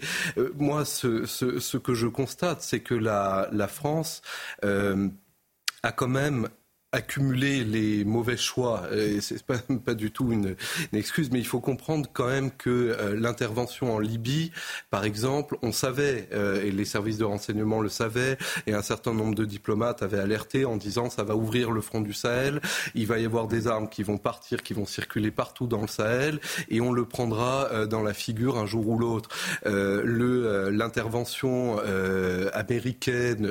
moi, 0.57 0.85
ce, 0.85 1.77
que 1.77 1.93
je 1.93 2.07
constate, 2.07 2.61
c'est 2.61 2.79
que 2.79 2.93
la, 2.95 3.49
la 3.51 3.67
France 3.67 4.21
a 4.63 5.91
quand 5.91 6.07
même 6.07 6.49
accumuler 6.95 7.63
les 7.63 8.05
mauvais 8.05 8.37
choix. 8.37 8.83
C'est 9.19 9.43
pas, 9.43 9.57
pas 9.85 9.93
du 9.93 10.11
tout 10.11 10.31
une, 10.31 10.55
excuse, 10.93 11.29
mais 11.31 11.39
il 11.39 11.45
faut 11.45 11.59
comprendre 11.59 12.09
quand 12.11 12.27
même 12.27 12.51
que 12.51 12.69
euh, 12.69 13.19
l'intervention 13.19 13.93
en 13.93 13.99
Libye, 13.99 14.51
par 14.89 15.03
exemple, 15.03 15.57
on 15.61 15.71
savait, 15.71 16.29
euh, 16.33 16.63
et 16.63 16.71
les 16.71 16.85
services 16.85 17.17
de 17.17 17.25
renseignement 17.25 17.81
le 17.81 17.89
savaient, 17.89 18.37
et 18.65 18.73
un 18.73 18.81
certain 18.81 19.13
nombre 19.13 19.35
de 19.35 19.45
diplomates 19.45 20.03
avaient 20.03 20.19
alerté 20.19 20.65
en 20.65 20.77
disant 20.77 21.09
ça 21.09 21.23
va 21.23 21.35
ouvrir 21.35 21.71
le 21.71 21.81
front 21.81 22.01
du 22.01 22.13
Sahel, 22.13 22.61
il 22.93 23.07
va 23.07 23.19
y 23.19 23.25
avoir 23.25 23.47
des 23.47 23.67
armes 23.67 23.89
qui 23.89 24.03
vont 24.03 24.17
partir, 24.17 24.63
qui 24.63 24.73
vont 24.73 24.85
circuler 24.85 25.31
partout 25.31 25.67
dans 25.67 25.81
le 25.81 25.87
Sahel, 25.87 26.39
et 26.69 26.81
on 26.81 26.93
le 26.93 27.05
prendra 27.05 27.69
euh, 27.71 27.85
dans 27.85 28.03
la 28.03 28.13
figure 28.13 28.57
un 28.57 28.65
jour 28.65 28.87
ou 28.87 28.97
l'autre. 28.97 29.29
L'intervention 29.65 31.77
américaine 32.53 33.49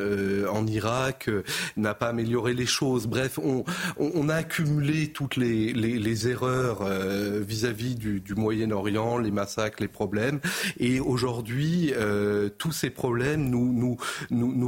en 0.51 0.66
Irak 0.66 1.29
n'a 1.77 1.95
pas 1.95 2.09
amélioré 2.09 2.55
les 2.55 2.66
choses. 2.66 3.07
Bref, 3.07 3.34
on, 3.39 4.28
a 4.28 4.35
accumulé 4.35 5.09
toutes 5.09 5.36
les, 5.36 6.28
erreurs 6.28 6.82
euh, 6.82 7.43
vis-à-vis 7.47 7.94
du, 7.94 8.35
Moyen-Orient, 8.35 9.19
les 9.19 9.31
massacres, 9.31 9.78
les 9.81 9.89
problèmes. 9.89 10.40
Et 10.78 11.01
aujourd'hui, 11.01 11.93
euh, 11.94 12.48
tous 12.59 12.73
ces 12.73 12.90
problèmes 12.90 13.48
nous, 13.51 13.98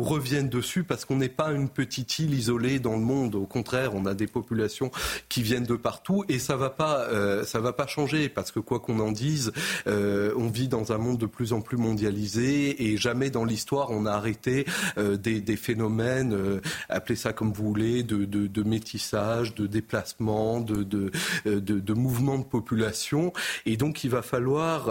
reviennent 0.03 0.49
dessus 0.49 0.85
parce 0.85 1.05
qu'on 1.05 1.17
n'est 1.17 1.29
pas 1.29 1.51
une 1.53 1.69
petite 1.69 2.19
île 2.19 2.35
isolée 2.35 2.79
dans 2.79 2.95
le 2.95 3.03
monde. 3.03 3.35
Au 3.35 3.47
contraire, 3.47 3.95
on 3.95 4.07
a 4.07 4.15
des 4.15 4.27
populations 4.27 4.91
qui 5.29 5.43
viennent 5.43 5.65
de 5.65 5.75
partout 5.75 6.25
et 6.29 6.39
ça 6.39 6.57
va 6.57 6.75
euh, 7.11 7.45
va 7.55 7.73
pas 7.73 7.87
changer 7.87 8.29
parce 8.29 8.53
que 8.53 8.61
quoi 8.61 8.81
qu'on 8.81 9.01
en 9.01 9.13
dise, 9.13 9.53
on 9.87 10.49
vit 10.49 10.69
dans 10.69 10.93
un 10.93 10.99
monde 10.99 11.19
de 11.19 11.27
plus 11.27 11.53
en 11.53 11.61
plus 11.61 11.77
mondialisé 11.77 12.91
et 12.91 12.97
jamais 12.97 13.31
dans 13.31 13.45
l'histoire 13.45 13.91
on 13.91 14.07
a 14.07 14.13
arrêté 14.13 14.67
des, 14.97 15.57
phénomènes, 15.57 16.61
appelez 16.89 17.17
ça 17.17 17.33
comme 17.33 17.53
vous 17.53 17.67
voulez, 17.67 18.03
de 18.03 18.56
métissage, 18.63 19.55
de 19.55 19.67
déplacement, 19.67 20.61
de, 20.61 20.83
de, 20.83 21.11
de, 21.45 21.59
de 21.59 21.93
mouvement 21.93 22.39
de 22.39 22.45
population. 22.45 23.33
Et 23.65 23.77
donc 23.77 24.05
il 24.05 24.11
va 24.11 24.23
falloir 24.23 24.89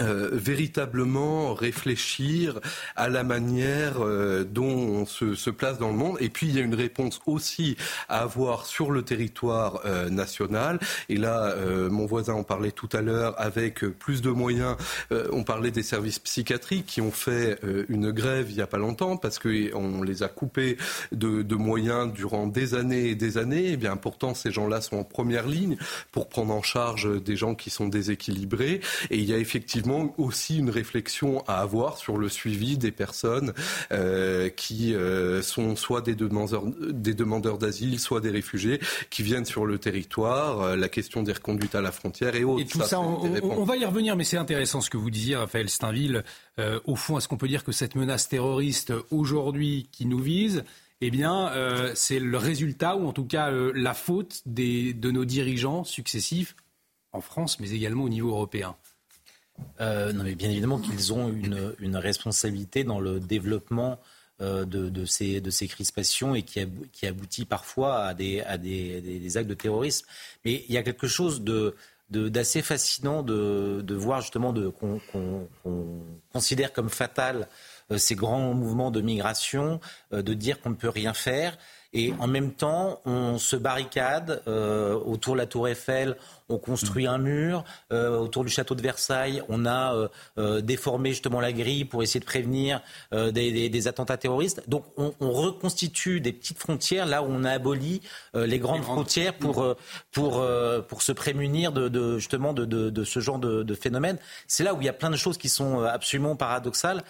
euh, 0.00 0.30
véritablement 0.32 1.52
réfléchir 1.52 2.60
à 2.96 3.08
la 3.08 3.22
manière 3.22 3.96
euh, 4.00 4.44
dont 4.44 4.64
on 4.64 5.06
se, 5.06 5.50
place 5.50 5.78
dans 5.78 5.90
le 5.90 5.96
monde. 5.96 6.16
Et 6.20 6.30
puis 6.30 6.46
il 6.46 6.56
y 6.56 6.58
a 6.58 6.62
une 6.62 6.74
réponse 6.74 7.20
aussi 7.26 7.76
à 8.08 8.22
avoir 8.22 8.66
sur 8.66 8.92
le 8.92 9.02
territoire 9.02 9.80
euh, 9.84 10.08
national. 10.08 10.78
Et 11.08 11.16
là, 11.16 11.54
mon 11.90 12.06
voisin 12.06 12.34
en 12.34 12.44
parlait 12.44 12.70
tout 12.70 12.88
à 12.92 13.02
l'heure, 13.02 13.34
avec 13.38 13.80
plus 13.80 14.22
de 14.22 14.30
moyens, 14.30 14.76
on 15.10 15.42
parlait 15.42 15.70
des 15.70 15.82
services 15.82 16.18
psychiatriques 16.18 16.86
qui 16.86 17.00
ont 17.00 17.10
fait 17.10 17.58
une 17.88 18.10
grève 18.10 18.46
il 18.50 18.56
n'y 18.56 18.62
a 18.62 18.66
pas 18.66 18.78
longtemps 18.78 19.16
parce 19.16 19.38
qu'on 19.38 20.02
les 20.02 20.22
a 20.22 20.28
coupés 20.28 20.76
de, 21.12 21.42
de, 21.42 21.54
moyens 21.54 22.12
durant 22.12 22.46
des 22.46 22.74
années 22.74 23.08
et 23.08 23.14
des 23.14 23.38
années. 23.38 23.64
Et 23.64 23.72
eh 23.72 23.76
bien 23.76 23.96
pourtant, 23.96 24.34
ces 24.34 24.50
gens-là 24.50 24.80
sont 24.80 24.98
en 24.98 25.04
première 25.04 25.46
ligne 25.46 25.76
pour 26.12 26.28
prendre 26.28 26.54
en 26.54 26.62
charge 26.62 27.22
des 27.22 27.36
gens 27.36 27.54
qui 27.54 27.70
sont 27.70 27.88
déséquilibrés. 27.88 28.80
Et 29.10 29.18
il 29.18 29.24
y 29.24 29.34
a 29.34 29.38
effectivement 29.38 29.89
malheureusement 29.90 30.14
aussi 30.18 30.58
une 30.58 30.70
réflexion 30.70 31.42
à 31.46 31.60
avoir 31.60 31.98
sur 31.98 32.16
le 32.16 32.28
suivi 32.28 32.78
des 32.78 32.92
personnes 32.92 33.52
qui 34.56 34.94
sont 35.42 35.76
soit 35.76 36.00
des 36.00 36.14
demandeurs, 36.14 36.64
des 36.66 37.14
demandeurs 37.14 37.58
d'asile, 37.58 37.98
soit 37.98 38.20
des 38.20 38.30
réfugiés 38.30 38.80
qui 39.10 39.22
viennent 39.22 39.44
sur 39.44 39.66
le 39.66 39.78
territoire, 39.78 40.76
la 40.76 40.88
question 40.88 41.22
des 41.22 41.32
reconduites 41.32 41.74
à 41.74 41.80
la 41.80 41.92
frontière 41.92 42.34
et 42.34 42.44
autres. 42.44 42.62
Et 42.62 42.66
tout 42.66 42.82
ça, 42.82 43.00
on, 43.00 43.64
va 43.64 43.76
y 43.76 43.84
revenir, 43.84 44.16
mais 44.16 44.24
c'est 44.24 44.36
intéressant 44.36 44.80
ce 44.80 44.90
que 44.90 44.96
vous 44.96 45.10
disiez, 45.10 45.36
Raphaël 45.36 45.68
Steinville. 45.68 46.24
au 46.84 46.96
fond, 46.96 47.18
est-ce 47.18 47.28
qu'on 47.28 47.36
peut 47.36 47.48
dire 47.48 47.64
que 47.64 47.72
cette 47.72 47.94
menace 47.94 48.28
terroriste 48.28 48.92
aujourd'hui 49.10 49.88
qui 49.92 50.06
nous 50.06 50.18
vise, 50.18 50.64
eh 51.00 51.10
bien, 51.10 51.48
euh, 51.48 51.92
c'est 51.94 52.18
le 52.18 52.36
résultat, 52.36 52.96
ou 52.96 53.06
en 53.06 53.12
tout 53.12 53.24
cas 53.24 53.50
euh, 53.50 53.72
la 53.74 53.94
faute 53.94 54.42
des, 54.46 54.92
de 54.92 55.10
nos 55.10 55.24
dirigeants 55.24 55.84
successifs 55.84 56.54
en 57.12 57.20
France, 57.20 57.58
mais 57.58 57.70
également 57.70 58.04
au 58.04 58.08
niveau 58.08 58.30
européen? 58.30 58.76
Euh, 59.80 60.12
non, 60.12 60.24
mais 60.24 60.34
bien 60.34 60.50
évidemment 60.50 60.78
qu'ils 60.78 61.12
ont 61.12 61.28
une, 61.28 61.96
responsabilité 61.96 62.84
dans 62.84 63.00
le 63.00 63.20
développement 63.20 64.00
de, 64.40 64.64
de, 64.64 65.04
ces, 65.04 65.42
de 65.42 65.50
ces 65.50 65.68
crispations 65.68 66.34
et 66.34 66.42
qui, 66.42 66.60
aboutit 67.06 67.44
parfois 67.44 68.04
à, 68.04 68.14
des, 68.14 68.42
actes 69.36 69.48
de 69.48 69.54
terrorisme. 69.54 70.06
Mais 70.46 70.64
il 70.66 70.74
y 70.74 70.78
a 70.78 70.82
quelque 70.82 71.06
chose 71.06 71.42
de 71.42 71.74
d'assez 72.10 72.62
fascinant 72.62 73.22
de, 73.22 73.94
voir 73.94 74.20
justement 74.20 74.52
qu'on 74.52 75.48
considère 76.32 76.72
comme 76.72 76.90
fatal 76.90 77.48
euh, 77.90 77.98
ces 77.98 78.14
grands 78.14 78.52
mouvements 78.54 78.90
de 78.90 79.00
migration, 79.00 79.80
euh, 80.12 80.22
de 80.22 80.34
dire 80.34 80.60
qu'on 80.60 80.70
ne 80.70 80.74
peut 80.74 80.88
rien 80.88 81.14
faire. 81.14 81.56
Et 81.92 82.12
en 82.20 82.26
même 82.26 82.52
temps, 82.52 83.00
on 83.04 83.38
se 83.38 83.56
barricade 83.56 84.42
euh, 84.46 84.94
autour 84.94 85.34
de 85.34 85.38
la 85.38 85.46
tour 85.46 85.68
Eiffel, 85.68 86.16
on 86.50 86.58
construit 86.58 87.06
un 87.06 87.18
mur 87.18 87.64
euh, 87.92 88.18
autour 88.18 88.44
du 88.44 88.50
château 88.50 88.74
de 88.74 88.82
Versailles, 88.82 89.42
on 89.48 89.64
a 89.64 89.94
euh, 89.94 90.08
euh, 90.38 90.60
déformé 90.60 91.10
justement 91.10 91.40
la 91.40 91.52
grille 91.52 91.84
pour 91.84 92.02
essayer 92.02 92.20
de 92.20 92.24
prévenir 92.24 92.82
des, 93.12 93.88
attentats 93.88 94.16
terroristes. 94.16 94.62
Donc 94.68 94.84
on, 94.96 95.12
reconstitue 95.30 96.20
des 96.20 96.32
petites 96.32 96.58
frontières 96.58 97.06
là 97.06 97.22
où 97.22 97.26
on 97.28 97.44
a 97.44 97.50
aboli 97.50 98.02
les 98.34 98.58
grandes 98.58 98.82
frontières 98.82 99.34
pour, 99.34 99.74
pour, 100.12 100.44
pour 100.88 101.02
se 101.02 101.12
prémunir 101.12 101.72
de, 101.72 102.18
justement 102.18 102.52
de, 102.52 102.64
de, 102.64 103.04
ce 103.04 103.20
genre 103.20 103.38
de, 103.38 103.62
de 103.62 103.74
phénomène. 103.74 104.18
C'est 104.46 104.64
là 104.64 104.74
où 104.74 104.80
il 104.80 104.84
y 104.84 104.88
a 104.88 104.92
plein 104.92 105.10
de 105.10 105.16
choses 105.16 105.38
qui 105.38 105.48
sont 105.48 105.82
absolument 105.82 106.36
paradoxales. 106.36 107.02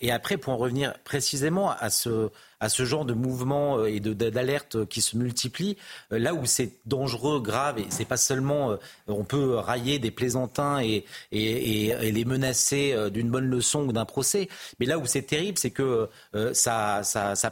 et 0.00 0.12
après, 0.12 0.36
pour 0.36 0.52
en 0.52 0.56
revenir 0.56 0.94
précisément 1.04 1.70
à 1.70 1.90
ce 1.90 2.30
à 2.62 2.68
ce 2.68 2.84
genre 2.84 3.04
de 3.04 3.12
mouvement 3.12 3.84
et 3.84 4.00
d'alerte 4.00 4.86
qui 4.86 5.02
se 5.02 5.16
multiplient, 5.16 5.76
là 6.10 6.32
où 6.32 6.46
c'est 6.46 6.72
dangereux, 6.86 7.40
grave, 7.40 7.78
et 7.78 7.86
c'est 7.90 8.04
pas 8.04 8.16
seulement 8.16 8.72
euh, 8.72 8.76
on 9.08 9.24
peut 9.24 9.56
railler 9.56 9.98
des 9.98 10.10
plaisantins 10.10 10.80
et, 10.80 11.04
les 11.32 12.24
menacer 12.24 12.92
euh, 12.92 13.10
d'une 13.10 13.30
bonne 13.30 13.46
leçon 13.46 13.82
ou 13.88 13.92
d'un 13.92 14.04
procès. 14.04 14.48
Mais 14.80 14.86
là 14.86 14.98
où 14.98 15.06
c'est 15.06 15.22
terrible, 15.22 15.58
c'est 15.58 15.70
que 15.70 16.08
euh, 16.34 16.54
ça, 16.54 17.02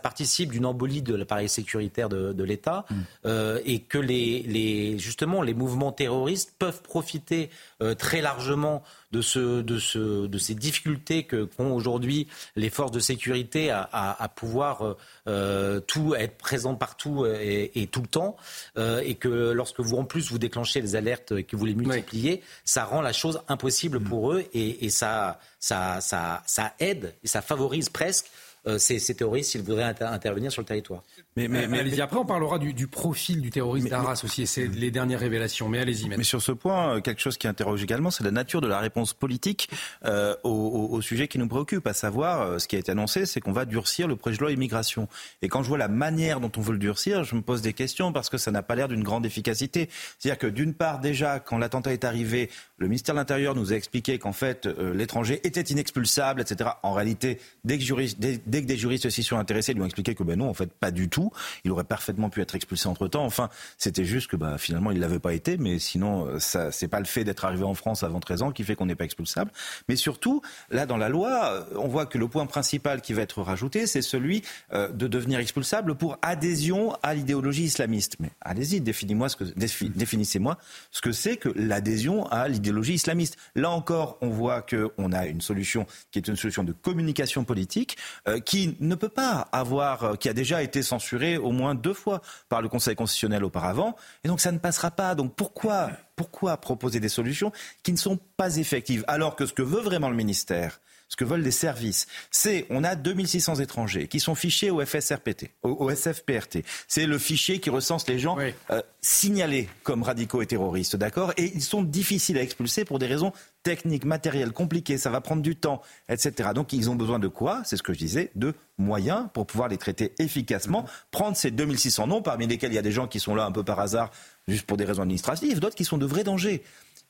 participe 0.03 0.53
d'une 0.53 0.67
embolie 0.67 1.03
de 1.03 1.15
l'appareil 1.15 1.49
sécuritaire 1.49 2.09
de, 2.09 2.45
l'État 2.45 2.87
mm. 2.91 3.35
et 3.67 3.81
que 3.81 3.99
les, 3.99 4.99
justement 4.99 5.43
les 5.43 5.55
mouvements 5.55 5.93
terroristes 5.93 6.55
peuvent 6.59 6.83
profiter 6.83 7.51
très 7.99 8.21
largement 8.21 8.83
de, 9.13 9.23
ce, 9.23 9.61
de, 9.63 9.79
ce, 9.79 10.27
de 10.27 10.39
ces 10.39 10.55
difficultés 10.55 11.25
que 11.25 11.45
qu'ont 11.45 11.73
aujourd'hui 11.73 12.29
les 12.57 12.71
forces 12.71 12.93
de 12.93 13.01
sécurité 13.01 13.71
à, 13.71 13.89
à, 13.93 14.29
pouvoir 14.29 14.83
euh, 14.83 14.97
euh, 15.27 15.81
tout 15.81 16.15
être 16.15 16.37
présent 16.39 16.75
partout 16.75 17.27
et, 17.27 17.71
et 17.75 17.87
tout 17.87 18.03
le 18.03 18.07
temps, 18.07 18.37
euh, 18.77 19.01
et 19.05 19.15
que 19.15 19.51
lorsque 19.53 19.81
vous 19.81 19.97
en 19.97 20.05
plus 20.05 20.31
vous 20.31 20.39
déclenchez 20.39 20.81
les 20.81 20.97
alertes 20.97 21.33
et 21.33 21.45
que 21.45 21.57
vous 21.57 21.67
les 21.67 21.75
multipliez, 21.75 22.43
ça 22.65 22.85
rend 22.85 23.01
la 23.01 23.13
chose 23.13 23.41
impossible 23.49 23.99
mm. 23.99 24.05
pour 24.05 24.33
eux 24.33 24.45
et, 24.53 24.85
et 24.85 24.91
ça, 24.91 25.41
ça, 25.59 26.01
ça, 26.01 26.43
ça 26.47 26.75
aide 26.79 27.15
et 27.25 27.29
ça 27.29 27.43
favorise 27.43 27.89
presque 27.89 28.31
euh, 28.67 28.79
ces, 28.79 28.99
ces, 28.99 29.15
terroristes 29.15 29.53
s'ils 29.53 29.63
voudraient 29.63 29.95
intervenir 30.01 30.53
sur 30.53 30.61
le 30.61 30.67
territoire. 30.67 31.03
Mais, 31.37 31.47
mais, 31.47 31.69
mais, 31.69 32.01
après, 32.01 32.17
on 32.17 32.25
parlera 32.25 32.59
du, 32.59 32.75
du 32.75 32.89
profil 32.89 33.41
du 33.41 33.51
terroriste 33.51 33.89
d'Arras 33.89 34.21
aussi, 34.25 34.43
et 34.43 34.47
c'est 34.47 34.67
les 34.67 34.91
dernières 34.91 35.21
révélations. 35.21 35.69
Mais 35.69 35.79
allez-y. 35.79 36.09
Mais 36.09 36.25
sur 36.25 36.43
ce 36.43 36.51
point, 36.51 36.97
euh, 36.97 37.01
quelque 37.01 37.21
chose 37.21 37.39
qui 37.39 37.47
interroge 37.47 37.83
également, 37.85 38.11
c'est 38.11 38.25
la 38.25 38.33
nature 38.33 38.61
de 38.61 38.67
la 38.67 38.81
réponse 38.81 39.15
politique 39.15 39.69
euh, 40.05 40.35
au, 40.43 40.89
au, 40.91 41.01
sujet 41.01 41.29
qui 41.29 41.39
nous 41.39 41.47
préoccupe, 41.47 41.87
à 41.87 41.93
savoir, 41.93 42.43
euh, 42.43 42.59
ce 42.59 42.67
qui 42.67 42.75
a 42.75 42.81
été 42.81 42.91
annoncé, 42.91 43.27
c'est 43.27 43.41
qu'on 43.41 43.53
va 43.53 43.65
durcir 43.65 44.09
le 44.09 44.17
projet 44.17 44.39
de 44.39 44.43
loi 44.43 44.51
immigration. 44.51 45.09
Et 45.41 45.49
quand 45.49 45.63
je 45.63 45.69
vois 45.69 45.79
la 45.79 45.87
manière 45.87 46.41
dont 46.41 46.51
on 46.57 46.61
veut 46.61 46.73
le 46.73 46.79
durcir, 46.79 47.23
je 47.23 47.37
me 47.37 47.43
pose 47.43 47.63
des 47.63 47.75
questions 47.75 48.13
parce 48.13 48.29
que 48.29 48.37
ça 48.37 48.51
n'a 48.51 48.65
pas 48.65 48.75
l'air 48.75 48.89
d'une 48.89 49.05
grande 49.05 49.25
efficacité. 49.25 49.89
C'est-à-dire 50.19 50.39
que 50.39 50.49
d'une 50.49 50.75
part, 50.75 50.99
déjà, 50.99 51.39
quand 51.39 51.59
l'attentat 51.59 51.93
est 51.93 52.05
arrivé, 52.05 52.51
le 52.81 52.89
ministère 52.89 53.15
de 53.15 53.21
l'Intérieur 53.21 53.55
nous 53.55 53.73
a 53.73 53.77
expliqué 53.77 54.19
qu'en 54.19 54.33
fait, 54.33 54.67
l'étranger 54.67 55.41
était 55.45 55.61
inexpulsable, 55.61 56.41
etc. 56.41 56.71
En 56.83 56.93
réalité, 56.93 57.39
dès 57.65 57.79
que, 57.79 58.61
des 58.61 58.77
juristes 58.77 59.11
s'y 59.11 59.23
sont 59.23 59.39
intéressés, 59.39 59.73
ils 59.73 59.75
lui 59.75 59.83
ont 59.83 59.87
expliqué 59.87 60.15
que 60.15 60.23
ben 60.23 60.39
non, 60.39 60.49
en 60.49 60.55
fait, 60.55 60.73
pas 60.73 60.91
du 60.91 61.09
tout. 61.09 61.31
Il 61.65 61.71
aurait 61.71 61.85
parfaitement 61.85 62.31
pu 62.31 62.41
être 62.41 62.55
expulsé 62.55 62.89
entre 62.89 63.07
temps. 63.07 63.25
Enfin, 63.25 63.51
c'était 63.77 64.05
juste 64.05 64.29
que 64.29 64.37
bah, 64.37 64.57
finalement, 64.59 64.91
il 64.91 65.01
l'avait 65.01 65.19
pas 65.19 65.35
été. 65.35 65.59
Mais 65.59 65.79
sinon, 65.79 66.27
euh, 66.27 66.39
ça, 66.39 66.73
c'est 66.73 66.89
pas 66.89 67.01
le 67.01 67.05
fait 67.05 67.25
d'être 67.25 67.45
arrivé 67.45 67.65
en 67.65 67.75
France 67.75 68.03
avant 68.03 68.21
13 68.21 68.43
ans 68.43 68.53
qui 68.53 68.65
fait 68.65 68.75
qu'on 68.75 68.87
n'est 68.87 68.95
pas 68.95 69.05
expulsable. 69.05 69.51
Mais 69.89 69.97
surtout, 69.97 70.43
là, 70.71 70.87
dans 70.87 70.97
la 70.97 71.09
loi, 71.09 71.53
euh, 71.53 71.65
on 71.77 71.89
voit 71.89 72.07
que 72.07 72.19
le 72.19 72.29
point 72.29 72.47
principal 72.47 73.03
qui 73.03 73.13
va 73.13 73.23
être 73.23 73.43
rajouté, 73.43 73.87
c'est 73.87 74.03
celui 74.03 74.43
euh, 74.73 74.89
de 74.89 75.07
devenir 75.07 75.39
expulsable 75.39 75.95
pour 75.95 76.19
adhésion 76.23 76.97
à 77.03 77.15
l'idéologie 77.15 77.65
islamiste. 77.65 78.17
Mais 78.21 78.31
allez-y, 78.41 78.81
définissez-moi 78.81 79.29
ce 79.29 79.37
que, 79.37 79.45
définissez-moi 79.45 80.59
ce 80.91 81.01
que 81.01 81.13
c'est 81.13 81.37
que 81.37 81.51
l'adhésion 81.55 82.27
à 82.29 82.49
l'idéologie 82.49 82.70
islamiste. 82.95 83.37
Là 83.55 83.71
encore, 83.71 84.19
on 84.21 84.29
voit 84.29 84.63
qu'on 84.63 85.13
a 85.13 85.27
une 85.27 85.41
solution 85.41 85.87
qui 86.11 86.19
est 86.19 86.29
une 86.29 86.37
solution 86.37 86.65
de 86.65 86.73
communication 86.73 87.45
politique 87.45 87.97
qui 88.45 88.77
ne 88.81 88.95
peut 88.95 89.09
pas 89.09 89.49
avoir, 89.53 90.19
qui 90.19 90.29
a 90.29 90.33
déjà 90.33 90.63
été 90.63 90.83
censurée 90.83 91.37
au 91.37 91.53
moins 91.53 91.75
deux 91.75 91.95
fois 91.95 92.23
par 92.49 92.63
le 92.63 92.69
Conseil 92.69 92.97
constitutionnel 92.97 93.45
auparavant. 93.45 93.97
Et 94.25 94.29
donc 94.29 94.41
ça 94.41 94.53
ne 94.53 94.59
passera 94.59 94.91
pas. 94.91 95.15
Donc 95.15 95.35
pourquoi, 95.35 95.91
pourquoi 96.21 96.59
proposer 96.59 97.01
des 97.01 97.09
solutions 97.09 97.51
qui 97.83 97.93
ne 97.93 97.97
sont 97.97 98.19
pas 98.37 98.59
effectives 98.59 99.07
alors 99.09 99.37
que 99.37 99.47
ce 99.47 99.55
que 99.55 99.63
veut 99.63 99.81
vraiment 99.81 100.11
le 100.11 100.17
ministère, 100.17 100.79
ce 101.09 101.17
que 101.17 101.25
veulent 101.25 101.41
les 101.41 101.51
services, 101.51 102.07
c'est 102.31 102.67
on 102.69 102.85
a 102.85 102.95
2600 102.95 103.55
étrangers 103.57 104.07
qui 104.07 104.21
sont 104.21 104.35
fichés 104.35 104.71
au 104.71 104.85
FSRPT, 104.85 105.47
au, 105.63 105.91
SFPRT. 105.91 106.59
C'est 106.89 107.07
le 107.07 107.17
fichier 107.17 107.59
qui 107.59 107.71
recense 107.71 108.07
les 108.07 108.19
gens 108.19 108.37
euh, 108.39 108.83
signalés 109.01 109.71
comme 109.83 110.03
radicaux 110.03 110.43
et 110.43 110.47
terroristes, 110.47 110.95
d'accord? 110.95 111.33
Et 111.39 111.53
ils 111.55 111.63
sont 111.63 111.83
difficiles 111.83 112.37
à 112.37 112.43
expulser 112.43 112.85
pour 112.85 112.99
des 112.99 113.07
raisons 113.07 113.33
techniques, 113.63 114.05
matérielles, 114.05 114.53
compliquées. 114.53 114.99
Ça 114.99 115.11
va 115.11 115.21
prendre 115.21 115.43
du 115.43 115.57
temps, 115.57 115.83
etc. 116.09 116.51
Donc 116.55 116.73
ils 116.73 116.91
ont 116.91 116.95
besoin 116.95 117.19
de 117.19 117.29
quoi 117.29 117.63
C'est 117.65 117.77
ce 117.77 117.83
que 117.83 117.93
je 117.93 117.99
disais, 117.99 118.31
de 118.35 118.55
moyens 118.79 119.29
pour 119.35 119.47
pouvoir 119.47 119.69
les 119.69 119.79
traiter 119.79 120.13
efficacement. 120.19 120.85
Prendre 121.11 121.37
ces 121.37 121.51
2600 121.51 122.07
noms, 122.07 122.23
parmi 122.23 122.47
lesquels 122.47 122.73
il 122.73 122.77
y 122.77 122.79
a 122.79 122.83
des 122.83 122.93
gens 122.93 123.07
qui 123.07 123.21
sont 123.21 123.35
là 123.35 123.45
un 123.45 123.53
peu 123.53 123.63
par 123.63 123.81
hasard, 123.81 124.11
juste 124.49 124.67
pour 124.67 124.77
des 124.77 124.85
raisons 124.85 125.03
administratives, 125.03 125.61
d'autres 125.61 125.77
qui 125.77 125.85
sont 125.85 125.99
de 125.99 126.07
vrais 126.07 126.25
dangers. 126.25 126.63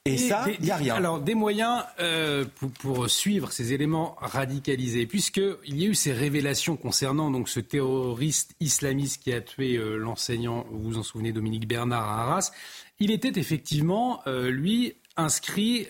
Et, 0.06 0.16
ça, 0.16 0.46
il 0.58 0.64
n'y 0.64 0.70
a 0.70 0.76
rien. 0.76 0.94
Alors, 0.94 1.20
des 1.20 1.34
moyens 1.34 1.84
euh, 2.00 2.46
pour, 2.80 3.10
suivre 3.10 3.52
ces 3.52 3.74
éléments 3.74 4.16
radicalisés, 4.18 5.04
puisqu'il 5.04 5.78
y 5.78 5.84
a 5.84 5.88
eu 5.88 5.94
ces 5.94 6.12
révélations 6.12 6.76
concernant 6.76 7.30
donc 7.30 7.50
ce 7.50 7.60
terroriste 7.60 8.54
islamiste 8.60 9.22
qui 9.22 9.30
a 9.34 9.42
tué 9.42 9.76
euh, 9.76 9.96
l'enseignant, 9.96 10.64
vous 10.70 10.92
vous 10.92 10.98
en 10.98 11.02
souvenez, 11.02 11.32
Dominique 11.32 11.68
Bernard 11.68 12.08
à 12.08 12.22
Arras. 12.22 12.50
Il 12.98 13.10
était 13.10 13.38
effectivement, 13.38 14.22
euh, 14.26 14.50
lui, 14.50 14.94
inscrit 15.20 15.86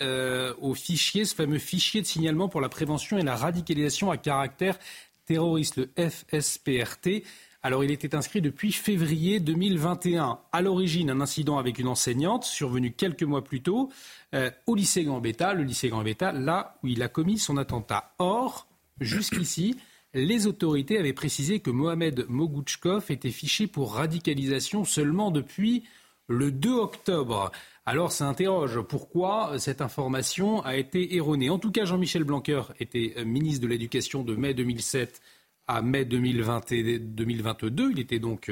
au 0.60 0.74
fichier, 0.74 1.24
ce 1.24 1.34
fameux 1.34 1.58
fichier 1.58 2.00
de 2.02 2.06
signalement 2.06 2.48
pour 2.48 2.60
la 2.60 2.68
prévention 2.68 3.18
et 3.18 3.22
la 3.22 3.36
radicalisation 3.36 4.10
à 4.10 4.16
caractère 4.16 4.78
terroriste, 5.26 5.76
le 5.76 5.90
FSPRT. 5.96 7.22
Alors, 7.62 7.84
il 7.84 7.90
était 7.90 8.14
inscrit 8.14 8.40
depuis 8.40 8.72
février 8.72 9.38
2021. 9.38 10.40
À 10.50 10.62
l'origine, 10.62 11.10
un 11.10 11.20
incident 11.20 11.58
avec 11.58 11.78
une 11.78 11.88
enseignante 11.88 12.44
survenu 12.44 12.92
quelques 12.92 13.22
mois 13.22 13.44
plus 13.44 13.62
tôt 13.62 13.90
euh, 14.34 14.50
au 14.66 14.74
lycée 14.74 15.04
Gambetta, 15.04 15.52
le 15.52 15.64
lycée 15.64 15.90
Gambetta, 15.90 16.32
là 16.32 16.78
où 16.82 16.88
il 16.88 17.02
a 17.02 17.08
commis 17.08 17.38
son 17.38 17.58
attentat. 17.58 18.14
Or, 18.18 18.66
jusqu'ici, 19.00 19.76
les 20.14 20.46
autorités 20.46 20.98
avaient 20.98 21.12
précisé 21.12 21.60
que 21.60 21.70
Mohamed 21.70 22.24
Mogouchkov 22.28 23.10
était 23.10 23.30
fiché 23.30 23.66
pour 23.66 23.94
radicalisation 23.94 24.84
seulement 24.84 25.30
depuis 25.30 25.84
le 26.30 26.50
2 26.50 26.70
octobre. 26.70 27.50
Alors 27.84 28.12
ça 28.12 28.26
interroge 28.26 28.80
pourquoi 28.82 29.58
cette 29.58 29.80
information 29.80 30.62
a 30.62 30.76
été 30.76 31.16
erronée. 31.16 31.50
En 31.50 31.58
tout 31.58 31.72
cas, 31.72 31.84
Jean-Michel 31.84 32.24
Blanquer 32.24 32.62
était 32.78 33.14
ministre 33.24 33.62
de 33.62 33.66
l'Éducation 33.66 34.22
de 34.22 34.34
mai 34.36 34.54
2007 34.54 35.20
à 35.66 35.82
mai 35.82 36.04
2022. 36.04 37.90
Il 37.92 38.00
était 38.00 38.18
donc 38.18 38.50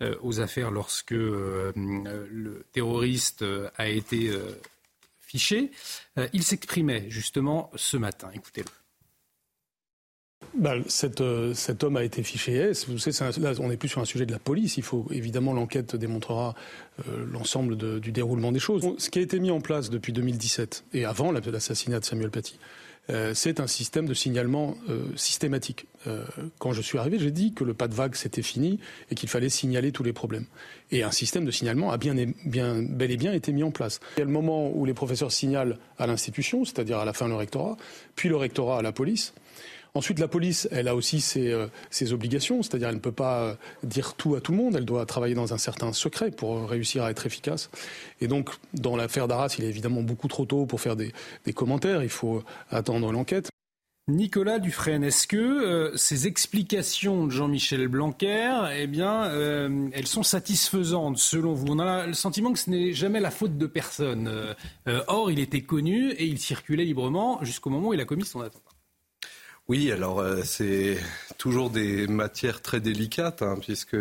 euh, 0.00 0.14
aux 0.22 0.40
affaires 0.40 0.70
lorsque 0.70 1.12
euh, 1.12 1.72
le 1.74 2.64
terroriste 2.72 3.42
euh, 3.42 3.68
a 3.76 3.88
été 3.88 4.30
fiché. 5.20 5.70
il 6.32 6.42
s'exprimait 6.42 7.10
justement 7.10 7.70
ce 7.74 7.98
matin. 7.98 8.30
Écoutez-le. 8.32 8.87
Bah, 10.54 10.74
euh, 11.20 11.54
cet 11.54 11.84
homme 11.84 11.96
a 11.96 12.04
été 12.04 12.22
fiché 12.22 12.54
S. 12.54 12.88
Vous 12.88 12.98
savez, 12.98 13.40
là, 13.40 13.52
on 13.60 13.68
n'est 13.68 13.76
plus 13.76 13.88
sur 13.88 14.00
un 14.00 14.04
sujet 14.04 14.26
de 14.26 14.32
la 14.32 14.38
police. 14.38 14.76
Il 14.76 14.82
faut 14.82 15.06
évidemment 15.10 15.52
l'enquête 15.52 15.96
démontrera 15.96 16.54
euh, 17.00 17.26
l'ensemble 17.30 17.76
du 18.00 18.12
déroulement 18.12 18.52
des 18.52 18.58
choses. 18.58 18.86
Ce 18.98 19.10
qui 19.10 19.18
a 19.18 19.22
été 19.22 19.38
mis 19.40 19.50
en 19.50 19.60
place 19.60 19.90
depuis 19.90 20.12
2017 20.12 20.84
et 20.94 21.04
avant 21.04 21.32
l'assassinat 21.32 22.00
de 22.00 22.04
Samuel 22.04 22.30
Paty, 22.30 22.58
euh, 23.10 23.32
c'est 23.34 23.60
un 23.60 23.66
système 23.66 24.06
de 24.06 24.14
signalement 24.14 24.76
systématique. 25.16 25.86
quand 26.58 26.72
je 26.72 26.82
suis 26.82 26.98
arrivé, 26.98 27.18
j'ai 27.18 27.30
dit 27.30 27.52
que 27.52 27.64
le 27.64 27.74
pas 27.74 27.88
de 27.88 27.94
vague 27.94 28.14
c'était 28.14 28.42
fini 28.42 28.80
et 29.10 29.14
qu'il 29.14 29.28
fallait 29.28 29.48
signaler 29.48 29.92
tous 29.92 30.02
les 30.02 30.12
problèmes. 30.12 30.46
Et 30.90 31.02
un 31.02 31.10
système 31.10 31.44
de 31.44 31.50
signalement 31.50 31.90
a 31.90 31.98
bien, 31.98 32.14
bien, 32.44 32.82
bel 32.82 33.10
et 33.10 33.16
bien 33.16 33.32
été 33.32 33.52
mis 33.52 33.62
en 33.62 33.70
place. 33.70 34.00
Il 34.16 34.20
y 34.20 34.22
a 34.22 34.26
le 34.26 34.30
moment 34.30 34.70
où 34.70 34.84
les 34.84 34.94
professeurs 34.94 35.32
signalent 35.32 35.78
à 35.98 36.06
l'institution, 36.06 36.64
c'est-à-dire 36.64 36.98
à 36.98 37.04
la 37.04 37.12
fin 37.12 37.28
le 37.28 37.34
rectorat, 37.34 37.76
puis 38.16 38.28
le 38.28 38.36
rectorat 38.36 38.78
à 38.78 38.82
la 38.82 38.92
police. 38.92 39.34
Ensuite, 39.94 40.18
la 40.18 40.28
police, 40.28 40.68
elle 40.70 40.88
a 40.88 40.94
aussi 40.94 41.20
ses, 41.20 41.50
euh, 41.52 41.66
obligations, 42.12 42.62
c'est-à-dire 42.62 42.88
elle 42.88 42.96
ne 42.96 43.00
peut 43.00 43.12
pas 43.12 43.42
euh, 43.42 43.54
dire 43.82 44.14
tout 44.14 44.34
à 44.34 44.40
tout 44.40 44.52
le 44.52 44.58
monde, 44.58 44.76
elle 44.76 44.84
doit 44.84 45.04
travailler 45.06 45.34
dans 45.34 45.54
un 45.54 45.58
certain 45.58 45.92
secret 45.92 46.30
pour 46.30 46.68
réussir 46.68 47.04
à 47.04 47.10
être 47.10 47.26
efficace. 47.26 47.70
Et 48.20 48.28
donc, 48.28 48.50
dans 48.74 48.96
l'affaire 48.96 49.28
d'Arras, 49.28 49.54
il 49.58 49.64
est 49.64 49.68
évidemment 49.68 50.02
beaucoup 50.02 50.28
trop 50.28 50.44
tôt 50.44 50.66
pour 50.66 50.80
faire 50.80 50.96
des, 50.96 51.12
commentaires, 51.54 52.02
il 52.02 52.08
faut 52.10 52.42
attendre 52.70 53.10
l'enquête. 53.10 53.48
Nicolas 54.06 54.58
Dufresne, 54.58 55.04
est-ce 55.04 55.26
que 55.26 55.36
euh, 55.36 55.96
ces 55.96 56.26
explications 56.26 57.26
de 57.26 57.30
Jean-Michel 57.30 57.88
Blanquer, 57.88 58.70
eh 58.78 58.86
bien, 58.86 59.30
elles 59.92 60.06
sont 60.06 60.22
satisfaisantes 60.22 61.18
selon 61.18 61.54
vous? 61.54 61.66
On 61.68 61.78
a 61.78 62.06
le 62.06 62.14
sentiment 62.14 62.52
que 62.52 62.58
ce 62.58 62.70
n'est 62.70 62.92
jamais 62.92 63.20
la 63.20 63.30
faute 63.30 63.58
de 63.58 63.66
personne. 63.66 64.54
or, 65.08 65.30
il 65.30 65.40
était 65.40 65.62
connu 65.62 66.10
et 66.12 66.24
il 66.24 66.38
circulait 66.38 66.84
librement 66.84 67.42
jusqu'au 67.42 67.70
moment 67.70 67.88
où 67.88 67.94
il 67.94 68.00
a 68.00 68.06
commis 68.06 68.24
son 68.24 68.40
attentat. 68.40 68.77
Oui, 69.70 69.92
alors 69.92 70.20
euh, 70.20 70.40
c'est 70.44 70.96
toujours 71.36 71.68
des 71.68 72.06
matières 72.06 72.62
très 72.62 72.80
délicates, 72.80 73.42
hein, 73.42 73.58
puisque 73.60 73.98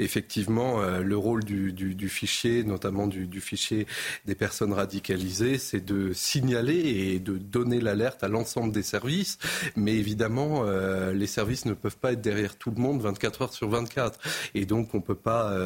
effectivement 0.00 0.82
euh, 0.82 1.02
le 1.04 1.16
rôle 1.16 1.44
du, 1.44 2.08
fichier, 2.08 2.64
notamment 2.64 3.06
du, 3.06 3.40
fichier 3.40 3.86
des 4.24 4.34
personnes 4.34 4.72
radicalisées, 4.72 5.58
c'est 5.58 5.84
de 5.84 6.12
signaler 6.12 6.74
et 6.74 7.20
de 7.20 7.38
donner 7.38 7.80
l'alerte 7.80 8.24
à 8.24 8.28
l'ensemble 8.28 8.72
des 8.72 8.82
services. 8.82 9.38
Mais 9.76 9.94
évidemment, 9.94 10.64
euh, 10.64 11.12
les 11.12 11.28
services 11.28 11.64
ne 11.64 11.74
peuvent 11.74 11.96
pas 11.96 12.10
être 12.10 12.20
derrière 12.20 12.56
tout 12.56 12.72
le 12.72 12.82
monde 12.82 13.00
24 13.00 13.42
heures 13.42 13.54
sur 13.54 13.68
24, 13.68 14.18
et 14.56 14.66
donc 14.66 14.96
on 14.96 15.00
peut 15.00 15.14
pas 15.14 15.56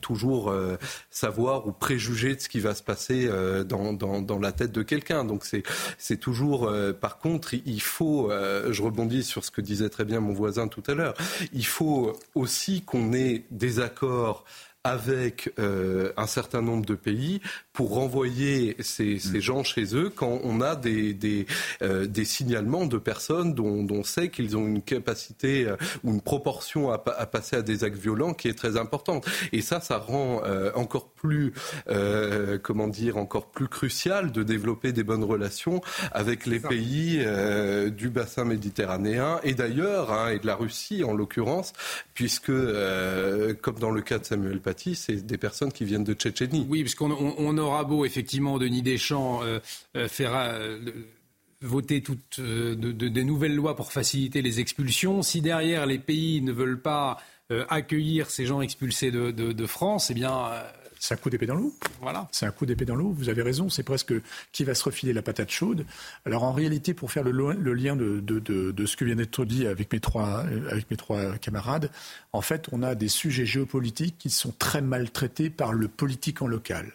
toujours 0.00 0.52
savoir 1.08 1.68
ou 1.68 1.72
préjuger 1.72 2.34
de 2.34 2.40
ce 2.40 2.48
qui 2.48 2.58
va 2.58 2.74
se 2.74 2.82
passer 2.82 3.30
dans, 3.64 4.38
la 4.40 4.52
tête 4.52 4.72
de 4.72 4.82
quelqu'un. 4.82 5.24
Donc 5.24 5.44
c'est 5.98 6.16
toujours, 6.16 6.72
par 7.00 7.18
contre, 7.18 7.54
il 7.54 7.80
faut, 7.80 8.30
rebondis 8.88 9.22
sur 9.22 9.44
ce 9.44 9.50
que 9.50 9.60
disait 9.60 9.88
très 9.88 10.04
bien 10.04 10.20
mon 10.20 10.32
voisin 10.32 10.68
tout 10.68 10.82
à 10.86 10.94
l'heure. 10.94 11.14
Il 11.52 11.66
faut 11.66 12.18
aussi 12.34 12.82
qu'on 12.82 13.12
ait 13.12 13.44
des 13.50 13.80
accords 13.80 14.44
avec 14.84 15.52
euh, 15.58 16.12
un 16.16 16.26
certain 16.26 16.62
nombre 16.62 16.86
de 16.86 16.94
pays 16.94 17.40
pour 17.72 17.94
renvoyer 17.94 18.76
ces, 18.80 19.18
ces, 19.18 19.40
gens 19.40 19.64
chez 19.64 19.94
eux 19.94 20.10
quand 20.14 20.40
on 20.44 20.60
a 20.60 20.76
des, 20.76 21.14
des, 21.14 21.46
euh, 21.82 22.06
des 22.06 22.24
signalements 22.24 22.86
de 22.86 22.96
personnes 22.96 23.54
dont, 23.54 23.82
dont 23.82 23.98
on 23.98 24.04
sait 24.04 24.28
qu'ils 24.30 24.56
ont 24.56 24.66
une 24.66 24.82
capacité 24.82 25.66
euh, 25.66 25.76
ou 26.04 26.12
une 26.12 26.20
proportion 26.20 26.90
à, 26.90 26.94
à, 26.94 27.26
passer 27.26 27.56
à 27.56 27.62
des 27.62 27.82
actes 27.82 27.98
violents 27.98 28.34
qui 28.34 28.48
est 28.48 28.56
très 28.56 28.76
importante. 28.76 29.26
Et 29.52 29.62
ça, 29.62 29.80
ça 29.80 29.98
rend 29.98 30.42
encore 30.74 31.10
plus, 31.10 31.52
comment 32.62 32.88
dire, 32.88 33.16
encore 33.16 33.50
plus 33.50 33.68
crucial 33.68 34.32
de 34.32 34.42
développer 34.42 34.92
des 34.92 35.02
bonnes 35.02 35.24
relations 35.24 35.80
avec 36.12 36.46
les 36.46 36.60
pays 36.60 37.24
du 37.90 38.10
bassin 38.10 38.44
méditerranéen 38.44 39.40
et 39.42 39.54
d'ailleurs, 39.54 40.12
hein, 40.12 40.30
et 40.30 40.38
de 40.38 40.46
la 40.46 40.54
Russie 40.54 41.04
en 41.04 41.12
l'occurrence, 41.12 41.72
puisque, 42.14 42.52
comme 42.52 43.78
dans 43.78 43.90
le 43.90 44.00
cas 44.02 44.18
de 44.18 44.24
Samuel 44.24 44.60
C'est 44.76 45.26
des 45.26 45.38
personnes 45.38 45.72
qui 45.72 45.84
viennent 45.84 46.04
de 46.04 46.14
Tchétchénie. 46.14 46.66
Oui, 46.68 46.82
puisqu'on 46.82 47.10
on, 47.10 47.58
aura 47.58 47.84
beau, 47.84 48.04
effectivement, 48.04 48.58
Denis 48.58 48.82
Deschamps 48.82 49.42
euh, 49.42 49.58
euh, 49.96 50.08
faire 50.08 50.34
euh, 50.34 50.78
voter 51.60 52.02
toutes 52.02 52.40
des 52.40 53.24
nouvelles 53.24 53.54
lois 53.54 53.74
pour 53.76 53.92
faciliter 53.92 54.42
les 54.42 54.60
expulsions. 54.60 55.22
Si 55.22 55.40
derrière 55.40 55.86
les 55.86 55.98
pays 55.98 56.40
ne 56.40 56.52
veulent 56.52 56.80
pas 56.80 57.18
accueillir 57.70 58.30
ces 58.30 58.44
gens 58.44 58.60
expulsés 58.60 59.10
de, 59.10 59.30
de 59.30 59.66
France, 59.66 60.10
eh 60.10 60.14
bien 60.14 60.50
c'est 60.98 61.14
un 61.14 61.16
coup 61.16 61.30
d'épée 61.30 61.46
dans 61.46 61.54
l'eau. 61.54 61.74
Voilà. 62.00 62.28
C'est 62.32 62.46
un 62.46 62.50
coup 62.50 62.66
d'épée 62.66 62.84
dans 62.84 62.94
l'eau. 62.94 63.14
Vous 63.16 63.28
avez 63.28 63.42
raison. 63.42 63.68
C'est 63.68 63.82
presque 63.82 64.12
qui 64.52 64.64
va 64.64 64.74
se 64.74 64.84
refiler 64.84 65.12
la 65.12 65.22
patate 65.22 65.50
chaude. 65.50 65.84
Alors 66.24 66.44
en 66.44 66.52
réalité, 66.52 66.94
pour 66.94 67.12
faire 67.12 67.24
le, 67.24 67.32
lien 67.74 67.96
de, 67.96 68.86
ce 68.86 68.96
que 68.96 69.04
vient 69.04 69.16
d'être 69.16 69.44
dit 69.44 69.66
avec 69.66 69.92
mes 69.92 70.00
trois 70.00 70.44
avec 70.70 70.90
mes 70.90 70.96
trois 70.96 71.36
camarades, 71.38 71.90
en 72.32 72.40
fait, 72.40 72.66
on 72.72 72.82
a 72.82 72.94
des 72.94 73.08
sujets 73.08 73.46
géopolitiques 73.46 74.16
qui 74.18 74.30
sont 74.30 74.52
très 74.58 74.80
mal 74.80 75.10
traités 75.10 75.50
par 75.50 75.72
le 75.72 75.88
politique 75.88 76.42
en 76.42 76.46
local. 76.46 76.92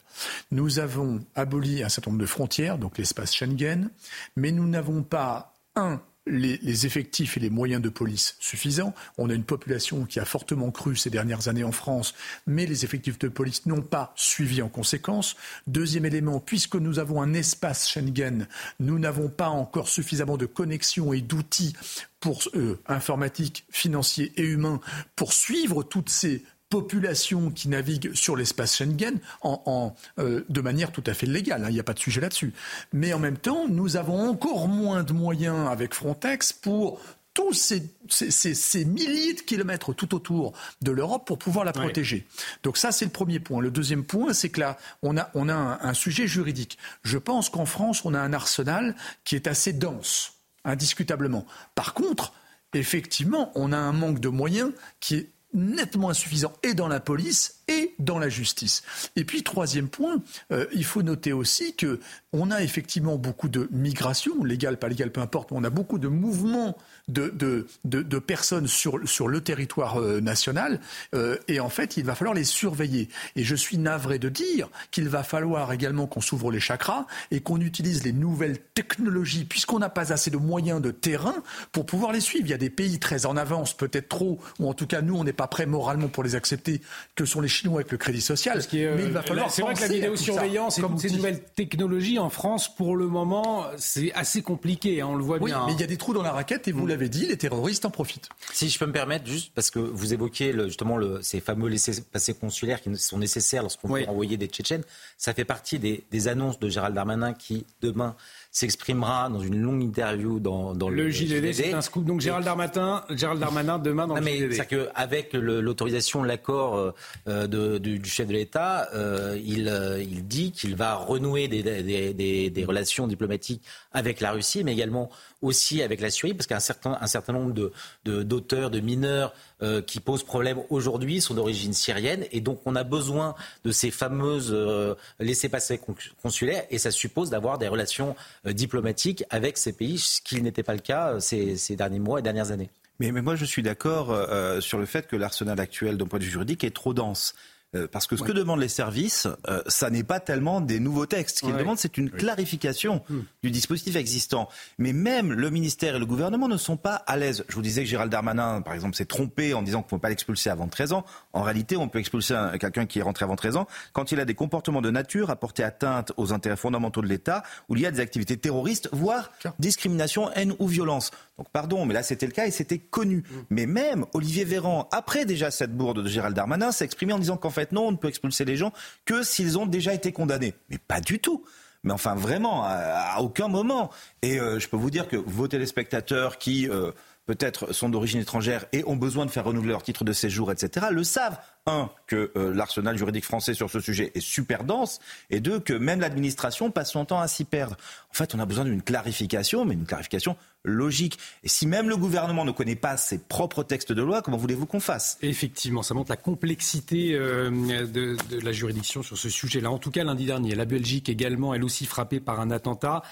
Nous 0.52 0.80
avons 0.80 1.22
aboli 1.36 1.84
un 1.84 1.90
certain 1.90 2.12
nombre 2.12 2.22
de 2.22 2.28
frontières, 2.28 2.78
donc 2.78 2.98
l'espace 2.98 3.34
Schengen, 3.34 3.90
mais 4.36 4.52
nous 4.52 4.68
n'avons 4.68 5.04
pas 5.04 5.54
un 5.76 6.02
les, 6.26 6.86
effectifs 6.86 7.38
et 7.38 7.40
les 7.40 7.50
moyens 7.50 7.82
de 7.82 7.90
police 7.90 8.36
suffisants. 8.40 8.94
On 9.18 9.30
a 9.30 9.34
une 9.34 9.44
population 9.44 10.06
qui 10.06 10.20
a 10.20 10.26
fortement 10.26 10.72
cru 10.72 10.96
ces 10.96 11.10
dernières 11.10 11.48
années 11.48 11.64
en 11.64 11.72
France, 11.72 12.14
mais 12.48 12.66
les 12.66 12.86
effectifs 12.86 13.20
de 13.20 13.28
police 13.28 13.66
n'ont 13.66 13.82
pas 13.82 14.14
suivi 14.16 14.62
en 14.62 14.70
conséquence. 14.70 15.36
Deuxième 15.68 16.06
élément, 16.06 16.40
puisque 16.40 16.76
nous 16.76 17.00
avons 17.00 17.22
un 17.22 17.34
espace 17.34 17.90
Schengen, 17.90 18.48
nous 18.80 19.00
n'avons 19.00 19.30
pas 19.30 19.50
encore 19.50 19.90
suffisamment 19.90 20.38
de 20.38 20.46
connexions 20.46 21.14
et 21.14 21.22
d'outils 21.22 21.76
pour 22.20 22.42
euh, 22.56 22.80
informatiques, 22.88 23.66
financiers 23.70 24.32
et 24.38 24.44
humains 24.44 24.80
pour 25.18 25.34
suivre 25.34 25.84
toutes 25.84 26.10
ces 26.10 26.44
population 26.74 27.52
qui 27.52 27.70
navigue 27.70 28.16
sur 28.16 28.36
l'espace 28.36 28.78
Schengen 28.78 29.20
en, 29.44 29.94
euh, 30.18 30.44
de 30.50 30.60
manière 30.60 30.92
tout 30.92 31.04
à 31.06 31.14
fait 31.14 31.28
légale. 31.28 31.64
Hein, 31.64 31.68
il 31.70 31.74
n'y 31.76 31.80
a 31.80 31.84
pas 31.84 31.94
de 31.94 32.00
sujet 32.00 32.20
là-dessus. 32.20 32.52
Mais 32.94 33.14
en 33.14 33.20
même 33.20 33.38
temps, 33.38 33.68
nous 33.68 33.96
avons 33.96 34.28
encore 34.28 34.68
moins 34.68 35.04
de 35.04 35.14
moyens 35.14 35.70
avec 35.70 35.94
Frontex 35.94 36.52
pour 36.52 37.00
tous 37.36 37.54
ces, 37.54 38.86
milliers 38.86 39.36
de 39.36 39.42
kilomètres 39.42 39.94
tout 39.94 40.16
autour 40.16 40.54
de 40.82 40.90
l'Europe 40.90 41.28
pour 41.28 41.38
pouvoir 41.38 41.64
la 41.64 41.74
protéger. 41.74 42.26
Donc 42.64 42.78
ça, 42.78 42.92
c'est 42.92 43.06
le 43.06 43.12
premier 43.12 43.40
point. 43.40 43.62
Le 43.62 43.70
deuxième 43.70 44.04
point, 44.04 44.34
c'est 44.34 44.50
que 44.50 44.60
là, 44.60 44.80
on 45.04 45.16
a, 45.16 45.30
on 45.36 45.50
a 45.50 45.54
un 45.54 45.94
sujet 45.94 46.26
juridique. 46.26 46.80
Je 47.04 47.20
pense 47.20 47.52
qu'en 47.52 47.68
France, 47.68 48.04
on 48.04 48.16
a 48.16 48.20
un 48.20 48.34
arsenal 48.34 48.96
qui 49.26 49.36
est 49.36 49.46
assez 49.46 49.74
dense, 49.74 50.34
indiscutablement. 50.66 51.46
Par 51.76 51.94
contre, 51.94 52.34
effectivement, 52.74 53.52
on 53.54 53.72
a 53.72 53.78
un 53.78 53.94
manque 53.94 54.20
de 54.20 54.30
moyens 54.30 54.72
qui 55.00 55.18
est 55.18 55.33
nettement 55.54 56.10
insuffisant 56.10 56.54
et 56.64 56.74
dans 56.74 56.88
la 56.88 57.00
police 57.00 57.62
et 57.68 57.94
dans 58.00 58.20
la 58.20 58.30
justice. 58.30 58.84
Et 59.16 59.24
puis 59.24 59.44
troisième 59.44 59.88
point, 59.88 60.22
euh, 60.52 60.66
il 60.74 60.84
faut 60.84 61.02
noter 61.02 61.34
aussi 61.34 61.76
que 61.76 62.00
on 62.32 62.52
a 62.52 62.62
effectivement 62.62 63.18
beaucoup 63.18 63.50
de 63.50 63.68
migration, 63.72 64.44
légale, 64.44 64.78
pas 64.78 64.90
légale, 64.90 65.12
peu 65.12 65.22
importe, 65.22 65.52
on 65.52 65.64
a 65.64 65.70
beaucoup 65.70 66.00
de 66.00 66.08
mouvements 66.08 66.78
de, 67.10 67.30
de, 67.30 67.68
de, 67.84 68.20
personnes 68.20 68.68
sur, 68.68 69.08
sur 69.08 69.28
le 69.28 69.42
territoire 69.42 70.00
euh, 70.00 70.22
national. 70.22 70.80
Euh, 71.14 71.38
et 71.50 71.60
en 71.60 71.70
fait, 71.70 71.98
il 71.98 72.06
va 72.06 72.16
falloir 72.16 72.34
les 72.34 72.46
surveiller. 72.46 73.10
Et 73.36 73.44
je 73.44 73.56
suis 73.56 73.78
navré 73.78 74.20
de 74.20 74.30
dire 74.30 74.70
qu'il 74.92 75.10
va 75.10 75.24
falloir 75.24 75.74
également 75.74 76.08
qu'on 76.08 76.22
s'ouvre 76.22 76.52
les 76.52 76.62
chakras 76.62 77.06
et 77.32 77.42
qu'on 77.42 77.60
utilise 77.60 78.04
les 78.04 78.14
nouvelles 78.14 78.58
technologies, 78.74 79.44
puisqu'on 79.44 79.80
n'a 79.80 79.90
pas 79.90 80.14
assez 80.14 80.32
de 80.32 80.38
moyens 80.38 80.82
de 80.82 80.92
terrain 80.92 81.36
pour 81.74 81.86
pouvoir 81.86 82.14
les 82.14 82.22
suivre. 82.22 82.46
Il 82.46 82.52
y 82.52 82.54
a 82.54 82.58
des 82.58 82.70
pays 82.70 83.00
très 83.00 83.26
en 83.26 83.36
avance, 83.36 83.74
peut-être 83.74 84.08
trop, 84.08 84.40
ou 84.60 84.70
en 84.70 84.74
tout 84.74 84.88
cas, 84.88 85.02
nous, 85.02 85.16
on 85.16 85.26
n'est 85.26 85.34
pas 85.34 85.48
prêts 85.48 85.66
moralement 85.66 86.08
pour 86.08 86.24
les 86.24 86.36
accepter, 86.36 86.82
que 87.16 87.26
sont 87.26 87.42
les 87.42 87.50
Chinois 87.50 87.82
avec 87.82 87.92
le 87.92 87.98
crédit 87.98 88.22
social. 88.22 88.62
mais 88.72 89.04
il 89.04 89.12
va 89.12 89.24
falloir. 89.24 89.52
C'est 89.52 89.62
vrai 89.62 89.74
que 89.74 89.82
la 89.82 89.88
vidéosurveillance 89.88 90.80
et 90.80 90.82
toutes 90.82 91.00
ces 91.00 91.12
nouvelles 91.12 91.44
technologies 91.44 92.18
en 92.18 92.30
France, 92.30 92.74
pour 92.74 92.96
le 92.96 93.08
moment, 93.08 93.66
c'est 93.78 94.14
assez 94.14 94.42
compliqué, 94.42 95.02
hein, 95.02 95.08
on 95.10 95.16
le 95.16 95.24
voit 95.24 95.38
oui, 95.40 95.52
bien. 95.52 95.66
Mais 95.68 95.74
il 95.74 95.82
y 95.82 95.84
a 95.84 95.88
des 95.88 95.98
trous 95.98 96.14
dans 96.14 96.24
la 96.24 96.32
raquette 96.32 96.68
et 96.70 96.72
vous 96.72 96.86
mm. 96.86 96.93
L'avez 96.94 97.10
dit, 97.10 97.26
les 97.26 97.38
terroristes 97.38 97.86
en 97.86 97.92
profitent. 97.92 98.30
Si 98.52 98.70
je 98.70 98.80
peux 98.80 98.86
me 98.86 98.92
permettre, 98.92 99.26
juste 99.28 99.52
parce 99.54 99.72
que 99.72 99.80
vous 99.80 100.14
évoquiez 100.14 100.54
justement 100.66 100.98
le, 100.98 101.22
ces 101.22 101.40
fameux 101.40 101.68
laissés-passer 101.68 102.34
consulaires 102.34 102.82
qui 102.82 102.96
sont 102.98 103.18
nécessaires 103.18 103.62
lorsqu'on 103.64 103.90
veut 103.90 104.08
envoyer 104.08 104.38
des 104.38 104.48
Tchétchènes, 104.48 104.84
ça 105.18 105.34
fait 105.34 105.46
partie 105.46 105.80
des, 105.80 106.04
des 106.12 106.28
annonces 106.28 106.60
de 106.60 106.70
Gérald 106.70 106.96
Darmanin 106.96 107.34
qui, 107.34 107.66
demain, 107.82 108.16
s'exprimera 108.54 109.30
dans 109.30 109.42
une 109.42 109.60
longue 109.60 109.82
interview 109.82 110.40
dans, 110.40 110.76
dans 110.76 110.88
le, 110.88 111.06
le 111.06 111.10
JDD. 111.10 111.54
C'est 111.54 111.74
un 111.74 111.82
scoop. 111.82 112.06
Donc 112.06 112.22
Gérald 112.22 112.46
Darmanin, 112.46 113.04
Gérald 113.10 113.40
Darmanin 113.40 113.80
demain 113.80 114.06
dans 114.06 114.14
non, 114.14 114.20
le 114.20 114.26
mais 114.26 114.52
C'est 114.52 114.68
qu'avec 114.68 115.34
l'autorisation, 115.34 116.22
l'accord 116.22 116.78
euh, 116.78 116.92
euh, 117.28 117.80
du, 117.80 117.98
du, 117.98 118.10
chef 118.10 118.28
de 118.28 118.34
l'État, 118.34 118.90
euh, 118.94 119.40
il, 119.44 119.68
euh, 119.68 120.04
il 120.04 120.28
dit 120.28 120.52
qu'il 120.52 120.76
va 120.76 120.94
renouer 120.94 121.48
des, 121.48 121.64
des, 121.64 122.14
des, 122.14 122.50
des, 122.52 122.66
relations 122.66 123.08
diplomatiques 123.08 123.64
avec 123.92 124.22
la 124.22 124.32
Russie, 124.32 124.64
mais 124.64 124.74
également 124.74 125.10
aussi 125.42 125.82
avec 125.82 126.00
la 126.00 126.12
Syrie, 126.12 126.36
parce 126.36 126.46
qu'un 126.46 126.60
certain, 126.60 126.96
un 127.02 127.08
certain 127.08 127.34
nombre 127.34 127.72
d'auteurs, 128.06 128.70
de, 128.70 128.80
de, 128.80 128.86
mineurs 128.86 129.34
euh, 129.64 129.82
qui 129.82 130.02
posent 130.02 130.24
problème 130.24 130.60
aujourd'hui 130.70 131.22
sont 131.22 131.36
d'origine 131.36 131.72
syrienne. 131.72 132.26
Et 132.34 132.42
donc, 132.42 132.60
on 132.66 132.76
a 132.76 132.84
besoin 132.84 133.34
de 133.64 133.72
ces 133.72 133.92
fameuses 133.92 134.52
euh, 134.52 134.94
laissés-passer 135.20 135.80
consulaires. 136.22 136.66
Et 136.70 136.78
ça 136.78 136.92
suppose 136.92 137.30
d'avoir 137.30 137.58
des 137.58 137.70
relations 137.70 138.14
euh, 138.46 138.52
diplomatiques 138.52 139.24
avec 139.30 139.58
ces 139.58 139.72
pays, 139.72 140.00
ce 140.00 140.22
qui 140.22 140.42
n'était 140.42 140.64
pas 140.64 140.74
le 140.74 140.80
cas 140.80 141.20
ces, 141.22 141.56
derniers 141.78 142.00
mois 142.00 142.20
et 142.20 142.22
dernières 142.22 142.52
années. 142.52 142.70
Mais, 143.00 143.12
moi, 143.12 143.36
je 143.36 143.46
suis 143.46 143.64
d'accord 143.64 144.16
sur 144.62 144.78
le 144.78 144.86
fait 144.86 145.08
que 145.08 145.16
l'arsenal 145.16 145.60
actuel 145.60 145.98
d'un 145.98 146.06
point 146.06 146.20
de 146.20 146.26
vue 146.26 146.32
juridique 146.32 146.64
est 146.64 146.76
trop 146.76 146.94
dense. 146.94 147.34
Euh, 147.76 147.88
parce 147.92 148.08
que 148.08 148.16
ce 148.16 148.24
que 148.24 148.32
demandent 148.32 148.60
les 148.60 148.68
services, 148.68 149.28
euh, 149.48 149.62
ça 149.68 149.90
n'est 149.90 150.04
pas 150.04 150.20
tellement 150.20 150.62
des 150.62 150.80
nouveaux 150.80 151.06
textes. 151.06 151.40
Ce 151.40 151.46
qu'ils 151.46 151.56
demandent, 151.56 151.80
c'est 151.80 151.98
une 151.98 152.10
clarification 152.10 153.02
hmm. 153.10 153.20
du 153.44 153.52
dispositif 153.52 153.96
existant. 153.96 154.50
Mais 154.78 154.94
même 154.94 155.32
le 155.32 155.50
ministère 155.50 155.96
et 155.96 156.00
le 156.00 156.06
gouvernement 156.06 156.48
ne 156.48 156.58
sont 156.58 156.78
pas 156.78 156.96
à 156.96 157.18
l'aise. 157.18 157.46
Je 157.48 157.56
vous 157.56 157.62
disais 157.62 157.84
que 157.84 157.90
Gérald 157.90 158.12
Darmanin, 158.12 158.62
par 158.62 158.74
exemple, 158.74 158.96
s'est 158.96 159.06
trompé 159.06 159.54
en 159.54 159.62
disant 159.62 159.82
qu'on 159.82 159.96
ne 159.96 160.00
peut 160.00 160.02
pas 160.02 160.10
l'expulser 160.10 160.50
avant 160.50 160.68
13 160.68 160.94
ans. 160.94 161.06
En 161.34 161.42
réalité, 161.42 161.78
on 161.78 161.90
peut 161.90 162.00
expulser 162.00 162.36
quelqu'un 162.60 162.86
qui 162.86 163.00
est 163.00 163.04
rentré 163.04 163.26
avant 163.26 163.36
13 163.36 163.58
ans 163.58 163.68
quand 163.94 164.12
il 164.12 164.20
a 164.20 164.26
des 164.26 164.36
comportements 164.36 164.82
de 164.82 164.92
nature 164.92 165.30
à 165.30 165.36
porter 165.36 165.64
atteinte 165.64 166.12
aux 166.18 166.34
intérêts 166.34 166.58
fondamentaux 166.58 167.02
de 167.02 167.08
l'État, 167.08 167.44
où 167.70 167.76
il 167.76 167.82
y 167.82 167.86
a 167.86 167.92
des 167.92 168.00
activités 168.00 168.38
terroristes, 168.38 168.90
voire 168.92 169.32
discrimination, 169.60 170.32
haine 170.34 170.54
ou 170.60 170.68
violence. 170.68 171.12
Donc 171.38 171.50
pardon, 171.52 171.86
mais 171.86 171.94
là 171.94 172.04
c'était 172.04 172.26
le 172.26 172.32
cas 172.32 172.46
et 172.46 172.52
c'était 172.52 172.80
connu. 172.80 173.18
Mm. 173.18 173.36
Mais 173.50 173.66
même 173.66 174.06
Olivier 174.14 174.46
Véran, 174.46 174.88
après 174.92 175.26
déjà 175.26 175.52
cette 175.52 175.76
bourde 175.76 176.04
de 176.04 176.08
Gérald 176.08 176.36
Darmanin, 176.36 176.72
s'est 176.72 176.86
exprimé 176.86 177.14
en 177.14 177.20
disant 177.20 177.38
qu'en 177.38 177.50
fait 177.50 177.72
non, 177.72 177.88
on 177.88 177.92
ne 177.92 177.98
peut 177.98 178.10
expulser 178.10 178.46
les 178.46 178.56
gens 178.56 178.72
que 179.06 179.24
s'ils 179.24 179.58
ont 179.58 179.66
déjà 179.66 179.94
été 179.94 180.12
condamnés. 180.12 180.54
Mais 180.70 180.78
pas 180.78 181.02
du 181.02 181.20
tout. 181.20 181.44
Mais 181.84 181.92
enfin 181.92 182.16
vraiment, 182.16 182.64
à, 182.64 183.18
aucun 183.20 183.50
moment. 183.50 183.90
Et 184.22 184.40
euh, 184.40 184.58
je 184.58 184.70
peux 184.70 184.78
vous 184.78 184.90
dire 184.90 185.08
que 185.08 185.18
vos 185.18 185.48
téléspectateurs 185.48 186.38
qui... 186.38 186.70
Euh, 186.70 186.92
peut-être 187.26 187.74
sont 187.74 187.90
d'origine 187.90 188.20
étrangère 188.20 188.66
et 188.74 188.84
ont 188.86 188.96
besoin 188.96 189.26
de 189.26 189.32
faire 189.32 189.46
renouveler 189.46 189.72
leur 189.72 189.84
titre 189.84 190.04
de 190.04 190.14
séjour, 190.14 190.52
etc., 190.52 190.88
le 190.92 191.04
savent. 191.04 191.38
Un, 191.66 191.90
que 192.08 192.32
euh, 192.36 192.54
l'arsenal 192.54 192.98
juridique 192.98 193.24
français 193.24 193.54
sur 193.54 193.70
ce 193.70 193.80
sujet 193.80 194.12
est 194.16 194.20
super 194.20 194.66
dense, 194.66 195.00
et 195.30 195.40
deux, 195.40 195.62
que 195.62 195.72
même 195.72 196.02
l'administration 196.02 196.72
passe 196.72 196.92
son 196.92 197.06
temps 197.06 197.22
à 197.22 197.30
s'y 197.30 197.46
perdre. 197.46 197.78
En 198.12 198.14
fait, 198.14 198.36
on 198.36 198.40
a 198.40 198.46
besoin 198.46 198.66
d'une 198.66 198.82
clarification, 198.82 199.64
mais 199.64 199.74
une 199.74 199.86
clarification 199.86 200.36
logique. 200.66 201.18
Et 201.44 201.48
si 201.48 201.66
même 201.66 201.88
le 201.88 201.96
gouvernement 201.96 202.44
ne 202.44 202.52
connaît 202.52 202.76
pas 202.76 202.98
ses 202.98 203.18
propres 203.18 203.64
textes 203.64 203.94
de 203.94 204.02
loi, 204.02 204.22
comment 204.22 204.36
voulez-vous 204.36 204.66
qu'on 204.66 204.82
fasse? 204.82 205.18
Effectivement, 205.22 205.84
ça 205.84 205.94
montre 205.94 206.12
la 206.12 206.18
complexité 206.18 207.16
euh, 207.16 207.50
de, 207.86 208.18
de, 208.30 208.40
la 208.42 208.52
juridiction 208.52 209.02
sur 209.02 209.18
ce 209.18 209.30
sujet-là. 209.30 209.72
En 209.72 209.78
tout 209.78 209.92
cas, 209.92 210.04
lundi 210.04 210.26
dernier, 210.26 210.56
la 210.56 210.66
Belgique 210.66 211.08
également, 211.08 211.54
elle 211.54 211.64
aussi 211.64 211.86
frappée 211.86 212.20
par 212.20 212.42
un 212.42 212.52
attentat. 212.52 213.04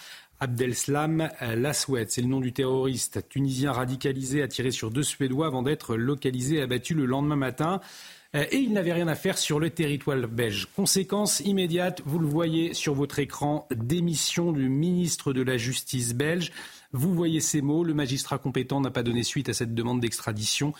Abdelslam 0.41 1.29
Laswet, 1.39 2.07
c'est 2.09 2.21
le 2.21 2.27
nom 2.27 2.39
du 2.39 2.51
terroriste 2.51 3.29
tunisien 3.29 3.71
radicalisé, 3.71 4.41
a 4.41 4.47
tiré 4.47 4.71
sur 4.71 4.89
deux 4.89 5.03
Suédois 5.03 5.45
avant 5.45 5.61
d'être 5.61 5.95
localisé 5.95 6.55
et 6.55 6.61
abattu 6.63 6.95
le 6.95 7.05
lendemain 7.05 7.35
matin. 7.35 7.79
Euh, 8.35 8.45
et 8.49 8.57
il 8.57 8.73
n'avait 8.73 8.93
rien 8.93 9.07
à 9.07 9.15
faire 9.15 9.37
sur 9.37 9.59
le 9.59 9.69
territoire 9.69 10.17
belge. 10.27 10.67
Conséquence 10.75 11.41
immédiate, 11.41 12.01
vous 12.05 12.17
le 12.17 12.27
voyez 12.27 12.73
sur 12.73 12.95
votre 12.95 13.19
écran, 13.19 13.67
démission 13.75 14.51
du 14.51 14.67
ministre 14.67 15.31
de 15.31 15.43
la 15.43 15.57
Justice 15.57 16.15
belge. 16.15 16.51
Vous 16.91 17.13
voyez 17.13 17.39
ces 17.39 17.61
mots, 17.61 17.83
le 17.83 17.93
magistrat 17.93 18.37
compétent 18.37 18.81
n'a 18.81 18.89
pas 18.89 19.03
donné 19.03 19.23
suite 19.23 19.49
à 19.49 19.53
cette 19.53 19.75
demande 19.75 19.99
d'extradition 19.99 20.73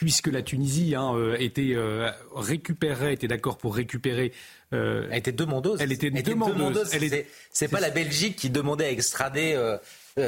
puisque 0.00 0.28
la 0.28 0.40
Tunisie 0.40 0.94
hein, 0.94 1.12
euh, 1.14 1.36
était 1.38 1.74
euh, 1.74 2.10
récupérait, 2.34 3.12
était 3.12 3.28
d'accord 3.28 3.58
pour 3.58 3.76
récupérer. 3.76 4.32
Euh, 4.72 5.06
elle 5.10 5.18
était 5.18 5.30
demandeuse. 5.30 5.78
Elle 5.78 5.92
était 5.92 6.10
demandeuse. 6.10 6.88
C'est 7.50 7.68
pas 7.68 7.80
la 7.80 7.90
Belgique 7.90 8.36
qui 8.36 8.48
demandait 8.48 8.86
à 8.86 8.90
extrader. 8.90 9.76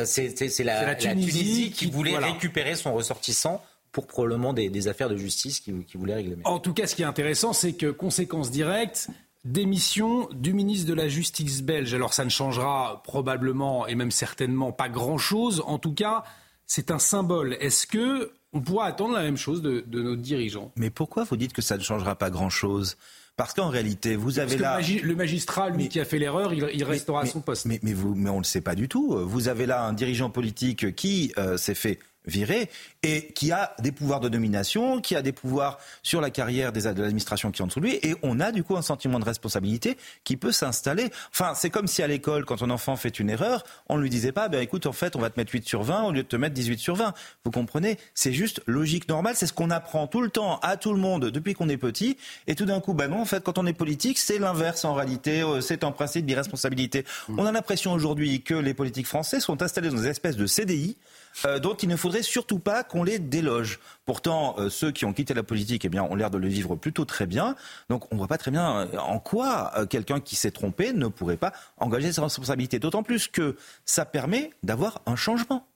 c'est 0.05 0.63
la, 0.63 0.95
Tunisie, 0.95 1.73
qui, 1.73 1.91
voulait 1.91 2.19
récupérer 2.19 2.77
son 2.77 2.93
ressortissant 2.93 3.65
pour 3.93 4.07
probablement 4.07 4.53
des, 4.53 4.89
affaires 4.89 5.09
de 5.09 5.17
justice 5.17 5.61
qui, 5.61 5.73
qui 5.85 5.97
voulait 5.97 6.17
régler. 6.17 6.37
En 6.45 6.59
tout 6.59 6.75
cas, 6.75 6.87
ce 6.87 6.95
qui 6.95 7.01
est 7.01 7.07
intéressant, 7.07 7.55
c'est 7.55 7.73
que 7.73 7.91
conséquence 7.91 8.51
directe, 8.51 9.09
démission 9.47 10.29
du 10.33 10.53
ministre 10.53 10.87
de 10.87 10.95
la 10.95 11.09
Justice 11.09 11.63
belge. 11.63 11.95
Alors 11.95 12.13
ça 12.13 12.27
ne 12.27 12.31
changera 12.31 13.01
probablement 13.05 13.87
et 13.87 13.95
même 13.95 14.11
certainement 14.11 14.71
pas 14.71 14.91
grand-chose. 14.91 15.63
En 15.65 15.79
tout 15.79 15.95
cas, 15.95 16.25
c'est 16.67 16.91
un 16.91 16.99
symbole. 16.99 17.57
Est-ce 17.59 17.87
que 17.87 18.33
on 18.53 18.61
pourra 18.61 18.87
attendre 18.87 19.15
la 19.15 19.23
même 19.23 19.37
chose 19.37 19.63
de, 19.63 19.85
nos 19.91 20.17
dirigeants. 20.17 20.73
Mais 20.77 20.91
pourquoi 20.91 21.25
vous 21.25 21.37
dites 21.37 21.53
que 21.53 21.63
ça 21.63 21.77
ne 21.77 21.83
changera 21.83 22.17
pas 22.17 22.31
grand-chose? 22.31 22.97
Parce 23.37 23.55
qu'en 23.55 23.69
réalité, 23.69 24.15
vous 24.15 24.39
avez 24.39 24.59
là. 24.59 24.79
Le 24.81 25.15
magistrat, 25.15 25.71
lui, 25.71 25.89
qui 25.89 25.99
a 25.99 26.05
fait 26.05 26.19
l'erreur, 26.19 26.53
il, 26.53 26.85
restera 26.85 27.23
à 27.23 27.27
son 27.27 27.41
poste. 27.41 27.65
Mais, 27.67 27.81
vous, 27.95 28.15
mais 28.15 28.29
on 28.29 28.35
ne 28.35 28.41
le 28.41 28.45
sait 28.45 28.61
pas 28.61 28.75
du 28.75 28.89
tout. 28.89 29.17
Vous 29.27 29.49
avez 29.49 29.65
là 29.65 29.85
un 29.85 29.95
dirigeant 29.95 30.29
politique 30.29 30.95
qui 30.95 31.33
euh, 31.39 31.57
s'est 31.57 31.75
fait 31.75 31.99
viré 32.27 32.71
et 33.03 33.33
qui 33.33 33.51
a 33.51 33.75
des 33.81 33.93
pouvoirs 33.93 34.21
de 34.21 34.29
domination, 34.29 35.01
qui 35.01 35.17
a 35.17 35.23
des 35.23 35.33
pouvoirs 35.33 35.79
sur 36.03 36.21
la 36.21 36.31
carrière 36.31 36.73
des, 36.73 36.83
de 36.83 37.03
l'administration 37.03 37.51
qui 37.51 37.61
est 37.61 37.65
en 37.65 37.67
dessous 37.67 37.81
de 37.81 37.87
lui, 37.87 37.99
et 38.03 38.15
on 38.23 38.39
a 38.41 38.53
du 38.53 38.63
coup 38.63 38.77
un 38.77 38.83
sentiment 38.83 39.19
de 39.19 39.25
responsabilité 39.25 39.97
qui 40.25 40.37
peut 40.37 40.53
s'installer. 40.53 41.11
Enfin, 41.31 41.55
c'est 41.55 41.71
comme 41.71 41.87
si 41.87 42.03
à 42.03 42.07
l'école, 42.07 42.45
quand 42.45 42.63
un 42.63 42.71
enfant 42.71 42.97
fait 42.97 43.19
une 43.19 43.31
erreur, 43.31 43.65
on 43.89 43.97
ne 43.97 44.03
lui 44.03 44.11
disait 44.11 44.33
pas, 44.33 44.49
ben 44.49 44.61
écoute, 44.61 44.87
en 44.87 44.93
fait, 44.93 45.17
on 45.17 45.19
va 45.19 45.31
te 45.31 45.39
mettre 45.39 45.53
8 45.53 45.67
sur 45.67 45.83
20 45.83 46.05
au 46.05 46.13
lieu 46.13 46.23
de 46.23 46.29
te 46.29 46.37
mettre 46.37 46.55
18 46.55 46.79
sur 46.79 46.95
20. 46.95 47.13
Vous 47.45 47.51
comprenez? 47.51 47.99
C'est 48.15 48.33
juste 48.33 48.63
logique 48.67 49.09
normale, 49.09 49.35
c'est 49.37 49.47
ce 49.47 49.53
qu'on 49.53 49.71
apprend 49.71 50.07
tout 50.07 50.23
le 50.23 50.31
temps 50.31 50.59
à 50.61 50.77
tout 50.77 50.93
le 50.93 51.01
monde 51.01 51.27
depuis 51.31 51.55
qu'on 51.55 51.69
est 51.69 51.77
petit, 51.77 52.17
et 52.47 52.55
tout 52.55 52.67
d'un 52.67 52.81
coup, 52.81 52.95
ben 52.95 53.09
non, 53.09 53.21
en 53.21 53.25
fait, 53.25 53.43
quand 53.43 53.59
on 53.59 53.67
est 53.67 53.73
politique, 53.73 54.19
c'est 54.19 54.39
l'inverse 54.39 54.85
en 54.85 54.95
réalité, 54.95 55.43
euh, 55.43 55.61
c'est 55.61 55.83
un 55.85 55.91
principe 55.91 56.27
d'irresponsabilité. 56.27 57.05
Mmh. 57.29 57.39
On 57.39 57.47
a 57.47 57.53
l'impression 57.53 57.93
aujourd'hui 57.93 58.43
que 58.43 58.55
les 58.55 58.75
politiques 58.75 59.07
français 59.07 59.41
sont 59.41 59.63
installés 59.63 59.89
dans 59.89 59.97
des 59.97 60.09
espèces 60.09 60.37
de 60.37 60.47
CDI, 60.47 60.97
euh, 61.45 61.59
dont 61.59 61.75
il 61.75 61.89
ne 61.89 61.97
faudrait 61.97 62.23
surtout 62.23 62.59
pas 62.59 62.85
qu'on 62.85 63.03
les 63.03 63.19
déloge. 63.19 63.81
Pourtant, 64.05 64.55
euh, 64.59 64.69
ceux 64.69 64.91
qui 64.91 65.05
ont 65.05 65.13
quitté 65.13 65.35
la 65.35 65.43
politique 65.43 65.85
eh 65.85 65.89
bien, 65.89 66.03
ont 66.03 66.15
l'air 66.15 66.31
de 66.31 66.39
le 66.39 66.49
vivre 66.49 66.77
plutôt 66.77 67.05
très 67.05 67.27
bien. 67.27 67.57
Donc 67.89 68.11
on 68.11 68.17
ne 68.17 68.19
voit 68.19 68.29
pas 68.29 68.39
très 68.39 68.51
bien 68.51 68.89
euh, 68.93 68.99
en 68.99 69.19
quoi 69.19 69.73
quelqu'un 69.89 70.21
qui 70.21 70.37
s'est 70.37 70.51
trompé 70.51 70.93
ne 70.93 71.09
pourrait 71.09 71.37
pas 71.37 71.53
engager 71.79 72.13
ses 72.13 72.21
responsabilités. 72.21 72.79
D'autant 72.79 73.03
plus 73.03 73.29
que 73.29 73.57
ça 73.85 74.05
permet 74.05 74.51
d'avoir 74.63 75.01
un 75.07 75.17
changement. 75.17 75.67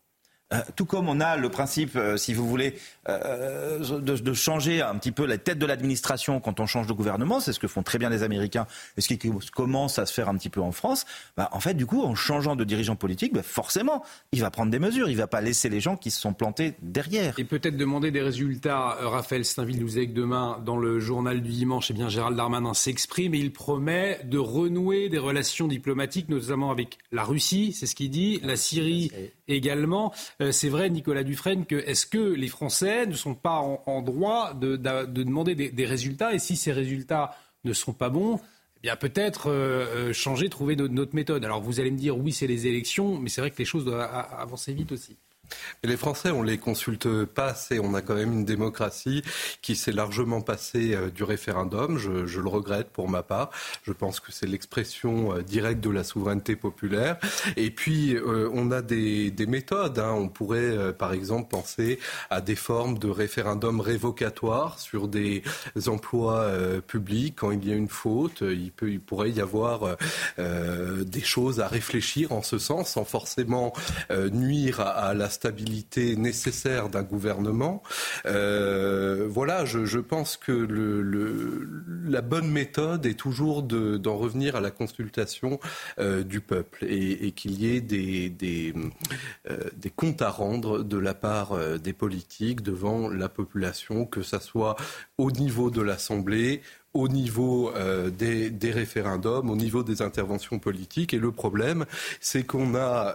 Euh, 0.53 0.61
tout 0.77 0.85
comme 0.85 1.09
on 1.09 1.19
a 1.21 1.37
le 1.37 1.49
principe, 1.49 1.97
euh, 1.97 2.17
si 2.17 2.33
vous 2.33 2.49
voulez, 2.49 2.77
euh, 3.09 3.99
de, 3.99 4.33
changer 4.33 4.81
un 4.81 4.95
petit 4.95 5.11
peu 5.11 5.27
la 5.27 5.39
tête 5.39 5.59
de 5.59 5.67
l'administration 5.67 6.39
quand 6.39 6.61
on 6.61 6.67
change 6.67 6.87
de 6.87 6.93
gouvernement, 6.93 7.41
c'est 7.41 7.53
ce 7.53 7.59
que 7.59 7.67
font 7.67 7.83
très 7.83 7.99
bien 7.99 8.11
les 8.11 8.23
Américains 8.23 8.69
et 8.97 9.01
ce 9.01 9.09
qui 9.09 9.19
commence 9.53 9.99
à 9.99 10.07
se 10.07 10.13
faire 10.15 10.29
un 10.29 10.37
petit 10.37 10.49
peu 10.49 10.61
en 10.61 10.71
France. 10.71 11.05
Bah, 11.37 11.49
en 11.51 11.59
fait, 11.59 11.75
du 11.75 11.85
coup, 11.85 12.05
en 12.05 12.15
changeant 12.15 12.55
de 12.55 12.63
dirigeant 12.63 12.95
politique, 12.95 13.33
bah, 13.33 13.43
forcément, 13.43 14.05
il 14.31 14.41
va 14.41 14.53
prendre 14.53 14.71
des 14.71 14.79
mesures. 14.79 15.09
Il 15.09 15.15
ne 15.15 15.19
va 15.19 15.27
pas 15.27 15.41
laisser 15.41 15.69
les 15.69 15.81
gens 15.81 15.97
qui 15.97 16.13
se 16.13 16.21
sont 16.21 16.33
plantés 16.33 16.75
derrière. 16.81 17.35
Et 17.39 17.45
peut-être 17.45 17.77
demander 17.77 18.13
des 18.13 18.23
résultats. 18.23 18.99
Raphaël 19.01 19.45
Steinville 19.45 19.81
nous 19.81 19.89
dit 19.89 20.07
que 20.07 20.13
demain, 20.13 20.63
dans 20.65 20.77
le 20.77 21.01
journal 21.01 21.43
du 21.43 21.51
dimanche, 21.51 21.91
eh 21.91 21.95
bien, 21.95 22.09
Gérald 22.09 22.37
Darmanin 22.37 22.73
s'exprime 22.73 23.35
et 23.35 23.39
il 23.39 23.53
promet 23.53 24.21
de 24.23 24.39
renouer 24.39 25.09
des 25.09 25.19
relations 25.19 25.67
diplomatiques, 25.67 26.29
notamment 26.29 26.71
avec 26.71 26.99
la 27.11 27.25
Russie, 27.25 27.73
c'est 27.73 27.87
ce 27.87 27.97
qu'il 27.97 28.11
dit, 28.11 28.39
la 28.45 28.57
Syrie 28.57 29.11
également. 29.49 30.13
Euh, 30.41 30.53
c'est 30.53 30.69
vrai, 30.69 30.91
Nicolas 30.91 31.23
Dufresne, 31.23 31.67
que 31.67 31.77
est-ce 31.77 32.07
que 32.07 32.19
les 32.19 32.49
Français 32.49 33.07
ne 33.07 33.15
sont 33.15 33.35
pas 33.35 33.59
en, 33.59 34.03
droit 34.03 34.55
de, 34.55 34.77
demander 34.77 35.55
des, 35.55 35.87
résultats 35.87 36.35
Et 36.35 36.39
si 36.39 36.57
ces 36.57 36.73
résultats 36.73 37.37
ne 37.65 37.73
sont 37.73 37.93
pas 37.93 38.09
bons, 38.09 38.41
eh 38.79 38.81
bien 38.83 38.97
peut-être 38.97 39.49
euh, 39.49 40.11
euh, 40.11 40.13
changer, 40.13 40.49
trouver 40.49 40.77
notre 40.77 41.15
méthode. 41.15 41.45
Alors 41.45 41.61
vous 41.61 41.81
allez 41.81 41.91
me 41.91 41.99
dire, 41.99 42.17
oui, 42.17 42.33
c'est 42.33 42.47
les 42.47 42.67
élections, 42.67 43.19
mais 43.19 43.29
c'est 43.29 43.41
vrai 43.41 43.51
que 43.51 43.59
les 43.59 43.65
choses 43.65 43.85
doivent 43.85 44.09
avancer 44.39 44.73
vite 44.73 44.93
aussi 44.93 45.17
les 45.85 45.97
Français, 45.97 46.31
on 46.31 46.43
les 46.43 46.59
consulte 46.59 47.25
pas 47.25 47.47
assez. 47.47 47.79
On 47.79 47.95
a 47.95 48.03
quand 48.03 48.15
même 48.15 48.33
une 48.33 48.45
démocratie 48.45 49.23
qui 49.63 49.77
s'est 49.77 49.93
largement 49.93 50.41
passée 50.41 50.95
euh, 50.95 51.11
du 51.11 51.23
référendum. 51.23 51.99
Je, 51.99 52.41
le 52.41 52.49
regrette 52.49 52.89
pour 52.91 53.09
ma 53.09 53.23
part. 53.23 53.51
Je 53.85 53.93
pense 53.93 54.21
que 54.21 54.33
c'est 54.33 54.47
l'expression 54.47 55.35
euh, 55.35 55.43
directe 55.43 55.81
de 55.81 55.91
la 55.91 56.05
souveraineté 56.05 56.57
populaire. 56.57 57.19
Et 57.57 57.71
puis, 57.71 58.15
euh, 58.15 58.51
on 58.53 58.71
a 58.71 58.83
des, 58.83 59.33
méthodes. 59.47 59.99
Hein. 59.99 60.13
On 60.13 60.29
pourrait, 60.29 60.93
par 60.95 61.13
exemple, 61.13 61.49
penser 61.49 62.01
à 62.31 62.41
des 62.41 62.57
formes 62.57 62.99
de 62.99 63.09
référendum 63.09 63.81
révocatoire 63.81 64.81
sur 64.81 65.07
des 65.07 65.45
emplois 65.87 66.51
publics. 66.87 67.37
Quand 67.37 67.53
il 67.53 67.67
y 67.67 67.73
a 67.73 67.77
une 67.77 67.89
faute, 67.89 68.43
il 68.43 69.01
pourrait 69.01 69.31
y 69.31 69.41
avoir 69.41 69.97
des 70.39 71.21
choses 71.21 71.61
à 71.61 71.69
réfléchir 71.69 72.33
en 72.33 72.43
ce 72.43 72.59
sens, 72.59 72.91
sans 72.91 73.05
forcément 73.05 73.73
nuire 74.33 74.81
à, 74.81 74.89
à 74.89 75.15
la 75.15 75.31
stabilité 75.37 76.17
nécessaire 76.17 76.89
d'un 76.89 77.03
gouvernement. 77.03 77.83
Euh, 78.25 79.27
voilà, 79.29 79.65
je, 79.65 79.99
pense 79.99 80.37
que 80.37 80.53
la 82.09 82.23
bonne 82.23 82.51
méthode 82.51 83.07
est 83.07 83.19
toujours 83.19 83.63
d'en 83.63 84.17
revenir 84.17 84.57
à 84.57 84.61
la 84.61 84.71
consultation 84.71 85.61
euh, 85.99 86.23
du 86.23 86.41
peuple 86.41 86.85
et, 86.89 87.33
qu'il 87.33 87.53
y 87.61 87.77
ait 87.77 87.85
euh, 87.93 89.59
des, 89.77 89.91
comptes 89.91 90.23
à 90.23 90.31
rendre 90.31 90.83
de 90.83 90.99
la 90.99 91.15
part 91.15 91.57
des 91.79 91.93
politiques 91.93 92.63
devant 92.63 93.09
la 93.09 93.29
population, 93.29 94.07
que 94.07 94.23
ce 94.23 94.39
soit 94.39 94.77
au 95.19 95.31
niveau 95.31 95.71
de 95.71 95.83
l'Assemblée, 95.83 96.63
au 96.95 97.09
niveau 97.09 97.73
des, 98.19 98.71
référendums, 98.73 99.51
au 99.51 99.57
niveau 99.57 99.83
des 99.83 100.01
interventions 100.01 100.59
politiques. 100.59 101.13
Et 101.13 101.19
le 101.19 101.31
problème, 101.31 101.85
c'est 102.21 102.45
qu'on 102.45 102.75
a 102.75 103.15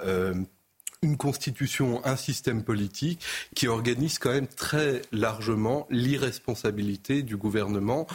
une 1.03 1.18
constitution, 1.18 2.06
un 2.06 2.15
système 2.15 2.64
politique 2.64 3.26
qui 3.56 3.68
organise 3.68 4.19
quand 4.19 4.32
même 4.32 4.48
très 4.48 5.02
largement 5.11 5.88
l'irresponsabilité 5.90 7.23
du 7.23 7.38
gouvernement 7.38 8.06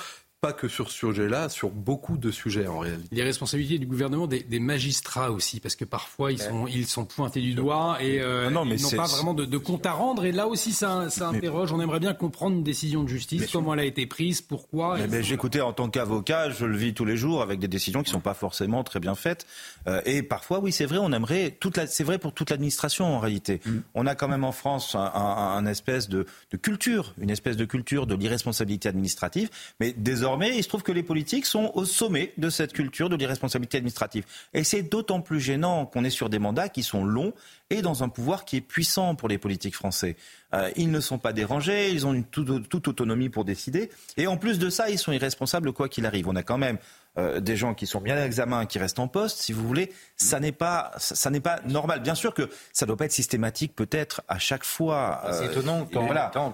pas 0.40 0.52
que 0.52 0.68
sur 0.68 0.90
ce 0.90 0.98
sujet-là, 0.98 1.48
sur 1.48 1.70
beaucoup 1.70 2.18
de 2.18 2.30
sujets 2.30 2.66
en 2.66 2.80
réalité. 2.80 3.08
Les 3.10 3.22
responsabilités 3.22 3.78
du 3.78 3.86
gouvernement, 3.86 4.26
des, 4.26 4.44
magistrats 4.60 5.30
aussi, 5.30 5.60
parce 5.60 5.76
que 5.76 5.84
parfois 5.84 6.32
ils 6.32 6.40
sont, 6.40 6.66
ils 6.66 6.86
sont 6.86 7.04
pointés 7.04 7.40
du 7.40 7.54
doigt 7.54 7.98
et 8.00 8.20
euh, 8.20 8.50
non, 8.50 8.64
mais 8.64 8.76
ils 8.76 8.82
n'ont 8.82 8.90
pas 8.90 9.06
vraiment 9.06 9.34
de, 9.34 9.58
compte 9.58 9.86
à 9.86 9.92
rendre. 9.92 10.24
Et 10.24 10.32
là 10.32 10.46
aussi, 10.46 10.72
ça, 10.72 11.08
ça 11.08 11.28
interroge. 11.28 11.72
On 11.72 11.80
aimerait 11.80 12.00
bien 12.00 12.14
comprendre 12.14 12.56
une 12.56 12.62
décision 12.62 13.02
de 13.02 13.08
justice, 13.08 13.50
comment 13.50 13.74
elle 13.74 13.80
a 13.80 13.84
été 13.84 14.06
prise, 14.06 14.42
pourquoi. 14.42 14.98
Mais, 15.08 15.22
j'écoutais 15.22 15.60
en 15.60 15.72
tant 15.72 15.88
qu'avocat, 15.88 16.50
je 16.50 16.66
le 16.66 16.76
vis 16.76 16.92
tous 16.92 17.04
les 17.04 17.16
jours 17.16 17.42
avec 17.42 17.58
des 17.58 17.68
décisions 17.68 18.02
qui 18.02 18.10
ne 18.10 18.14
sont 18.14 18.20
pas 18.20 18.34
forcément 18.34 18.84
très 18.84 19.00
bien 19.00 19.14
faites. 19.14 19.46
Euh, 19.86 20.02
et 20.04 20.22
parfois, 20.22 20.60
oui, 20.60 20.70
c'est 20.72 20.86
vrai, 20.86 20.98
on 20.98 21.12
aimerait 21.12 21.56
toute 21.58 21.76
la, 21.76 21.86
c'est 21.86 22.04
vrai 22.04 22.18
pour 22.18 22.32
toute 22.32 22.50
l'administration 22.50 23.06
en 23.06 23.20
réalité. 23.20 23.60
Mm. 23.64 23.78
On 23.94 24.06
a 24.06 24.14
quand 24.14 24.28
même 24.28 24.44
en 24.44 24.52
France 24.52 24.94
un, 24.94 25.66
espèce 25.66 26.08
de, 26.08 26.26
de, 26.50 26.56
culture, 26.56 27.14
une 27.20 27.30
espèce 27.30 27.56
de 27.56 27.64
culture 27.64 28.06
de 28.06 28.14
l'irresponsabilité 28.14 28.88
administrative, 28.88 29.48
mais 29.80 29.92
désormais 29.96 30.25
désormais, 30.26 30.56
il 30.56 30.62
se 30.64 30.68
trouve 30.68 30.82
que 30.82 30.90
les 30.90 31.04
politiques 31.04 31.46
sont 31.46 31.70
au 31.74 31.84
sommet 31.84 32.32
de 32.36 32.50
cette 32.50 32.72
culture 32.72 33.08
de 33.08 33.14
l'irresponsabilité 33.14 33.76
administrative. 33.76 34.24
Et 34.54 34.64
c'est 34.64 34.82
d'autant 34.82 35.20
plus 35.20 35.38
gênant 35.38 35.86
qu'on 35.86 36.02
est 36.02 36.10
sur 36.10 36.28
des 36.28 36.40
mandats 36.40 36.68
qui 36.68 36.82
sont 36.82 37.04
longs 37.04 37.32
et 37.70 37.82
dans 37.82 38.02
un 38.04 38.08
pouvoir 38.08 38.44
qui 38.44 38.56
est 38.56 38.60
puissant 38.60 39.14
pour 39.14 39.28
les 39.28 39.38
politiques 39.38 39.74
français. 39.74 40.16
Euh, 40.54 40.70
ils 40.76 40.90
ne 40.90 41.00
sont 41.00 41.18
pas 41.18 41.32
dérangés, 41.32 41.90
ils 41.90 42.06
ont 42.06 42.14
une 42.14 42.24
toute, 42.24 42.68
toute, 42.68 42.88
autonomie 42.88 43.28
pour 43.28 43.44
décider. 43.44 43.90
Et 44.16 44.26
en 44.26 44.36
plus 44.36 44.58
de 44.58 44.70
ça, 44.70 44.88
ils 44.90 44.98
sont 44.98 45.12
irresponsables 45.12 45.72
quoi 45.72 45.88
qu'il 45.88 46.06
arrive. 46.06 46.28
On 46.28 46.36
a 46.36 46.42
quand 46.42 46.58
même 46.58 46.78
euh, 47.18 47.40
des 47.40 47.56
gens 47.56 47.72
qui 47.72 47.86
sont 47.86 48.02
bien 48.02 48.14
à 48.14 48.20
l'examen, 48.20 48.66
qui 48.66 48.78
restent 48.78 48.98
en 48.98 49.08
poste, 49.08 49.38
si 49.38 49.54
vous 49.54 49.66
voulez, 49.66 49.90
ça 50.16 50.38
n'est 50.38 50.52
pas, 50.52 50.92
ça, 50.98 51.30
n'est 51.30 51.40
pas 51.40 51.60
normal. 51.66 52.00
Bien 52.00 52.14
sûr 52.14 52.34
que 52.34 52.50
ça 52.74 52.84
ne 52.84 52.88
doit 52.88 52.98
pas 52.98 53.06
être 53.06 53.12
systématique, 53.12 53.74
peut-être 53.74 54.20
à 54.28 54.38
chaque 54.38 54.64
fois. 54.64 55.22
C'est 55.30 55.46
euh, 55.46 55.50
étonnant 55.50 55.88
quand, 55.90 56.04
voilà. 56.04 56.30
en 56.36 56.50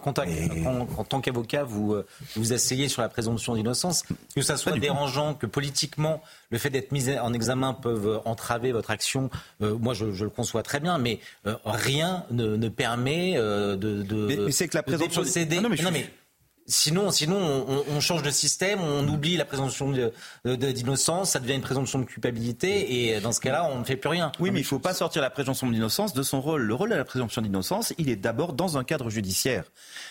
tant 1.05 1.21
qu'avocat, 1.21 1.65
vous 1.65 1.95
euh, 1.95 2.07
vous 2.37 2.53
asseyez 2.53 2.89
sur 2.89 3.03
la 3.03 3.09
présomption 3.09 3.57
d'innocence, 3.57 4.05
que 4.37 4.43
ça 4.43 4.57
soit 4.57 4.79
dérangeant, 4.79 5.35
que 5.35 5.47
politiquement 5.47 6.23
le 6.53 6.59
fait 6.59 6.71
d'être 6.71 6.93
mis 6.93 7.11
en 7.19 7.33
examen 7.33 7.75
peuvent 7.75 8.21
entraver 8.25 8.71
votre 8.71 8.91
action. 8.91 9.31
moi, 9.61 9.95
je, 9.95 10.05
le 10.05 10.31
conçois 10.31 10.63
très 10.63 10.79
bien, 10.79 10.99
mais 10.99 11.19
rien 11.65 12.25
ne, 12.31 12.69
permet 12.69 13.35
de, 13.35 13.75
de, 13.77 14.27
mais, 14.27 14.53
c'est 14.53 14.69
que 14.69 14.77
la 14.77 14.85
présomption. 14.85 15.23
Sinon, 16.67 17.11
sinon 17.11 17.67
on, 17.91 18.01
change 18.01 18.23
de 18.23 18.31
système, 18.31 18.81
on 18.81 19.07
oublie 19.09 19.37
la 19.37 19.45
présomption 19.45 19.93
d'innocence, 20.45 21.31
ça 21.31 21.41
devient 21.41 21.55
une 21.55 21.61
présomption 21.61 21.99
de 21.99 22.05
culpabilité, 22.05 23.11
et 23.15 23.21
dans 23.21 23.33
ce 23.33 23.41
cas-là, 23.41 23.69
on 23.73 23.81
ne 23.81 23.85
fait 23.85 23.97
plus 23.97 24.09
rien. 24.09 24.31
Oui, 24.39 24.51
mais 24.51 24.61
il 24.61 24.63
ne 24.63 24.67
faut 24.67 24.79
pas 24.79 24.95
sortir 24.95 25.23
la 25.23 25.31
présomption 25.31 25.69
d'innocence 25.69 26.15
de 26.15 26.23
son 26.23 26.41
rôle. 26.41 26.63
Le 26.63 26.75
rôle 26.75 26.91
de 26.91 26.95
la 26.95 27.05
présomption 27.05 27.43
d'innocence, 27.43 27.93
il 27.99 28.09
est 28.09 28.17
d'abord 28.17 28.53
dans 28.53 28.79
un 28.79 28.85
cadre 28.85 29.11
judiciaire. 29.11 29.65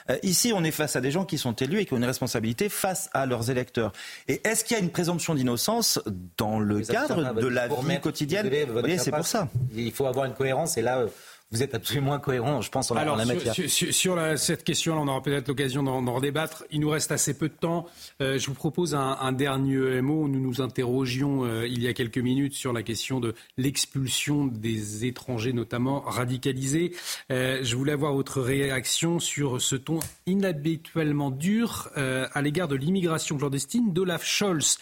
Euh, 0.10 0.18
ici, 0.24 0.52
on 0.54 0.64
est 0.64 0.72
face 0.72 0.96
à 0.96 1.02
des 1.02 1.12
gens 1.12 1.26
qui 1.26 1.38
sont 1.38 1.54
élus 1.54 1.80
et 1.80 1.86
qui 1.86 1.94
ont 1.94 1.98
une 1.98 2.06
responsabilité 2.06 2.70
face 2.70 3.10
à 3.14 3.26
leurs 3.26 3.50
électeurs. 3.50 3.94
Et 4.28 4.42
est-ce 4.46 4.66
qu'il 4.66 4.76
y 4.78 4.80
a 4.80 4.84
une 4.84 4.92
présomption 4.92 5.36
d'innocence 5.36 6.00
dans 6.38 6.60
le 6.60 6.82
cadre 6.82 7.34
de 7.34 7.48
la 7.48 7.68
vie 7.68 8.00
quotidienne 8.02 8.50
c'est 8.98 9.12
pour 9.12 9.28
ça. 9.28 9.48
Il 9.74 9.92
faut 9.92 10.06
avoir 10.06 10.26
une 10.26 10.34
cohérence, 10.34 10.78
et 10.78 10.82
là 10.82 11.00
euh, 11.00 11.08
vous 11.52 11.64
êtes 11.64 11.76
absolument 11.76 12.14
incohérent, 12.14 12.62
je 12.62 12.70
pense, 12.70 12.92
en, 12.92 12.96
Alors, 12.96 13.18
la 13.18 13.26
matière. 13.26 13.54
Sur, 13.54 13.94
sur, 13.94 14.38
cette 14.38 14.64
question-là, 14.64 15.02
on 15.02 15.08
aura 15.08 15.22
peut-être 15.22 15.48
l'occasion 15.48 15.84
d'en 15.84 16.14
redébattre. 16.14 16.64
Il 16.72 16.80
nous 16.80 16.90
reste 16.90 17.12
assez 17.12 17.38
peu 17.38 17.50
de 17.50 17.54
temps. 17.54 17.88
Euh, 18.22 18.38
je 18.38 18.48
vous 18.48 18.54
propose 18.54 18.96
un, 18.96 19.18
un, 19.20 19.32
dernier 19.32 20.02
mot. 20.02 20.28
Nous 20.28 20.40
nous 20.40 20.62
interrogions 20.62 21.46
euh, 21.46 21.68
il 21.68 21.82
y 21.82 21.88
a 21.88 21.94
quelques 21.94 22.18
minutes 22.18 22.54
sur 22.54 22.74
la 22.74 22.84
question 22.84 23.20
de 23.20 23.34
l'expulsion 23.58 24.46
des 24.46 25.06
étrangers, 25.06 25.54
notamment 25.54 26.02
radicalisés. 26.02 26.94
Euh, 27.32 27.60
je 27.64 27.76
voulais 27.76 27.94
avoir 27.94 28.14
votre 28.14 28.42
réaction 28.42 29.20
sur 29.20 29.62
ce 29.62 29.76
ton 29.76 30.00
inhabituellement 30.26 31.32
dur 31.32 31.90
euh, 31.98 32.28
à 32.34 32.42
l'égard 32.42 32.68
de 32.68 32.76
l'immigration 32.76 33.38
clandestine 33.38 33.94
d'Olaf 33.94 34.26
Scholz. 34.26 34.78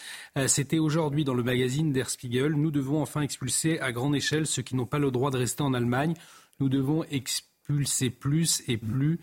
C'était 0.46 0.78
aujourd'hui 0.78 1.24
dans 1.24 1.34
le 1.34 1.42
magazine 1.42 1.92
Der 1.92 2.08
Spiegel. 2.08 2.52
Nous 2.52 2.70
devons 2.70 3.02
enfin 3.02 3.22
expulser 3.22 3.80
à 3.80 3.90
grande 3.90 4.14
échelle 4.14 4.46
ceux 4.46 4.62
qui 4.62 4.76
n'ont 4.76 4.86
pas 4.86 4.98
le 4.98 5.10
droit 5.10 5.30
de 5.30 5.38
rester 5.38 5.62
en 5.62 5.74
Allemagne 5.74 6.14
nous 6.60 6.68
devons 6.68 7.04
expulser 7.04 8.10
plus 8.10 8.62
et 8.68 8.76
plus 8.76 9.18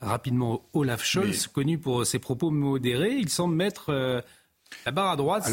rapidement 0.00 0.68
Olaf 0.72 1.04
Scholz, 1.04 1.46
connu 1.46 1.78
pour 1.78 2.04
ses 2.06 2.18
propos 2.18 2.50
modérés. 2.50 3.14
Il 3.14 3.28
semble 3.28 3.54
mettre 3.54 3.90
euh, 3.90 4.20
la 4.84 4.92
barre 4.92 5.12
à 5.12 5.16
droite. 5.16 5.44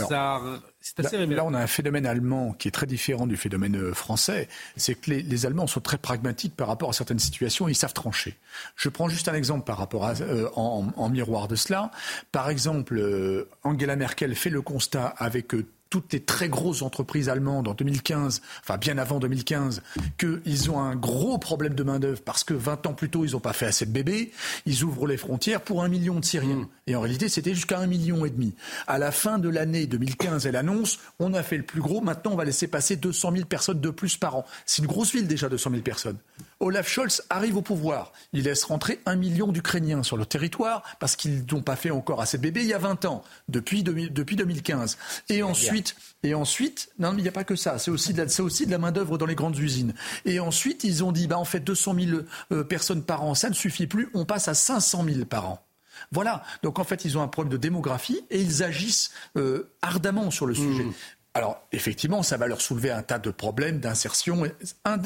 c'est 0.82 1.00
assez 1.00 1.18
là, 1.18 1.26
là, 1.28 1.46
on 1.46 1.54
a 1.54 1.60
un 1.60 1.68
phénomène 1.68 2.06
allemand 2.06 2.54
qui 2.54 2.68
est 2.68 2.72
très 2.72 2.88
différent 2.88 3.28
du 3.28 3.38
phénomène 3.38 3.76
euh, 3.76 3.94
français. 3.94 4.50
C'est 4.76 4.96
que 4.96 5.12
les, 5.12 5.46
Allemands 5.46 5.68
sont 5.68 5.82
très 5.82 5.98
pragmatiques 6.00 6.56
par 6.56 6.68
rapport 6.68 6.90
à 6.90 6.94
certaines 6.94 7.20
situations 7.20 7.68
et 7.68 7.72
ils 7.72 7.76
savent 7.76 7.94
trancher. 7.94 8.38
Je 8.76 8.90
prends 8.90 9.08
juste 9.08 9.28
un 9.28 9.36
exemple 9.36 9.66
par 9.66 9.78
rapport 9.78 10.06
à, 10.06 10.20
euh, 10.22 10.50
en, 10.56 11.10
miroir 11.10 11.48
de 11.48 11.56
cela. 11.56 11.92
Par 12.32 12.50
exemple, 12.50 13.48
Angela 13.64 13.96
Merkel 13.96 14.36
fait 14.36 14.50
le 14.50 14.64
constat 14.64 15.06
avec 15.18 15.54
toutes 15.90 16.14
les 16.14 16.20
très 16.20 16.50
grosses 16.50 16.82
entreprises 16.82 17.30
allemandes 17.30 17.68
en 17.68 17.74
2015, 17.74 18.42
enfin 18.62 18.78
bien 18.78 18.98
avant 18.98 19.20
2015, 19.20 19.82
qu'ils 20.18 20.72
ont 20.72 20.80
un 20.80 20.96
gros 20.96 21.38
problème 21.38 21.74
de 21.74 21.84
main-d'œuvre 21.84 22.22
parce 22.22 22.44
que 22.44 22.54
20 22.54 22.86
ans 22.88 22.94
plus 22.94 23.10
tôt, 23.10 23.26
ils 23.26 23.32
n'ont 23.32 23.40
pas 23.40 23.54
fait 23.54 23.66
assez 23.66 23.86
de 23.86 23.92
bébés. 23.92 24.32
Ils 24.66 24.84
ouvrent 24.84 25.08
les 25.08 25.18
frontières 25.18 25.62
pour 25.62 25.84
un 25.84 25.90
million 25.90 26.20
de 26.20 26.26
Syriens. 26.26 26.56
Mm. 26.56 26.68
Et 26.88 26.96
en 26.96 27.02
réalité, 27.02 27.30
c'était 27.30 27.54
jusqu'à 27.54 27.80
un 27.80 27.88
million 27.88 28.26
et 28.26 28.30
demi. 28.30 28.56
À 28.88 29.00
la 29.00 29.12
fin 29.12 29.40
de 29.40 29.50
l'année 29.50 29.88
2015, 29.88 30.46
elle 30.46 30.56
annonce 30.56 31.00
on 31.20 31.34
a 31.34 31.44
fait 31.44 31.58
le 31.58 31.64
plus 31.64 31.82
gros, 31.82 32.02
maintenant 32.02 32.32
on 32.32 32.36
va 32.36 32.46
laisser 32.46 32.68
passer 32.68 32.96
200 32.96 33.32
000 33.34 33.46
personnes 33.46 33.82
de 33.82 33.90
plus 33.90 34.18
par 34.18 34.36
an. 34.36 34.46
C'est 34.66 34.82
une 34.82 34.88
grosse 34.88 35.12
ville 35.12 35.28
déjà, 35.28 35.50
200 35.50 35.72
000 35.72 35.82
personnes. 35.82 36.18
Olaf 36.60 36.90
Scholz 36.90 37.24
arrive 37.30 37.58
au 37.58 37.62
pouvoir. 37.62 38.12
Il 38.34 38.44
laisse 38.44 38.64
rentrer 38.66 39.00
un 39.06 39.16
million 39.16 39.52
d'Ukrainiens 39.52 40.04
sur 40.04 40.18
le 40.18 40.26
territoire 40.26 40.84
parce 41.00 41.16
qu'ils 41.16 41.46
n'ont 41.52 41.62
pas 41.62 41.76
fait 41.76 41.90
encore 41.90 42.22
assez 42.22 42.38
de 42.38 42.44
bébés 42.44 42.62
il 42.62 42.68
y 42.68 42.74
a 42.74 42.78
20 42.78 43.06
ans, 43.06 43.24
depuis, 43.48 43.84
depuis 43.84 44.36
2015. 44.36 44.98
Et 45.30 45.42
ensuite, 45.42 45.96
et 46.24 46.34
ensuite, 46.34 46.90
non, 47.00 47.14
il 47.18 47.24
n'y 47.24 47.30
a 47.30 47.34
pas 47.34 47.46
que 47.46 47.56
ça. 47.56 47.80
C'est 47.80 47.92
aussi 47.92 48.14
de 48.14 48.22
la, 48.22 48.44
aussi 48.44 48.66
de 48.66 48.72
la 48.72 48.78
main-d'œuvre 48.78 49.18
dans 49.18 49.26
les 49.26 49.36
grandes 49.36 49.58
usines. 49.58 49.94
Et 50.26 50.40
ensuite, 50.40 50.84
ils 50.84 51.04
ont 51.04 51.12
dit, 51.12 51.28
bah, 51.28 51.38
en 51.38 51.46
fait, 51.46 51.62
200 51.62 51.96
000 51.96 52.22
euh, 52.52 52.64
personnes 52.64 53.04
par 53.04 53.24
an, 53.24 53.36
ça 53.36 53.50
ne 53.50 53.56
suffit 53.56 53.88
plus. 53.88 54.10
On 54.14 54.26
passe 54.26 54.48
à 54.48 54.54
500 54.54 55.06
000 55.06 55.26
par 55.26 55.50
an. 55.50 55.66
Voilà. 56.12 56.44
Donc 56.64 56.80
en 56.80 56.84
fait, 56.84 57.06
ils 57.06 57.18
ont 57.18 57.22
un 57.22 57.28
problème 57.28 57.52
de 57.52 57.58
démographie 57.58 58.22
et 58.30 58.42
ils 58.42 58.64
agissent 58.64 59.12
euh, 59.38 59.72
ardemment 59.82 60.32
sur 60.32 60.46
le 60.46 60.54
sujet. 60.54 60.84
Mmh. 60.84 60.94
Alors, 61.36 61.62
effectivement, 61.72 62.24
ça 62.24 62.38
va 62.38 62.48
leur 62.48 62.60
soulever 62.60 62.90
un 62.90 63.04
tas 63.04 63.20
de 63.20 63.30
problèmes 63.30 63.80
d'insertion, 63.80 64.44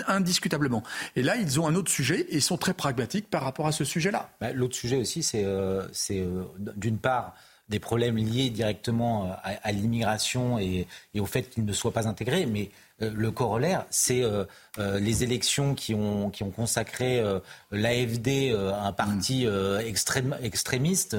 indiscutablement. 0.08 0.82
Et 1.16 1.22
là, 1.22 1.36
ils 1.36 1.60
ont 1.60 1.68
un 1.68 1.76
autre 1.76 1.92
sujet 1.92 2.22
et 2.22 2.36
ils 2.36 2.42
sont 2.42 2.58
très 2.58 2.74
pragmatiques 2.74 3.30
par 3.30 3.44
rapport 3.44 3.68
à 3.68 3.74
ce 3.74 3.84
sujet-là. 3.84 4.30
Bah, 4.40 4.54
l'autre 4.54 4.76
sujet 4.76 4.96
aussi, 4.96 5.22
c'est 5.22 5.44
euh, 5.44 5.84
euh, 6.12 6.44
d'une 6.76 6.98
part 6.98 7.36
des 7.70 7.80
problèmes 7.80 8.18
liés 8.18 8.50
directement 8.50 9.26
euh, 9.26 9.34
à, 9.64 9.72
l'immigration 9.72 10.60
et, 10.60 10.88
au 11.18 11.26
fait 11.26 11.44
qu'ils 11.50 11.66
ne 11.66 11.74
soient 11.74 11.94
pas 11.94 12.08
intégrés, 12.08 12.46
mais 12.46 12.70
euh, 13.02 13.12
le 13.16 13.32
corollaire, 13.32 13.86
c'est 13.90 14.24
euh, 14.24 14.46
euh, 14.78 15.00
les 15.00 15.24
élections 15.24 15.74
qui 15.74 15.96
ont, 15.96 16.30
qui 16.30 16.44
ont 16.44 16.52
consacré 16.52 17.24
l'AFD, 17.72 18.54
un 18.54 18.92
parti 18.92 19.46
mm. 19.46 19.80
extrême, 19.86 20.38
extrémiste, 20.42 21.16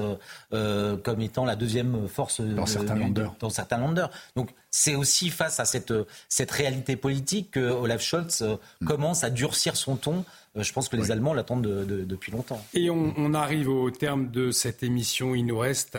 comme 0.51 1.21
étant 1.21 1.45
la 1.45 1.57
deuxième 1.57 2.09
force 2.09 2.41
dans, 2.41 2.67
certains, 2.67 2.97
dans 3.39 3.51
certains 3.51 3.79
landers. 3.79 4.11
Donc 4.37 4.51
c'est 4.71 4.95
aussi 4.95 5.31
face 5.31 5.61
à 5.61 5.65
cette, 5.65 5.93
cette 6.29 6.51
réalité 6.51 6.97
politique 6.97 7.53
que 7.53 7.61
Olaf 7.61 8.03
Scholz 8.03 8.43
mm. 8.43 8.87
commence 8.87 9.25
à 9.25 9.31
durcir 9.31 9.77
son 9.77 9.97
ton. 9.97 10.25
Je 10.57 10.73
pense 10.73 10.89
que 10.89 10.97
les 10.97 11.11
Allemands 11.11 11.35
l'attendent 11.35 11.63
depuis 11.63 12.31
longtemps. 12.31 12.65
Et 12.75 12.89
on, 12.89 13.13
on, 13.17 13.35
arrive 13.35 13.69
au 13.69 13.91
terme 13.91 14.31
de 14.31 14.53
cette 14.53 14.85
émission. 14.85 15.35
Il 15.35 15.47
nous 15.47 15.59
reste 15.59 15.99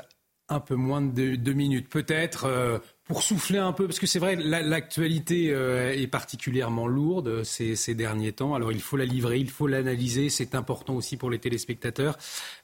un 0.50 0.60
peu 0.60 0.76
moins 0.76 1.02
de 1.02 1.36
deux 1.36 1.54
minutes. 1.54 1.90
Peut-être 1.90 2.82
pour 3.06 3.22
souffler 3.22 3.60
un 3.60 3.72
peu, 3.72 3.86
parce 3.86 4.00
que 4.00 4.08
c'est 4.08 4.18
vrai, 4.18 4.36
l'actualité 4.36 5.52
euh, 5.52 5.94
est 5.94 6.08
particulièrement 6.08 6.88
lourde 6.88 7.44
ces, 7.44 7.76
ces, 7.76 7.94
derniers 7.94 8.32
temps. 8.32 8.56
Alors 8.56 8.72
il 8.72 8.82
faut 8.82 8.98
la 8.98 9.06
livrer, 9.06 9.38
il 9.38 9.50
faut 9.50 9.68
l'analyser, 9.68 10.30
c'est 10.30 10.56
important 10.56 10.96
aussi 10.96 11.16
pour 11.16 11.30
les 11.30 11.38
téléspectateurs. 11.38 12.18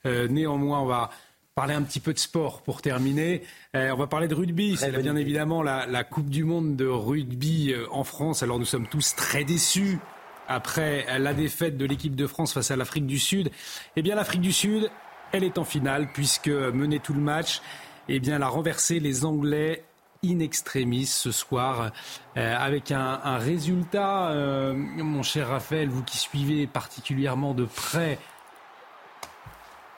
Euh, 0.08 0.28
néanmoins, 0.28 0.82
on 0.82 0.88
va 0.88 1.12
parler 1.54 1.76
un 1.76 1.84
petit 1.84 2.00
peu 2.00 2.12
de 2.12 2.18
sport 2.18 2.64
pour 2.64 2.82
terminer. 2.82 3.44
Euh, 3.76 3.92
on 3.92 3.98
va 3.98 4.08
parler 4.08 4.28
de 4.28 4.34
rugby. 4.34 4.78
C'est 4.78 4.92
bien 4.98 5.16
évidemment 5.16 5.62
la, 5.62 5.86
la, 5.86 6.04
Coupe 6.04 6.30
du 6.30 6.44
Monde 6.44 6.76
de 6.76 6.88
rugby 6.88 7.76
en 7.92 8.04
France. 8.04 8.42
Alors 8.42 8.58
nous 8.58 8.66
sommes 8.66 8.88
tous 8.88 9.16
très 9.16 9.44
déçus 9.44 10.00
après 10.48 11.20
la 11.20 11.36
défaite 11.36 11.78
de 11.78 11.86
l'équipe 11.86 12.16
de 12.16 12.26
France 12.26 12.54
face 12.54 12.72
à 12.72 12.76
l'Afrique 12.76 13.06
du 13.06 13.20
Sud. 13.20 13.52
Eh 13.96 14.02
bien 14.02 14.16
l'Afrique 14.16 14.42
du 14.42 14.54
Sud, 14.54 14.90
elle 15.32 15.44
est 15.44 15.58
en 15.58 15.64
finale 15.64 16.10
puisque 16.14 16.50
menait 16.50 17.00
tout 17.00 17.14
le 17.14 17.22
match. 17.22 17.62
Eh 18.08 18.20
bien, 18.20 18.36
elle 18.36 18.44
a 18.44 18.48
renversé 18.48 19.00
les 19.00 19.26
Anglais 19.26 19.84
in 20.24 20.40
extremis 20.40 21.06
ce 21.06 21.32
soir, 21.32 21.92
euh, 22.38 22.56
avec 22.58 22.92
un, 22.92 23.38
résultat, 23.38 24.30
euh, 24.30 24.74
mon 24.76 25.24
cher 25.24 25.48
Raphaël, 25.48 25.90
vous 25.90 26.04
qui 26.04 26.18
suivez 26.18 26.68
particulièrement 26.68 27.54
de 27.54 27.66
près 27.66 28.20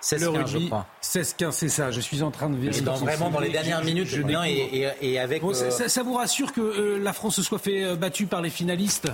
16-15, 0.02 0.48
je 0.48 0.68
crois. 0.68 0.86
16-15, 1.02 1.52
c'est 1.52 1.70
ça. 1.70 1.92
Je 1.92 2.02
suis 2.02 2.24
en 2.24 2.32
train 2.32 2.50
de 2.50 2.58
vérifier. 2.58 2.84
vraiment 2.84 3.30
dans 3.30 3.40
les 3.40 3.50
dernières 3.50 3.84
minutes, 3.84 4.08
je, 4.08 4.22
et, 5.02 5.20
avec. 5.20 5.44
Euh, 5.44 5.72
ça, 5.72 6.04
vous 6.04 6.14
rassure 6.14 6.52
que 6.52 7.00
la 7.02 7.14
France 7.14 7.38
se 7.38 7.42
soit 7.42 7.60
fait 7.60 7.96
battue 7.96 8.26
par 8.26 8.42
les 8.42 8.50
finalistes? 8.50 9.10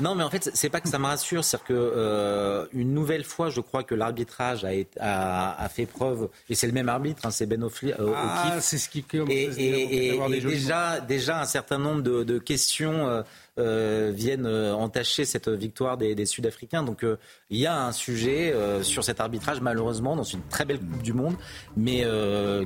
Non, 0.00 0.14
mais 0.14 0.24
en 0.24 0.30
fait, 0.30 0.50
c'est 0.54 0.68
pas 0.68 0.80
que 0.80 0.88
ça 0.88 0.98
me 0.98 1.06
rassure, 1.06 1.44
c'est 1.44 1.62
que 1.62 1.72
euh, 1.72 2.66
une 2.72 2.94
nouvelle 2.94 3.24
fois, 3.24 3.50
je 3.50 3.60
crois 3.60 3.82
que 3.82 3.94
l'arbitrage 3.94 4.64
a, 4.64 5.64
a, 5.64 5.68
fait 5.68 5.86
preuve, 5.86 6.28
et 6.48 6.54
c'est 6.54 6.66
le 6.66 6.72
même 6.72 6.88
arbitre, 6.88 7.26
hein, 7.26 7.30
c'est 7.30 7.46
Ben 7.46 7.62
O'Keefe. 7.62 7.94
ah, 8.14 8.58
c'est 8.60 8.78
ce 8.78 8.88
qui 8.88 9.04
et, 9.28 9.32
et, 9.32 10.14
et, 10.14 10.40
déjà, 10.40 11.00
déjà 11.00 11.40
un 11.40 11.44
certain 11.44 11.78
nombre 11.78 12.02
de, 12.02 12.24
de 12.24 12.38
questions 12.38 13.24
euh, 13.58 14.12
viennent 14.14 14.46
euh, 14.46 14.72
entacher 14.72 15.24
cette 15.24 15.48
victoire 15.48 15.96
des, 15.96 16.26
Sud-Africains. 16.26 16.82
Donc 16.82 17.02
euh, 17.02 17.16
il 17.50 17.58
y 17.58 17.66
a 17.66 17.84
un 17.86 17.92
sujet 17.92 18.54
sur 18.82 19.04
cet 19.04 19.20
arbitrage, 19.20 19.60
malheureusement, 19.60 20.16
dans 20.16 20.22
une 20.22 20.42
très 20.42 20.64
belle 20.64 20.78
Coupe 20.78 21.02
du 21.02 21.12
Monde, 21.12 21.34
mais 21.76 22.04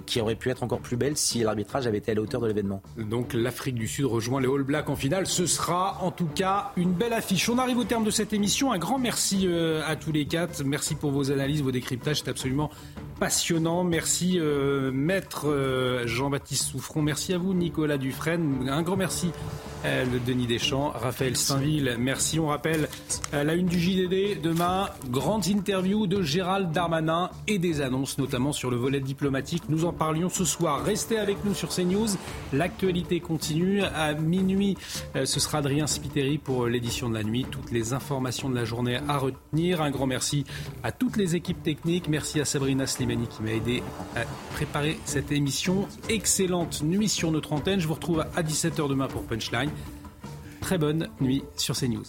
qui 0.06 0.20
aurait 0.20 0.34
pu 0.34 0.50
être 0.50 0.62
encore 0.62 0.80
plus 0.80 0.96
belle 0.96 1.16
si 1.16 1.42
l'arbitrage 1.42 1.86
avait 1.86 1.98
été 1.98 2.12
à 2.12 2.14
la 2.14 2.20
hauteur 2.20 2.40
de 2.40 2.46
l'événement. 2.46 2.82
Donc 2.96 3.32
l'Afrique 3.32 3.76
du 3.76 3.86
Sud 3.86 4.06
rejoint 4.06 4.40
les 4.40 4.48
All 4.48 4.62
Blacks 4.62 4.88
en 4.88 4.96
finale. 4.96 5.26
Ce 5.26 5.46
sera 5.46 5.98
en 6.02 6.10
tout 6.10 6.26
cas 6.26 6.72
une 6.76 6.92
belle 6.92 7.12
affiche. 7.12 7.48
On 7.48 7.58
arrive 7.58 7.78
au 7.78 7.84
terme 7.84 8.04
de 8.04 8.10
cette 8.10 8.32
émission. 8.32 8.72
Un 8.72 8.78
grand 8.78 8.98
merci 8.98 9.48
à 9.86 9.96
tous 9.96 10.12
les 10.12 10.26
quatre. 10.26 10.64
Merci 10.64 10.94
pour 10.94 11.10
vos 11.12 11.30
analyses, 11.30 11.62
vos 11.62 11.72
décryptages. 11.72 12.20
C'est 12.20 12.30
absolument 12.30 12.70
passionnant. 13.20 13.84
Merci 13.84 14.40
maître 14.92 16.02
Jean-Baptiste 16.06 16.64
Souffron. 16.64 17.02
Merci 17.02 17.32
à 17.32 17.38
vous 17.38 17.54
Nicolas 17.54 17.98
Dufresne. 17.98 18.68
Un 18.68 18.82
grand 18.82 18.96
merci 18.96 19.30
le 19.84 20.18
Denis 20.20 20.46
Deschamps, 20.46 20.81
Raphaël 20.90 21.36
Saint-Ville, 21.36 21.96
merci. 21.98 22.38
On 22.38 22.48
rappelle 22.48 22.88
la 23.32 23.54
une 23.54 23.66
du 23.66 23.78
JDD 23.78 24.40
demain, 24.40 24.88
grande 25.10 25.46
interview 25.46 26.06
de 26.06 26.22
Gérald 26.22 26.72
Darmanin 26.72 27.30
et 27.48 27.58
des 27.58 27.80
annonces 27.80 28.18
notamment 28.18 28.52
sur 28.52 28.70
le 28.70 28.76
volet 28.76 29.00
diplomatique. 29.00 29.64
Nous 29.68 29.84
en 29.84 29.92
parlions 29.92 30.28
ce 30.28 30.44
soir. 30.44 30.84
Restez 30.84 31.18
avec 31.18 31.44
nous 31.44 31.54
sur 31.54 31.68
CNews. 31.68 32.08
L'actualité 32.52 33.20
continue. 33.20 33.82
À 33.82 34.14
minuit, 34.14 34.76
euh, 35.16 35.24
ce 35.24 35.40
sera 35.40 35.58
Adrien 35.58 35.86
Spiteri 35.86 36.38
pour 36.38 36.66
l'édition 36.66 37.08
de 37.08 37.14
la 37.14 37.24
nuit. 37.24 37.46
Toutes 37.50 37.70
les 37.70 37.92
informations 37.92 38.48
de 38.48 38.54
la 38.54 38.64
journée 38.64 38.98
à 39.08 39.18
retenir. 39.18 39.82
Un 39.82 39.90
grand 39.90 40.06
merci 40.06 40.44
à 40.82 40.92
toutes 40.92 41.16
les 41.16 41.36
équipes 41.36 41.62
techniques. 41.62 42.08
Merci 42.08 42.40
à 42.40 42.44
Sabrina 42.44 42.86
Slimani 42.86 43.26
qui 43.26 43.42
m'a 43.42 43.52
aidé 43.52 43.82
à 44.16 44.20
préparer 44.54 44.98
cette 45.04 45.32
émission. 45.32 45.86
Excellente 46.08 46.82
nuit 46.82 47.08
sur 47.08 47.30
notre 47.30 47.52
antenne. 47.52 47.80
Je 47.80 47.86
vous 47.86 47.94
retrouve 47.94 48.20
à 48.20 48.42
17h 48.42 48.88
demain 48.88 49.08
pour 49.08 49.22
Punchline. 49.24 49.70
Très 50.62 50.78
bonne 50.78 51.08
nuit 51.20 51.42
sur 51.56 51.76
CNews. 51.76 52.04